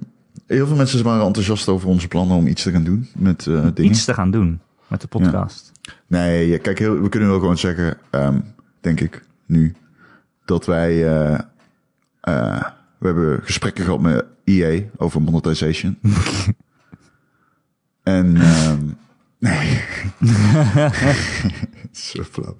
Heel 0.47 0.67
veel 0.67 0.77
mensen 0.77 1.05
waren 1.05 1.27
enthousiast 1.27 1.69
over 1.69 1.89
onze 1.89 2.09
plannen 2.09 2.37
om 2.37 2.47
iets 2.47 2.62
te 2.62 2.71
gaan 2.71 2.85
doen 2.85 3.09
met 3.15 3.47
eh, 3.47 3.67
dingen. 3.75 3.91
Iets 3.91 4.05
te 4.05 4.15
gaan 4.15 4.31
doen 4.31 4.61
met 4.87 5.01
de 5.01 5.07
podcast. 5.07 5.73
Nee, 6.07 6.59
kijk, 6.59 6.79
heel, 6.79 7.01
we 7.01 7.09
kunnen 7.09 7.29
wel 7.29 7.39
gewoon 7.39 7.59
zeggen, 7.59 7.99
ehm, 8.11 8.41
denk 8.81 9.01
ik, 9.01 9.25
nu, 9.47 9.75
dat 10.45 10.67
wij, 10.67 10.91
eh, 11.07 11.41
we 12.99 13.07
hebben 13.07 13.41
gesprekken 13.43 13.85
gehad 13.85 14.01
met 14.01 14.25
EA 14.45 14.83
over 14.97 15.23
monetization. 15.23 15.99
en, 18.03 18.37
ehm, 18.37 18.81
nee. 19.51 19.80
Zo 21.92 22.22
flauw. 22.22 22.57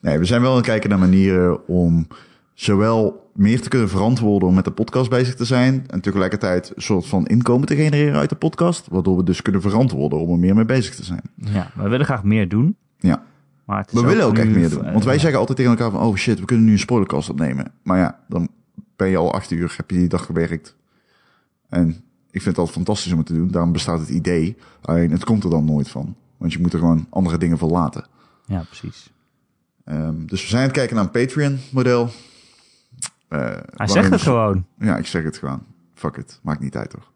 Nee, 0.00 0.18
we 0.18 0.24
zijn 0.24 0.40
wel 0.40 0.50
aan 0.50 0.56
het 0.56 0.66
kijken 0.66 0.90
naar 0.90 0.98
manieren 0.98 1.68
om 1.68 2.06
zowel 2.54 3.30
meer 3.34 3.60
te 3.60 3.68
kunnen 3.68 3.88
verantwoorden 3.88 4.48
om 4.48 4.54
met 4.54 4.64
de 4.64 4.70
podcast 4.70 5.10
bezig 5.10 5.34
te 5.34 5.44
zijn 5.44 5.84
en 5.86 6.00
tegelijkertijd 6.00 6.72
een 6.76 6.82
soort 6.82 7.06
van 7.06 7.26
inkomen 7.26 7.66
te 7.66 7.76
genereren 7.76 8.18
uit 8.18 8.28
de 8.28 8.34
podcast, 8.36 8.86
waardoor 8.90 9.16
we 9.16 9.24
dus 9.24 9.42
kunnen 9.42 9.60
verantwoorden 9.60 10.18
om 10.18 10.30
er 10.30 10.38
meer 10.38 10.54
mee 10.54 10.64
bezig 10.64 10.94
te 10.94 11.04
zijn. 11.04 11.22
Ja, 11.36 11.70
we 11.74 11.88
willen 11.88 12.06
graag 12.06 12.24
meer 12.24 12.48
doen. 12.48 12.76
Ja. 12.98 13.22
Maar 13.64 13.86
We 13.90 14.00
willen 14.06 14.24
ook 14.24 14.38
echt 14.38 14.48
meer 14.48 14.70
doen. 14.70 14.84
eh, 14.84 14.92
Want 14.92 15.04
wij 15.04 15.14
ja. 15.14 15.20
zeggen 15.20 15.38
altijd 15.38 15.58
tegen 15.58 15.72
elkaar 15.72 15.90
van... 15.90 16.00
oh 16.00 16.16
shit, 16.16 16.40
we 16.40 16.44
kunnen 16.44 16.64
nu 16.66 16.72
een 16.72 16.78
spoilercast 16.78 17.30
opnemen. 17.30 17.72
Maar 17.82 17.98
ja, 17.98 18.18
dan 18.28 18.48
ben 18.96 19.08
je 19.08 19.16
al 19.16 19.32
acht 19.34 19.50
uur, 19.50 19.74
heb 19.76 19.90
je 19.90 19.96
die 19.96 20.08
dag 20.08 20.24
gewerkt. 20.26 20.76
En 21.68 21.96
ik 22.34 22.42
vind 22.42 22.56
het 22.56 22.58
altijd 22.58 22.76
fantastisch 22.76 23.12
om 23.12 23.18
het 23.18 23.26
te 23.26 23.34
doen. 23.34 23.48
Daarom 23.50 23.72
bestaat 23.72 24.00
het 24.00 24.08
idee. 24.08 24.56
Alleen 24.80 25.10
het 25.10 25.24
komt 25.24 25.44
er 25.44 25.50
dan 25.50 25.64
nooit 25.64 25.88
van. 25.88 26.16
Want 26.36 26.52
je 26.52 26.58
moet 26.58 26.72
er 26.72 26.78
gewoon 26.78 27.06
andere 27.10 27.38
dingen 27.38 27.58
voor 27.58 27.70
laten. 27.70 28.06
Ja, 28.46 28.60
precies. 28.62 29.12
Ehm, 29.84 30.26
dus 30.26 30.42
we 30.42 30.48
zijn 30.48 30.60
aan 30.60 30.66
het 30.68 30.76
kijken 30.76 30.96
naar 30.96 31.04
een 31.04 31.10
Patreon-model. 31.10 32.10
Eh, 33.28 33.56
Hij 33.74 33.88
zegt 33.88 34.10
het 34.10 34.20
gewoon. 34.22 34.66
Ja, 34.78 34.96
ik 34.96 35.06
zeg 35.06 35.24
het 35.24 35.38
gewoon. 35.38 35.62
Fuck 35.94 36.16
it. 36.16 36.38
Maakt 36.42 36.60
niet 36.60 36.76
uit, 36.76 36.90
toch? 36.90 37.12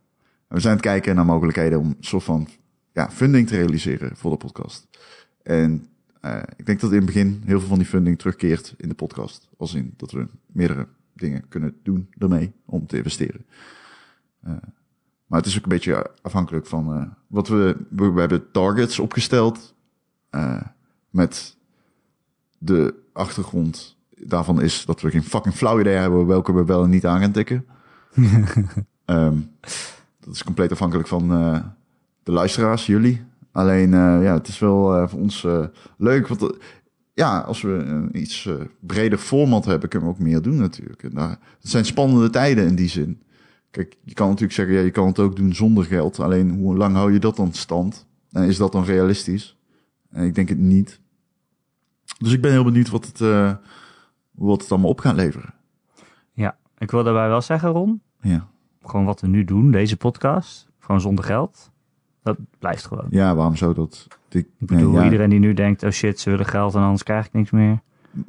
We 0.49 0.61
zijn 0.61 0.73
aan 0.73 0.79
het 0.79 0.89
kijken 0.89 1.15
naar 1.15 1.25
mogelijkheden 1.25 1.79
om 1.79 1.87
een 1.87 1.97
soort 2.01 2.25
van 2.25 2.49
ja, 2.93 3.11
funding 3.11 3.47
te 3.49 3.57
realiseren 3.57 4.17
voor 4.17 4.31
de 4.31 4.37
podcast. 4.37 4.89
En 5.43 5.87
eh, 6.21 6.39
ik 6.57 6.67
denk 6.67 6.81
dat 6.81 6.91
in 6.91 6.97
het 6.97 7.07
begin 7.07 7.43
heel 7.45 7.59
veel 7.59 7.69
van 7.69 7.79
die 7.79 7.87
funding 7.87 8.19
terugkeert 8.19 8.75
in 8.77 8.89
de 8.89 8.95
podcast. 8.95 9.49
Als 9.57 9.75
in 9.75 9.95
dat 9.97 10.11
we 10.11 10.27
meerdere 10.47 10.87
dingen 11.13 11.49
kunnen 11.49 11.77
doen 11.83 12.09
ermee 12.19 12.53
om 12.65 12.87
te 12.87 12.97
investeren. 12.97 13.47
Eh, 14.43 14.53
maar 15.29 15.39
het 15.39 15.49
is 15.49 15.57
ook 15.57 15.63
een 15.63 15.69
beetje 15.69 16.11
afhankelijk 16.23 16.67
van 16.67 16.95
eh, 16.95 17.03
wat 17.27 17.49
we, 17.49 17.77
we... 17.91 18.13
We 18.13 18.21
hebben 18.21 18.51
targets 18.51 18.99
opgesteld 18.99 19.75
eh, 20.31 20.63
met 21.11 21.57
de 22.59 22.95
achtergrond 23.13 23.97
daarvan 24.17 24.63
is 24.63 24.85
dat 24.85 25.01
we 25.01 25.11
geen 25.11 25.23
fucking 25.23 25.55
flauw 25.55 25.81
idee 25.81 25.97
hebben 25.97 26.27
welke 26.27 26.53
we 26.53 26.65
wel 26.65 26.85
en 26.85 26.91
niet 26.91 27.07
aan 27.07 27.21
gaan 27.21 27.33
tikken. 27.33 27.67
Ehm, 29.05 29.37
dat 30.21 30.35
is 30.35 30.45
compleet 30.45 30.73
afhankelijk 30.73 31.09
van 31.09 31.33
eh, 31.33 31.61
de 32.23 32.33
luisteraars, 32.33 32.87
jullie. 32.87 33.25
Alleen, 33.53 33.91
ja, 33.91 34.35
het 34.35 34.49
is 34.49 34.59
wel 34.59 35.09
voor 35.09 35.21
ons 35.21 35.47
leuk. 35.97 36.29
Want 36.29 36.53
ja, 37.15 37.39
als 37.39 37.63
we 37.63 37.71
een 37.71 38.21
iets 38.21 38.49
breder 38.81 39.19
format 39.19 39.65
hebben, 39.65 39.89
kunnen 39.89 40.09
we 40.09 40.15
ook 40.15 40.21
meer 40.21 40.43
doen 40.43 40.57
natuurlijk. 40.57 41.03
En 41.03 41.11
daar, 41.11 41.39
het 41.61 41.71
zijn 41.71 41.85
spannende 41.85 42.31
tijden 42.31 42.67
in 42.67 42.75
die 42.75 42.89
zin. 42.89 43.23
Kijk, 43.79 43.97
je 44.05 44.15
kan 44.15 44.27
natuurlijk 44.27 44.55
zeggen, 44.55 44.75
ja, 44.75 44.81
je 44.81 44.91
kan 44.91 45.07
het 45.07 45.19
ook 45.19 45.37
doen 45.37 45.55
zonder 45.55 45.85
geld. 45.85 46.21
Alleen, 46.21 46.51
hoe 46.51 46.77
lang 46.77 46.95
hou 46.95 47.13
je 47.13 47.19
dat 47.19 47.37
dan 47.37 47.53
stand? 47.53 48.07
En 48.33 48.43
is 48.43 48.57
dat 48.57 48.73
dan 48.73 48.85
realistisch? 48.85 49.57
En 50.11 50.25
ik 50.25 50.35
denk 50.35 50.49
het 50.49 50.59
niet. 50.59 51.01
Dus 52.19 52.33
ik 52.33 52.41
ben 52.41 52.51
heel 52.51 52.65
benieuwd 52.65 52.89
wat 52.91 53.07
het, 53.07 53.21
eh, 53.21 53.53
wat 54.31 54.61
het 54.61 54.71
allemaal 54.71 54.91
op 54.91 55.01
gaat 55.01 55.15
leveren. 55.15 55.55
Ja, 56.33 56.57
ik 56.79 56.91
wil 56.91 57.05
daarbij 57.05 57.29
wel 57.29 57.41
zeggen, 57.41 57.71
Ron. 57.71 58.03
Ja. 58.21 58.49
Gewoon 58.83 59.05
wat 59.05 59.21
we 59.21 59.27
nu 59.27 59.45
doen, 59.45 59.71
deze 59.71 59.97
podcast. 59.97 60.69
Gewoon 60.79 61.01
zonder 61.01 61.25
geld. 61.25 61.71
Dat 62.23 62.37
blijft 62.59 62.87
gewoon. 62.87 63.07
Ja, 63.11 63.35
waarom 63.35 63.57
zou 63.57 63.75
dat? 63.75 64.07
Ik, 64.29 64.47
Ik 64.59 64.67
bedoel, 64.67 64.91
nee, 64.91 64.99
ja, 64.99 65.05
iedereen 65.05 65.31
die 65.31 65.39
nu 65.39 65.55
denkt, 65.55 65.83
oh 65.83 65.91
shit, 65.91 66.21
ze 66.21 66.31
willen 66.31 66.47
geld 66.47 66.75
en 66.75 66.83
anders 66.83 67.03
krijg 67.03 67.27
ik 67.27 67.33
niks 67.33 67.51
meer. 67.51 67.81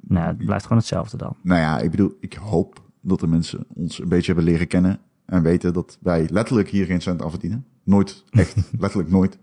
Nou, 0.02 0.28
het 0.28 0.38
blijft 0.38 0.64
gewoon 0.64 0.78
hetzelfde 0.78 1.18
dan. 1.18 1.36
Nou 1.42 1.60
ja, 1.60 1.80
ik 1.80 1.92
bedoel, 1.92 2.18
ik 2.20 2.34
hoop 2.34 2.82
dat 3.02 3.20
de 3.20 3.28
mensen 3.28 3.66
ons 3.74 4.00
een 4.00 4.10
beetje 4.10 4.34
hebben 4.34 4.52
leren 4.52 4.68
kennen. 4.68 5.00
En 5.30 5.42
weten 5.42 5.74
dat 5.74 5.98
wij 6.02 6.28
letterlijk 6.32 6.70
hier 6.70 6.86
geen 6.86 7.02
cent 7.02 7.22
aan 7.22 7.30
verdienen. 7.30 7.66
Nooit, 7.84 8.24
echt, 8.30 8.56
letterlijk 8.80 9.12
nooit. 9.12 9.38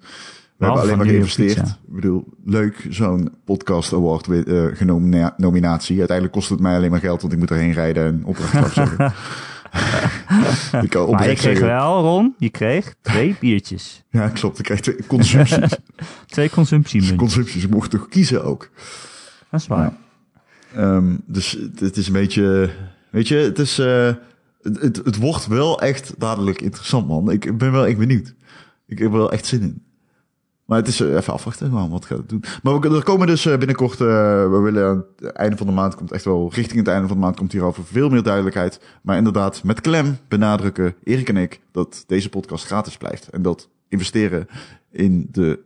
We 0.57 0.65
hebben 0.65 0.83
alleen 0.83 0.97
maar 0.97 1.07
geïnvesteerd. 1.07 1.59
Ik 1.59 1.95
bedoel, 1.95 2.25
leuk 2.45 2.87
zo'n 2.91 3.35
podcast 3.45 3.93
award 3.93 4.27
uh, 4.29 5.29
nominatie. 5.37 5.99
Uiteindelijk 5.99 6.37
kost 6.37 6.49
het 6.51 6.61
mij 6.61 6.77
alleen 6.77 6.91
maar 6.91 7.01
geld, 7.01 7.21
want 7.21 7.33
ik 7.33 7.39
moet 7.39 7.51
erheen 7.51 7.73
rijden 7.73 8.05
en 8.05 8.25
opdracht 8.25 8.55
afzeggen. 8.55 9.05
ik 10.85 10.91
kan 10.91 11.11
Maar 11.11 11.21
je 11.21 11.27
kreeg 11.27 11.41
zeggen. 11.41 11.67
wel, 11.67 12.03
Ron, 12.03 12.35
je 12.39 12.51
kreeg 12.51 12.95
twee 13.01 13.37
biertjes. 13.41 14.05
Ja, 14.11 14.29
klopt. 14.29 14.59
Ik 14.59 14.65
krijg 14.65 14.81
twee 14.81 15.07
consumpties. 15.07 15.79
Twee 16.27 16.51
consumptiemunten. 16.51 17.17
consumpties. 17.17 17.65
Ik 17.65 17.71
mocht 17.71 17.91
toch 17.91 18.09
kiezen 18.09 18.45
ook. 18.45 18.71
Dat 19.51 19.61
is 19.61 19.67
waar. 19.67 19.93
Ehm, 20.75 21.17
dus 21.27 21.51
het, 21.51 21.81
het 21.81 21.97
is 21.97 22.07
een 22.07 22.13
beetje, 22.13 22.71
weet 23.11 23.29
je, 23.29 23.37
het 23.37 23.59
is, 23.59 23.79
eh, 23.79 24.15
het, 24.67 24.81
het, 24.81 24.97
het 24.97 25.17
wordt 25.17 25.47
wel 25.47 25.81
echt 25.81 26.15
dadelijk 26.19 26.61
interessant, 26.61 27.09
man. 27.09 27.31
Ik 27.31 27.59
ben 27.59 27.73
wel 27.73 27.87
echt 27.87 27.99
benieuwd. 27.99 28.35
Ik 28.87 28.99
heb 28.99 29.13
er 29.13 29.19
wel 29.19 29.33
echt 29.33 29.47
zin 29.47 29.63
in. 29.63 29.85
Maar 30.65 30.79
het 30.79 30.89
is 30.89 31.01
eh, 31.01 31.15
even 31.15 31.33
afwachten, 31.33 31.69
gewoon, 31.69 31.91
wat 31.91 32.05
gaat 32.05 32.19
het 32.19 32.29
doen. 32.29 32.45
Maar 32.63 32.81
we, 32.81 32.97
er 32.97 33.03
komen 33.03 33.27
dus 33.27 33.47
eh, 33.47 33.59
binnenkort, 33.59 34.01
eh, 34.01 34.07
we 34.51 34.61
willen 34.63 34.89
aan 34.89 35.05
het 35.17 35.33
einde 35.33 35.57
van 35.57 35.67
de 35.67 35.73
maand, 35.73 35.95
komt 35.95 36.13
echt 36.13 36.25
wel 36.25 36.51
richting 36.53 36.79
het 36.79 36.89
einde 36.89 37.07
van 37.07 37.17
de 37.17 37.23
maand, 37.23 37.37
komt 37.37 37.53
hierover 37.53 37.85
veel 37.85 38.09
meer 38.09 38.23
duidelijkheid. 38.23 38.81
Maar 39.03 39.17
inderdaad, 39.17 39.63
met 39.65 39.81
klem 39.81 40.19
benadrukken, 40.29 40.95
Erik 41.05 41.29
en 41.29 41.37
ik, 41.37 41.61
dat 41.71 42.05
deze 42.07 42.29
podcast 42.29 42.65
gratis 42.65 42.97
blijft. 42.97 43.29
En 43.29 43.43
dat 43.43 43.69
investeren 43.89 44.47
in, 44.91 45.29
de, 45.31 45.61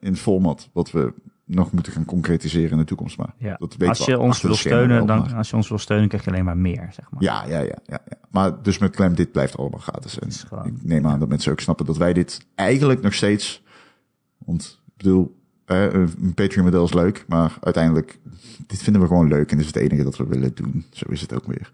in 0.00 0.10
het 0.10 0.18
format 0.18 0.68
wat 0.72 0.90
we 0.90 1.12
nog 1.54 1.72
moeten 1.72 1.92
gaan 1.92 2.04
concretiseren 2.04 2.70
in 2.70 2.76
de 2.78 2.84
toekomst. 2.84 3.16
Maar 3.18 3.34
Ja. 3.36 3.56
dat 3.58 3.70
weten 3.76 3.88
Als 3.88 4.04
je 4.06 4.18
ons 4.18 4.42
wil 4.42 4.54
steunen, 4.54 5.06
dan, 5.06 5.18
maar- 5.18 5.34
als 5.34 5.50
je 5.50 5.56
ons 5.56 5.68
wil 5.68 5.78
steunen, 5.78 6.08
krijg 6.08 6.24
je 6.24 6.30
alleen 6.30 6.44
maar 6.44 6.56
meer, 6.56 6.88
zeg 6.92 7.10
maar. 7.10 7.22
ja, 7.22 7.44
ja, 7.46 7.58
ja, 7.58 7.78
ja, 7.86 7.98
ja. 8.08 8.16
Maar 8.30 8.62
dus 8.62 8.78
met 8.78 8.94
klem, 8.96 9.14
dit 9.14 9.32
blijft 9.32 9.56
allemaal 9.56 9.80
gratis. 9.80 10.18
En 10.18 10.32
gewoon- 10.32 10.66
ik 10.66 10.72
neem 10.82 11.06
aan 11.06 11.18
dat 11.18 11.28
mensen 11.28 11.52
ook 11.52 11.60
snappen 11.60 11.86
dat 11.86 11.96
wij 11.96 12.12
dit 12.12 12.46
eigenlijk 12.54 13.02
nog 13.02 13.14
steeds... 13.14 13.62
Want 14.38 14.80
ik 14.86 14.92
bedoel, 14.96 15.36
eh, 15.64 15.92
een 15.92 16.34
Patreon-model 16.34 16.84
is 16.84 16.92
leuk, 16.92 17.24
maar 17.28 17.52
uiteindelijk... 17.60 18.18
Dit 18.66 18.82
vinden 18.82 19.02
we 19.02 19.08
gewoon 19.08 19.28
leuk 19.28 19.50
en 19.50 19.56
dit 19.56 19.66
is 19.66 19.74
het 19.74 19.82
enige 19.82 20.02
dat 20.04 20.16
we 20.16 20.26
willen 20.26 20.54
doen. 20.54 20.84
Zo 20.90 21.04
is 21.08 21.20
het 21.20 21.34
ook 21.34 21.46
weer. 21.46 21.72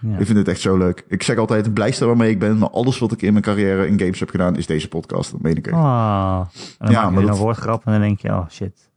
Ja. 0.00 0.18
Ik 0.18 0.26
vind 0.26 0.38
het 0.38 0.48
echt 0.48 0.60
zo 0.60 0.76
leuk. 0.76 1.04
Ik 1.08 1.22
zeg 1.22 1.36
altijd, 1.36 1.64
het 1.64 1.74
blijste 1.74 2.06
waarmee 2.06 2.30
ik 2.30 2.38
ben. 2.38 2.58
Maar 2.58 2.70
alles 2.70 2.98
wat 2.98 3.12
ik 3.12 3.22
in 3.22 3.32
mijn 3.32 3.44
carrière 3.44 3.86
in 3.86 3.98
games 3.98 4.20
heb 4.20 4.30
gedaan, 4.30 4.56
is 4.56 4.66
deze 4.66 4.88
podcast. 4.88 5.30
Dat 5.30 5.40
meen 5.40 5.56
ik 5.56 5.66
echt. 5.66 5.76
Ah. 5.76 6.40
En 6.54 6.64
dan 6.78 6.90
Ja, 6.90 6.94
maak 6.94 7.04
je 7.04 7.10
maar 7.10 7.12
weer 7.18 7.26
dat- 7.26 7.36
een 7.36 7.42
woordgrap 7.42 7.86
en 7.86 7.92
dan 7.92 8.00
denk 8.00 8.20
je, 8.20 8.28
oh 8.28 8.48
shit, 8.50 8.90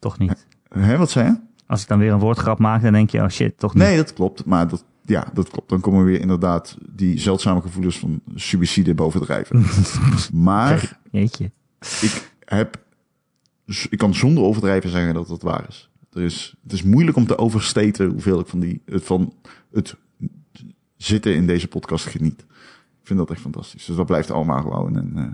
toch 0.00 0.18
niet. 0.18 0.46
Hè, 0.68 0.96
wat 0.96 1.10
zei 1.10 1.26
je? 1.28 1.36
Als 1.66 1.82
ik 1.82 1.88
dan 1.88 1.98
weer 1.98 2.12
een 2.12 2.18
woordgrap 2.18 2.58
maak, 2.58 2.82
dan 2.82 2.92
denk 2.92 3.10
je, 3.10 3.22
oh 3.22 3.28
shit, 3.28 3.58
toch 3.58 3.74
niet. 3.74 3.82
Nee, 3.82 3.96
dat 3.96 4.12
klopt. 4.12 4.44
Maar 4.44 4.68
dat, 4.68 4.84
ja, 5.04 5.30
dat 5.34 5.48
klopt. 5.50 5.68
Dan 5.68 5.80
komen 5.80 6.04
weer 6.04 6.20
inderdaad 6.20 6.76
die 6.90 7.18
zeldzame 7.18 7.60
gevoelens 7.60 7.98
van 7.98 8.20
suïcide 8.34 8.94
bovendrijven. 8.94 9.64
maar 10.32 10.98
Jeetje. 11.10 11.50
ik 12.00 12.30
heb, 12.44 12.84
ik 13.90 13.98
kan 13.98 14.14
zonder 14.14 14.42
overdrijven 14.44 14.90
zeggen 14.90 15.14
dat 15.14 15.28
dat 15.28 15.42
waar 15.42 15.64
is. 15.68 15.90
Er 16.12 16.22
is 16.22 16.54
het 16.62 16.72
is 16.72 16.82
moeilijk 16.82 17.16
om 17.16 17.26
te 17.26 17.38
oversteten 17.38 18.10
hoeveel 18.10 18.40
ik 18.40 18.46
van, 18.46 18.60
die, 18.60 18.82
het- 18.84 19.04
van 19.04 19.32
het 19.72 19.96
zitten 20.96 21.34
in 21.34 21.46
deze 21.46 21.68
podcast 21.68 22.06
geniet. 22.06 22.40
Ik 23.00 23.06
vind 23.06 23.18
dat 23.18 23.30
echt 23.30 23.40
fantastisch. 23.40 23.84
Dus 23.84 23.96
dat 23.96 24.06
blijft 24.06 24.30
allemaal 24.30 24.60
gewoon. 24.62 24.96
En 24.96 25.12
eh, 25.16 25.24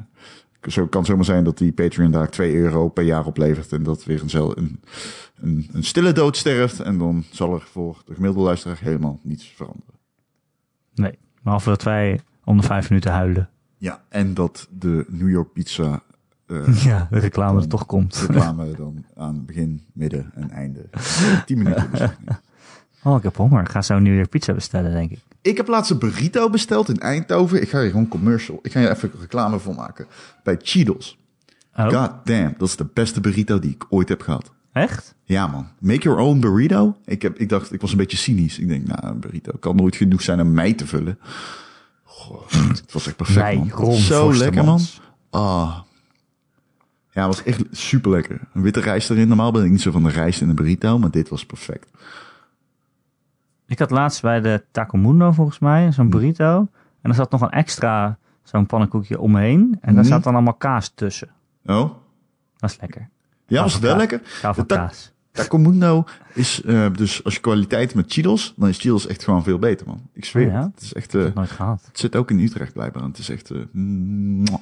zo 0.68 0.86
kan 0.86 1.04
zomaar 1.04 1.24
zijn 1.24 1.44
dat 1.44 1.58
die 1.58 1.72
Patreon 1.72 2.10
daar 2.10 2.30
2 2.30 2.54
euro 2.54 2.88
per 2.88 3.04
jaar 3.04 3.26
oplevert. 3.26 3.72
En 3.72 3.82
dat 3.82 4.04
weer 4.04 4.22
een, 4.22 4.52
een, 4.56 4.80
een, 5.40 5.68
een 5.72 5.84
stille 5.84 6.12
dood 6.12 6.36
sterft. 6.36 6.80
En 6.80 6.98
dan 6.98 7.24
zal 7.30 7.54
er 7.54 7.60
voor 7.70 8.02
de 8.06 8.14
gemiddelde 8.14 8.46
luisteraar 8.46 8.78
helemaal 8.80 9.20
niets 9.22 9.52
veranderen. 9.56 9.94
Nee, 10.94 11.18
behalve 11.42 11.68
dat 11.68 11.82
wij 11.82 12.20
om 12.44 12.56
de 12.56 12.62
vijf 12.66 12.88
minuten 12.88 13.12
huilen. 13.12 13.50
Ja, 13.78 14.04
en 14.08 14.34
dat 14.34 14.68
de 14.70 15.04
New 15.08 15.30
York 15.30 15.52
Pizza 15.52 16.02
eh, 16.46 16.84
Ja, 16.84 17.08
de 17.10 17.18
reclame 17.18 17.60
er 17.60 17.68
toch 17.68 17.86
komt. 17.86 18.26
reclame 18.28 18.70
dan 18.76 19.04
aan 19.14 19.44
begin, 19.44 19.84
midden 19.92 20.30
en 20.34 20.50
einde. 20.50 20.88
10 21.46 21.58
minuten. 21.58 22.16
Oh, 23.06 23.16
ik 23.16 23.22
heb 23.22 23.36
honger. 23.36 23.60
Ik 23.60 23.68
ga 23.68 23.82
zo 23.82 23.98
New 23.98 24.14
York 24.14 24.28
pizza 24.28 24.52
bestellen, 24.52 24.92
denk 24.92 25.10
ik. 25.10 25.18
Ik 25.42 25.56
heb 25.56 25.68
laatst 25.68 25.90
een 25.90 25.98
burrito 25.98 26.50
besteld 26.50 26.88
in 26.88 26.98
Eindhoven. 26.98 27.62
Ik 27.62 27.68
ga 27.68 27.80
hier 27.80 27.90
gewoon 27.90 28.08
commercial. 28.08 28.58
Ik 28.62 28.72
ga 28.72 28.80
hier 28.80 28.90
even 28.90 29.10
reclame 29.20 29.58
voor 29.58 29.74
maken. 29.74 30.06
Bij 30.42 30.58
Cheetos. 30.62 31.18
Oh, 31.76 31.88
God 31.88 32.10
damn, 32.24 32.54
dat 32.58 32.68
is 32.68 32.76
de 32.76 32.86
beste 32.92 33.20
burrito 33.20 33.58
die 33.58 33.70
ik 33.70 33.84
ooit 33.88 34.08
heb 34.08 34.20
gehad. 34.22 34.52
echt? 34.72 35.14
Ja 35.24 35.46
man, 35.46 35.68
make 35.78 36.00
your 36.00 36.18
own 36.18 36.40
burrito. 36.40 36.96
Ik, 37.04 37.22
heb, 37.22 37.38
ik 37.38 37.48
dacht, 37.48 37.72
ik 37.72 37.80
was 37.80 37.90
een 37.90 37.96
beetje 37.96 38.16
cynisch. 38.16 38.58
Ik 38.58 38.68
denk, 38.68 38.86
nou, 38.86 39.06
een 39.06 39.20
burrito 39.20 39.52
kan 39.60 39.76
nooit 39.76 39.96
genoeg 39.96 40.22
zijn 40.22 40.40
om 40.40 40.52
mij 40.52 40.72
te 40.72 40.86
vullen. 40.86 41.18
Goh, 42.02 42.50
het 42.50 42.92
was 42.92 43.06
echt 43.06 43.16
perfect 43.16 43.40
Wij, 43.40 43.56
man. 43.56 43.70
Ron 43.70 43.96
Zo 43.96 44.34
lekker 44.34 44.64
man. 44.64 44.80
Ah. 45.30 45.76
Ja, 47.12 47.26
het 47.26 47.36
was 47.36 47.42
echt 47.42 47.62
super 47.70 48.10
lekker. 48.10 48.40
Een 48.54 48.62
witte 48.62 48.80
rijst 48.80 49.10
erin. 49.10 49.28
Normaal 49.28 49.52
ben 49.52 49.64
ik 49.64 49.70
niet 49.70 49.80
zo 49.80 49.90
van 49.90 50.02
de 50.02 50.10
rijst 50.10 50.40
in 50.40 50.48
een 50.48 50.54
burrito, 50.54 50.98
maar 50.98 51.10
dit 51.10 51.28
was 51.28 51.46
perfect. 51.46 51.88
Ik 53.66 53.78
had 53.78 53.90
laatst 53.90 54.22
bij 54.22 54.40
de 54.40 54.64
Taco 54.70 54.98
Mundo, 54.98 55.32
volgens 55.32 55.58
mij, 55.58 55.92
zo'n 55.92 56.10
burrito. 56.10 56.68
En 57.02 57.10
er 57.10 57.14
zat 57.16 57.30
nog 57.30 57.40
een 57.40 57.50
extra, 57.50 58.18
zo'n 58.42 58.66
pannenkoekje 58.66 59.20
omheen. 59.20 59.78
En 59.80 59.94
daar 59.94 60.04
Mhm. 60.04 60.12
zat 60.12 60.22
dan 60.24 60.34
allemaal 60.34 60.54
kaas 60.54 60.88
tussen. 60.94 61.28
Oh? 61.64 61.90
Dat 62.56 62.70
is 62.70 62.80
lekker. 62.80 63.08
Ja, 63.46 63.62
was 63.62 63.72
het 63.72 63.82
wel 63.82 63.96
lekker? 63.96 64.20
Van 64.24 64.52
De 64.54 64.66
ta- 64.66 64.76
kaas. 64.76 65.12
Taco 65.32 65.58
Mundo 65.58 66.04
is 66.34 66.62
eh, 66.62 66.86
dus 66.92 67.24
als 67.24 67.34
je 67.34 67.40
kwaliteit 67.40 67.94
met 67.94 68.12
Cheetos, 68.12 68.54
dan 68.56 68.68
is 68.68 68.78
Cheetos 68.78 69.06
echt 69.06 69.24
gewoon 69.24 69.42
veel 69.42 69.58
beter, 69.58 69.86
man. 69.86 70.00
Ik 70.12 70.24
zweer 70.24 70.46
Oh 70.46 70.52
ja? 70.52 70.62
het. 70.74 70.82
Is 70.82 70.92
echt, 70.92 71.14
eh, 71.14 71.24
Nooit 71.34 71.50
gehad. 71.50 71.84
het 71.86 71.98
zit 71.98 72.16
ook 72.16 72.30
in 72.30 72.38
Utrecht 72.38 72.72
blijkbaar. 72.72 73.02
en 73.02 73.08
Het 73.08 73.18
is 73.18 73.28
echt, 73.28 73.50
mwah. 73.72 74.60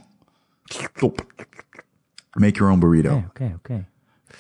top. 0.95 1.27
Make 2.33 2.53
your 2.59 2.73
own 2.73 2.81
burrito. 2.81 3.15
Oké, 3.17 3.27
oké, 3.29 3.53
oké. 3.57 3.85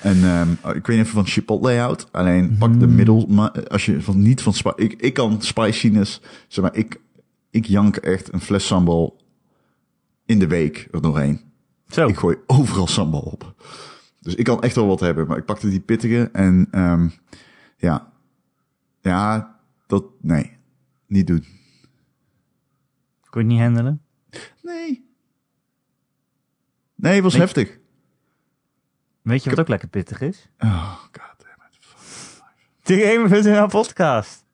En 0.01 0.25
ehm, 0.25 0.77
ik 0.77 0.87
weet 0.87 0.99
even 0.99 1.07
van 1.07 1.27
Chipotle 1.27 1.79
houdt. 1.79 2.13
Alleen 2.13 2.57
pak 2.59 2.81
de 2.81 2.87
middel, 2.87 3.27
maar 3.27 3.69
als 3.69 3.87
je 3.87 4.03
van 4.03 4.23
niet 4.23 4.43
van 4.43 4.73
ik, 4.77 4.93
ik 4.93 5.15
kan 5.15 5.43
spiciness, 5.43 6.21
zeg 6.49 6.65
maar, 6.65 6.77
ik, 6.77 7.01
ik 7.51 7.67
jank 7.67 7.97
echt 7.97 8.33
een 8.33 8.41
fles 8.41 8.67
sambal 8.67 9.23
in 10.27 10.39
de 10.39 10.47
week 10.47 10.89
er 10.91 11.03
doorheen. 11.03 11.41
Zo, 11.89 12.07
Ik 12.07 12.17
gooi 12.17 12.37
overal 12.47 12.87
sambal 12.87 13.21
op. 13.21 13.55
Dus 14.21 14.35
ik 14.35 14.45
kan 14.45 14.63
echt 14.63 14.75
wel 14.75 14.87
wat 14.87 15.01
hebben, 15.01 15.27
maar 15.27 15.39
ik 15.39 15.45
pakte 15.45 15.69
die 15.69 15.81
pittige 15.81 16.29
en 16.33 16.69
ehm, 16.71 17.09
ja, 17.77 18.13
ja, 19.01 19.57
dat 19.87 20.05
nee, 20.21 20.57
niet 21.07 21.27
doen. 21.27 21.45
kon 23.31 23.41
je 23.43 23.47
het 23.47 23.47
niet 23.47 23.61
handelen? 23.61 24.03
Nee, 24.63 25.09
nee, 26.95 27.15
het 27.15 27.23
was 27.23 27.37
heftig. 27.37 27.79
Weet 29.25 29.45
je 29.45 29.51
wat 29.51 29.61
ook 29.61 29.69
lekker 29.69 29.89
pittig 29.89 30.21
is? 30.21 30.49
Oh, 30.59 30.93
god 30.95 31.35
damn 31.39 31.63
it. 31.71 32.43
De 32.83 32.97
Gamer.nl 32.99 33.67
podcast. 33.67 34.45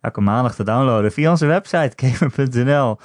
Elke 0.00 0.20
maandag 0.20 0.54
te 0.54 0.64
downloaden 0.64 1.12
via 1.12 1.30
onze 1.30 1.46
website 1.46 1.92
gamer.nl. 2.06 2.98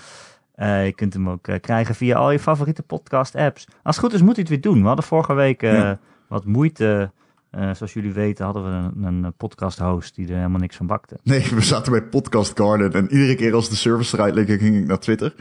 Eh, 0.55 0.85
je 0.85 0.93
kunt 0.93 1.13
hem 1.13 1.29
ook 1.29 1.47
eh, 1.47 1.59
krijgen 1.61 1.95
via 1.95 2.17
al 2.17 2.31
je 2.31 2.39
favoriete 2.39 2.83
podcast 2.83 3.35
apps. 3.35 3.65
Als 3.83 3.95
het 3.95 4.05
goed 4.05 4.13
is 4.13 4.21
moet 4.21 4.31
hij 4.35 4.39
het 4.39 4.49
weer 4.49 4.61
doen. 4.61 4.81
We 4.81 4.87
hadden 4.87 5.05
vorige 5.05 5.33
week 5.33 5.63
eh, 5.63 5.73
Ja. 5.73 5.99
wat 6.27 6.45
moeite. 6.45 7.11
Zoals 7.51 7.93
jullie 7.93 8.13
weten 8.13 8.45
hadden 8.45 8.63
we 8.63 9.05
een, 9.07 9.23
een 9.23 9.33
podcast 9.33 9.79
host 9.79 10.15
die 10.15 10.27
er 10.27 10.35
helemaal 10.35 10.59
niks 10.59 10.75
van 10.75 10.87
bakte. 10.87 11.17
Nee, 11.23 11.47
we 11.53 11.61
zaten 11.61 11.91
bij 11.91 12.03
Podcast 12.03 12.59
Garden 12.59 12.93
en 12.93 13.11
iedere 13.11 13.35
keer 13.35 13.53
als 13.53 13.69
de 13.69 13.75
service 13.75 14.15
eruit 14.15 14.35
liggen 14.35 14.59
ging 14.59 14.77
ik 14.77 14.85
naar 14.87 14.99
Twitter. 14.99 15.35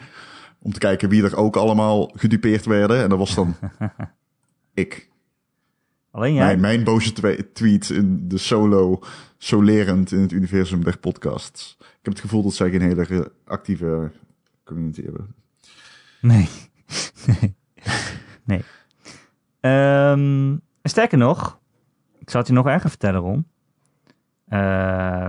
Om 0.63 0.73
te 0.73 0.79
kijken 0.79 1.09
wie 1.09 1.25
er 1.25 1.37
ook 1.37 1.57
allemaal 1.57 2.13
gedupeerd 2.17 2.67
werden. 2.67 3.03
En 3.03 3.09
dat 3.09 3.19
was 3.19 3.35
dan 3.35 3.55
ik. 4.75 5.11
Alleen 6.15 6.35
jij? 6.35 6.45
Mijn, 6.45 6.61
mijn 6.61 6.85
boze 6.85 7.13
twe- 7.13 7.53
tweet 7.53 7.91
in 7.91 8.29
de 8.29 8.39
solo, 8.39 8.99
solerend 9.39 10.13
in 10.13 10.21
het 10.21 10.33
universum 10.33 10.85
der 10.85 10.99
podcasts. 10.99 11.77
Ik 11.79 11.87
heb 12.03 12.13
het 12.13 12.21
gevoel 12.21 12.43
dat 12.43 12.55
zij 12.55 12.71
geen 12.71 12.81
hele 12.81 13.33
actieve 13.45 14.11
community 14.65 15.03
hebben. 15.03 15.35
Nee. 16.21 16.49
nee. 17.27 17.57
nee. 18.45 18.65
Ehm, 19.61 20.57
sterker 20.83 21.19
nog, 21.19 21.59
ik 22.19 22.31
zal 22.31 22.41
het 22.41 22.49
je 22.49 22.55
nog 22.55 22.67
erger 22.67 22.91
vertellen, 22.91 23.21
Ron. 23.21 23.47
Eh, 24.45 24.59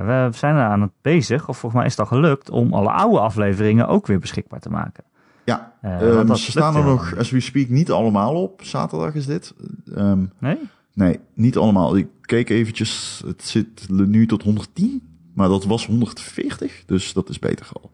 we 0.06 0.30
zijn 0.32 0.56
er 0.56 0.66
aan 0.66 0.82
het 0.82 0.94
bezig, 1.02 1.50
of 1.50 1.58
volgens 1.58 1.74
mij 1.74 1.86
is 1.86 1.98
het 1.98 2.10
al 2.10 2.18
gelukt, 2.18 2.50
om 2.50 2.74
alle 2.74 2.92
oude 2.92 3.20
afleveringen 3.20 3.88
ook 3.88 4.08
weer 4.08 4.20
beschikbaar 4.20 4.60
te 4.60 4.70
maken. 4.70 5.04
Ja, 5.46 5.74
Eh, 5.82 6.18
ehm, 6.18 6.28
dat 6.28 6.40
ze 6.40 6.52
staan 6.52 6.76
er 6.76 6.84
nog, 6.84 7.16
as 7.18 7.30
we 7.30 7.40
speak, 7.40 7.70
niet 7.70 7.92
allemaal 7.92 8.42
op. 8.42 8.62
Zaterdag 8.64 9.16
is 9.16 9.26
dit. 9.26 9.54
Ehm, 9.96 10.26
Nee? 10.40 10.58
nee, 10.94 11.20
niet 11.34 11.58
allemaal. 11.58 11.98
Ik 11.98 12.08
keek 12.22 12.50
eventjes. 12.50 13.22
Het 13.26 13.44
zit 13.44 13.90
nu 13.90 14.28
tot 14.28 14.44
110. 14.44 15.02
Maar 15.34 15.50
dat 15.50 15.66
was 15.66 15.86
140, 15.86 16.84
dus 16.86 17.14
dat 17.14 17.30
is 17.30 17.40
beter 17.40 17.68
al. 17.74 17.92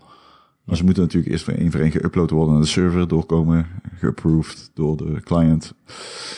Maar 0.63 0.75
ze 0.77 0.83
moeten 0.83 1.03
natuurlijk 1.03 1.31
eerst 1.31 1.47
één 1.47 1.71
voor 1.71 1.79
één 1.79 1.91
geüpload 1.91 2.29
worden 2.31 2.53
naar 2.53 2.61
de 2.63 2.67
server, 2.69 3.07
doorkomen, 3.07 3.67
geapproved 3.99 4.71
door 4.73 4.97
de 4.97 5.21
client. 5.23 5.73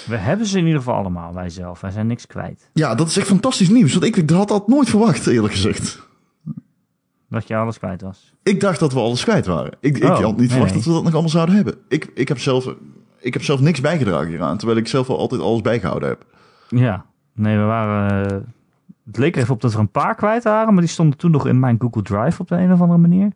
We 0.06 0.16
hebben 0.16 0.48
ze 0.48 0.58
in 0.58 0.66
ieder 0.66 0.80
geval 0.80 0.96
allemaal, 0.96 1.34
wij 1.34 1.50
zelf. 1.50 1.82
Wij 1.82 1.92
zijn 1.92 2.08
niks 2.08 2.28
kwijt. 2.28 2.70
Ja, 2.74 2.96
dat 2.96 3.08
is 3.08 3.18
echt 3.18 3.28
fantastisch 3.28 3.70
nieuws, 3.70 3.92
want 3.94 4.04
ik 4.18 4.30
had 4.30 4.48
dat 4.48 4.68
nooit 4.68 4.90
verwacht, 4.90 5.28
eerlijk 5.28 5.54
gezegd. 5.54 6.08
Dat 7.34 7.48
je 7.48 7.56
alles 7.56 7.78
kwijt 7.78 8.02
was. 8.02 8.34
Ik 8.44 8.60
dacht 8.60 8.80
dat 8.80 8.94
we 8.94 9.00
alles 9.00 9.24
kwijt 9.24 9.46
waren. 9.46 9.72
Ik, 9.80 9.98
ik 9.98 10.04
Oh, 10.04 10.20
had 10.20 10.38
niet 10.38 10.50
verwacht 10.52 10.70
nee. 10.74 10.80
dat 10.80 10.88
we 10.88 10.94
dat 10.94 11.04
nog 11.04 11.12
allemaal 11.14 11.30
zouden 11.32 11.56
hebben. 11.56 11.76
Ik, 11.88 12.12
ik, 12.14 12.28
heb 12.28 12.40
zelf, 12.40 12.76
ik 13.20 13.34
heb 13.34 13.44
zelf 13.44 13.60
niks 13.60 13.82
bijgedragen 13.82 14.28
hieraan, 14.28 14.58
terwijl 14.58 14.80
ik 14.80 14.88
zelf 14.88 15.08
wel 15.08 15.18
altijd 15.18 15.42
alles 15.42 15.62
bijgehouden 15.62 16.10
heb. 16.10 16.26
Ja. 16.68 17.06
Nee, 17.34 17.58
we 17.58 17.64
waren... 17.64 18.26
eh, 18.32 18.38
het 19.06 19.18
leek 19.18 19.36
er 19.36 19.42
even 19.42 19.54
op 19.54 19.62
dat 19.62 19.74
er 19.74 19.80
een 19.80 19.92
paar 19.92 20.16
kwijt 20.16 20.44
waren, 20.44 20.74
maar 20.74 20.84
die 20.84 20.92
stonden 20.92 21.18
toen 21.18 21.32
nog 21.32 21.48
in 21.48 21.60
mijn 21.60 21.76
Google 21.80 22.02
Drive 22.02 22.42
op 22.42 22.48
de 22.48 22.56
een 22.56 22.72
of 22.74 22.82
andere 22.82 23.00
manier. 23.00 23.32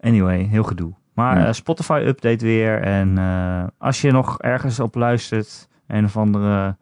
Anyway, 0.00 0.42
heel 0.42 0.62
gedoe. 0.64 0.92
Maar 1.14 1.38
Ja. 1.38 1.46
eh, 1.46 1.52
Spotify 1.52 2.02
update 2.06 2.44
weer. 2.44 2.80
En 2.80 3.18
eh, 3.18 3.64
als 3.78 4.00
je 4.00 4.10
nog 4.12 4.40
ergens 4.40 4.80
op 4.80 4.94
luistert, 4.94 5.68
een 5.86 6.04
of 6.04 6.16
andere 6.16 6.76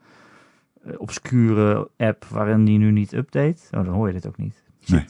obscure 0.96 1.88
app 1.96 2.24
waarin 2.24 2.64
die 2.64 2.78
nu 2.78 2.90
niet 2.90 3.12
update, 3.12 3.56
oh, 3.70 3.84
dan 3.84 3.94
hoor 3.94 4.06
je 4.06 4.12
dit 4.12 4.26
ook 4.26 4.36
niet. 4.36 4.62
Nee. 4.86 5.04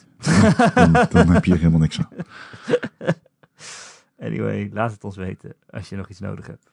Dan, 0.74 0.92
dan 1.10 1.28
heb 1.28 1.44
je 1.44 1.52
er 1.52 1.58
helemaal 1.58 1.80
niks 1.80 1.98
aan. 1.98 2.08
Anyway, 4.20 4.70
laat 4.72 4.92
het 4.92 5.04
ons 5.04 5.16
weten 5.16 5.54
als 5.70 5.88
je 5.88 5.96
nog 5.96 6.08
iets 6.08 6.20
nodig 6.20 6.46
hebt. 6.46 6.70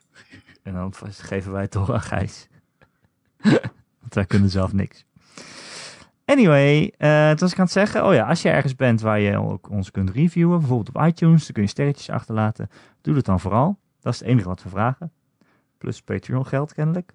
En 0.64 0.74
dan 0.74 0.94
geven 1.00 1.52
wij 1.52 1.62
het 1.62 1.72
door 1.72 1.94
aan 1.94 2.02
Gijs. 2.02 2.48
Want 4.02 4.14
wij 4.14 4.26
kunnen 4.26 4.50
zelf 4.50 4.74
niks. 4.74 5.06
Anyway, 6.26 6.94
eh 6.98 7.30
toen 7.30 7.40
was 7.40 7.52
ik 7.52 7.58
aan 7.58 7.64
het 7.64 7.74
zeggen, 7.74 8.06
oh 8.06 8.14
ja, 8.14 8.28
als 8.28 8.42
je 8.42 8.50
ergens 8.50 8.76
bent 8.76 9.02
waar 9.02 9.20
je 9.20 9.38
ook 9.38 9.70
ons 9.70 9.92
kunt 9.92 10.10
reviewen, 10.10 10.60
bijvoorbeeld 10.60 10.96
op 10.96 11.06
iTunes, 11.06 11.44
dan 11.44 11.54
kun 11.54 11.64
je 11.64 11.70
sterretjes 11.70 12.10
achterlaten. 12.10 12.70
Doe 13.02 13.14
dat 13.14 13.26
dan 13.26 13.40
vooral. 13.40 13.80
Dat 14.00 14.14
is 14.14 14.20
het 14.20 14.28
enige 14.28 14.48
wat 14.48 14.64
we 14.64 14.70
vragen. 14.70 15.12
Plus 15.78 16.02
Patreon 16.02 16.46
geld 16.46 16.74
kennelijk. 16.74 17.14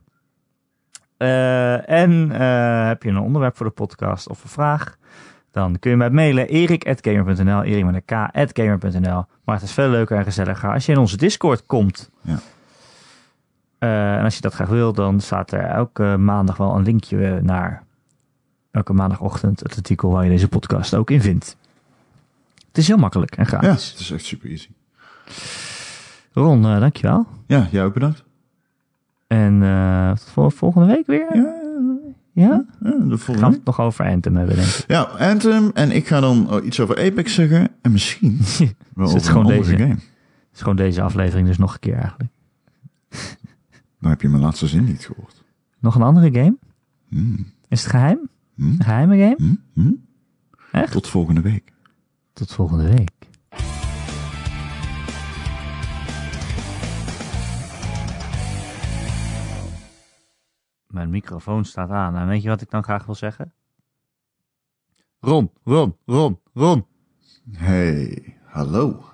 Eh, 1.16 1.90
en 1.90 2.30
eh, 2.32 2.86
heb 2.86 3.02
je 3.02 3.08
een 3.08 3.18
onderwerp 3.18 3.56
voor 3.56 3.66
de 3.66 3.72
podcast 3.72 4.28
of 4.28 4.42
een 4.42 4.48
vraag, 4.50 4.98
dan 5.56 5.78
kun 5.78 5.90
je 5.90 5.96
mij 5.96 6.10
mailen 6.10 6.48
erik.gamer.nl, 6.48 7.62
erik 7.62 7.84
met 7.84 7.94
een 8.06 8.30
k.gamer.nl. 8.52 9.24
Maar 9.44 9.54
het 9.54 9.62
is 9.64 9.72
veel 9.72 9.88
leuker 9.88 10.16
en 10.16 10.24
gezelliger 10.24 10.72
als 10.72 10.86
je 10.86 10.92
in 10.92 10.98
onze 10.98 11.16
Discord 11.16 11.66
komt. 11.66 12.10
Ja. 12.20 12.38
Eh, 13.78 14.16
en 14.16 14.24
als 14.24 14.34
je 14.34 14.40
dat 14.40 14.54
graag 14.54 14.68
wil, 14.68 14.92
dan 14.92 15.20
staat 15.20 15.52
er 15.52 15.60
elke 15.64 16.16
maandag 16.18 16.56
wel 16.56 16.74
een 16.76 16.82
linkje 16.82 17.40
naar 17.42 17.82
elke 18.70 18.92
maandagochtend 18.92 19.60
het 19.60 19.76
artikel 19.76 20.10
waar 20.10 20.24
je 20.24 20.30
deze 20.30 20.48
podcast 20.48 20.94
ook 20.94 21.10
in 21.10 21.20
vindt. 21.20 21.56
Het 22.68 22.78
is 22.78 22.88
heel 22.88 22.96
makkelijk 22.96 23.36
en 23.36 23.42
Ja, 23.42 23.48
gratis. 23.58 23.90
het 23.90 24.00
is 24.00 24.10
echt 24.10 24.24
super 24.24 24.50
easy. 24.50 24.68
Ron, 26.32 26.64
eh, 26.64 26.80
dankjewel. 26.80 27.26
Ja, 27.46 27.66
jij 27.70 27.84
ook 27.84 27.94
bedankt. 27.94 28.24
En 29.26 29.62
eh, 29.62 30.10
tot 30.10 30.30
vol- 30.32 30.50
volgende 30.50 30.86
week 30.94 31.06
weer. 31.06 31.36
Ja, 31.36 31.54
Ja? 32.36 32.64
ja, 32.82 32.90
de 32.90 33.18
Gaan 33.18 33.50
we 33.50 33.56
het 33.56 33.64
nog 33.64 33.80
over 33.80 34.04
Anthem 34.04 34.36
hebben, 34.36 34.56
denk 34.56 34.68
ik. 34.68 34.84
Ja, 34.86 35.02
Anthem. 35.02 35.70
En 35.74 35.90
ik 35.90 36.06
ga 36.06 36.20
dan 36.20 36.50
oh, 36.50 36.64
iets 36.64 36.80
over 36.80 36.98
Apex 36.98 37.34
zeggen. 37.34 37.68
En 37.82 37.92
misschien 37.92 38.38
wel 38.94 39.06
Is 39.06 39.12
het 39.12 39.22
over 39.22 39.32
gewoon 39.32 39.46
een 39.46 39.52
andere 39.52 39.70
deze? 39.70 39.82
game. 39.82 39.94
Het 39.94 40.52
is 40.54 40.60
gewoon 40.60 40.76
deze 40.76 41.02
aflevering 41.02 41.46
dus 41.48 41.58
nog 41.58 41.72
een 41.74 41.80
keer 41.80 41.94
eigenlijk. 41.94 42.30
Dan 44.00 44.10
heb 44.14 44.20
je 44.20 44.28
mijn 44.28 44.42
laatste 44.42 44.66
zin 44.66 44.84
niet 44.84 45.06
gehoord. 45.06 45.44
Nog 45.78 45.94
een 45.94 46.02
andere 46.02 46.34
game? 46.34 46.56
Hmm. 47.08 47.46
Is 47.68 47.82
het 47.82 47.90
geheim? 47.90 48.28
Hmm. 48.54 48.70
Een 48.70 48.82
geheime 48.84 49.16
game? 49.18 49.34
Hmm. 49.36 49.62
Hmm. 49.72 50.04
Echt? 50.72 50.92
Tot 50.92 51.08
volgende 51.08 51.40
week. 51.40 51.72
Tot 52.32 52.52
volgende 52.52 52.88
week. 52.88 53.10
Mijn 60.96 61.10
microfoon 61.10 61.64
staat 61.64 61.90
aan. 61.90 62.16
En 62.16 62.26
weet 62.28 62.42
je 62.42 62.48
wat 62.48 62.60
ik 62.60 62.70
dan 62.70 62.82
graag 62.82 63.04
wil 63.04 63.14
zeggen? 63.14 63.52
Ron, 65.20 65.50
Ron, 65.64 65.96
Ron, 66.06 66.40
Ron. 66.54 66.86
Hey, 67.52 68.36
hallo. 68.44 69.04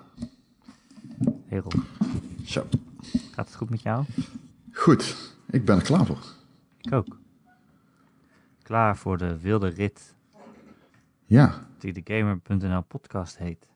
Hey 1.47 1.59
Ron, 1.59 1.83
Zo. 2.45 2.65
gaat 3.31 3.45
het 3.47 3.55
goed 3.55 3.69
met 3.69 3.81
jou? 3.81 4.05
Goed, 4.71 5.33
ik 5.49 5.65
ben 5.65 5.75
er 5.77 5.83
klaar 5.83 6.05
voor. 6.05 6.23
Ik 6.81 6.93
ook. 6.93 7.19
Klaar 8.61 8.97
voor 8.97 9.17
de 9.17 9.39
wilde 9.39 9.67
rit 9.67 10.15
Ja, 11.25 11.67
die 11.77 11.93
de 11.93 12.01
Gamer.nl 12.03 12.81
podcast 12.81 13.37
heet. 13.37 13.67